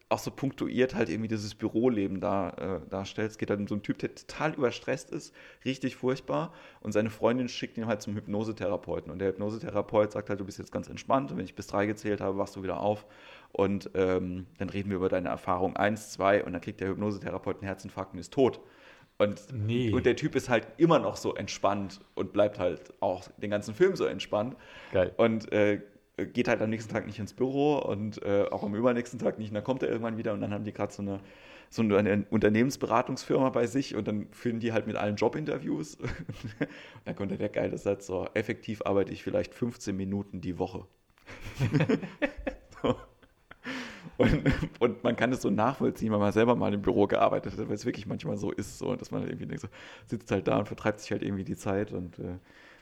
auch 0.08 0.18
so 0.18 0.32
punktuiert 0.32 0.96
halt 0.96 1.08
irgendwie 1.08 1.28
dieses 1.28 1.54
Büroleben 1.54 2.20
da, 2.20 2.50
äh, 2.50 2.88
darstellt. 2.90 3.30
Es 3.30 3.38
geht 3.38 3.50
halt 3.50 3.60
um 3.60 3.68
so 3.68 3.76
einen 3.76 3.84
Typ, 3.84 4.00
der 4.00 4.12
total 4.12 4.54
überstresst 4.54 5.12
ist, 5.12 5.32
richtig 5.64 5.94
furchtbar. 5.94 6.52
Und 6.80 6.90
seine 6.90 7.08
Freundin 7.08 7.48
schickt 7.48 7.78
ihn 7.78 7.86
halt 7.86 8.02
zum 8.02 8.16
Hypnosetherapeuten. 8.16 9.12
Und 9.12 9.20
der 9.20 9.28
Hypnosetherapeut 9.28 10.10
sagt 10.10 10.28
halt, 10.28 10.40
du 10.40 10.44
bist 10.44 10.58
jetzt 10.58 10.72
ganz 10.72 10.88
entspannt. 10.88 11.30
Und 11.30 11.38
wenn 11.38 11.44
ich 11.44 11.54
bis 11.54 11.68
drei 11.68 11.86
gezählt 11.86 12.20
habe, 12.20 12.36
wachst 12.36 12.56
du 12.56 12.64
wieder 12.64 12.80
auf. 12.80 13.06
Und 13.52 13.90
ähm, 13.94 14.48
dann 14.58 14.70
reden 14.70 14.90
wir 14.90 14.96
über 14.96 15.08
deine 15.08 15.28
Erfahrung. 15.28 15.76
Eins, 15.76 16.10
zwei. 16.10 16.42
Und 16.42 16.52
dann 16.52 16.60
kriegt 16.60 16.80
der 16.80 16.88
Hypnosetherapeut 16.88 17.58
einen 17.58 17.68
Herzinfarkt 17.68 18.12
und 18.12 18.18
ist 18.18 18.32
tot. 18.32 18.60
Und, 19.18 19.40
Nee. 19.52 19.92
und 19.92 20.06
der 20.06 20.16
Typ 20.16 20.34
ist 20.34 20.48
halt 20.48 20.66
immer 20.76 20.98
noch 20.98 21.16
so 21.16 21.34
entspannt 21.34 22.00
und 22.14 22.32
bleibt 22.32 22.58
halt 22.58 22.92
auch 23.00 23.28
den 23.36 23.50
ganzen 23.50 23.74
Film 23.74 23.94
so 23.94 24.06
entspannt. 24.06 24.56
Geil. 24.92 25.12
Und 25.16 25.52
äh, 25.52 25.80
geht 26.32 26.48
halt 26.48 26.60
am 26.62 26.70
nächsten 26.70 26.92
Tag 26.92 27.06
nicht 27.06 27.18
ins 27.18 27.32
Büro 27.32 27.78
und 27.78 28.22
äh, 28.22 28.44
auch 28.50 28.62
am 28.62 28.74
übernächsten 28.74 29.18
Tag 29.18 29.38
nicht. 29.38 29.48
Und 29.50 29.54
dann 29.54 29.64
kommt 29.64 29.82
er 29.82 29.88
irgendwann 29.88 30.16
wieder 30.16 30.32
und 30.32 30.40
dann 30.40 30.52
haben 30.52 30.64
die 30.64 30.72
gerade 30.72 30.92
so 30.92 31.02
eine, 31.02 31.20
so 31.70 31.82
eine 31.82 32.26
Unternehmensberatungsfirma 32.30 33.50
bei 33.50 33.66
sich 33.66 33.94
und 33.94 34.06
dann 34.06 34.28
führen 34.32 34.60
die 34.60 34.72
halt 34.72 34.86
mit 34.86 34.96
allen 34.96 35.16
Jobinterviews. 35.16 35.94
und 36.00 36.10
dann 37.04 37.16
kommt 37.16 37.30
der 37.30 37.48
geile 37.48 37.78
Satz 37.78 38.06
so, 38.06 38.28
effektiv 38.34 38.82
arbeite 38.84 39.12
ich 39.12 39.22
vielleicht 39.22 39.54
15 39.54 39.96
Minuten 39.96 40.40
die 40.40 40.58
Woche. 40.58 40.86
so. 42.82 42.96
Und, 44.16 44.44
und 44.78 45.04
man 45.04 45.16
kann 45.16 45.32
es 45.32 45.42
so 45.42 45.50
nachvollziehen, 45.50 46.12
weil 46.12 46.18
man 46.20 46.32
selber 46.32 46.54
mal 46.54 46.72
im 46.72 46.82
Büro 46.82 47.06
gearbeitet 47.06 47.58
hat, 47.58 47.68
weil 47.68 47.74
es 47.74 47.84
wirklich 47.84 48.06
manchmal 48.06 48.36
so 48.36 48.52
ist, 48.52 48.78
so, 48.78 48.94
dass 48.94 49.10
man 49.10 49.22
halt 49.22 49.30
irgendwie 49.30 49.46
denkt, 49.46 49.62
so, 49.62 49.68
sitzt 50.06 50.30
halt 50.30 50.46
da 50.46 50.58
und 50.58 50.66
vertreibt 50.66 51.00
sich 51.00 51.10
halt 51.10 51.22
irgendwie 51.22 51.44
die 51.44 51.56
Zeit 51.56 51.92
und 51.92 52.18
äh, 52.18 52.38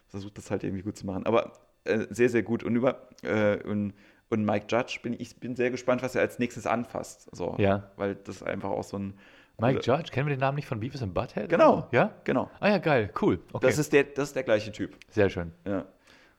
versucht 0.08 0.36
das 0.38 0.50
halt 0.50 0.62
irgendwie 0.64 0.82
gut 0.82 0.96
zu 0.96 1.06
machen. 1.06 1.24
Aber 1.26 1.52
äh, 1.84 2.06
sehr, 2.10 2.28
sehr 2.28 2.42
gut. 2.42 2.62
Und 2.62 2.76
über 2.76 3.08
äh, 3.22 3.62
und, 3.64 3.94
und 4.28 4.44
Mike 4.44 4.66
Judge 4.68 5.00
bin 5.02 5.14
ich 5.18 5.36
bin 5.36 5.56
sehr 5.56 5.70
gespannt, 5.70 6.02
was 6.02 6.14
er 6.14 6.20
als 6.22 6.38
nächstes 6.38 6.66
anfasst. 6.66 7.34
So, 7.34 7.56
Ja. 7.58 7.90
Weil 7.96 8.14
das 8.16 8.42
einfach 8.42 8.70
auch 8.70 8.84
so 8.84 8.98
ein. 8.98 9.14
Mike 9.58 9.80
Judge, 9.82 10.10
kennen 10.10 10.26
wir 10.26 10.34
den 10.34 10.40
Namen 10.40 10.56
nicht 10.56 10.66
von 10.66 10.80
Beavis 10.80 11.02
and 11.02 11.14
Butthead? 11.14 11.48
Genau. 11.48 11.86
Ja? 11.92 12.12
Genau. 12.24 12.50
Ah 12.58 12.68
ja, 12.70 12.78
geil, 12.78 13.12
cool. 13.20 13.38
Okay. 13.52 13.66
Das, 13.66 13.78
ist 13.78 13.92
der, 13.92 14.04
das 14.04 14.28
ist 14.28 14.36
der 14.36 14.42
gleiche 14.42 14.72
Typ. 14.72 14.96
Sehr 15.10 15.28
schön. 15.28 15.52
Ja. 15.66 15.84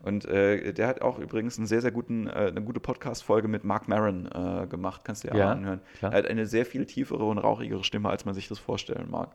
Und 0.04 0.26
äh, 0.26 0.74
der 0.74 0.88
hat 0.88 1.02
auch 1.02 1.18
übrigens 1.18 1.58
einen 1.58 1.66
sehr, 1.66 1.82
sehr 1.82 1.92
guten, 1.92 2.28
äh, 2.28 2.32
eine 2.32 2.62
gute 2.62 2.80
Podcast-Folge 2.80 3.48
mit 3.48 3.64
Mark 3.64 3.88
Maron 3.88 4.28
äh, 4.28 4.68
gemacht. 4.68 5.02
Kannst 5.06 5.24
du 5.24 5.30
dir 5.30 5.38
Ja, 5.38 5.48
auch 5.48 5.52
anhören. 5.56 5.80
klar. 5.98 6.12
Er 6.12 6.18
hat 6.20 6.28
eine 6.28 6.46
sehr 6.46 6.66
viel 6.66 6.86
tiefere 6.86 7.24
und 7.24 7.38
rauchigere 7.38 7.84
Stimme, 7.84 8.10
als 8.10 8.26
man 8.26 8.36
sich 8.36 8.48
das 8.50 8.60
vorstellen 8.60 9.10
mag. 9.10 9.32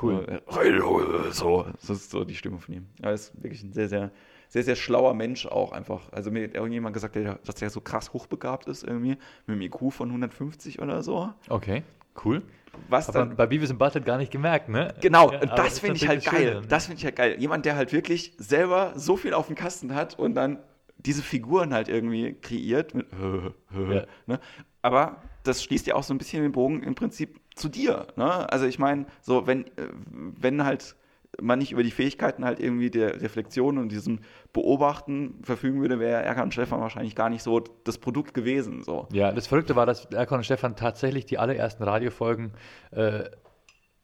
Cool. 0.00 0.24
Äh, 0.26 1.30
so, 1.32 1.66
das 1.80 1.90
ist 1.90 2.10
so 2.10 2.24
die 2.24 2.34
Stimme 2.36 2.58
von 2.58 2.74
ihm. 2.74 2.86
Er 3.02 3.12
ist 3.12 3.34
wirklich 3.42 3.62
ein 3.62 3.72
sehr, 3.72 3.88
sehr, 3.88 4.10
sehr, 4.48 4.62
sehr 4.62 4.76
schlauer 4.76 5.14
Mensch 5.14 5.46
auch 5.46 5.72
einfach. 5.72 6.12
Also 6.12 6.30
mir 6.30 6.44
hat 6.44 6.54
irgendjemand 6.54 6.94
gesagt, 6.94 7.16
dass 7.44 7.60
er 7.60 7.70
so 7.70 7.80
krass 7.80 8.12
hochbegabt 8.12 8.68
ist 8.68 8.84
irgendwie, 8.84 9.16
mit 9.46 9.54
einem 9.54 9.62
IQ 9.62 9.92
von 9.92 10.08
150 10.08 10.80
oder 10.80 11.02
so. 11.02 11.30
Okay, 11.48 11.82
cool. 12.24 12.42
Was 12.88 13.06
dann 13.06 13.36
bei 13.36 13.46
Beavis 13.46 13.70
and 13.70 13.78
Butthead 13.78 14.04
gar 14.04 14.16
nicht 14.18 14.30
gemerkt, 14.32 14.68
ne? 14.68 14.94
Genau, 15.02 15.30
Ja, 15.30 15.40
und 15.40 15.50
das 15.50 15.78
finde 15.78 15.96
ich 15.96 16.08
halt 16.08 16.24
geil. 16.24 16.54
Schöne. 16.54 16.66
Das 16.66 16.86
finde 16.86 16.98
ich 16.98 17.04
halt 17.04 17.16
geil. 17.16 17.36
Jemand, 17.38 17.66
der 17.66 17.76
halt 17.76 17.92
wirklich 17.92 18.34
selber 18.38 18.92
so 18.96 19.16
viel 19.16 19.34
auf 19.34 19.46
dem 19.46 19.56
Kasten 19.56 19.94
hat 19.94 20.18
und 20.18 20.34
dann 20.34 20.58
diese 20.96 21.22
Figuren 21.22 21.74
halt 21.74 21.88
irgendwie 21.88 22.34
kreiert. 22.34 22.94
Mit, 22.94 23.06
Ja. 23.72 24.04
ne? 24.26 24.40
Aber 24.80 25.22
das 25.42 25.62
schließt 25.62 25.86
ja 25.86 25.94
auch 25.94 26.02
so 26.02 26.14
ein 26.14 26.18
bisschen 26.18 26.42
den 26.42 26.52
Bogen 26.52 26.82
im 26.82 26.94
Prinzip 26.94 27.40
zu 27.54 27.68
dir. 27.68 28.06
Ne? 28.16 28.50
Also 28.50 28.66
ich 28.66 28.78
meine, 28.78 29.06
so 29.20 29.46
wenn, 29.46 29.66
äh, 29.66 29.88
wenn 30.10 30.64
halt 30.64 30.96
man 31.40 31.58
nicht 31.58 31.72
über 31.72 31.82
die 31.82 31.90
Fähigkeiten 31.90 32.44
halt 32.44 32.60
irgendwie 32.60 32.90
der 32.90 33.22
Reflexion 33.22 33.78
und 33.78 33.90
diesem 33.90 34.20
Beobachten 34.52 35.40
verfügen 35.42 35.80
würde, 35.80 35.98
wäre 35.98 36.22
Erkan 36.22 36.44
und 36.44 36.52
Stefan 36.52 36.80
wahrscheinlich 36.80 37.14
gar 37.14 37.30
nicht 37.30 37.42
so 37.42 37.60
das 37.84 37.98
Produkt 37.98 38.34
gewesen. 38.34 38.82
So. 38.82 39.08
Ja, 39.12 39.32
das 39.32 39.46
Verrückte 39.46 39.74
war, 39.76 39.86
dass 39.86 40.06
Erkon 40.06 40.38
und 40.38 40.44
Stefan 40.44 40.76
tatsächlich 40.76 41.24
die 41.24 41.38
allerersten 41.38 41.82
Radiofolgen 41.84 42.52
äh, 42.90 43.24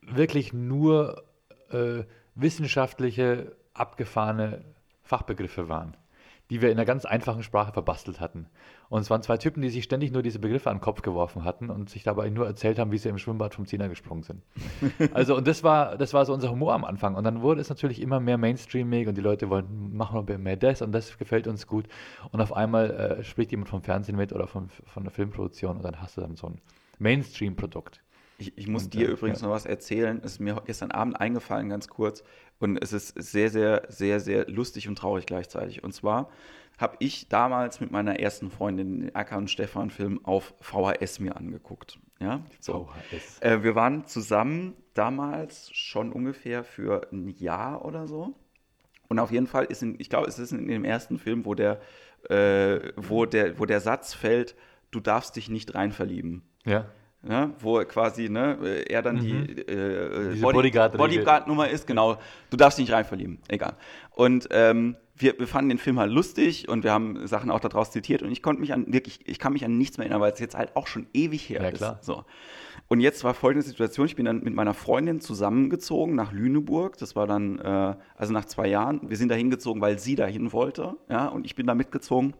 wirklich 0.01 0.53
nur 0.53 1.24
äh, 1.70 2.05
wissenschaftliche, 2.35 3.57
abgefahrene 3.74 4.64
Fachbegriffe 5.03 5.68
waren, 5.68 5.97
die 6.51 6.62
wir 6.62 6.70
in 6.70 6.79
einer 6.79 6.87
ganz 6.87 7.05
einfachen 7.05 7.43
Sprache 7.43 7.72
verbastelt 7.72 8.20
hatten. 8.20 8.47
Und 8.89 9.03
es 9.03 9.11
waren 9.11 9.22
zwei 9.22 9.36
Typen, 9.36 9.61
die 9.61 9.68
sich 9.68 9.84
ständig 9.84 10.12
nur 10.12 10.22
diese 10.22 10.39
Begriffe 10.39 10.70
an 10.70 10.78
den 10.78 10.82
Kopf 10.82 11.03
geworfen 11.03 11.45
hatten 11.45 11.68
und 11.68 11.91
sich 11.91 12.05
dabei 12.05 12.30
nur 12.30 12.47
erzählt 12.47 12.78
haben, 12.78 12.91
wie 12.91 12.99
sie 12.99 13.09
im 13.09 13.18
Schwimmbad 13.18 13.55
vom 13.55 13.66
Zehner 13.66 13.89
gesprungen 13.89 14.22
sind. 14.22 14.43
Also, 15.12 15.36
und 15.36 15.47
das 15.47 15.62
war, 15.62 15.97
das 15.97 16.12
war 16.14 16.24
so 16.24 16.32
unser 16.32 16.51
Humor 16.51 16.74
am 16.74 16.84
Anfang. 16.84 17.14
Und 17.14 17.24
dann 17.24 17.43
wurde 17.43 17.61
es 17.61 17.68
natürlich 17.68 18.01
immer 18.01 18.20
mehr 18.20 18.39
mainstreamig 18.39 19.09
und 19.09 19.16
die 19.16 19.22
Leute 19.22 19.51
wollten, 19.51 19.97
machen 19.97 20.14
noch 20.14 20.39
mehr 20.39 20.57
das 20.57 20.82
und 20.82 20.93
das 20.93 21.18
gefällt 21.18 21.47
uns 21.47 21.66
gut. 21.66 21.86
Und 22.30 22.41
auf 22.41 22.53
einmal 22.53 22.91
äh, 22.91 23.24
spricht 23.24 23.51
jemand 23.51 23.68
vom 23.68 23.82
Fernsehen 23.82 24.16
mit 24.16 24.32
oder 24.32 24.47
von, 24.47 24.68
von 24.68 25.05
der 25.05 25.12
Filmproduktion 25.12 25.76
und 25.76 25.82
dann 25.82 26.01
hast 26.01 26.16
du 26.16 26.20
dann 26.20 26.36
so 26.36 26.49
ein 26.49 26.61
Mainstream-Produkt. 26.99 28.03
Ich, 28.39 28.57
ich 28.57 28.68
muss 28.68 28.84
Und, 28.84 28.95
dir 28.95 29.09
äh, 29.09 29.12
übrigens 29.12 29.41
ja. 29.41 29.49
noch 29.49 29.55
was 29.55 29.66
erzählen. 29.66 30.20
Es 30.22 30.32
ist 30.32 30.41
mir 30.41 30.62
gestern 30.64 30.93
Abend 30.93 31.20
eingefallen, 31.20 31.68
ganz 31.68 31.89
kurz. 31.89 32.22
Und 32.59 32.77
es 32.83 32.93
ist 32.93 33.15
sehr, 33.17 33.51
sehr, 33.51 33.83
sehr, 33.89 34.21
sehr 34.21 34.49
lustig 34.49 34.89
und 34.89 34.97
traurig 34.97 35.27
gleichzeitig. 35.27 35.85
Und 35.85 35.93
zwar 35.93 36.31
habe 36.79 36.97
ich 37.01 37.29
damals 37.29 37.81
mit 37.81 37.91
meiner 37.91 38.19
ersten 38.21 38.51
Freundin 38.51 39.01
den 39.01 39.15
Acker 39.15 39.37
und 39.37 39.51
Stefan 39.51 39.91
Film 39.91 40.25
auf 40.25 40.55
VHS 40.61 41.19
mir 41.21 41.37
angeguckt. 41.37 41.99
Ja, 42.21 42.45
so. 42.61 42.89
VHS. 43.11 43.41
Äh, 43.41 43.63
wir 43.63 43.75
waren 43.75 44.07
zusammen 44.07 44.75
damals 44.95 45.71
schon 45.73 46.13
ungefähr 46.13 46.65
für 46.65 47.09
ein 47.13 47.29
Jahr 47.29 47.85
oder 47.85 48.07
so. 48.07 48.35
Und 49.09 49.19
auf 49.19 49.33
jeden 49.33 49.47
Fall 49.47 49.65
ist, 49.65 49.83
in, 49.83 49.97
ich 49.99 50.11
glaube, 50.11 50.29
es 50.29 50.39
ist 50.39 50.53
in 50.53 50.69
dem 50.69 50.85
ersten 50.85 51.19
Film, 51.19 51.45
wo 51.45 51.55
der, 51.55 51.81
äh, 52.29 52.93
wo 52.97 53.25
der, 53.25 53.59
wo 53.59 53.67
der 53.67 53.81
Satz 53.81 54.15
fällt, 54.15 54.55
du 54.91 55.01
darfst 55.01 55.37
dich 55.37 55.49
nicht 55.49 55.75
rein 55.75 55.93
verlieben. 55.93 56.43
Ja. 56.65 56.87
Ja, 57.29 57.51
wo 57.59 57.81
quasi 57.85 58.29
ne, 58.29 58.85
er 58.89 59.03
dann 59.03 59.19
die 59.19 59.33
Mhm. 59.33 59.49
äh, 59.66 60.31
Diese 60.35 60.43
Body. 60.43 60.71
Bodyguard-Nummer 60.97 61.69
ist, 61.69 61.87
genau. 61.87 62.16
Du 62.49 62.57
darfst 62.57 62.79
dich 62.79 62.87
nicht 62.87 62.95
rein 62.95 63.05
verlieben, 63.05 63.41
egal. 63.49 63.75
Und 64.12 64.47
ähm, 64.53 64.95
wir, 65.16 65.37
wir 65.37 65.49
fanden 65.49 65.71
den 65.71 65.79
Film 65.79 65.99
halt 65.99 66.12
lustig 66.12 66.69
und 66.69 66.85
wir 66.85 66.93
haben 66.93 67.27
Sachen 67.27 67.51
auch 67.51 67.59
daraus 67.59 67.91
zitiert 67.91 68.23
und 68.23 68.31
ich 68.31 68.41
konnte 68.41 68.61
mich 68.61 68.73
an 68.73 68.93
wirklich, 68.93 69.19
ich 69.27 69.41
kann 69.41 69.53
mich 69.53 69.64
an 69.64 69.77
nichts 69.77 69.99
mehr 69.99 70.05
erinnern, 70.07 70.21
weil 70.21 70.33
es 70.33 70.39
jetzt 70.39 70.57
halt 70.57 70.77
auch 70.77 70.87
schon 70.87 71.09
ewig 71.12 71.49
her 71.49 71.61
Ja, 71.61 71.69
ist. 71.71 71.79
klar. 71.79 71.99
So. 72.03 72.25
Und 72.87 73.01
jetzt 73.01 73.25
war 73.25 73.35
folgende 73.35 73.66
Situation: 73.66 74.07
Ich 74.07 74.14
bin 74.14 74.25
dann 74.25 74.45
mit 74.45 74.55
meiner 74.55 74.73
Freundin 74.73 75.21
zusammengezogen 75.21 76.14
nach 76.14 76.31
Lüneburg. 76.33 76.99
Das 76.99 77.16
war 77.16 77.27
dann, 77.27 77.59
äh, 77.59 77.97
also 78.16 78.33
nach 78.33 78.45
zwei 78.45 78.69
Jahren. 78.69 79.01
Wir 79.11 79.16
sind 79.16 79.29
da 79.31 79.35
hingezogen, 79.35 79.83
weil 79.83 79.99
sie 79.99 80.14
dahin 80.14 80.53
wollte, 80.53 80.95
ja, 81.11 81.27
und 81.27 81.47
ich 81.47 81.57
bin 81.57 81.66
da 81.66 81.75
mitgezogen, 81.75 82.35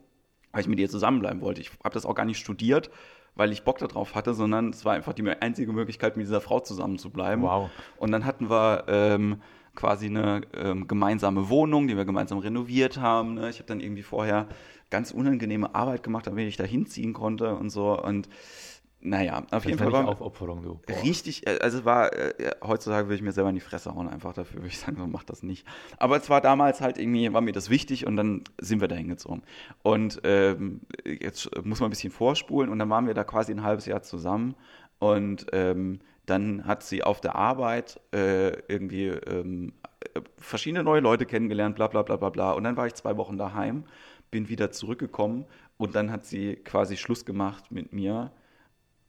weil 0.53 0.61
ich 0.61 0.69
mit 0.69 0.79
ihr 0.79 0.89
zusammenbleiben 0.89 1.41
wollte. 1.41 1.61
Ich 1.61 1.71
habe 1.83 1.95
das 1.95 2.07
auch 2.07 2.15
gar 2.15 2.25
nicht 2.25 2.39
studiert, 2.39 2.91
weil 3.39 3.53
ich 3.53 3.63
Bock 3.63 3.79
darauf 3.79 4.17
hatte, 4.17 4.35
sondern 4.35 4.71
es 4.71 4.85
war 4.85 4.95
einfach 4.95 5.13
die 5.15 5.27
einzige 5.27 5.73
Möglichkeit, 5.73 6.17
mit 6.17 6.27
dieser 6.27 6.41
Frau 6.41 6.59
zusammen 6.59 6.99
zu 6.99 7.09
bleiben. 7.09 7.43
Wow. 7.43 7.71
Und 7.97 8.11
dann 8.11 8.25
hatten 8.25 8.51
wir 8.51 8.85
ähm, 8.89 9.41
quasi 9.77 10.07
eine 10.07 10.43
ähm, 10.57 10.89
gemeinsame 10.89 11.49
Wohnung, 11.49 11.87
die 11.87 11.97
wir 11.97 12.05
gemeinsam 12.05 12.39
renoviert 12.39 12.99
haben. 12.99 13.35
Ne? 13.35 13.49
Ich 13.49 13.59
habe 13.59 13.69
dann 13.69 13.79
irgendwie 13.79 14.03
vorher 14.03 14.49
ganz 14.91 15.13
unangenehme 15.13 15.73
Arbeit 15.73 16.03
gemacht, 16.03 16.27
damit 16.27 16.49
ich 16.49 16.57
da 16.57 16.65
hinziehen 16.65 17.13
konnte 17.13 17.55
und 17.55 17.71
so. 17.71 17.97
Und 18.03 18.29
naja, 19.01 19.39
auf 19.39 19.47
Das 19.51 19.65
jeden 19.65 19.79
Fall 19.79 19.93
war 19.93 20.09
Aufopferung, 20.09 20.63
du. 20.63 20.81
Boah. 20.85 21.03
richtig, 21.03 21.47
äh, 21.47 21.59
also 21.61 21.79
es 21.79 21.85
war, 21.85 22.13
äh, 22.13 22.51
heutzutage 22.67 23.07
würde 23.07 23.15
ich 23.15 23.23
mir 23.23 23.33
selber 23.33 23.51
in 23.51 23.55
die 23.55 23.61
Fresse 23.61 23.95
hauen, 23.95 24.09
einfach 24.09 24.33
dafür 24.33 24.61
würde 24.61 24.69
ich 24.69 24.79
sagen, 24.79 24.97
so 24.97 25.07
mach 25.07 25.23
das 25.23 25.43
nicht. 25.43 25.67
Aber 25.99 26.17
es 26.17 26.29
war 26.29 26.41
damals 26.41 26.81
halt 26.81 26.99
irgendwie, 26.99 27.33
war 27.33 27.41
mir 27.41 27.53
das 27.53 27.71
wichtig 27.71 28.07
und 28.07 28.17
dann 28.17 28.43
sind 28.61 28.81
wir 28.81 28.89
da 28.89 28.97
hingezogen. 28.97 29.43
Und 29.83 30.21
ähm, 30.25 30.81
jetzt 31.05 31.49
muss 31.65 31.79
man 31.79 31.89
ein 31.89 31.91
bisschen 31.91 32.11
vorspulen 32.11 32.71
und 32.71 32.79
dann 32.81 32.91
waren 32.91 33.07
wir 33.07 33.15
da 33.15 33.23
quasi 33.23 33.53
ein 33.53 33.63
halbes 33.63 33.87
Jahr 33.87 34.03
zusammen 34.03 34.57
und 34.99 35.47
ähm, 35.53 36.01
dann 36.27 36.67
hat 36.67 36.83
sie 36.83 37.05
auf 37.05 37.21
der 37.21 37.37
Arbeit 37.37 38.01
äh, 38.13 38.51
irgendwie 38.67 39.07
ähm, 39.07 39.73
äh, 40.15 40.21
verschiedene 40.37 40.83
neue 40.83 41.01
Leute 41.01 41.25
kennengelernt, 41.25 41.77
bla 41.77 41.87
bla 41.87 42.03
bla 42.03 42.17
bla 42.17 42.31
bla. 42.31 42.53
Und 42.53 42.65
dann 42.65 42.77
war 42.77 42.87
ich 42.87 42.95
zwei 42.95 43.17
Wochen 43.17 43.39
daheim, 43.39 43.85
bin 44.31 44.49
wieder 44.49 44.73
zurückgekommen 44.73 45.47
und 45.77 45.95
dann 45.95 46.11
hat 46.11 46.27
sie 46.27 46.57
quasi 46.57 46.97
Schluss 46.97 47.25
gemacht 47.25 47.71
mit 47.71 47.93
mir 47.93 48.33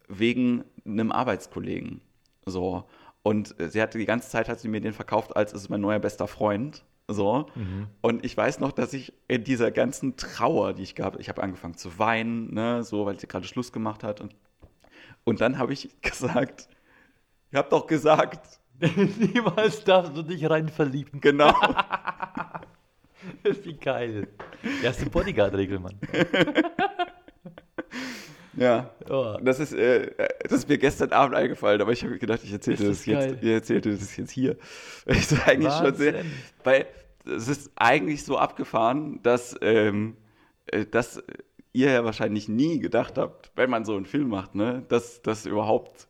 wegen 0.10 0.64
einem 0.86 1.12
Arbeitskollegen. 1.12 2.02
So. 2.46 2.86
Und 3.24 3.56
sie 3.58 3.82
hatte 3.82 3.98
die 3.98 4.06
ganze 4.06 4.30
Zeit 4.30 4.50
hat 4.50 4.60
sie 4.60 4.68
mir 4.68 4.82
den 4.82 4.94
verkauft, 4.94 5.36
als 5.36 5.54
es 5.54 5.64
ist 5.64 5.70
mein 5.70 5.82
neuer 5.82 6.00
bester 6.00 6.28
Freund. 6.28 6.84
So. 7.08 7.48
Und 8.02 8.26
ich 8.26 8.36
weiß 8.36 8.60
noch, 8.60 8.72
dass 8.72 8.94
ich 8.94 9.14
in 9.28 9.44
dieser 9.44 9.72
ganzen 9.72 10.18
Trauer, 10.18 10.74
die 10.74 10.84
ich 10.84 10.96
gab, 10.96 11.20
ich 11.20 11.30
habe 11.30 11.42
angefangen 11.42 11.76
zu 11.76 11.98
weinen, 11.98 12.54
ne, 12.54 12.84
so, 12.84 13.06
weil 13.06 13.20
sie 13.20 13.28
gerade 13.28 13.48
Schluss 13.48 13.72
gemacht 13.72 14.04
hat. 14.04 14.22
Und, 14.22 14.36
und 15.24 15.42
dann 15.42 15.58
habe 15.58 15.74
ich 15.74 15.90
gesagt, 16.02 16.68
ich 17.52 17.58
habe 17.58 17.70
doch 17.70 17.88
gesagt, 17.88 18.60
Niemals 18.80 19.84
darfst 19.84 20.16
du 20.16 20.24
dich 20.24 20.50
rein 20.50 20.70
verlieben. 20.70 21.20
genau. 21.20 21.54
Wie 23.64 23.74
geil. 23.74 24.30
Erste 24.82 25.10
Bodyguard-Regel, 25.10 25.80
Mann. 25.80 26.00
Ja. 28.56 28.90
Oh. 29.10 29.38
Das 29.42 29.60
ist, 29.60 29.74
äh, 29.74 30.12
das 30.44 30.52
ist 30.52 30.70
mir 30.70 30.78
gestern 30.78 31.12
Abend 31.12 31.36
eingefallen, 31.36 31.82
aber 31.82 31.92
ich 31.92 32.04
habe 32.04 32.18
gedacht, 32.18 32.42
ich 32.44 32.52
erzählte 32.52 32.84
Ist 32.84 33.08
das, 33.08 33.16
das 33.16 33.30
jetzt, 33.32 33.44
ich 33.44 33.50
erzählte 33.50 33.92
das 33.92 34.18
jetzt 34.18 34.32
hier. 34.32 34.58
Ich 35.08 35.18
ist 35.20 35.48
eigentlich 35.48 35.74
schon 35.74 35.96
sehr, 35.96 36.24
weil 36.64 36.86
es 37.26 37.48
ist 37.48 37.72
eigentlich 37.76 38.24
so 38.24 38.38
abgefahren, 38.38 39.22
dass, 39.24 39.56
ähm, 39.62 40.18
äh, 40.68 40.86
dass 40.86 41.24
ihr 41.74 41.92
ja 41.92 42.04
wahrscheinlich 42.04 42.50
nie 42.50 42.80
gedacht 42.80 43.18
habt, 43.18 43.52
wenn 43.56 43.70
man 43.70 43.86
so 43.86 43.96
einen 43.96 44.06
Film 44.06 44.30
macht, 44.30 44.56
ne, 44.56 44.84
dass 44.90 45.22
das 45.22 45.46
überhaupt 45.46 46.09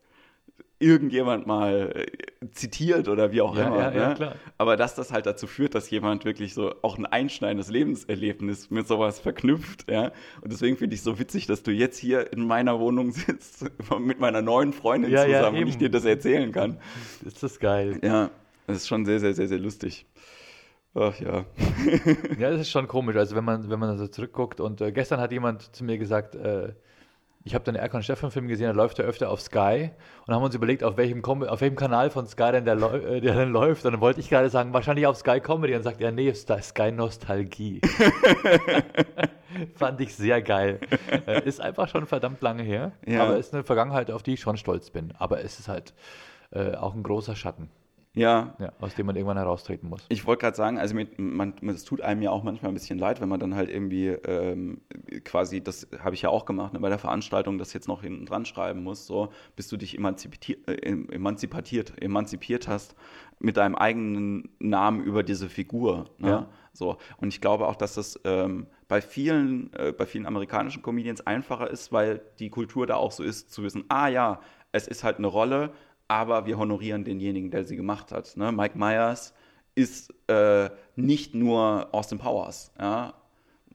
irgendjemand 0.80 1.46
mal 1.46 1.92
äh, 1.94 2.48
zitiert 2.52 3.08
oder 3.10 3.32
wie 3.32 3.42
auch 3.42 3.56
Ja, 3.56 3.68
immer. 3.68 3.78
ja, 3.78 3.92
ja, 3.92 4.10
ne? 4.10 4.16
klar. 4.16 4.36
Aber 4.58 4.78
dass 4.78 4.96
das 4.96 5.12
halt 5.12 5.26
dazu 5.26 5.46
führt, 5.46 5.76
dass 5.76 5.90
jemand 5.90 6.26
wirklich 6.26 6.54
so 6.54 6.74
auch 6.82 6.98
ein 6.98 7.06
einschneidendes 7.06 7.70
Lebenserlebnis 7.70 8.70
mit 8.72 8.88
sowas 8.88 9.20
verknüpft, 9.20 9.90
ja. 9.92 10.12
Und 10.42 10.52
deswegen 10.54 10.78
finde 10.78 10.96
ich 10.96 11.02
so 11.02 11.20
witzig, 11.20 11.48
dass 11.48 11.64
du 11.64 11.72
jetzt 11.72 11.98
hier 11.98 12.32
in 12.34 12.48
meiner 12.48 12.80
Wohnung 12.80 13.12
sitzt 13.14 13.66
mit 14.00 14.20
meiner 14.20 14.42
neuen 14.42 14.74
Freundin 14.74 15.12
Ja, 15.12 15.26
ja, 15.26 15.40
zusammen 15.40 15.56
und 15.58 15.62
eben. 15.62 15.70
ich 15.70 15.78
dir 15.78 15.90
das 15.90 16.06
erzählen 16.06 16.52
kann. 16.52 16.78
Ist 17.26 17.44
das 17.44 17.60
geil. 17.60 18.00
Ja, 18.02 18.30
das 18.68 18.78
ist 18.78 18.88
schon 18.88 19.06
sehr, 19.06 19.20
sehr, 19.20 19.34
sehr, 19.34 19.48
sehr 19.48 19.60
lustig. 19.60 20.06
Ach 20.96 21.20
ja. 21.20 21.46
Ja, 22.40 22.50
das 22.52 22.62
ist 22.62 22.72
schon 22.72 22.88
komisch. 22.88 23.16
Also 23.16 23.36
wenn 23.36 23.44
man, 23.44 23.70
wenn 23.70 23.80
man 23.80 23.98
so 23.98 24.08
zurückguckt 24.08 24.60
und 24.60 24.82
äh, 24.82 24.92
gestern 24.92 25.20
hat 25.20 25.32
jemand 25.32 25.76
zu 25.76 25.84
mir 25.84 25.98
gesagt, 25.98 26.36
äh, 26.36 26.74
ich 27.46 27.56
habe 27.56 27.64
den 27.64 27.76
Erkan 27.76 28.04
Stefan 28.04 28.32
Film 28.32 28.48
gesehen, 28.48 28.66
der 28.66 28.74
läuft 28.74 29.00
ja 29.00 29.06
öfter 29.06 29.30
auf 29.30 29.42
Sky 29.42 29.92
und 30.28 30.34
haben 30.36 30.44
uns 30.44 30.54
überlegt, 30.56 30.84
auf 30.84 30.98
welchem, 30.98 31.22
Com 31.22 31.42
auf 31.44 31.62
welchem 31.62 31.78
Kanal 31.78 32.10
von 32.10 32.28
Sky 32.28 32.52
denn 32.52 32.66
der, 32.66 32.76
äh, 32.76 33.22
der 33.22 33.34
dann 33.34 33.52
läuft. 33.52 33.86
Und 33.86 33.94
dann 33.94 34.02
wollte 34.02 34.20
ich 34.20 34.30
gerade 34.30 34.50
sagen, 34.50 34.74
wahrscheinlich 34.74 35.08
auf 35.08 35.16
Sky 35.18 35.40
Comedy 35.40 35.74
und 35.76 35.84
sagt 35.84 36.02
er, 36.02 36.12
nee, 36.12 36.34
Sky 36.34 36.62
Sky 36.62 36.92
Nostalgie. 36.92 37.82
Fand 39.76 40.00
ich 40.02 40.16
sehr 40.16 40.42
geil. 40.42 40.80
Äh, 41.26 41.44
ist 41.48 41.60
einfach 41.62 41.88
schon 41.88 42.06
verdammt 42.06 42.42
lange 42.42 42.64
her, 42.64 42.92
Ja. 43.06 43.24
aber 43.24 43.38
ist 43.38 43.54
eine 43.54 43.64
Vergangenheit, 43.64 44.12
auf 44.12 44.22
die 44.24 44.34
ich 44.34 44.42
schon 44.42 44.58
stolz 44.58 44.90
bin. 44.90 45.14
Aber 45.18 45.42
es 45.44 45.60
ist 45.60 45.68
halt 45.68 45.94
äh, 46.52 46.76
auch 46.76 46.94
ein 46.94 47.04
großer 47.04 47.36
Schatten, 47.36 47.70
Ja, 48.16 48.56
ja, 48.60 48.74
aus 48.80 48.96
dem 48.96 49.06
man 49.06 49.16
irgendwann 49.16 49.38
heraustreten 49.38 49.88
muss. 49.88 50.04
Ich 50.10 50.26
wollte 50.26 50.42
gerade 50.42 50.58
sagen, 50.58 50.80
also 50.80 50.96
mit, 50.96 51.20
man, 51.20 51.54
es 51.68 51.84
tut 51.84 52.02
einem 52.02 52.24
ja 52.24 52.32
auch 52.32 52.44
manchmal 52.44 52.72
ein 52.72 52.74
bisschen 52.74 52.98
leid, 52.98 53.22
wenn 53.22 53.30
man 53.30 53.40
dann 53.40 53.54
halt 53.54 53.70
irgendwie 53.70 54.08
ähm, 54.08 54.82
quasi, 55.24 55.62
das 55.62 55.88
habe 56.00 56.16
ich 56.16 56.24
ja 56.24 56.30
auch 56.30 56.46
gemacht, 56.46 56.74
ne, 56.74 56.80
bei 56.80 56.90
der 56.90 56.98
Veranstaltung 56.98 57.60
das 57.60 57.72
jetzt 57.74 57.88
noch 57.88 58.02
hinten 58.02 58.26
dran 58.26 58.46
schreiben 58.46 58.82
muss, 58.82 59.06
so, 59.06 59.30
bis 59.56 59.68
du 59.68 59.78
dich 59.78 59.96
emanzipiert, 59.96 60.68
äh, 60.68 60.74
emanzipiert, 61.12 62.02
emanzipiert 62.02 62.68
hast 62.68 62.96
mit 63.38 63.58
deinem 63.58 63.76
eigenen 63.76 64.50
Namen 64.58 65.04
über 65.04 65.22
diese 65.22 65.48
Figur. 65.48 66.06
Ne? 66.18 66.30
Ja. 66.30 66.50
So. 66.74 66.98
Und 67.18 67.28
ich 67.28 67.42
glaube 67.42 67.68
auch, 67.68 67.76
dass 67.76 67.94
das 67.94 68.20
ähm, 68.24 68.66
bei 68.88 69.02
vielen, 69.02 69.72
äh, 69.74 69.92
bei 69.92 70.08
vielen 70.08 70.26
amerikanischen 70.26 70.82
Comedians 70.82 71.26
einfacher 71.28 71.70
ist, 71.70 71.92
weil 71.92 72.22
die 72.40 72.50
Kultur 72.50 72.88
da 72.88 72.96
auch 72.96 73.12
so 73.12 73.24
ist, 73.24 73.52
zu 73.52 73.62
wissen, 73.62 73.86
ah 73.90 74.08
ja, 74.08 74.42
es 74.72 74.88
ist 74.88 75.04
halt 75.04 75.18
eine 75.18 75.28
Rolle, 75.28 75.72
aber 76.10 76.46
wir 76.46 76.58
honorieren 76.58 77.06
denjenigen, 77.06 77.52
der 77.52 77.64
sie 77.64 77.78
gemacht 77.78 78.12
hat. 78.12 78.36
Ne? 78.36 78.52
Mike 78.52 78.78
Myers 78.78 79.34
ist 79.76 80.14
äh, 80.28 80.70
nicht 80.98 81.34
nur 81.36 81.88
Austin 81.94 82.18
Powers, 82.18 82.74
ja. 82.78 83.14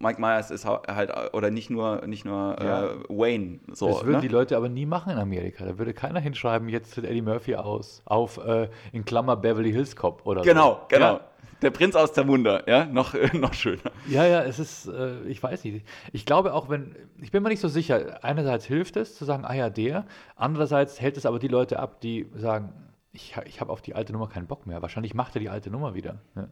Mike 0.01 0.20
Myers 0.20 0.51
ist 0.51 0.66
halt, 0.66 1.11
äh, 1.11 1.30
oder 1.32 1.51
nicht 1.51 1.70
nur, 1.70 2.05
nicht 2.07 2.24
nur 2.24 2.57
Ja. 2.61 2.85
äh, 2.87 2.95
Wayne. 3.09 3.61
So, 3.72 3.89
Das 3.89 4.05
würden 4.05 4.16
ne? 4.16 4.20
die 4.22 4.28
Leute 4.28 4.57
aber 4.57 4.68
nie 4.68 4.85
machen 4.87 5.12
in 5.12 5.18
Amerika. 5.18 5.64
Da 5.64 5.78
würde 5.78 5.95
keiner 5.95 6.18
hinschreiben, 6.20 6.68
jetzt 6.68 6.93
tritt 6.95 7.05
Eddie 7.05 7.22
Murphy 7.22 7.55
aus, 7.55 8.03
auf 8.05 8.37
äh, 8.45 8.68
in 8.93 9.05
Klammer 9.05 9.37
Beverly 9.37 9.70
Hills 9.72 9.95
Cop 9.95 10.26
oder 10.26 10.43
Genau, 10.43 10.72
so. 10.72 10.78
genau. 10.89 11.12
Ja, 11.14 11.20
Der 11.62 11.70
Prinz 11.70 11.94
aus 11.94 12.12
Zamunda, 12.12 12.62
ja, 12.66 12.84
noch, 12.86 13.14
äh, 13.14 13.30
noch 13.36 13.55
schöner. 13.55 13.90
ja, 14.09 14.24
ja, 14.26 14.42
es 14.42 14.59
ist, 14.59 14.86
äh, 14.86 15.22
ich 15.24 15.42
weiß 15.42 15.64
nicht. 15.64 15.86
Ich 16.12 16.26
glaube 16.26 16.52
auch, 16.55 16.68
wenn, 16.68 16.94
ich 17.20 17.30
bin 17.30 17.42
mir 17.42 17.48
nicht 17.48 17.61
so 17.61 17.68
sicher, 17.68 18.22
einerseits 18.24 18.64
hilft 18.66 18.96
es 18.96 19.14
zu 19.14 19.24
sagen, 19.24 19.44
ah 19.44 19.55
ja, 19.55 19.70
der, 19.70 20.07
andererseits 20.36 21.00
hält 21.00 21.16
es 21.16 21.26
aber 21.26 21.38
die 21.38 21.48
Leute 21.48 21.78
ab, 21.78 22.00
die 22.00 22.26
sagen, 22.34 22.72
ich, 23.12 23.36
ich 23.46 23.61
habe 23.61 23.72
auf 23.72 23.80
die 23.82 23.94
alte 23.94 24.12
Nummer 24.12 24.28
keinen 24.28 24.46
Bock 24.46 24.66
mehr. 24.66 24.82
Wahrscheinlich 24.82 25.14
macht 25.14 25.36
er 25.36 25.40
die 25.40 25.48
alte 25.48 25.70
Nummer 25.70 25.94
wieder. 25.94 26.14
Ne? 26.34 26.42
Und 26.44 26.50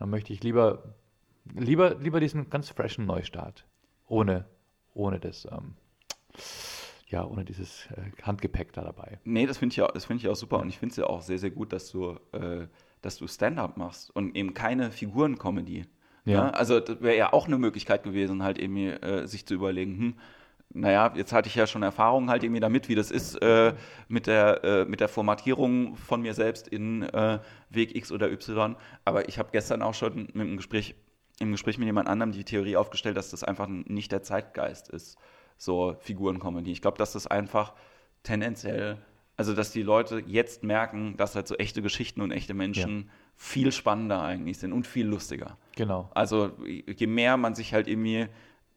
dann 0.00 0.10
möchte 0.10 0.32
ich 0.32 0.42
lieber, 0.42 0.94
lieber, 1.54 1.94
lieber 1.96 2.18
diesen 2.20 2.48
ganz 2.50 2.70
freshen 2.70 3.04
Neustart. 3.06 3.66
Ohne, 4.06 4.46
ohne 4.94 5.20
das, 5.20 5.46
ähm, 5.52 5.74
ja, 7.08 7.24
ohne 7.26 7.44
dieses 7.44 7.86
äh, 7.86 8.22
Handgepäck 8.22 8.72
da 8.72 8.82
dabei. 8.82 9.18
Nee, 9.24 9.46
das 9.46 9.58
finde 9.58 9.72
ich, 9.72 9.76
ja- 9.76 9.88
das 9.88 10.06
find 10.06 10.20
ich 10.22 10.28
auch 10.28 10.36
super 10.36 10.58
und 10.60 10.68
ich 10.68 10.78
finde 10.78 10.92
es 10.92 10.96
ja 10.96 11.04
auch 11.04 11.20
sehr, 11.22 11.38
sehr 11.38 11.50
gut, 11.50 11.72
dass 11.72 11.90
du, 11.90 12.18
äh, 12.32 12.66
dass 13.02 13.16
du 13.16 13.26
Stand-up 13.26 13.76
machst 13.76 14.14
und 14.14 14.36
eben 14.36 14.54
keine 14.54 14.90
Figuren-Comedy. 14.90 15.86
Ja. 16.24 16.32
Ja. 16.32 16.50
Also 16.50 16.80
das 16.80 17.00
wäre 17.00 17.16
ja 17.16 17.32
auch 17.32 17.46
eine 17.46 17.58
Möglichkeit 17.58 18.02
gewesen, 18.02 18.42
halt 18.42 18.58
irgendwie 18.58 18.88
äh, 18.88 19.26
sich 19.26 19.46
zu 19.46 19.54
überlegen, 19.54 19.98
hm, 19.98 20.14
naja, 20.70 21.12
jetzt 21.16 21.32
hatte 21.32 21.48
ich 21.48 21.54
ja 21.54 21.66
schon 21.66 21.82
Erfahrungen 21.82 22.28
halt 22.28 22.42
irgendwie 22.42 22.60
damit, 22.60 22.88
wie 22.88 22.94
das 22.94 23.10
ist 23.10 23.36
äh, 23.36 23.74
mit, 24.08 24.26
der, 24.26 24.64
äh, 24.64 24.84
mit 24.84 25.00
der 25.00 25.08
Formatierung 25.08 25.96
von 25.96 26.20
mir 26.20 26.34
selbst 26.34 26.68
in 26.68 27.02
äh, 27.02 27.38
Weg 27.70 27.96
X 27.96 28.12
oder 28.12 28.30
Y. 28.30 28.76
Aber 29.04 29.28
ich 29.28 29.38
habe 29.38 29.48
gestern 29.50 29.82
auch 29.82 29.94
schon 29.94 30.28
mit 30.34 30.36
einem 30.36 30.56
Gespräch, 30.58 30.94
im 31.40 31.52
Gespräch 31.52 31.78
mit 31.78 31.86
jemand 31.86 32.08
anderem 32.08 32.32
die 32.32 32.44
Theorie 32.44 32.76
aufgestellt, 32.76 33.16
dass 33.16 33.30
das 33.30 33.44
einfach 33.44 33.66
nicht 33.68 34.12
der 34.12 34.22
Zeitgeist 34.22 34.90
ist, 34.90 35.16
so 35.56 35.96
Figuren-Comedy. 36.00 36.70
Ich 36.70 36.82
glaube, 36.82 36.98
dass 36.98 37.12
das 37.12 37.26
einfach 37.26 37.72
tendenziell, 38.22 38.98
also 39.38 39.54
dass 39.54 39.70
die 39.70 39.82
Leute 39.82 40.22
jetzt 40.26 40.64
merken, 40.64 41.16
dass 41.16 41.36
halt 41.36 41.46
so 41.46 41.54
echte 41.54 41.80
Geschichten 41.80 42.20
und 42.20 42.32
echte 42.32 42.54
Menschen 42.54 43.08
viel 43.36 43.70
spannender 43.70 44.20
eigentlich 44.20 44.58
sind 44.58 44.72
und 44.72 44.84
viel 44.84 45.06
lustiger. 45.06 45.56
Genau. 45.76 46.10
Also 46.12 46.50
je 46.66 47.06
mehr 47.06 47.36
man 47.36 47.54
sich 47.54 47.72
halt 47.72 47.86
irgendwie 47.86 48.26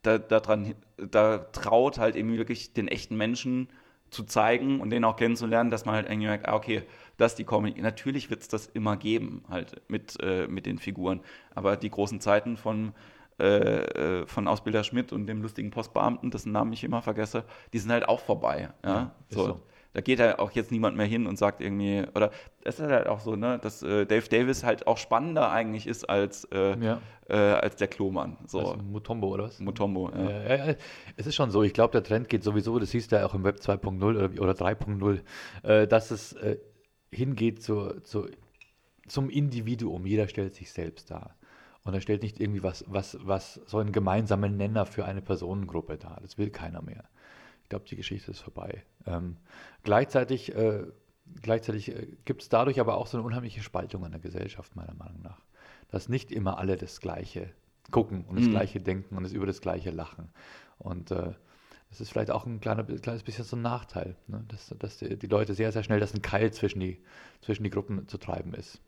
da, 0.04 0.20
da, 0.20 0.40
dran, 0.40 0.76
da 0.98 1.40
traut, 1.40 1.98
halt 1.98 2.16
irgendwie 2.16 2.38
wirklich 2.38 2.74
den 2.74 2.88
echten 2.88 3.18
Menschen 3.18 3.70
zu 4.12 4.24
zeigen 4.24 4.82
und 4.82 4.92
den 4.92 5.04
auch 5.04 5.16
kennenzulernen, 5.16 5.72
dass 5.72 5.86
man 5.86 5.96
halt 5.96 6.08
irgendwie 6.08 6.28
merkt, 6.28 6.48
ah, 6.48 6.54
okay, 6.56 6.84
das 7.18 7.32
ist 7.32 7.40
die 7.40 7.44
Comedy. 7.44 7.82
Natürlich 7.82 8.30
wird 8.30 8.42
es 8.42 8.48
das 8.48 8.68
immer 8.68 8.98
geben, 8.98 9.44
halt 9.50 9.82
mit, 9.88 10.22
äh, 10.22 10.48
mit 10.48 10.68
den 10.68 10.78
Figuren. 10.78 11.22
Aber 11.56 11.76
die 11.76 11.90
großen 11.90 12.20
Zeiten 12.20 12.56
von, 12.56 12.94
äh, 13.40 13.46
äh, 13.46 14.28
von 14.28 14.48
Ausbilder 14.48 14.84
Schmidt 14.84 15.12
und 15.12 15.26
dem 15.26 15.42
lustigen 15.42 15.72
Postbeamten, 15.72 16.30
dessen 16.30 16.52
Namen 16.52 16.72
ich 16.74 16.84
immer 16.84 17.02
vergesse, 17.02 17.46
die 17.74 17.80
sind 17.80 17.92
halt 17.92 18.08
auch 18.08 18.20
vorbei. 18.20 18.70
Ja, 18.84 18.94
Ja, 18.94 19.16
ist 19.28 19.36
so. 19.36 19.46
so. 19.46 19.62
Da 19.94 20.02
geht 20.02 20.20
ja 20.20 20.40
auch 20.40 20.52
jetzt 20.52 20.72
niemand 20.72 20.96
mehr 20.96 21.06
hin 21.06 21.28
und 21.28 21.38
sagt 21.38 21.60
irgendwie, 21.60 22.04
oder 22.16 22.32
es 22.64 22.80
ist 22.80 22.90
halt 22.90 23.08
auch 23.08 23.20
so, 23.20 23.36
ne, 23.36 23.60
dass 23.62 23.84
äh, 23.84 24.06
Dave 24.06 24.28
Davis 24.30 24.64
halt 24.64 24.88
auch 24.88 24.98
spannender 24.98 25.52
eigentlich 25.52 25.86
ist 25.86 26.10
als, 26.10 26.46
äh, 26.46 26.78
Ja. 26.80 27.02
äh, 27.28 27.36
als 27.36 27.76
der 27.76 27.88
Klomann. 27.90 28.38
So, 28.48 28.60
Also 28.60 28.78
Mutombo 28.78 29.28
oder 29.28 29.46
was? 29.46 29.60
Mutombo. 29.60 30.10
Ja. 30.12 30.56
Ja. 30.68 30.76
Es 31.18 31.28
ist 31.28 31.36
schon 31.36 31.52
so, 31.52 31.64
ich 31.64 31.74
glaube, 31.74 31.92
der 31.92 32.04
Trend 32.04 32.30
geht 32.30 32.44
sowieso, 32.44 32.80
das 32.80 32.92
du 32.92 33.00
ja 33.12 33.26
auch 33.26 33.34
im 33.34 33.44
Web 33.44 33.58
2.0 33.58 34.02
oder, 34.04 34.42
oder 34.42 34.54
3.0, 34.54 35.20
äh, 35.64 35.88
dass 35.88 36.12
es 36.12 36.34
äh, 36.34 36.58
hingeht 37.12 37.62
zu, 37.62 38.00
zu, 38.02 38.28
zum 39.08 39.30
Individuum. 39.30 40.06
Jeder 40.06 40.28
stellt 40.30 40.56
sich 40.56 40.72
selbst 40.72 41.12
dar. 41.12 41.36
Und 41.84 41.94
er 41.96 42.02
stellt 42.02 42.22
nicht 42.22 42.40
irgendwie 42.40 42.64
was, 42.64 42.86
was, 42.88 43.18
was 43.24 43.56
so 43.66 43.80
einen 43.80 43.92
gemeinsamen 43.92 44.56
Nenner 44.56 44.86
für 44.86 45.04
eine 45.04 45.22
Personengruppe 45.22 45.98
dar. 45.98 46.20
Das 46.22 46.38
will 46.38 46.50
keiner 46.52 46.82
mehr. 46.82 47.04
Ich 47.72 47.74
glaube, 47.74 47.86
die 47.88 47.96
Geschichte 47.96 48.32
ist 48.32 48.42
vorbei. 48.42 48.84
Ähm, 49.06 49.38
gleichzeitig 49.84 50.54
äh, 50.54 50.84
gleichzeitig 51.42 51.90
äh, 51.96 52.08
gibt 52.26 52.42
es 52.42 52.50
dadurch 52.50 52.82
aber 52.82 52.98
auch 52.98 53.08
so 53.08 53.18
eine 53.18 53.26
unheimliche 53.26 53.64
Spaltung 53.64 54.04
in 54.06 54.12
der 54.12 54.20
Gesellschaft, 54.20 54.76
meiner 54.76 54.94
Meinung 54.94 55.22
nach. 55.22 55.40
Dass 55.90 56.10
nicht 56.10 56.34
immer 56.34 56.58
alle 56.60 56.76
das 56.76 57.00
Gleiche 57.00 57.50
gucken 57.90 58.26
und 58.26 58.36
das 58.36 58.50
Mhm. 58.50 58.50
Gleiche 58.50 58.82
denken 58.82 59.16
und 59.16 59.24
es 59.24 59.32
über 59.32 59.46
das 59.46 59.62
Gleiche 59.62 59.90
lachen. 59.92 60.30
Und 60.80 61.12
äh, 61.12 61.32
das 61.90 62.02
ist 62.02 62.10
vielleicht 62.10 62.32
auch 62.32 62.46
ein 62.46 62.60
kleiner, 62.60 62.84
kleines 62.84 63.24
bisschen 63.24 63.46
so 63.46 63.56
ein 63.56 63.62
Nachteil, 63.62 64.18
ne? 64.28 64.44
dass, 64.50 64.76
dass 64.78 64.98
die, 64.98 65.18
die 65.18 65.28
Leute 65.28 65.54
sehr, 65.54 65.72
sehr 65.72 65.84
schnell, 65.84 66.02
dass 66.02 66.14
ein 66.14 66.22
Keil 66.22 66.52
zwischen 66.52 66.82
die, 66.82 67.02
zwischen 67.42 67.64
die 67.64 67.70
Gruppen 67.70 68.06
zu 68.10 68.18
treiben 68.18 68.54
ist. 68.54 68.82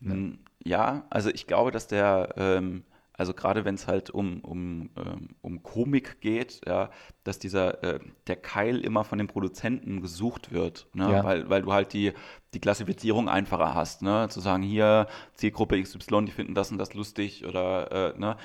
Mm, 0.00 0.34
Ja, 0.64 1.06
also 1.10 1.30
ich 1.30 1.46
glaube, 1.46 1.70
dass 1.70 1.86
der, 1.88 2.34
ähm, 2.36 2.84
also 3.18 3.34
gerade 3.34 3.64
wenn 3.64 3.74
es 3.74 3.88
halt 3.88 4.10
um, 4.10 4.40
um, 4.40 4.90
ähm, 4.96 5.30
um 5.42 5.62
Komik 5.64 6.20
geht, 6.20 6.60
ja, 6.66 6.88
dass 7.24 7.40
dieser, 7.40 7.82
äh, 7.82 7.98
der 8.28 8.36
Keil 8.36 8.78
immer 8.78 9.02
von 9.02 9.18
den 9.18 9.26
Produzenten 9.26 10.00
gesucht 10.00 10.52
wird, 10.52 10.86
ne? 10.94 11.10
Ja. 11.10 11.24
weil, 11.24 11.50
weil 11.50 11.62
du 11.62 11.72
halt 11.72 11.92
die, 11.92 12.12
die 12.54 12.60
Klassifizierung 12.60 13.28
einfacher 13.28 13.74
hast, 13.74 14.02
ne? 14.02 14.28
zu 14.30 14.38
sagen, 14.38 14.62
hier 14.62 15.08
Zielgruppe 15.34 15.82
XY, 15.82 16.26
die 16.26 16.32
finden 16.32 16.54
das 16.54 16.70
und 16.70 16.78
das 16.78 16.94
lustig 16.94 17.44
oder, 17.44 18.14
äh, 18.14 18.18
ne? 18.18 18.36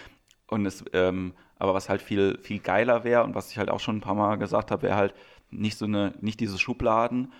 Und 0.47 0.65
es, 0.65 0.83
ähm, 0.93 1.33
aber 1.57 1.75
was 1.75 1.87
halt 1.87 2.01
viel, 2.01 2.39
viel 2.41 2.59
geiler 2.59 3.03
wäre 3.03 3.23
und 3.23 3.35
was 3.35 3.51
ich 3.51 3.59
halt 3.59 3.69
auch 3.69 3.79
schon 3.79 3.97
ein 3.97 4.01
paar 4.01 4.15
Mal 4.15 4.37
gesagt 4.37 4.71
habe, 4.71 4.81
wäre 4.81 4.95
halt 4.95 5.13
nicht 5.51 5.77
so 5.77 5.85
eine, 5.85 6.15
nicht 6.19 6.39
diese 6.39 6.57
Schubladen, 6.57 7.31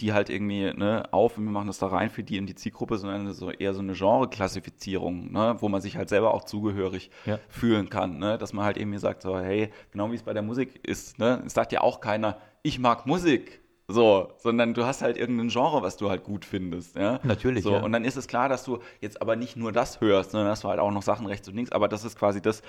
die 0.00 0.12
halt 0.12 0.30
irgendwie 0.30 0.72
ne, 0.74 1.04
auf 1.12 1.36
und 1.38 1.44
wir 1.44 1.50
machen 1.50 1.66
das 1.66 1.78
da 1.78 1.86
rein 1.88 2.08
für 2.10 2.22
die 2.22 2.36
in 2.36 2.46
die 2.46 2.54
Zielgruppe, 2.54 2.96
sondern 2.98 3.32
so 3.32 3.50
eher 3.50 3.74
so 3.74 3.80
eine 3.80 3.92
Genre-Klassifizierung, 3.94 5.32
ne, 5.32 5.56
wo 5.60 5.68
man 5.68 5.80
sich 5.80 5.96
halt 5.96 6.08
selber 6.08 6.34
auch 6.34 6.44
zugehörig 6.44 7.10
Ja. 7.26 7.38
fühlen 7.48 7.88
kann. 7.88 8.18
Ne, 8.18 8.38
dass 8.38 8.52
man 8.52 8.64
halt 8.64 8.76
irgendwie 8.76 8.98
sagt, 8.98 9.22
so, 9.22 9.38
hey, 9.38 9.70
genau 9.92 10.10
wie 10.10 10.16
es 10.16 10.22
bei 10.22 10.32
der 10.32 10.42
Musik 10.42 10.80
ist, 10.86 11.18
ne, 11.18 11.42
es 11.46 11.54
sagt 11.54 11.72
ja 11.72 11.80
auch 11.80 12.00
keiner, 12.00 12.38
ich 12.62 12.78
mag 12.78 13.06
Musik. 13.06 13.60
So, 13.88 14.30
sondern 14.38 14.72
du 14.74 14.84
hast 14.86 15.02
halt 15.02 15.18
irgendein 15.18 15.48
Genre, 15.48 15.82
was 15.82 15.96
du 15.96 16.08
halt 16.08 16.24
gut 16.24 16.44
findest. 16.44 16.96
Ja? 16.96 17.20
Natürlich, 17.24 17.64
So, 17.64 17.72
ja. 17.72 17.82
und 17.82 17.92
dann 17.92 18.04
ist 18.04 18.16
es 18.16 18.26
klar, 18.28 18.48
dass 18.48 18.64
du 18.64 18.78
jetzt 19.00 19.20
aber 19.20 19.36
nicht 19.36 19.56
nur 19.56 19.72
das 19.72 20.00
hörst, 20.00 20.30
sondern 20.30 20.48
dass 20.48 20.60
du 20.60 20.68
halt 20.68 20.78
auch 20.80 20.92
noch 20.92 21.02
Sachen 21.02 21.26
rechts 21.26 21.48
und 21.48 21.56
links, 21.56 21.72
aber 21.72 21.88
das 21.88 22.04
ist 22.04 22.16
quasi 22.18 22.40
das, 22.40 22.62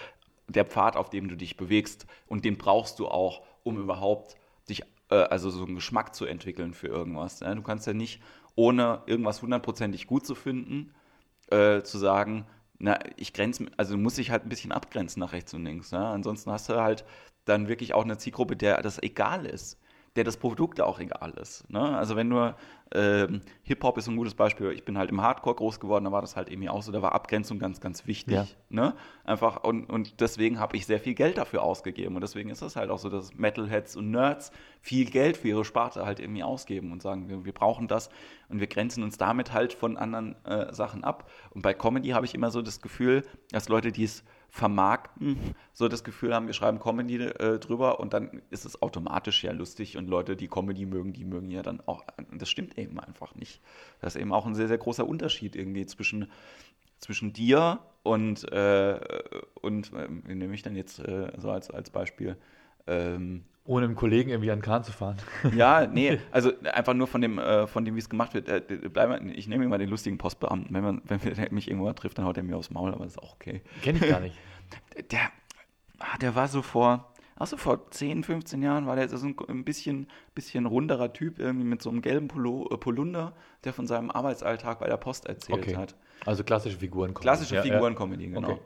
der 0.49 0.65
Pfad, 0.65 0.97
auf 0.97 1.09
dem 1.09 1.30
du 1.30 1.38
dich 1.38 1.55
bewegst. 1.55 2.07
Und 2.28 2.43
den 2.43 2.57
brauchst 2.57 2.99
du 2.99 3.07
auch, 3.07 3.41
um 3.63 3.78
überhaupt 3.80 4.36
äh, 5.14 5.28
also 5.30 5.49
so 5.49 5.64
einen 5.66 5.76
Geschmack 5.76 6.16
zu 6.16 6.26
entwickeln 6.26 6.74
für 6.74 6.88
irgendwas. 6.88 7.39
Ja? 7.39 7.53
Du 7.53 7.61
kannst 7.61 7.88
ja 7.88 7.93
nicht, 7.93 8.22
ohne 8.55 9.03
irgendwas 9.05 9.41
hundertprozentig 9.41 10.07
gut 10.07 10.26
zu 10.26 10.36
finden, 10.36 10.93
äh, 11.49 11.82
zu 11.84 11.97
sagen, 11.97 12.45
na, 12.80 12.99
ich 13.16 13.34
grenze, 13.34 13.68
also 13.78 13.95
du 13.95 14.01
musst 14.01 14.18
dich 14.18 14.32
halt 14.32 14.45
ein 14.45 14.49
bisschen 14.49 14.72
abgrenzen 14.72 15.20
nach 15.20 15.32
rechts 15.34 15.53
und 15.53 15.64
links. 15.64 15.91
Ja? 15.91 16.11
Ansonsten 16.11 16.51
hast 16.51 16.70
du 16.70 16.82
halt 16.82 17.05
dann 17.45 17.68
wirklich 17.68 17.93
auch 17.93 18.03
eine 18.03 18.18
Zielgruppe, 18.18 18.55
der 18.55 18.82
das 18.82 19.01
egal 19.01 19.45
ist, 19.45 19.80
der 20.16 20.24
das 20.24 20.38
Produkt 20.38 20.80
auch 20.80 20.99
egal 20.99 21.32
ist. 21.41 21.70
Ne? 21.70 21.82
Also 21.82 22.16
wenn 22.16 22.28
nur 22.28 22.55
ähm, 22.93 23.41
Hip-Hop 23.64 23.97
ist 23.97 24.07
ein 24.07 24.16
gutes 24.16 24.36
Beispiel, 24.36 24.72
ich 24.72 24.86
bin 24.86 24.97
halt 24.97 25.09
im 25.09 25.22
Hardcore 25.22 25.55
groß 25.55 25.80
geworden, 25.80 26.05
da 26.05 26.11
war 26.11 26.22
das 26.22 26.36
halt 26.36 26.49
irgendwie 26.49 26.70
auch 26.70 26.84
so, 26.84 26.91
da 26.91 27.01
war 27.01 27.14
Abgrenzung 27.14 27.57
ganz, 27.57 27.82
ganz 27.82 28.05
wichtig. 28.05 28.36
Ja. 28.36 28.45
Ne? 28.70 28.95
Einfach, 29.24 29.64
und, 29.64 29.89
und 29.89 30.22
deswegen 30.22 30.59
habe 30.59 30.78
ich 30.78 30.86
sehr 30.86 30.99
viel 30.99 31.16
Geld 31.16 31.38
dafür 31.38 31.64
ausgegeben. 31.64 32.14
Und 32.16 32.22
deswegen 32.22 32.49
ist 32.51 32.61
es 32.61 32.76
halt 32.76 32.91
auch 32.91 32.99
so, 32.99 33.09
dass 33.09 33.34
Metalheads 33.34 33.95
und 33.95 34.11
Nerds 34.11 34.51
viel 34.82 35.09
Geld 35.09 35.38
für 35.38 35.47
ihre 35.47 35.66
Sparte 35.66 36.05
halt 36.05 36.20
irgendwie 36.20 36.43
ausgeben 36.43 36.91
und 36.91 37.01
sagen, 37.01 37.30
wir, 37.30 37.45
wir 37.45 37.53
brauchen 37.53 37.88
das 37.88 38.09
und 38.49 38.59
wir 38.59 38.68
grenzen 38.68 39.01
uns 39.01 39.18
damit 39.18 39.51
halt 39.51 39.74
von 39.74 39.97
anderen 39.97 40.36
äh, 40.45 40.72
Sachen 40.74 41.03
ab. 41.03 41.30
Und 41.49 41.64
bei 41.64 41.74
Comedy 41.74 42.09
habe 42.09 42.28
ich 42.28 42.36
immer 42.36 42.51
so 42.51 42.61
das 42.61 42.82
Gefühl, 42.82 43.24
dass 43.49 43.68
Leute, 43.70 43.91
die 43.91 44.03
es 44.03 44.24
vermarkten, 44.54 45.56
so 45.74 45.88
das 45.88 46.04
Gefühl 46.04 46.36
haben, 46.36 46.45
wir 46.45 46.54
schreiben 46.54 46.80
Comedy 46.80 47.16
äh, 47.16 47.58
drüber 47.58 47.99
und 47.99 48.14
dann 48.14 48.43
ist 48.51 48.66
es 48.66 48.84
automatisch 48.84 49.43
ja 49.43 49.51
lustig 49.51 49.97
und 49.97 50.08
Leute, 50.08 50.36
die 50.36 50.47
Comedy 50.47 50.86
mögen, 50.86 51.12
die 51.12 51.26
mögen 51.26 51.49
ja 51.49 51.64
dann 51.64 51.82
auch, 51.88 52.04
das 52.32 52.51
stimmt 52.51 52.78
eben 52.78 52.99
einfach 52.99 53.34
nicht. 53.34 53.62
Das 53.99 54.14
ist 54.14 54.22
eben 54.22 54.32
auch 54.32 54.45
ein 54.45 54.54
sehr, 54.54 54.68
sehr 54.68 54.78
großer 54.78 55.08
Unterschied 55.08 55.56
irgendwie 55.56 55.88
zwischen, 55.88 56.30
zwischen 56.99 57.34
dir 57.34 57.80
und, 58.04 58.47
äh, 58.51 58.99
und 59.60 59.91
äh, 59.91 60.08
nehme 60.08 60.54
ich 60.54 60.62
dann 60.62 60.76
jetzt 60.76 60.99
äh, 60.99 61.32
so 61.39 61.49
als, 61.49 61.72
als 61.72 61.89
Beispiel? 61.89 62.38
Ähm, 62.86 63.45
Ohne 63.66 63.86
einem 63.86 63.95
Kollegen 63.95 64.30
irgendwie 64.30 64.51
an 64.51 64.59
den 64.59 64.64
Kahn 64.66 64.84
zu 64.84 64.91
fahren. 64.91 65.18
ja, 65.55 65.88
nee, 65.88 66.20
also 66.32 66.51
einfach 66.64 66.93
nur 66.93 67.07
von 67.07 67.22
dem, 67.22 67.39
äh, 67.39 67.66
von 67.66 67.86
dem, 67.86 67.95
wie 67.95 67.99
es 67.99 68.09
gemacht 68.09 68.34
wird. 68.34 68.49
Äh, 68.49 68.61
bleib 68.91 69.22
ich 69.26 69.47
nehme 69.47 69.64
immer 69.64 69.78
den 69.78 69.89
lustigen 69.89 70.18
Postbeamten. 70.18 70.74
Wenn, 70.76 70.84
man, 70.84 71.01
wenn 71.05 71.20
der 71.20 71.51
mich 71.51 71.70
irgendwo 71.70 71.91
trifft, 71.93 72.18
dann 72.18 72.26
haut 72.26 72.36
er 72.38 72.43
mir 72.43 72.57
aufs 72.57 72.72
Maul, 72.72 72.93
aber 72.93 73.05
das 73.05 73.14
ist 73.14 73.20
auch 73.24 73.34
okay. 73.36 73.61
Kenne 73.82 73.99
ich 73.99 74.09
gar 74.09 74.20
nicht. 74.20 74.36
Der, 75.11 75.30
ah, 75.99 76.18
der 76.20 76.34
war 76.34 76.47
so 76.47 76.64
vor, 76.64 77.14
auch 77.38 77.45
so 77.45 77.57
vor 77.57 77.91
10, 77.91 78.24
15 78.24 78.64
Jahren, 78.64 78.88
war 78.88 78.95
der 78.95 79.07
so 79.07 79.28
ein, 79.28 79.36
ein 79.47 79.64
bisschen, 79.64 80.07
bisschen 80.34 80.66
runderer 80.66 81.14
Typ, 81.14 81.38
irgendwie 81.38 81.66
mit 81.66 81.80
so 81.80 81.91
einem 81.91 82.01
gelben 82.01 82.28
Polo, 82.28 82.68
äh, 82.72 82.78
Polunder, 82.78 83.34
der 83.66 83.74
von 83.74 83.86
seinem 83.86 84.09
Arbeitsalltag 84.09 84.80
bei 84.80 84.88
der 84.88 84.97
Post 84.97 85.28
erzählt 85.28 85.59
Okay. 85.59 85.76
hat. 85.76 85.95
Also 86.26 86.43
klassische 86.43 86.78
Figuren. 86.78 87.14
Klassische 87.14 87.55
Ja, 87.55 87.64
ja. 87.64 87.72
Figuren-Comedy, 87.72 88.30
genau. 88.30 88.49
Okay. 88.49 88.59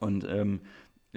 Und, 0.00 0.26
ähm, 0.26 0.60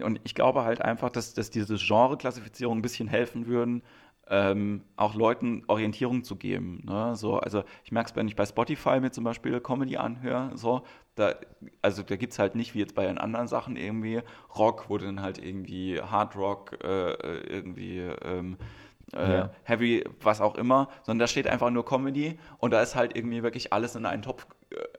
und 0.04 0.20
ich 0.24 0.36
glaube 0.36 0.64
halt 0.64 0.82
einfach, 0.82 1.10
dass, 1.10 1.34
dass 1.34 1.50
diese 1.50 1.76
Genre-Klassifizierung 1.78 2.80
ein 2.80 2.82
bisschen 2.82 3.08
helfen 3.08 3.48
würden, 3.48 3.84
ähm, 4.30 4.84
auch 4.96 5.16
Leuten 5.16 5.64
Orientierung 5.68 6.24
zu 6.24 6.36
geben. 6.36 6.84
Ne? 6.86 7.16
So, 7.16 7.40
also 7.40 7.64
ich 7.84 7.92
merke 7.92 8.12
es, 8.12 8.16
wenn 8.16 8.28
ich 8.28 8.36
bei 8.36 8.46
Spotify 8.46 9.00
mir 9.00 9.12
zum 9.12 9.24
Beispiel 9.24 9.60
Comedy 9.60 9.98
anhöre, 9.98 10.52
so, 10.56 10.84
da, 11.16 11.34
also 11.82 12.04
da 12.04 12.16
gibt 12.16 12.34
es 12.34 12.40
halt 12.40 12.56
nicht 12.56 12.76
wie 12.76 12.80
jetzt 12.80 12.94
bei 12.96 13.06
den 13.06 13.18
anderen 13.18 13.48
Sachen 13.48 13.76
irgendwie 13.76 14.22
Rock, 14.58 14.86
wo 14.90 14.98
dann 14.98 15.22
halt 15.22 15.40
irgendwie 15.44 16.00
Hard 16.00 16.36
Rock, 16.36 16.78
äh, 16.84 17.12
äh, 17.14 17.40
irgendwie 17.48 18.00
ähm, 18.24 18.58
äh, 19.14 19.34
Ja. 19.34 19.50
Heavy, 19.64 20.04
was 20.22 20.42
auch 20.42 20.56
immer, 20.56 20.90
sondern 21.04 21.20
da 21.20 21.28
steht 21.28 21.48
einfach 21.48 21.72
nur 21.72 21.84
Comedy 21.86 22.38
und 22.60 22.72
da 22.72 22.82
ist 22.82 22.96
halt 22.96 23.16
irgendwie 23.18 23.42
wirklich 23.42 23.74
alles 23.74 23.96
in 23.96 24.06
einen 24.06 24.22
Topf 24.22 24.46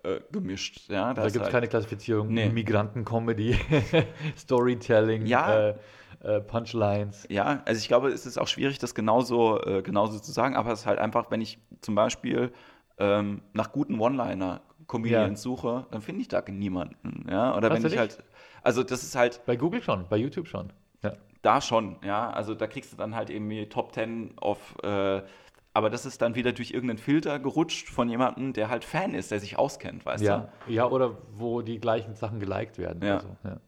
äh, 0.03 0.21
gemischt. 0.33 0.89
Ja? 0.89 1.15
Da 1.15 1.23
gibt 1.25 1.37
es 1.37 1.43
halt, 1.43 1.53
keine 1.53 1.69
Klassifizierung. 1.69 2.29
Nee. 2.29 2.49
Migranten-Comedy, 2.49 3.57
Storytelling, 4.37 5.27
Ja. 5.27 5.69
äh, 5.71 5.75
äh, 6.23 6.41
Punchlines. 6.41 7.27
Ja, 7.31 7.63
also 7.65 7.79
ich 7.79 7.89
glaube, 7.89 8.09
es 8.09 8.27
ist 8.27 8.39
auch 8.39 8.49
schwierig, 8.49 8.79
das 8.79 8.95
genauso, 8.95 9.61
äh, 9.63 9.83
genauso 9.83 10.19
zu 10.19 10.33
sagen, 10.33 10.57
aber 10.57 10.73
es 10.73 10.81
ist 10.81 10.87
halt 10.87 10.99
einfach, 10.99 11.31
wenn 11.31 11.41
ich 11.41 11.59
zum 11.81 11.95
Beispiel 11.95 12.53
ähm, 12.99 13.41
nach 13.55 13.73
guten 13.73 13.99
One-Liner-Comedians 13.99 15.41
Ja. 15.41 15.43
suche, 15.43 15.87
dann 15.91 16.03
finde 16.03 16.21
ich 16.23 16.29
da 16.29 16.43
niemanden. 16.49 17.27
Ja? 17.31 17.57
Oder 17.57 17.71
wenn 17.73 17.85
ich 17.87 17.97
halt, 17.97 18.19
also 18.63 18.83
das 18.83 19.03
ist 19.03 19.15
halt 19.17 19.41
Bei 19.47 19.57
Google 19.57 19.83
schon, 19.83 20.07
bei 20.09 20.17
YouTube 20.19 20.47
schon. 20.49 20.73
Ja. 21.03 21.15
da 21.41 21.63
schon, 21.63 21.97
ja, 22.05 22.29
also 22.31 22.55
da 22.55 22.67
kriegst 22.67 22.93
du 22.93 22.97
dann 22.99 23.15
halt 23.15 23.31
irgendwie 23.31 23.67
Top 23.71 23.95
10 23.95 24.35
auf, 24.37 24.77
aber 25.73 25.91
das 25.91 26.05
ist 26.05 26.21
dann 26.21 26.35
wieder 26.35 26.53
durch 26.53 26.73
irgendeinen 26.73 26.99
Filter 26.99 27.39
gerutscht 27.39 27.89
von 27.89 28.09
jemandem, 28.09 28.53
der 28.53 28.69
halt 28.69 28.85
Fan 28.85 29.15
ist, 29.15 29.31
der 29.31 29.41
sich 29.41 29.59
auskennt, 29.59 30.05
weißt 30.05 30.23
du? 30.23 30.27
Ja. 30.27 30.49
ja, 30.67 30.87
oder 30.87 31.19
wo 31.37 31.63
die 31.63 31.79
gleichen 31.79 32.15
Sachen 32.15 32.41
geliked 32.41 32.79
werden. 32.79 33.03
Ja. 33.03 33.17
oder 33.17 33.23
so. 33.23 33.37
ja. 33.45 33.61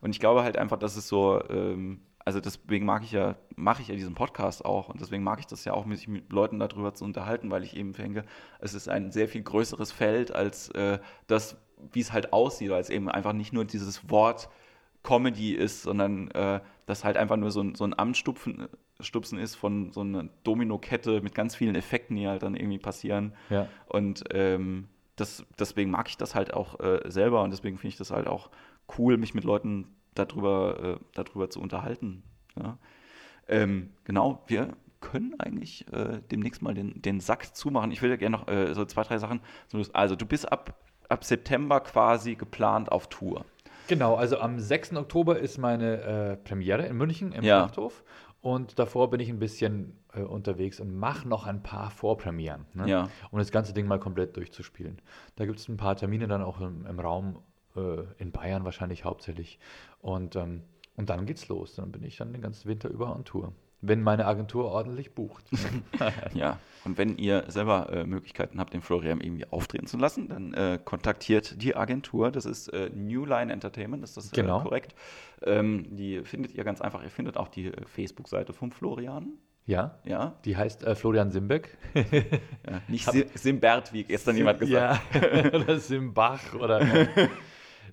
Und 0.00 0.10
ich 0.10 0.20
glaube 0.20 0.42
halt 0.42 0.58
einfach, 0.58 0.78
dass 0.78 0.96
es 0.96 1.08
so, 1.08 1.42
ähm, 1.48 2.02
also 2.24 2.40
deswegen 2.40 2.84
mag 2.84 3.02
ich 3.02 3.12
ja, 3.12 3.36
mache 3.54 3.80
ich 3.80 3.88
ja 3.88 3.94
diesen 3.94 4.14
Podcast 4.14 4.64
auch 4.64 4.88
und 4.88 5.00
deswegen 5.00 5.22
mag 5.22 5.40
ich 5.40 5.46
das 5.46 5.64
ja 5.64 5.72
auch, 5.72 5.86
mich 5.86 6.06
mit 6.08 6.30
Leuten 6.30 6.58
darüber 6.58 6.92
zu 6.92 7.04
unterhalten, 7.04 7.50
weil 7.50 7.62
ich 7.62 7.76
eben 7.76 7.92
denke, 7.92 8.24
es 8.58 8.74
ist 8.74 8.88
ein 8.88 9.10
sehr 9.10 9.28
viel 9.28 9.42
größeres 9.42 9.92
Feld 9.92 10.32
als 10.32 10.68
äh, 10.70 10.98
das, 11.26 11.56
wie 11.92 12.00
es 12.00 12.12
halt 12.12 12.32
aussieht, 12.32 12.70
weil 12.70 12.80
es 12.80 12.90
eben 12.90 13.08
einfach 13.08 13.32
nicht 13.32 13.52
nur 13.52 13.64
dieses 13.64 14.10
Wort 14.10 14.50
Comedy 15.02 15.54
ist, 15.54 15.82
sondern 15.82 16.30
äh, 16.32 16.60
das 16.84 17.04
halt 17.04 17.16
einfach 17.16 17.36
nur 17.36 17.50
so 17.50 17.62
ein, 17.62 17.74
so 17.74 17.84
ein 17.84 17.98
Amtsstupfen 17.98 18.68
Stupsen 19.00 19.38
ist 19.38 19.54
von 19.54 19.92
so 19.92 20.00
einer 20.00 20.28
Dominokette 20.44 21.20
mit 21.20 21.34
ganz 21.34 21.54
vielen 21.54 21.74
Effekten, 21.74 22.16
die 22.16 22.26
halt 22.28 22.42
dann 22.42 22.54
irgendwie 22.56 22.78
passieren. 22.78 23.32
Ja. 23.50 23.68
Und 23.86 24.24
ähm, 24.30 24.88
das, 25.16 25.44
deswegen 25.58 25.90
mag 25.90 26.08
ich 26.08 26.16
das 26.16 26.34
halt 26.34 26.54
auch 26.54 26.80
äh, 26.80 27.00
selber 27.10 27.42
und 27.42 27.50
deswegen 27.50 27.76
finde 27.76 27.88
ich 27.88 27.96
das 27.96 28.10
halt 28.10 28.26
auch 28.26 28.50
cool, 28.98 29.16
mich 29.16 29.34
mit 29.34 29.44
Leuten 29.44 29.88
darüber, 30.14 30.98
äh, 31.00 31.04
darüber 31.14 31.50
zu 31.50 31.60
unterhalten. 31.60 32.22
Ja. 32.58 32.78
Ähm, 33.48 33.90
genau, 34.04 34.42
wir 34.46 34.70
können 35.00 35.38
eigentlich 35.38 35.86
äh, 35.92 36.20
demnächst 36.30 36.62
mal 36.62 36.74
den, 36.74 37.00
den 37.00 37.20
Sack 37.20 37.54
zumachen. 37.54 37.92
Ich 37.92 38.02
will 38.02 38.10
ja 38.10 38.16
gerne 38.16 38.36
noch 38.38 38.48
äh, 38.48 38.74
so 38.74 38.84
zwei, 38.84 39.02
drei 39.02 39.18
Sachen. 39.18 39.40
Also, 39.92 40.16
du 40.16 40.26
bist 40.26 40.50
ab, 40.50 40.74
ab 41.08 41.24
September 41.24 41.80
quasi 41.80 42.34
geplant 42.34 42.90
auf 42.90 43.08
Tour. 43.08 43.44
Genau, 43.88 44.16
also 44.16 44.40
am 44.40 44.58
6. 44.58 44.96
Oktober 44.96 45.38
ist 45.38 45.58
meine 45.58 46.00
äh, 46.02 46.36
Premiere 46.36 46.86
in 46.86 46.96
München 46.96 47.30
im 47.32 47.44
Ja. 47.44 47.60
Schlachthof. 47.60 48.02
Und 48.46 48.78
davor 48.78 49.10
bin 49.10 49.18
ich 49.18 49.28
ein 49.28 49.40
bisschen 49.40 49.98
äh, 50.12 50.20
unterwegs 50.20 50.78
und 50.78 50.94
mache 50.94 51.26
noch 51.26 51.48
ein 51.48 51.64
paar 51.64 51.90
Vorpremieren, 51.90 52.64
ne? 52.74 52.88
Ja. 52.88 53.08
um 53.32 53.40
das 53.40 53.50
ganze 53.50 53.72
Ding 53.72 53.88
mal 53.88 53.98
komplett 53.98 54.36
durchzuspielen. 54.36 55.02
Da 55.34 55.46
gibt 55.46 55.58
es 55.58 55.68
ein 55.68 55.76
paar 55.76 55.96
Termine 55.96 56.28
dann 56.28 56.42
auch 56.42 56.60
im, 56.60 56.86
im 56.86 57.00
Raum 57.00 57.42
äh, 57.74 58.04
in 58.18 58.30
Bayern 58.30 58.64
wahrscheinlich 58.64 59.04
hauptsächlich. 59.04 59.58
Und, 59.98 60.36
ähm, 60.36 60.62
und 60.94 61.10
dann 61.10 61.26
geht's 61.26 61.48
los. 61.48 61.74
Dann 61.74 61.90
bin 61.90 62.04
ich 62.04 62.18
dann 62.18 62.32
den 62.32 62.40
ganzen 62.40 62.68
Winter 62.68 62.88
über 62.88 63.16
on 63.16 63.24
Tour. 63.24 63.52
Wenn 63.82 64.02
meine 64.02 64.26
Agentur 64.26 64.66
ordentlich 64.70 65.14
bucht. 65.14 65.44
Ja, 66.34 66.58
und 66.84 66.98
wenn 66.98 67.16
ihr 67.18 67.44
selber 67.48 67.90
äh, 67.92 68.04
Möglichkeiten 68.04 68.60
habt, 68.60 68.72
den 68.74 68.80
Florian 68.82 69.20
irgendwie 69.20 69.46
auftreten 69.50 69.86
zu 69.86 69.96
lassen, 69.96 70.28
dann 70.28 70.54
äh, 70.54 70.78
kontaktiert 70.84 71.60
die 71.62 71.74
Agentur. 71.76 72.30
Das 72.30 72.44
ist 72.46 72.68
äh, 72.68 72.90
New 72.94 73.24
Line 73.24 73.52
Entertainment, 73.52 74.04
ist 74.04 74.16
das 74.16 74.30
Genau. 74.30 74.60
äh, 74.60 74.62
korrekt? 74.62 74.94
Ähm, 75.42 75.96
die 75.96 76.20
findet 76.22 76.54
ihr 76.54 76.64
ganz 76.64 76.80
einfach. 76.80 77.02
Ihr 77.02 77.10
findet 77.10 77.36
auch 77.36 77.48
die 77.48 77.66
äh, 77.68 77.72
Facebook-Seite 77.86 78.52
vom 78.52 78.70
Florian. 78.70 79.32
ja, 79.66 79.98
Ja, 80.04 80.34
die 80.44 80.56
heißt 80.56 80.84
äh, 80.84 80.94
Florian 80.94 81.30
Simbeck. 81.30 81.76
ja. 81.94 82.02
nicht 82.88 83.10
Sim 83.10 83.24
Simbert, 83.34 83.92
wie 83.92 84.04
gestern 84.04 84.36
jemand 84.36 84.60
gesagt 84.60 85.00
Ja, 85.14 85.50
oder 85.54 85.78
Simbach 85.78 86.54
oder. 86.54 86.80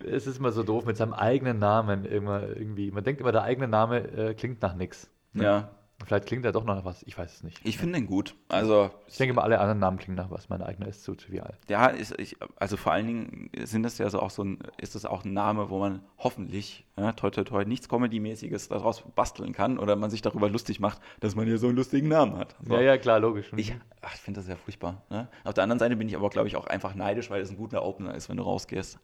es 0.05 0.27
ist 0.27 0.37
immer 0.37 0.51
so 0.51 0.63
doof 0.63 0.85
mit 0.85 0.97
seinem 0.97 1.13
eigenen 1.13 1.59
Namen. 1.59 2.05
Immer, 2.05 2.47
irgendwie. 2.49 2.91
Man 2.91 3.03
denkt 3.03 3.21
immer, 3.21 3.31
der 3.31 3.43
eigene 3.43 3.67
Name 3.67 3.99
äh, 4.11 4.33
klingt 4.33 4.61
nach 4.61 4.75
nichts. 4.75 5.09
Ja, 5.33 5.69
Vielleicht 6.05 6.25
klingt 6.25 6.43
er 6.43 6.51
doch 6.51 6.65
nach 6.65 6.83
was, 6.83 7.01
ich 7.03 7.17
weiß 7.17 7.33
es 7.33 7.43
nicht. 7.43 7.61
ich 7.63 7.77
finde 7.77 7.93
den 7.97 8.07
gut. 8.07 8.35
Also, 8.49 8.89
Ich 9.07 9.15
denke 9.15 9.31
immer, 9.31 9.43
alle 9.43 9.59
anderen 9.59 9.79
Namen 9.79 9.97
klingen 9.99 10.17
nach 10.17 10.29
was. 10.31 10.49
Mein 10.49 10.61
eigener 10.61 10.87
ist 10.89 11.01
zu 11.03 11.15
trivial. 11.15 11.53
ja, 11.69 11.85
ist, 11.85 12.19
ich, 12.19 12.35
also 12.57 12.75
vor 12.75 12.91
allen 12.91 13.07
Dingen 13.07 13.49
sind 13.63 13.83
das 13.83 13.99
ja 13.99 14.09
so 14.09 14.19
auch 14.19 14.31
so 14.31 14.43
ein, 14.43 14.59
ist 14.77 14.95
das 14.95 15.05
auch 15.05 15.23
ein 15.23 15.31
Name, 15.31 15.69
wo 15.69 15.79
man 15.79 16.01
hoffentlich, 16.17 16.85
ja, 16.97 17.13
toi, 17.13 17.29
toi, 17.29 17.45
toi, 17.45 17.63
nichts 17.63 17.87
Comedy-mäßiges 17.87 18.67
daraus 18.67 19.01
basteln 19.15 19.53
kann 19.53 19.79
oder 19.79 19.95
man 19.95 20.09
sich 20.09 20.21
darüber 20.21 20.49
lustig 20.49 20.81
macht, 20.81 20.99
dass 21.21 21.35
man 21.35 21.45
hier 21.45 21.57
so 21.57 21.67
einen 21.67 21.77
lustigen 21.77 22.09
Namen 22.09 22.35
hat. 22.37 22.53
So. 22.67 22.73
Ja, 22.73 22.81
ja, 22.81 22.97
klar, 22.97 23.19
logisch. 23.21 23.49
Ich, 23.55 23.73
ach, 24.01 24.13
ich 24.13 24.19
finde 24.19 24.41
das 24.41 24.49
ja 24.49 24.57
furchtbar. 24.57 25.03
Ne? 25.09 25.29
Auf 25.45 25.53
der 25.53 25.63
anderen 25.63 25.79
Seite 25.79 25.95
bin 25.95 26.09
ich 26.09 26.17
aber, 26.17 26.29
glaube 26.29 26.49
ich, 26.49 26.57
auch 26.57 26.67
einfach 26.67 26.95
neidisch, 26.95 27.29
weil 27.29 27.41
es 27.41 27.49
ein 27.49 27.55
guter 27.55 27.81
Opener 27.85 28.13
ist, 28.13 28.27
wenn 28.27 28.35
du 28.37 28.43
rausgehst. 28.43 28.99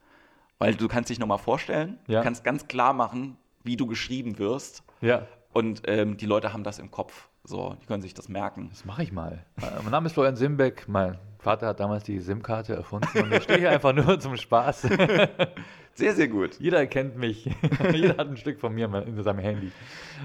Weil 0.57 0.75
du 0.75 0.89
kannst 0.89 1.09
dich 1.09 1.19
nochmal 1.19 1.37
vorstellen, 1.37 1.97
Ja. 2.07 2.19
du 2.19 2.23
kannst 2.25 2.43
ganz 2.43 2.67
klar 2.67 2.91
machen, 2.91 3.37
wie 3.63 3.77
du 3.77 3.87
geschrieben 3.87 4.37
wirst 4.37 4.83
ja, 5.01 5.25
und 5.53 5.81
ähm, 5.85 6.17
die 6.17 6.25
Leute 6.25 6.53
haben 6.53 6.63
das 6.63 6.79
im 6.79 6.91
Kopf. 6.91 7.29
So, 7.43 7.75
die 7.81 7.85
können 7.85 8.01
sich 8.01 8.13
das 8.13 8.29
merken. 8.29 8.69
Das 8.69 8.85
mache 8.85 9.03
ich 9.03 9.11
mal. 9.11 9.45
Äh, 9.57 9.65
Mein 9.81 9.91
Name 9.91 10.07
ist 10.07 10.13
Florian 10.13 10.35
Simbeck. 10.35 10.87
Mein 10.87 11.17
Vater 11.39 11.67
hat 11.67 11.79
damals 11.79 12.03
die 12.03 12.19
SIM-Karte 12.19 12.75
erfunden 12.75 13.23
und 13.23 13.33
ich 13.33 13.43
stehe 13.43 13.59
hier 13.59 13.71
einfach 13.71 13.93
nur 13.93 14.19
zum 14.19 14.35
Spaß. 14.35 14.87
Sehr, 15.95 16.13
sehr 16.13 16.29
gut. 16.29 16.57
Jeder 16.59 16.87
kennt 16.87 17.17
mich. 17.17 17.43
Jeder 17.91 18.15
hat 18.15 18.29
ein 18.29 18.37
Stück 18.37 18.61
von 18.61 18.73
mir 18.73 18.85
in 19.05 19.21
seinem 19.21 19.39
Handy. 19.39 19.69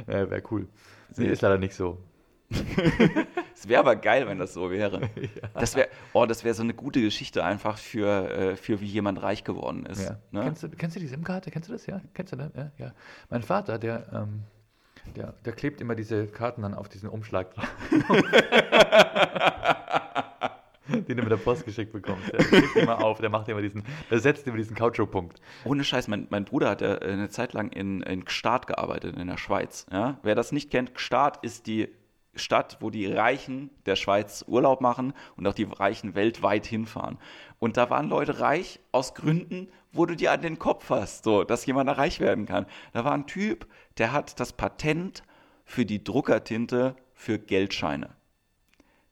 Äh, 0.06 0.30
Wäre 0.30 0.42
cool. 0.52 0.68
Nee, 1.16 1.26
ist 1.26 1.42
leider 1.42 1.58
nicht 1.58 1.74
so. 1.74 1.98
Es 3.56 3.68
wäre 3.68 3.80
aber 3.80 3.96
geil, 3.96 4.26
wenn 4.28 4.38
das 4.38 4.52
so 4.52 4.70
wäre. 4.70 5.00
Das 5.54 5.74
wäre, 5.74 5.88
oh, 6.12 6.26
das 6.26 6.44
wäre 6.44 6.54
so 6.54 6.62
eine 6.62 6.74
gute 6.74 7.00
Geschichte 7.00 7.44
einfach 7.44 7.78
für, 7.78 8.30
äh, 8.30 8.56
für 8.56 8.80
wie 8.80 8.86
jemand 8.86 9.22
reich 9.22 9.42
geworden 9.42 9.86
ist. 9.86 10.04
Ja. 10.04 10.18
Ne? 10.32 10.42
Kennst, 10.42 10.62
du, 10.64 10.68
kennst 10.68 10.96
du 10.96 11.00
die 11.00 11.06
SIM-Karte? 11.06 11.50
Kennst 11.50 11.68
du 11.68 11.72
das? 11.72 11.86
Ja? 11.86 12.00
Kennst 12.12 12.32
du 12.32 12.36
das? 12.36 12.50
Ja, 12.54 12.70
ja. 12.78 12.92
Mein 13.30 13.42
Vater, 13.42 13.78
der, 13.78 14.06
ähm, 14.12 14.42
der, 15.16 15.34
der 15.44 15.52
klebt 15.52 15.80
immer 15.80 15.94
diese 15.94 16.26
Karten 16.26 16.62
dann 16.62 16.74
auf 16.74 16.88
diesen 16.88 17.08
Umschlag 17.08 17.54
drauf. 17.54 17.68
Den 20.86 21.16
du 21.16 21.22
mit 21.22 21.30
der 21.30 21.38
Post 21.38 21.64
geschickt 21.64 21.92
bekommst. 21.92 22.30
Der 22.32 22.44
klebt 22.44 22.76
immer 22.76 23.02
auf, 23.02 23.18
der 23.18 23.30
macht 23.30 23.48
immer 23.48 23.62
diesen, 23.62 23.84
der 24.10 24.18
setzt 24.18 24.46
immer 24.46 24.58
diesen 24.58 24.76
Kautschukpunkt. 24.76 25.40
Ohne 25.64 25.82
Scheiß, 25.82 26.08
mein, 26.08 26.26
mein 26.30 26.44
Bruder 26.44 26.68
hat 26.68 26.82
ja 26.82 26.96
äh, 26.96 27.12
eine 27.12 27.30
Zeit 27.30 27.54
lang 27.54 27.70
in, 27.70 28.02
in 28.02 28.24
Gstaad 28.24 28.66
gearbeitet, 28.66 29.16
in 29.16 29.26
der 29.26 29.38
Schweiz. 29.38 29.86
Ja? 29.90 30.18
Wer 30.22 30.34
das 30.34 30.52
nicht 30.52 30.70
kennt, 30.70 30.94
Gstaad 30.94 31.42
ist 31.42 31.66
die 31.66 31.88
Stadt, 32.36 32.78
wo 32.80 32.90
die 32.90 33.06
Reichen 33.06 33.70
der 33.86 33.96
Schweiz 33.96 34.44
Urlaub 34.46 34.80
machen 34.80 35.12
und 35.36 35.46
auch 35.46 35.54
die 35.54 35.64
Reichen 35.64 36.14
weltweit 36.14 36.66
hinfahren. 36.66 37.18
Und 37.58 37.76
da 37.76 37.90
waren 37.90 38.08
Leute 38.08 38.40
reich 38.40 38.80
aus 38.92 39.14
Gründen, 39.14 39.68
wo 39.92 40.06
du 40.06 40.16
dir 40.16 40.32
an 40.32 40.42
den 40.42 40.58
Kopf 40.58 40.90
hast, 40.90 41.24
so, 41.24 41.44
dass 41.44 41.66
jemand 41.66 41.88
da 41.88 41.94
reich 41.94 42.20
werden 42.20 42.46
kann. 42.46 42.66
Da 42.92 43.04
war 43.04 43.12
ein 43.12 43.26
Typ, 43.26 43.66
der 43.98 44.12
hat 44.12 44.40
das 44.40 44.52
Patent 44.52 45.22
für 45.64 45.86
die 45.86 46.02
Druckertinte 46.02 46.96
für 47.14 47.38
Geldscheine. 47.38 48.10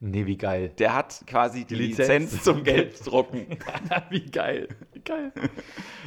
Nee, 0.05 0.27
wie 0.27 0.37
geil. 0.37 0.71
Der 0.79 0.97
hat 0.97 1.23
quasi 1.29 1.61
die, 1.65 1.77
Die 1.77 1.87
Lizenz, 1.87 2.33
Lizenz. 2.33 2.43
zum 2.43 2.65
Gelddrucken. 2.65 3.47
wie 4.11 4.27
geil. 4.27 4.67
Wie 4.93 5.01
geil. 5.01 5.33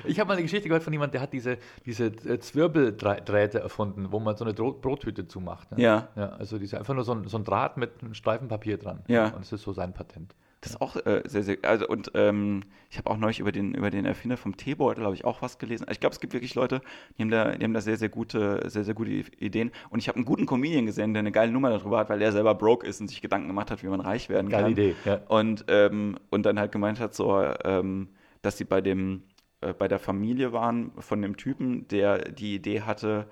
Ich 0.04 0.20
habe 0.20 0.28
mal 0.28 0.34
eine 0.34 0.42
Geschichte 0.42 0.68
gehört 0.68 0.84
von 0.84 0.92
jemandem, 0.92 1.14
der 1.14 1.22
hat 1.22 1.32
diese, 1.32 1.58
diese 1.86 2.08
äh, 2.08 2.38
Zwirbeldrähte 2.38 3.62
erfunden, 3.62 4.12
wo 4.12 4.20
man 4.20 4.36
so 4.36 4.44
eine 4.44 4.54
Brothüte 4.54 5.28
zumacht. 5.28 5.72
Ne? 5.72 5.82
Ja. 5.82 6.10
ja. 6.18 6.30
Also 6.32 6.60
diese, 6.60 6.78
einfach 6.78 6.94
nur 6.94 7.06
so 7.06 7.14
ein, 7.14 7.26
so 7.30 7.38
ein 7.38 7.46
Draht 7.46 7.78
mit 7.78 8.02
einem 8.02 8.14
Streifen 8.16 8.50
Papier 8.50 8.78
dran. 8.78 9.02
Ja. 9.08 9.28
Und 9.28 9.40
das 9.40 9.54
ist 9.54 9.62
so 9.62 9.72
sein 9.72 9.94
Patent. 9.94 10.36
Das 10.66 10.72
ist 10.72 10.82
auch 10.82 10.96
äh, 11.06 11.22
sehr, 11.26 11.44
sehr, 11.44 11.58
also 11.62 11.88
und 11.88 12.12
ähm, 12.16 12.64
ich 12.90 12.98
habe 12.98 13.12
auch 13.12 13.18
neulich 13.18 13.40
über 13.40 13.52
den, 13.52 13.76
über 13.76 13.92
den 13.92 14.04
Erfinder 14.04 14.36
vom 14.36 14.58
Teebeutel, 14.58 15.04
habe 15.04 15.14
ich 15.14 15.24
auch 15.24 15.44
was 15.44 15.60
gelesen. 15.60 15.86
Ich 15.92 16.00
glaube, 16.00 16.14
es 16.14 16.20
gibt 16.20 16.34
wirklich 16.34 16.56
Leute, 16.56 16.82
die 17.16 17.22
haben 17.22 17.30
da, 17.30 17.52
die 17.52 17.64
haben 17.64 17.74
da 17.76 17.82
sehr, 17.82 17.98
sehr 17.98 18.10
gute, 18.10 18.68
sehr, 18.68 18.84
sehr 18.84 18.96
gute 18.96 19.12
Ideen. 19.12 19.72
Und 19.92 20.00
ich 20.00 20.08
habe 20.08 20.16
einen 20.16 20.26
guten 20.26 20.48
Comedian 20.48 20.88
gesehen, 20.88 21.14
der 21.14 21.20
eine 21.20 21.32
geile 21.32 21.52
Nummer 21.52 21.70
darüber 21.70 22.00
hat, 22.00 22.10
weil 22.10 22.18
der 22.18 22.32
selber 22.32 22.56
broke 22.56 22.88
ist 22.88 23.00
und 23.00 23.10
sich 23.10 23.22
Gedanken 23.22 23.48
gemacht 23.48 23.70
hat, 23.70 23.84
wie 23.84 23.88
man 23.88 24.00
reich 24.00 24.28
werden 24.28 24.50
Geile 24.50 24.64
kann. 24.64 24.72
Idee, 24.72 24.96
ja. 25.06 25.22
Und, 25.28 25.66
ähm, 25.68 26.18
und 26.32 26.48
dann 26.48 26.58
halt 26.58 26.72
gemeint 26.72 27.00
hat, 27.00 27.14
so, 27.14 27.44
ähm, 27.64 28.10
dass 28.42 28.58
sie 28.58 28.66
bei 28.66 28.82
dem, 28.82 29.22
äh, 29.62 29.72
bei 29.72 29.88
der 29.88 30.00
Familie 30.00 30.52
waren 30.52 30.94
von 30.98 31.22
dem 31.22 31.38
Typen, 31.38 31.88
der 31.90 32.32
die 32.32 32.56
Idee 32.56 32.82
hatte, 32.82 33.28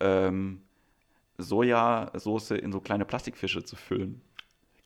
ähm, 0.00 0.62
Sojasauce 1.36 2.52
in 2.52 2.72
so 2.72 2.80
kleine 2.80 3.04
Plastikfische 3.04 3.62
zu 3.62 3.76
füllen. 3.76 4.22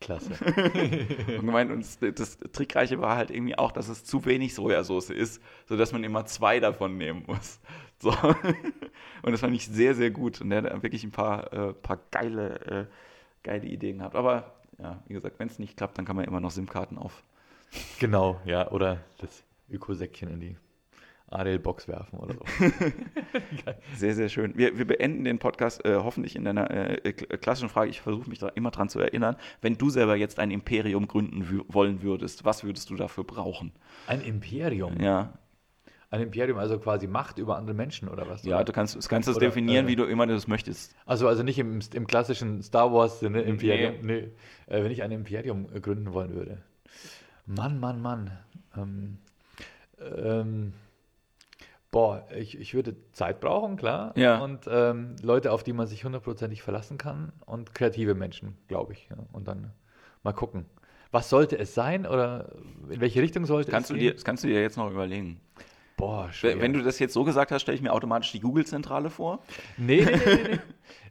Klasse. 0.02 0.32
Und 1.38 1.46
gemeint, 1.46 1.70
und 1.70 1.80
das, 1.80 1.98
das 2.14 2.38
Trickreiche 2.52 3.00
war 3.00 3.16
halt 3.16 3.30
irgendwie 3.30 3.56
auch, 3.56 3.72
dass 3.72 3.88
es 3.88 4.04
zu 4.04 4.24
wenig 4.24 4.54
Sojasauce 4.54 5.10
ist, 5.10 5.40
sodass 5.66 5.92
man 5.92 6.04
immer 6.04 6.26
zwei 6.26 6.60
davon 6.60 6.98
nehmen 6.98 7.24
muss. 7.26 7.60
So. 7.98 8.10
Und 9.22 9.32
das 9.32 9.40
fand 9.40 9.54
ich 9.54 9.66
sehr, 9.66 9.94
sehr 9.94 10.10
gut. 10.10 10.40
Und 10.40 10.50
der 10.50 10.64
hat 10.64 10.82
wirklich 10.82 11.04
ein 11.04 11.12
paar, 11.12 11.52
äh, 11.52 11.72
paar 11.72 12.00
geile, 12.10 12.60
äh, 12.66 12.86
geile 13.44 13.66
Ideen 13.66 13.98
gehabt. 13.98 14.16
Aber 14.16 14.52
ja, 14.78 15.02
wie 15.06 15.14
gesagt, 15.14 15.38
wenn 15.38 15.48
es 15.48 15.58
nicht 15.58 15.76
klappt, 15.76 15.96
dann 15.96 16.04
kann 16.04 16.16
man 16.16 16.24
immer 16.24 16.40
noch 16.40 16.50
SIM-Karten 16.50 16.98
auf. 16.98 17.22
genau, 18.00 18.40
ja. 18.44 18.70
Oder 18.72 18.98
das 19.18 19.44
Ökosäckchen 19.70 20.28
in 20.30 20.40
die 20.40 20.56
Ariel-Box 21.32 21.88
werfen 21.88 22.18
oder 22.18 22.34
so. 22.34 22.44
Sehr, 23.96 24.14
sehr 24.14 24.28
schön. 24.28 24.56
Wir, 24.56 24.76
wir 24.78 24.86
beenden 24.86 25.24
den 25.24 25.38
Podcast 25.38 25.84
äh, 25.84 25.96
hoffentlich 25.96 26.36
in 26.36 26.46
einer 26.46 26.70
äh, 26.70 27.00
kl- 27.10 27.36
klassischen 27.38 27.68
Frage. 27.68 27.90
Ich 27.90 28.00
versuche 28.00 28.28
mich 28.28 28.38
da 28.38 28.48
immer 28.48 28.70
dran 28.70 28.88
zu 28.88 29.00
erinnern. 29.00 29.36
Wenn 29.60 29.76
du 29.78 29.90
selber 29.90 30.16
jetzt 30.16 30.38
ein 30.38 30.50
Imperium 30.50 31.06
gründen 31.09 31.62
wollen 31.68 32.02
würdest, 32.02 32.44
was 32.44 32.64
würdest 32.64 32.90
du 32.90 32.96
dafür 32.96 33.24
brauchen? 33.24 33.72
Ein 34.06 34.20
Imperium. 34.22 35.00
Ja, 35.00 35.32
Ein 36.10 36.22
Imperium, 36.22 36.59
also 36.59 36.78
quasi 36.78 37.06
Macht 37.06 37.38
über 37.38 37.56
andere 37.56 37.74
Menschen 37.74 38.09
oder 38.09 38.28
was? 38.28 38.44
ja 38.44 38.56
Oder? 38.56 38.64
du 38.64 38.72
kannst, 38.72 39.09
kannst 39.09 39.28
das 39.28 39.36
Oder, 39.36 39.46
definieren, 39.46 39.86
äh, 39.86 39.88
wie 39.88 39.96
du 39.96 40.04
immer 40.04 40.26
das 40.26 40.46
möchtest. 40.48 40.94
Also, 41.06 41.26
also 41.28 41.42
nicht 41.42 41.59
im, 41.59 41.80
im 41.94 42.06
klassischen 42.06 42.62
Star 42.62 42.92
Wars-Sinne 42.92 43.40
Imperium. 43.42 43.94
Nee. 44.02 44.28
Äh, 44.66 44.84
wenn 44.84 44.90
ich 44.92 45.02
ein 45.02 45.10
Imperium 45.12 45.68
äh, 45.74 45.80
gründen 45.80 46.12
wollen 46.12 46.34
würde. 46.34 46.59
Mann, 47.46 47.80
Mann, 47.80 48.00
Mann. 48.02 48.30
Ähm, 48.76 49.18
ähm, 50.00 50.72
boah, 51.93 52.27
ich, 52.35 52.59
ich 52.59 52.74
würde 52.74 52.97
Zeit 53.12 53.39
brauchen, 53.39 53.77
klar. 53.77 54.12
Ja. 54.16 54.39
Und 54.39 54.66
ähm, 54.69 55.14
Leute, 55.23 55.52
auf 55.52 55.62
die 55.62 55.73
man 55.73 55.86
sich 55.86 56.05
hundertprozentig 56.05 56.62
verlassen 56.62 56.98
kann. 56.98 57.32
Und 57.47 57.74
kreative 57.74 58.16
Menschen, 58.16 58.56
glaube 58.66 58.94
ich. 58.94 59.09
Ja. 59.09 59.19
Und 59.31 59.47
dann 59.47 59.70
mal 60.24 60.32
gucken. 60.32 60.66
Was 61.12 61.28
sollte 61.28 61.59
es 61.59 61.74
sein 61.74 62.06
oder 62.06 62.51
in 62.89 63.01
welche 63.01 63.20
Richtung 63.20 63.44
sollte 63.44 63.70
Kannst 63.70 63.90
du 63.90 63.94
es 63.94 64.01
dir, 64.01 64.06
gehen? 64.06 64.16
das 64.16 64.24
kannst 64.24 64.43
du 64.43 64.48
dir 64.48 64.60
jetzt 64.62 64.78
noch 64.78 64.90
überlegen. 64.90 65.40
Boah, 65.97 66.32
schwer. 66.32 66.60
Wenn 66.60 66.73
du 66.73 66.82
das 66.82 66.98
jetzt 66.98 67.12
so 67.14 67.24
gesagt 67.24 67.51
hast, 67.51 67.62
stelle 67.62 67.77
ich 67.77 67.82
mir 67.82 67.93
automatisch 67.93 68.32
die 68.32 68.40
Google-Zentrale 68.40 69.10
vor. 69.10 69.40
Nee, 69.77 70.05
nee, 70.05 70.16
nee, 70.24 70.43
nee, 70.44 70.59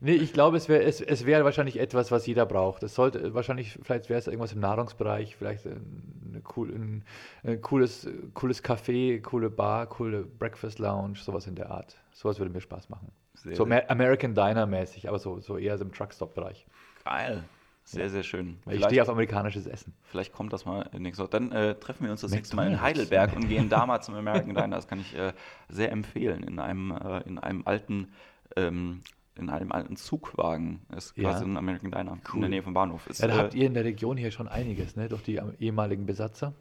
nee. 0.02 0.12
ich 0.16 0.34
glaube, 0.34 0.58
es 0.58 0.68
wäre 0.68 0.84
es, 0.84 1.02
es 1.02 1.26
wär 1.26 1.44
wahrscheinlich 1.45 1.80
etwas, 1.80 2.12
was 2.12 2.26
jeder 2.26 2.45
braucht. 2.45 2.84
Es 2.84 2.95
sollte 2.95 3.34
wahrscheinlich, 3.34 3.80
vielleicht 3.82 4.10
wäre 4.10 4.20
es 4.20 4.28
irgendwas 4.28 4.53
im 4.53 4.60
Nahrungsbereich, 4.60 5.36
vielleicht 5.36 5.66
ein, 5.66 6.44
cool, 6.56 6.70
ein, 6.70 7.03
ein 7.44 7.62
cooles, 7.62 8.08
cooles 8.34 8.64
Café, 8.64 9.22
coole 9.22 9.49
Bar, 9.49 9.88
coole 9.88 10.24
Breakfast 10.24 10.80
Lounge, 10.80 11.18
sowas 11.18 11.48
in 11.48 11.56
der 11.56 11.72
Art. 11.72 11.98
Sowas 12.12 12.40
würde 12.40 12.52
mir 12.52 12.62
Spaß 12.62 12.90
machen. 12.90 13.12
Sehr, 13.36 13.56
so 13.56 13.64
American 13.64 14.36
Diner 14.36 14.66
mäßig, 14.66 15.08
aber 15.08 15.20
so, 15.20 15.40
so 15.40 15.58
eher 15.58 15.78
so 15.78 15.86
im 15.86 15.91
Truckstop-Bereich. 15.91 16.66
geil. 17.06 17.44
Sehr, 17.91 18.09
sehr 18.09 18.23
schön. 18.23 18.57
Weil 18.63 18.73
ich 18.76 18.80
Vielleicht, 18.80 18.85
stehe 18.85 19.01
auf 19.01 19.09
amerikanisches 19.09 19.65
Essen. 19.68 19.93
vielleicht 20.03 20.31
kommt 20.34 20.53
das 20.53 20.65
mal 20.65 20.89
nächstes 20.97 21.19
Mal. 21.26 21.27
Dann 21.30 21.51
äh, 21.51 21.76
treffen 21.76 22.05
wir 22.05 22.11
uns 22.11 22.22
das 22.22 22.31
nächste 22.31 22.55
Mal 22.55 22.68
in. 22.72 22.81
Heidelberg 22.81 23.35
und 23.35 23.47
gehen 23.49 23.68
da 23.69 23.85
mal 23.85 24.01
zum 24.01 24.15
American 24.15 24.53
Diner. 24.55 24.76
Das 24.77 24.88
kann 24.88 24.99
ich 25.01 25.13
äh, 25.15 25.34
sehr 25.69 25.91
empfehlen. 25.91 26.43
In 26.43 26.59
einem, 26.59 26.91
äh, 26.91 27.19
in 27.27 27.38
einem 27.38 27.63
alten, 27.65 28.13
ähm, 28.55 29.01
in 29.35 29.49
einem 29.49 29.72
alten 29.72 29.95
Zugwagen. 29.97 30.81
Das 30.89 31.07
ist 31.07 31.18
Ja. 31.18 31.31
quasi 31.31 31.43
ein 31.45 31.57
American 31.57 31.91
Diner 31.91 32.13
in 32.13 32.22
Cool. 32.34 32.39
der 32.41 32.49
Nähe 32.49 32.63
vom 32.63 32.73
Bahnhof. 32.73 33.07
Ist, 33.07 33.19
Ja, 33.22 33.27
da 33.27 33.35
äh, 33.35 33.38
habt 33.39 33.53
ihr 33.55 33.65
in 33.68 33.73
der 33.73 33.84
Region 33.84 34.15
hier 34.18 34.31
schon 34.31 34.47
einiges, 34.47 34.95
ne? 34.95 35.09
Durch 35.09 35.23
die 35.23 35.35
ähm, 35.35 35.53
ehemaligen 35.59 36.05
Besatzer. 36.05 36.53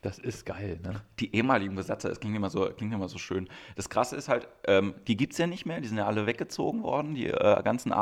Das 0.00 0.18
ist 0.18 0.46
geil, 0.46 0.80
ne? 0.82 1.02
Die 1.20 1.34
ehemaligen 1.36 1.74
Besatzer, 1.74 2.08
das 2.08 2.18
klingt 2.18 2.34
immer 2.34 2.48
so, 2.48 2.64
klingt 2.70 2.94
immer 2.94 3.08
so 3.08 3.18
schön. 3.18 3.48
Das 3.76 3.90
Krasse 3.90 4.16
ist 4.16 4.28
halt, 4.30 4.48
ähm, 4.66 4.94
die 5.06 5.16
gibt 5.16 5.32
es 5.32 5.38
ja 5.38 5.46
nicht 5.46 5.66
mehr, 5.66 5.80
die 5.80 5.88
sind 5.88 5.98
ja 5.98 6.06
alle 6.06 6.26
weggezogen 6.26 6.82
worden. 6.82 7.14
Die 7.14 7.26
äh, 7.26 7.62
ganzen 7.62 7.92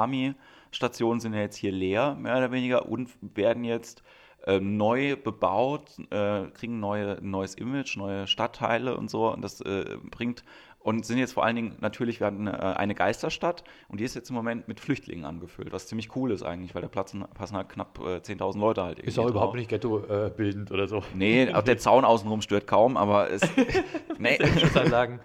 Army-Stationen 0.72 1.20
sind 1.20 1.34
ja 1.34 1.40
jetzt 1.40 1.56
hier 1.56 1.72
leer, 1.72 2.14
mehr 2.18 2.36
oder 2.38 2.50
weniger, 2.50 2.88
und 2.88 3.10
werden 3.20 3.64
jetzt 3.64 4.02
ähm, 4.46 4.76
neu 4.76 5.16
bebaut, 5.16 5.90
äh, 6.10 6.46
kriegen 6.54 6.80
neue, 6.80 7.18
ein 7.18 7.30
neues 7.30 7.54
Image, 7.54 7.96
neue 7.96 8.26
Stadtteile 8.26 8.96
und 8.96 9.10
so. 9.10 9.32
Und 9.32 9.42
das 9.42 9.60
äh, 9.60 9.84
bringt 10.10 10.42
und 10.80 11.06
sind 11.06 11.18
jetzt 11.18 11.34
vor 11.34 11.44
allen 11.44 11.54
Dingen 11.54 11.76
natürlich, 11.80 12.18
wir 12.18 12.26
hatten 12.26 12.48
äh, 12.48 12.50
eine 12.50 12.96
Geisterstadt 12.96 13.62
und 13.88 14.00
die 14.00 14.04
ist 14.04 14.16
jetzt 14.16 14.30
im 14.30 14.34
Moment 14.34 14.66
mit 14.66 14.80
Flüchtlingen 14.80 15.24
angefüllt, 15.24 15.72
was 15.72 15.86
ziemlich 15.86 16.16
cool 16.16 16.32
ist 16.32 16.42
eigentlich, 16.42 16.74
weil 16.74 16.82
da 16.82 16.88
passen, 16.88 17.24
passen 17.34 17.56
halt 17.56 17.68
knapp 17.68 18.00
äh, 18.00 18.16
10.000 18.16 18.58
Leute 18.58 18.82
halt 18.82 18.98
Ist 18.98 19.16
auch 19.16 19.28
überhaupt 19.28 19.50
drauf. 19.50 19.54
nicht 19.54 19.68
ghetto-bildend 19.68 20.72
oder 20.72 20.88
so. 20.88 21.04
Nee, 21.14 21.48
auch 21.54 21.62
der 21.62 21.78
Zaun 21.78 22.04
außenrum 22.04 22.42
stört 22.42 22.66
kaum, 22.66 22.96
aber 22.96 23.30
es. 23.30 23.42
nee, 24.18 24.38
Schutzanlagen. 24.58 25.20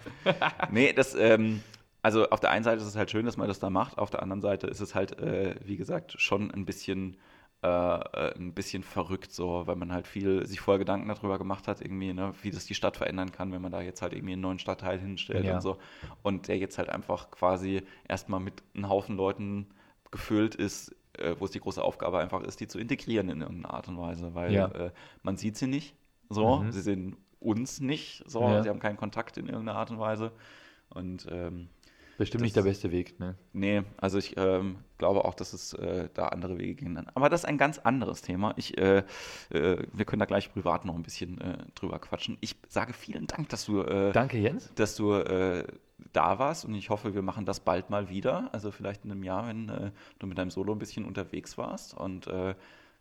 nee, 0.69 0.93
das, 0.93 1.15
ähm, 1.15 1.63
also 2.07 2.29
auf 2.29 2.39
der 2.39 2.51
einen 2.51 2.63
Seite 2.63 2.81
ist 2.81 2.87
es 2.87 2.95
halt 2.95 3.11
schön, 3.11 3.25
dass 3.25 3.35
man 3.35 3.49
das 3.49 3.59
da 3.59 3.69
macht, 3.69 3.97
auf 3.97 4.09
der 4.09 4.21
anderen 4.23 4.39
Seite 4.39 4.67
ist 4.67 4.79
es 4.79 4.95
halt, 4.95 5.19
äh, 5.19 5.55
wie 5.65 5.75
gesagt, 5.75 6.13
schon 6.21 6.49
ein 6.51 6.63
bisschen, 6.63 7.17
äh, 7.63 7.67
äh, 7.67 8.33
ein 8.37 8.53
bisschen 8.53 8.81
verrückt, 8.81 9.33
so, 9.33 9.67
weil 9.67 9.75
man 9.75 9.91
halt 9.91 10.07
viel 10.07 10.45
sich 10.47 10.61
vorher 10.61 10.79
Gedanken 10.79 11.09
darüber 11.09 11.37
gemacht 11.37 11.67
hat, 11.67 11.81
irgendwie, 11.81 12.13
ne, 12.13 12.33
wie 12.43 12.49
das 12.51 12.65
die 12.65 12.75
Stadt 12.75 12.95
verändern 12.95 13.33
kann, 13.33 13.51
wenn 13.51 13.61
man 13.61 13.73
da 13.73 13.81
jetzt 13.81 14.01
halt 14.01 14.13
irgendwie 14.13 14.31
einen 14.33 14.41
neuen 14.41 14.57
Stadtteil 14.59 14.97
hinstellt 14.99 15.43
Ja. 15.43 15.55
und 15.55 15.61
so. 15.61 15.79
Und 16.23 16.47
der 16.47 16.57
jetzt 16.57 16.77
halt 16.77 16.87
einfach 16.89 17.29
quasi 17.29 17.83
erstmal 18.07 18.39
mit 18.39 18.63
einem 18.73 18.87
Haufen 18.87 19.17
Leuten 19.17 19.67
gefüllt 20.11 20.55
ist, 20.55 20.95
äh, 21.17 21.35
wo 21.37 21.43
es 21.43 21.51
die 21.51 21.59
große 21.59 21.83
Aufgabe 21.83 22.19
einfach 22.19 22.41
ist, 22.41 22.61
die 22.61 22.67
zu 22.69 22.79
integrieren 22.79 23.27
in 23.27 23.41
irgendeiner 23.41 23.73
Art 23.73 23.89
und 23.89 23.97
Weise, 23.97 24.33
weil 24.33 24.53
Ja. 24.53 24.67
äh, 24.67 24.91
man 25.23 25.35
sieht 25.35 25.57
sie 25.57 25.67
nicht, 25.67 25.93
so, 26.29 26.63
Mhm. 26.63 26.71
sie 26.71 26.81
sehen 26.81 27.17
uns 27.41 27.81
nicht, 27.81 28.23
so, 28.27 28.47
Ja. 28.47 28.63
sie 28.63 28.69
haben 28.69 28.79
keinen 28.79 28.95
Kontakt 28.97 29.37
in 29.37 29.47
irgendeiner 29.47 29.77
Art 29.77 29.91
und 29.91 29.99
Weise. 29.99 30.31
Und 30.89 31.27
ähm, 31.29 31.67
Bestimmt 32.17 32.41
Das- 32.41 32.45
nicht 32.45 32.55
der 32.55 32.63
beste 32.63 32.91
Weg, 32.91 33.19
ne? 33.19 33.35
nee, 33.53 33.83
also 33.97 34.17
ich 34.17 34.35
ähm, 34.37 34.77
glaube 34.97 35.23
auch, 35.25 35.35
dass 35.35 35.53
es 35.53 35.73
äh, 35.73 36.09
da 36.15 36.29
andere 36.29 36.57
Wege 36.57 36.73
gehen. 36.75 36.95
dann. 36.95 37.07
Aber 37.13 37.29
das 37.29 37.41
ist 37.41 37.45
ein 37.45 37.57
ganz 37.59 37.77
anderes 37.77 38.23
Thema. 38.23 38.53
Ich, 38.57 38.75
äh, 38.77 39.03
äh, 39.51 39.85
wir 39.93 40.05
können 40.05 40.19
da 40.19 40.25
gleich 40.25 40.51
privat 40.51 40.83
noch 40.85 40.95
ein 40.95 41.03
bisschen 41.03 41.39
äh, 41.39 41.57
drüber 41.75 41.99
quatschen. 41.99 42.37
Ich 42.41 42.55
sage 42.69 42.93
vielen 42.93 43.27
Dank, 43.27 43.49
dass 43.49 43.65
du, 43.65 43.81
äh, 43.81 44.11
Danke, 44.13 44.37
Jens. 44.39 44.71
dass 44.75 44.95
du 44.95 45.13
äh, 45.13 45.63
da 46.13 46.39
warst 46.39 46.65
und 46.65 46.73
ich 46.73 46.89
hoffe, 46.89 47.13
wir 47.13 47.21
machen 47.21 47.45
das 47.45 47.59
bald 47.59 47.89
mal 47.91 48.09
wieder. 48.09 48.49
Also 48.51 48.71
vielleicht 48.71 49.05
in 49.05 49.11
einem 49.11 49.23
Jahr, 49.23 49.47
wenn 49.47 49.91
du 50.19 50.27
mit 50.27 50.37
deinem 50.37 50.51
Solo 50.51 50.73
ein 50.73 50.79
bisschen 50.79 51.05
unterwegs 51.05 51.57
warst. 51.57 51.95
Und 51.95 52.27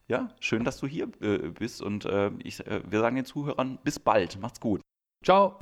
ja, 0.08 0.28
schön, 0.40 0.64
dass 0.64 0.78
du 0.78 0.86
hier 0.86 1.06
bist 1.06 1.82
und 1.82 2.08
ich, 2.42 2.58
wir 2.60 3.00
sagen 3.00 3.16
den 3.16 3.26
Zuhörern 3.26 3.78
bis 3.84 3.98
bald. 3.98 4.40
Macht's 4.40 4.60
gut. 4.60 4.80
Ciao. 5.22 5.58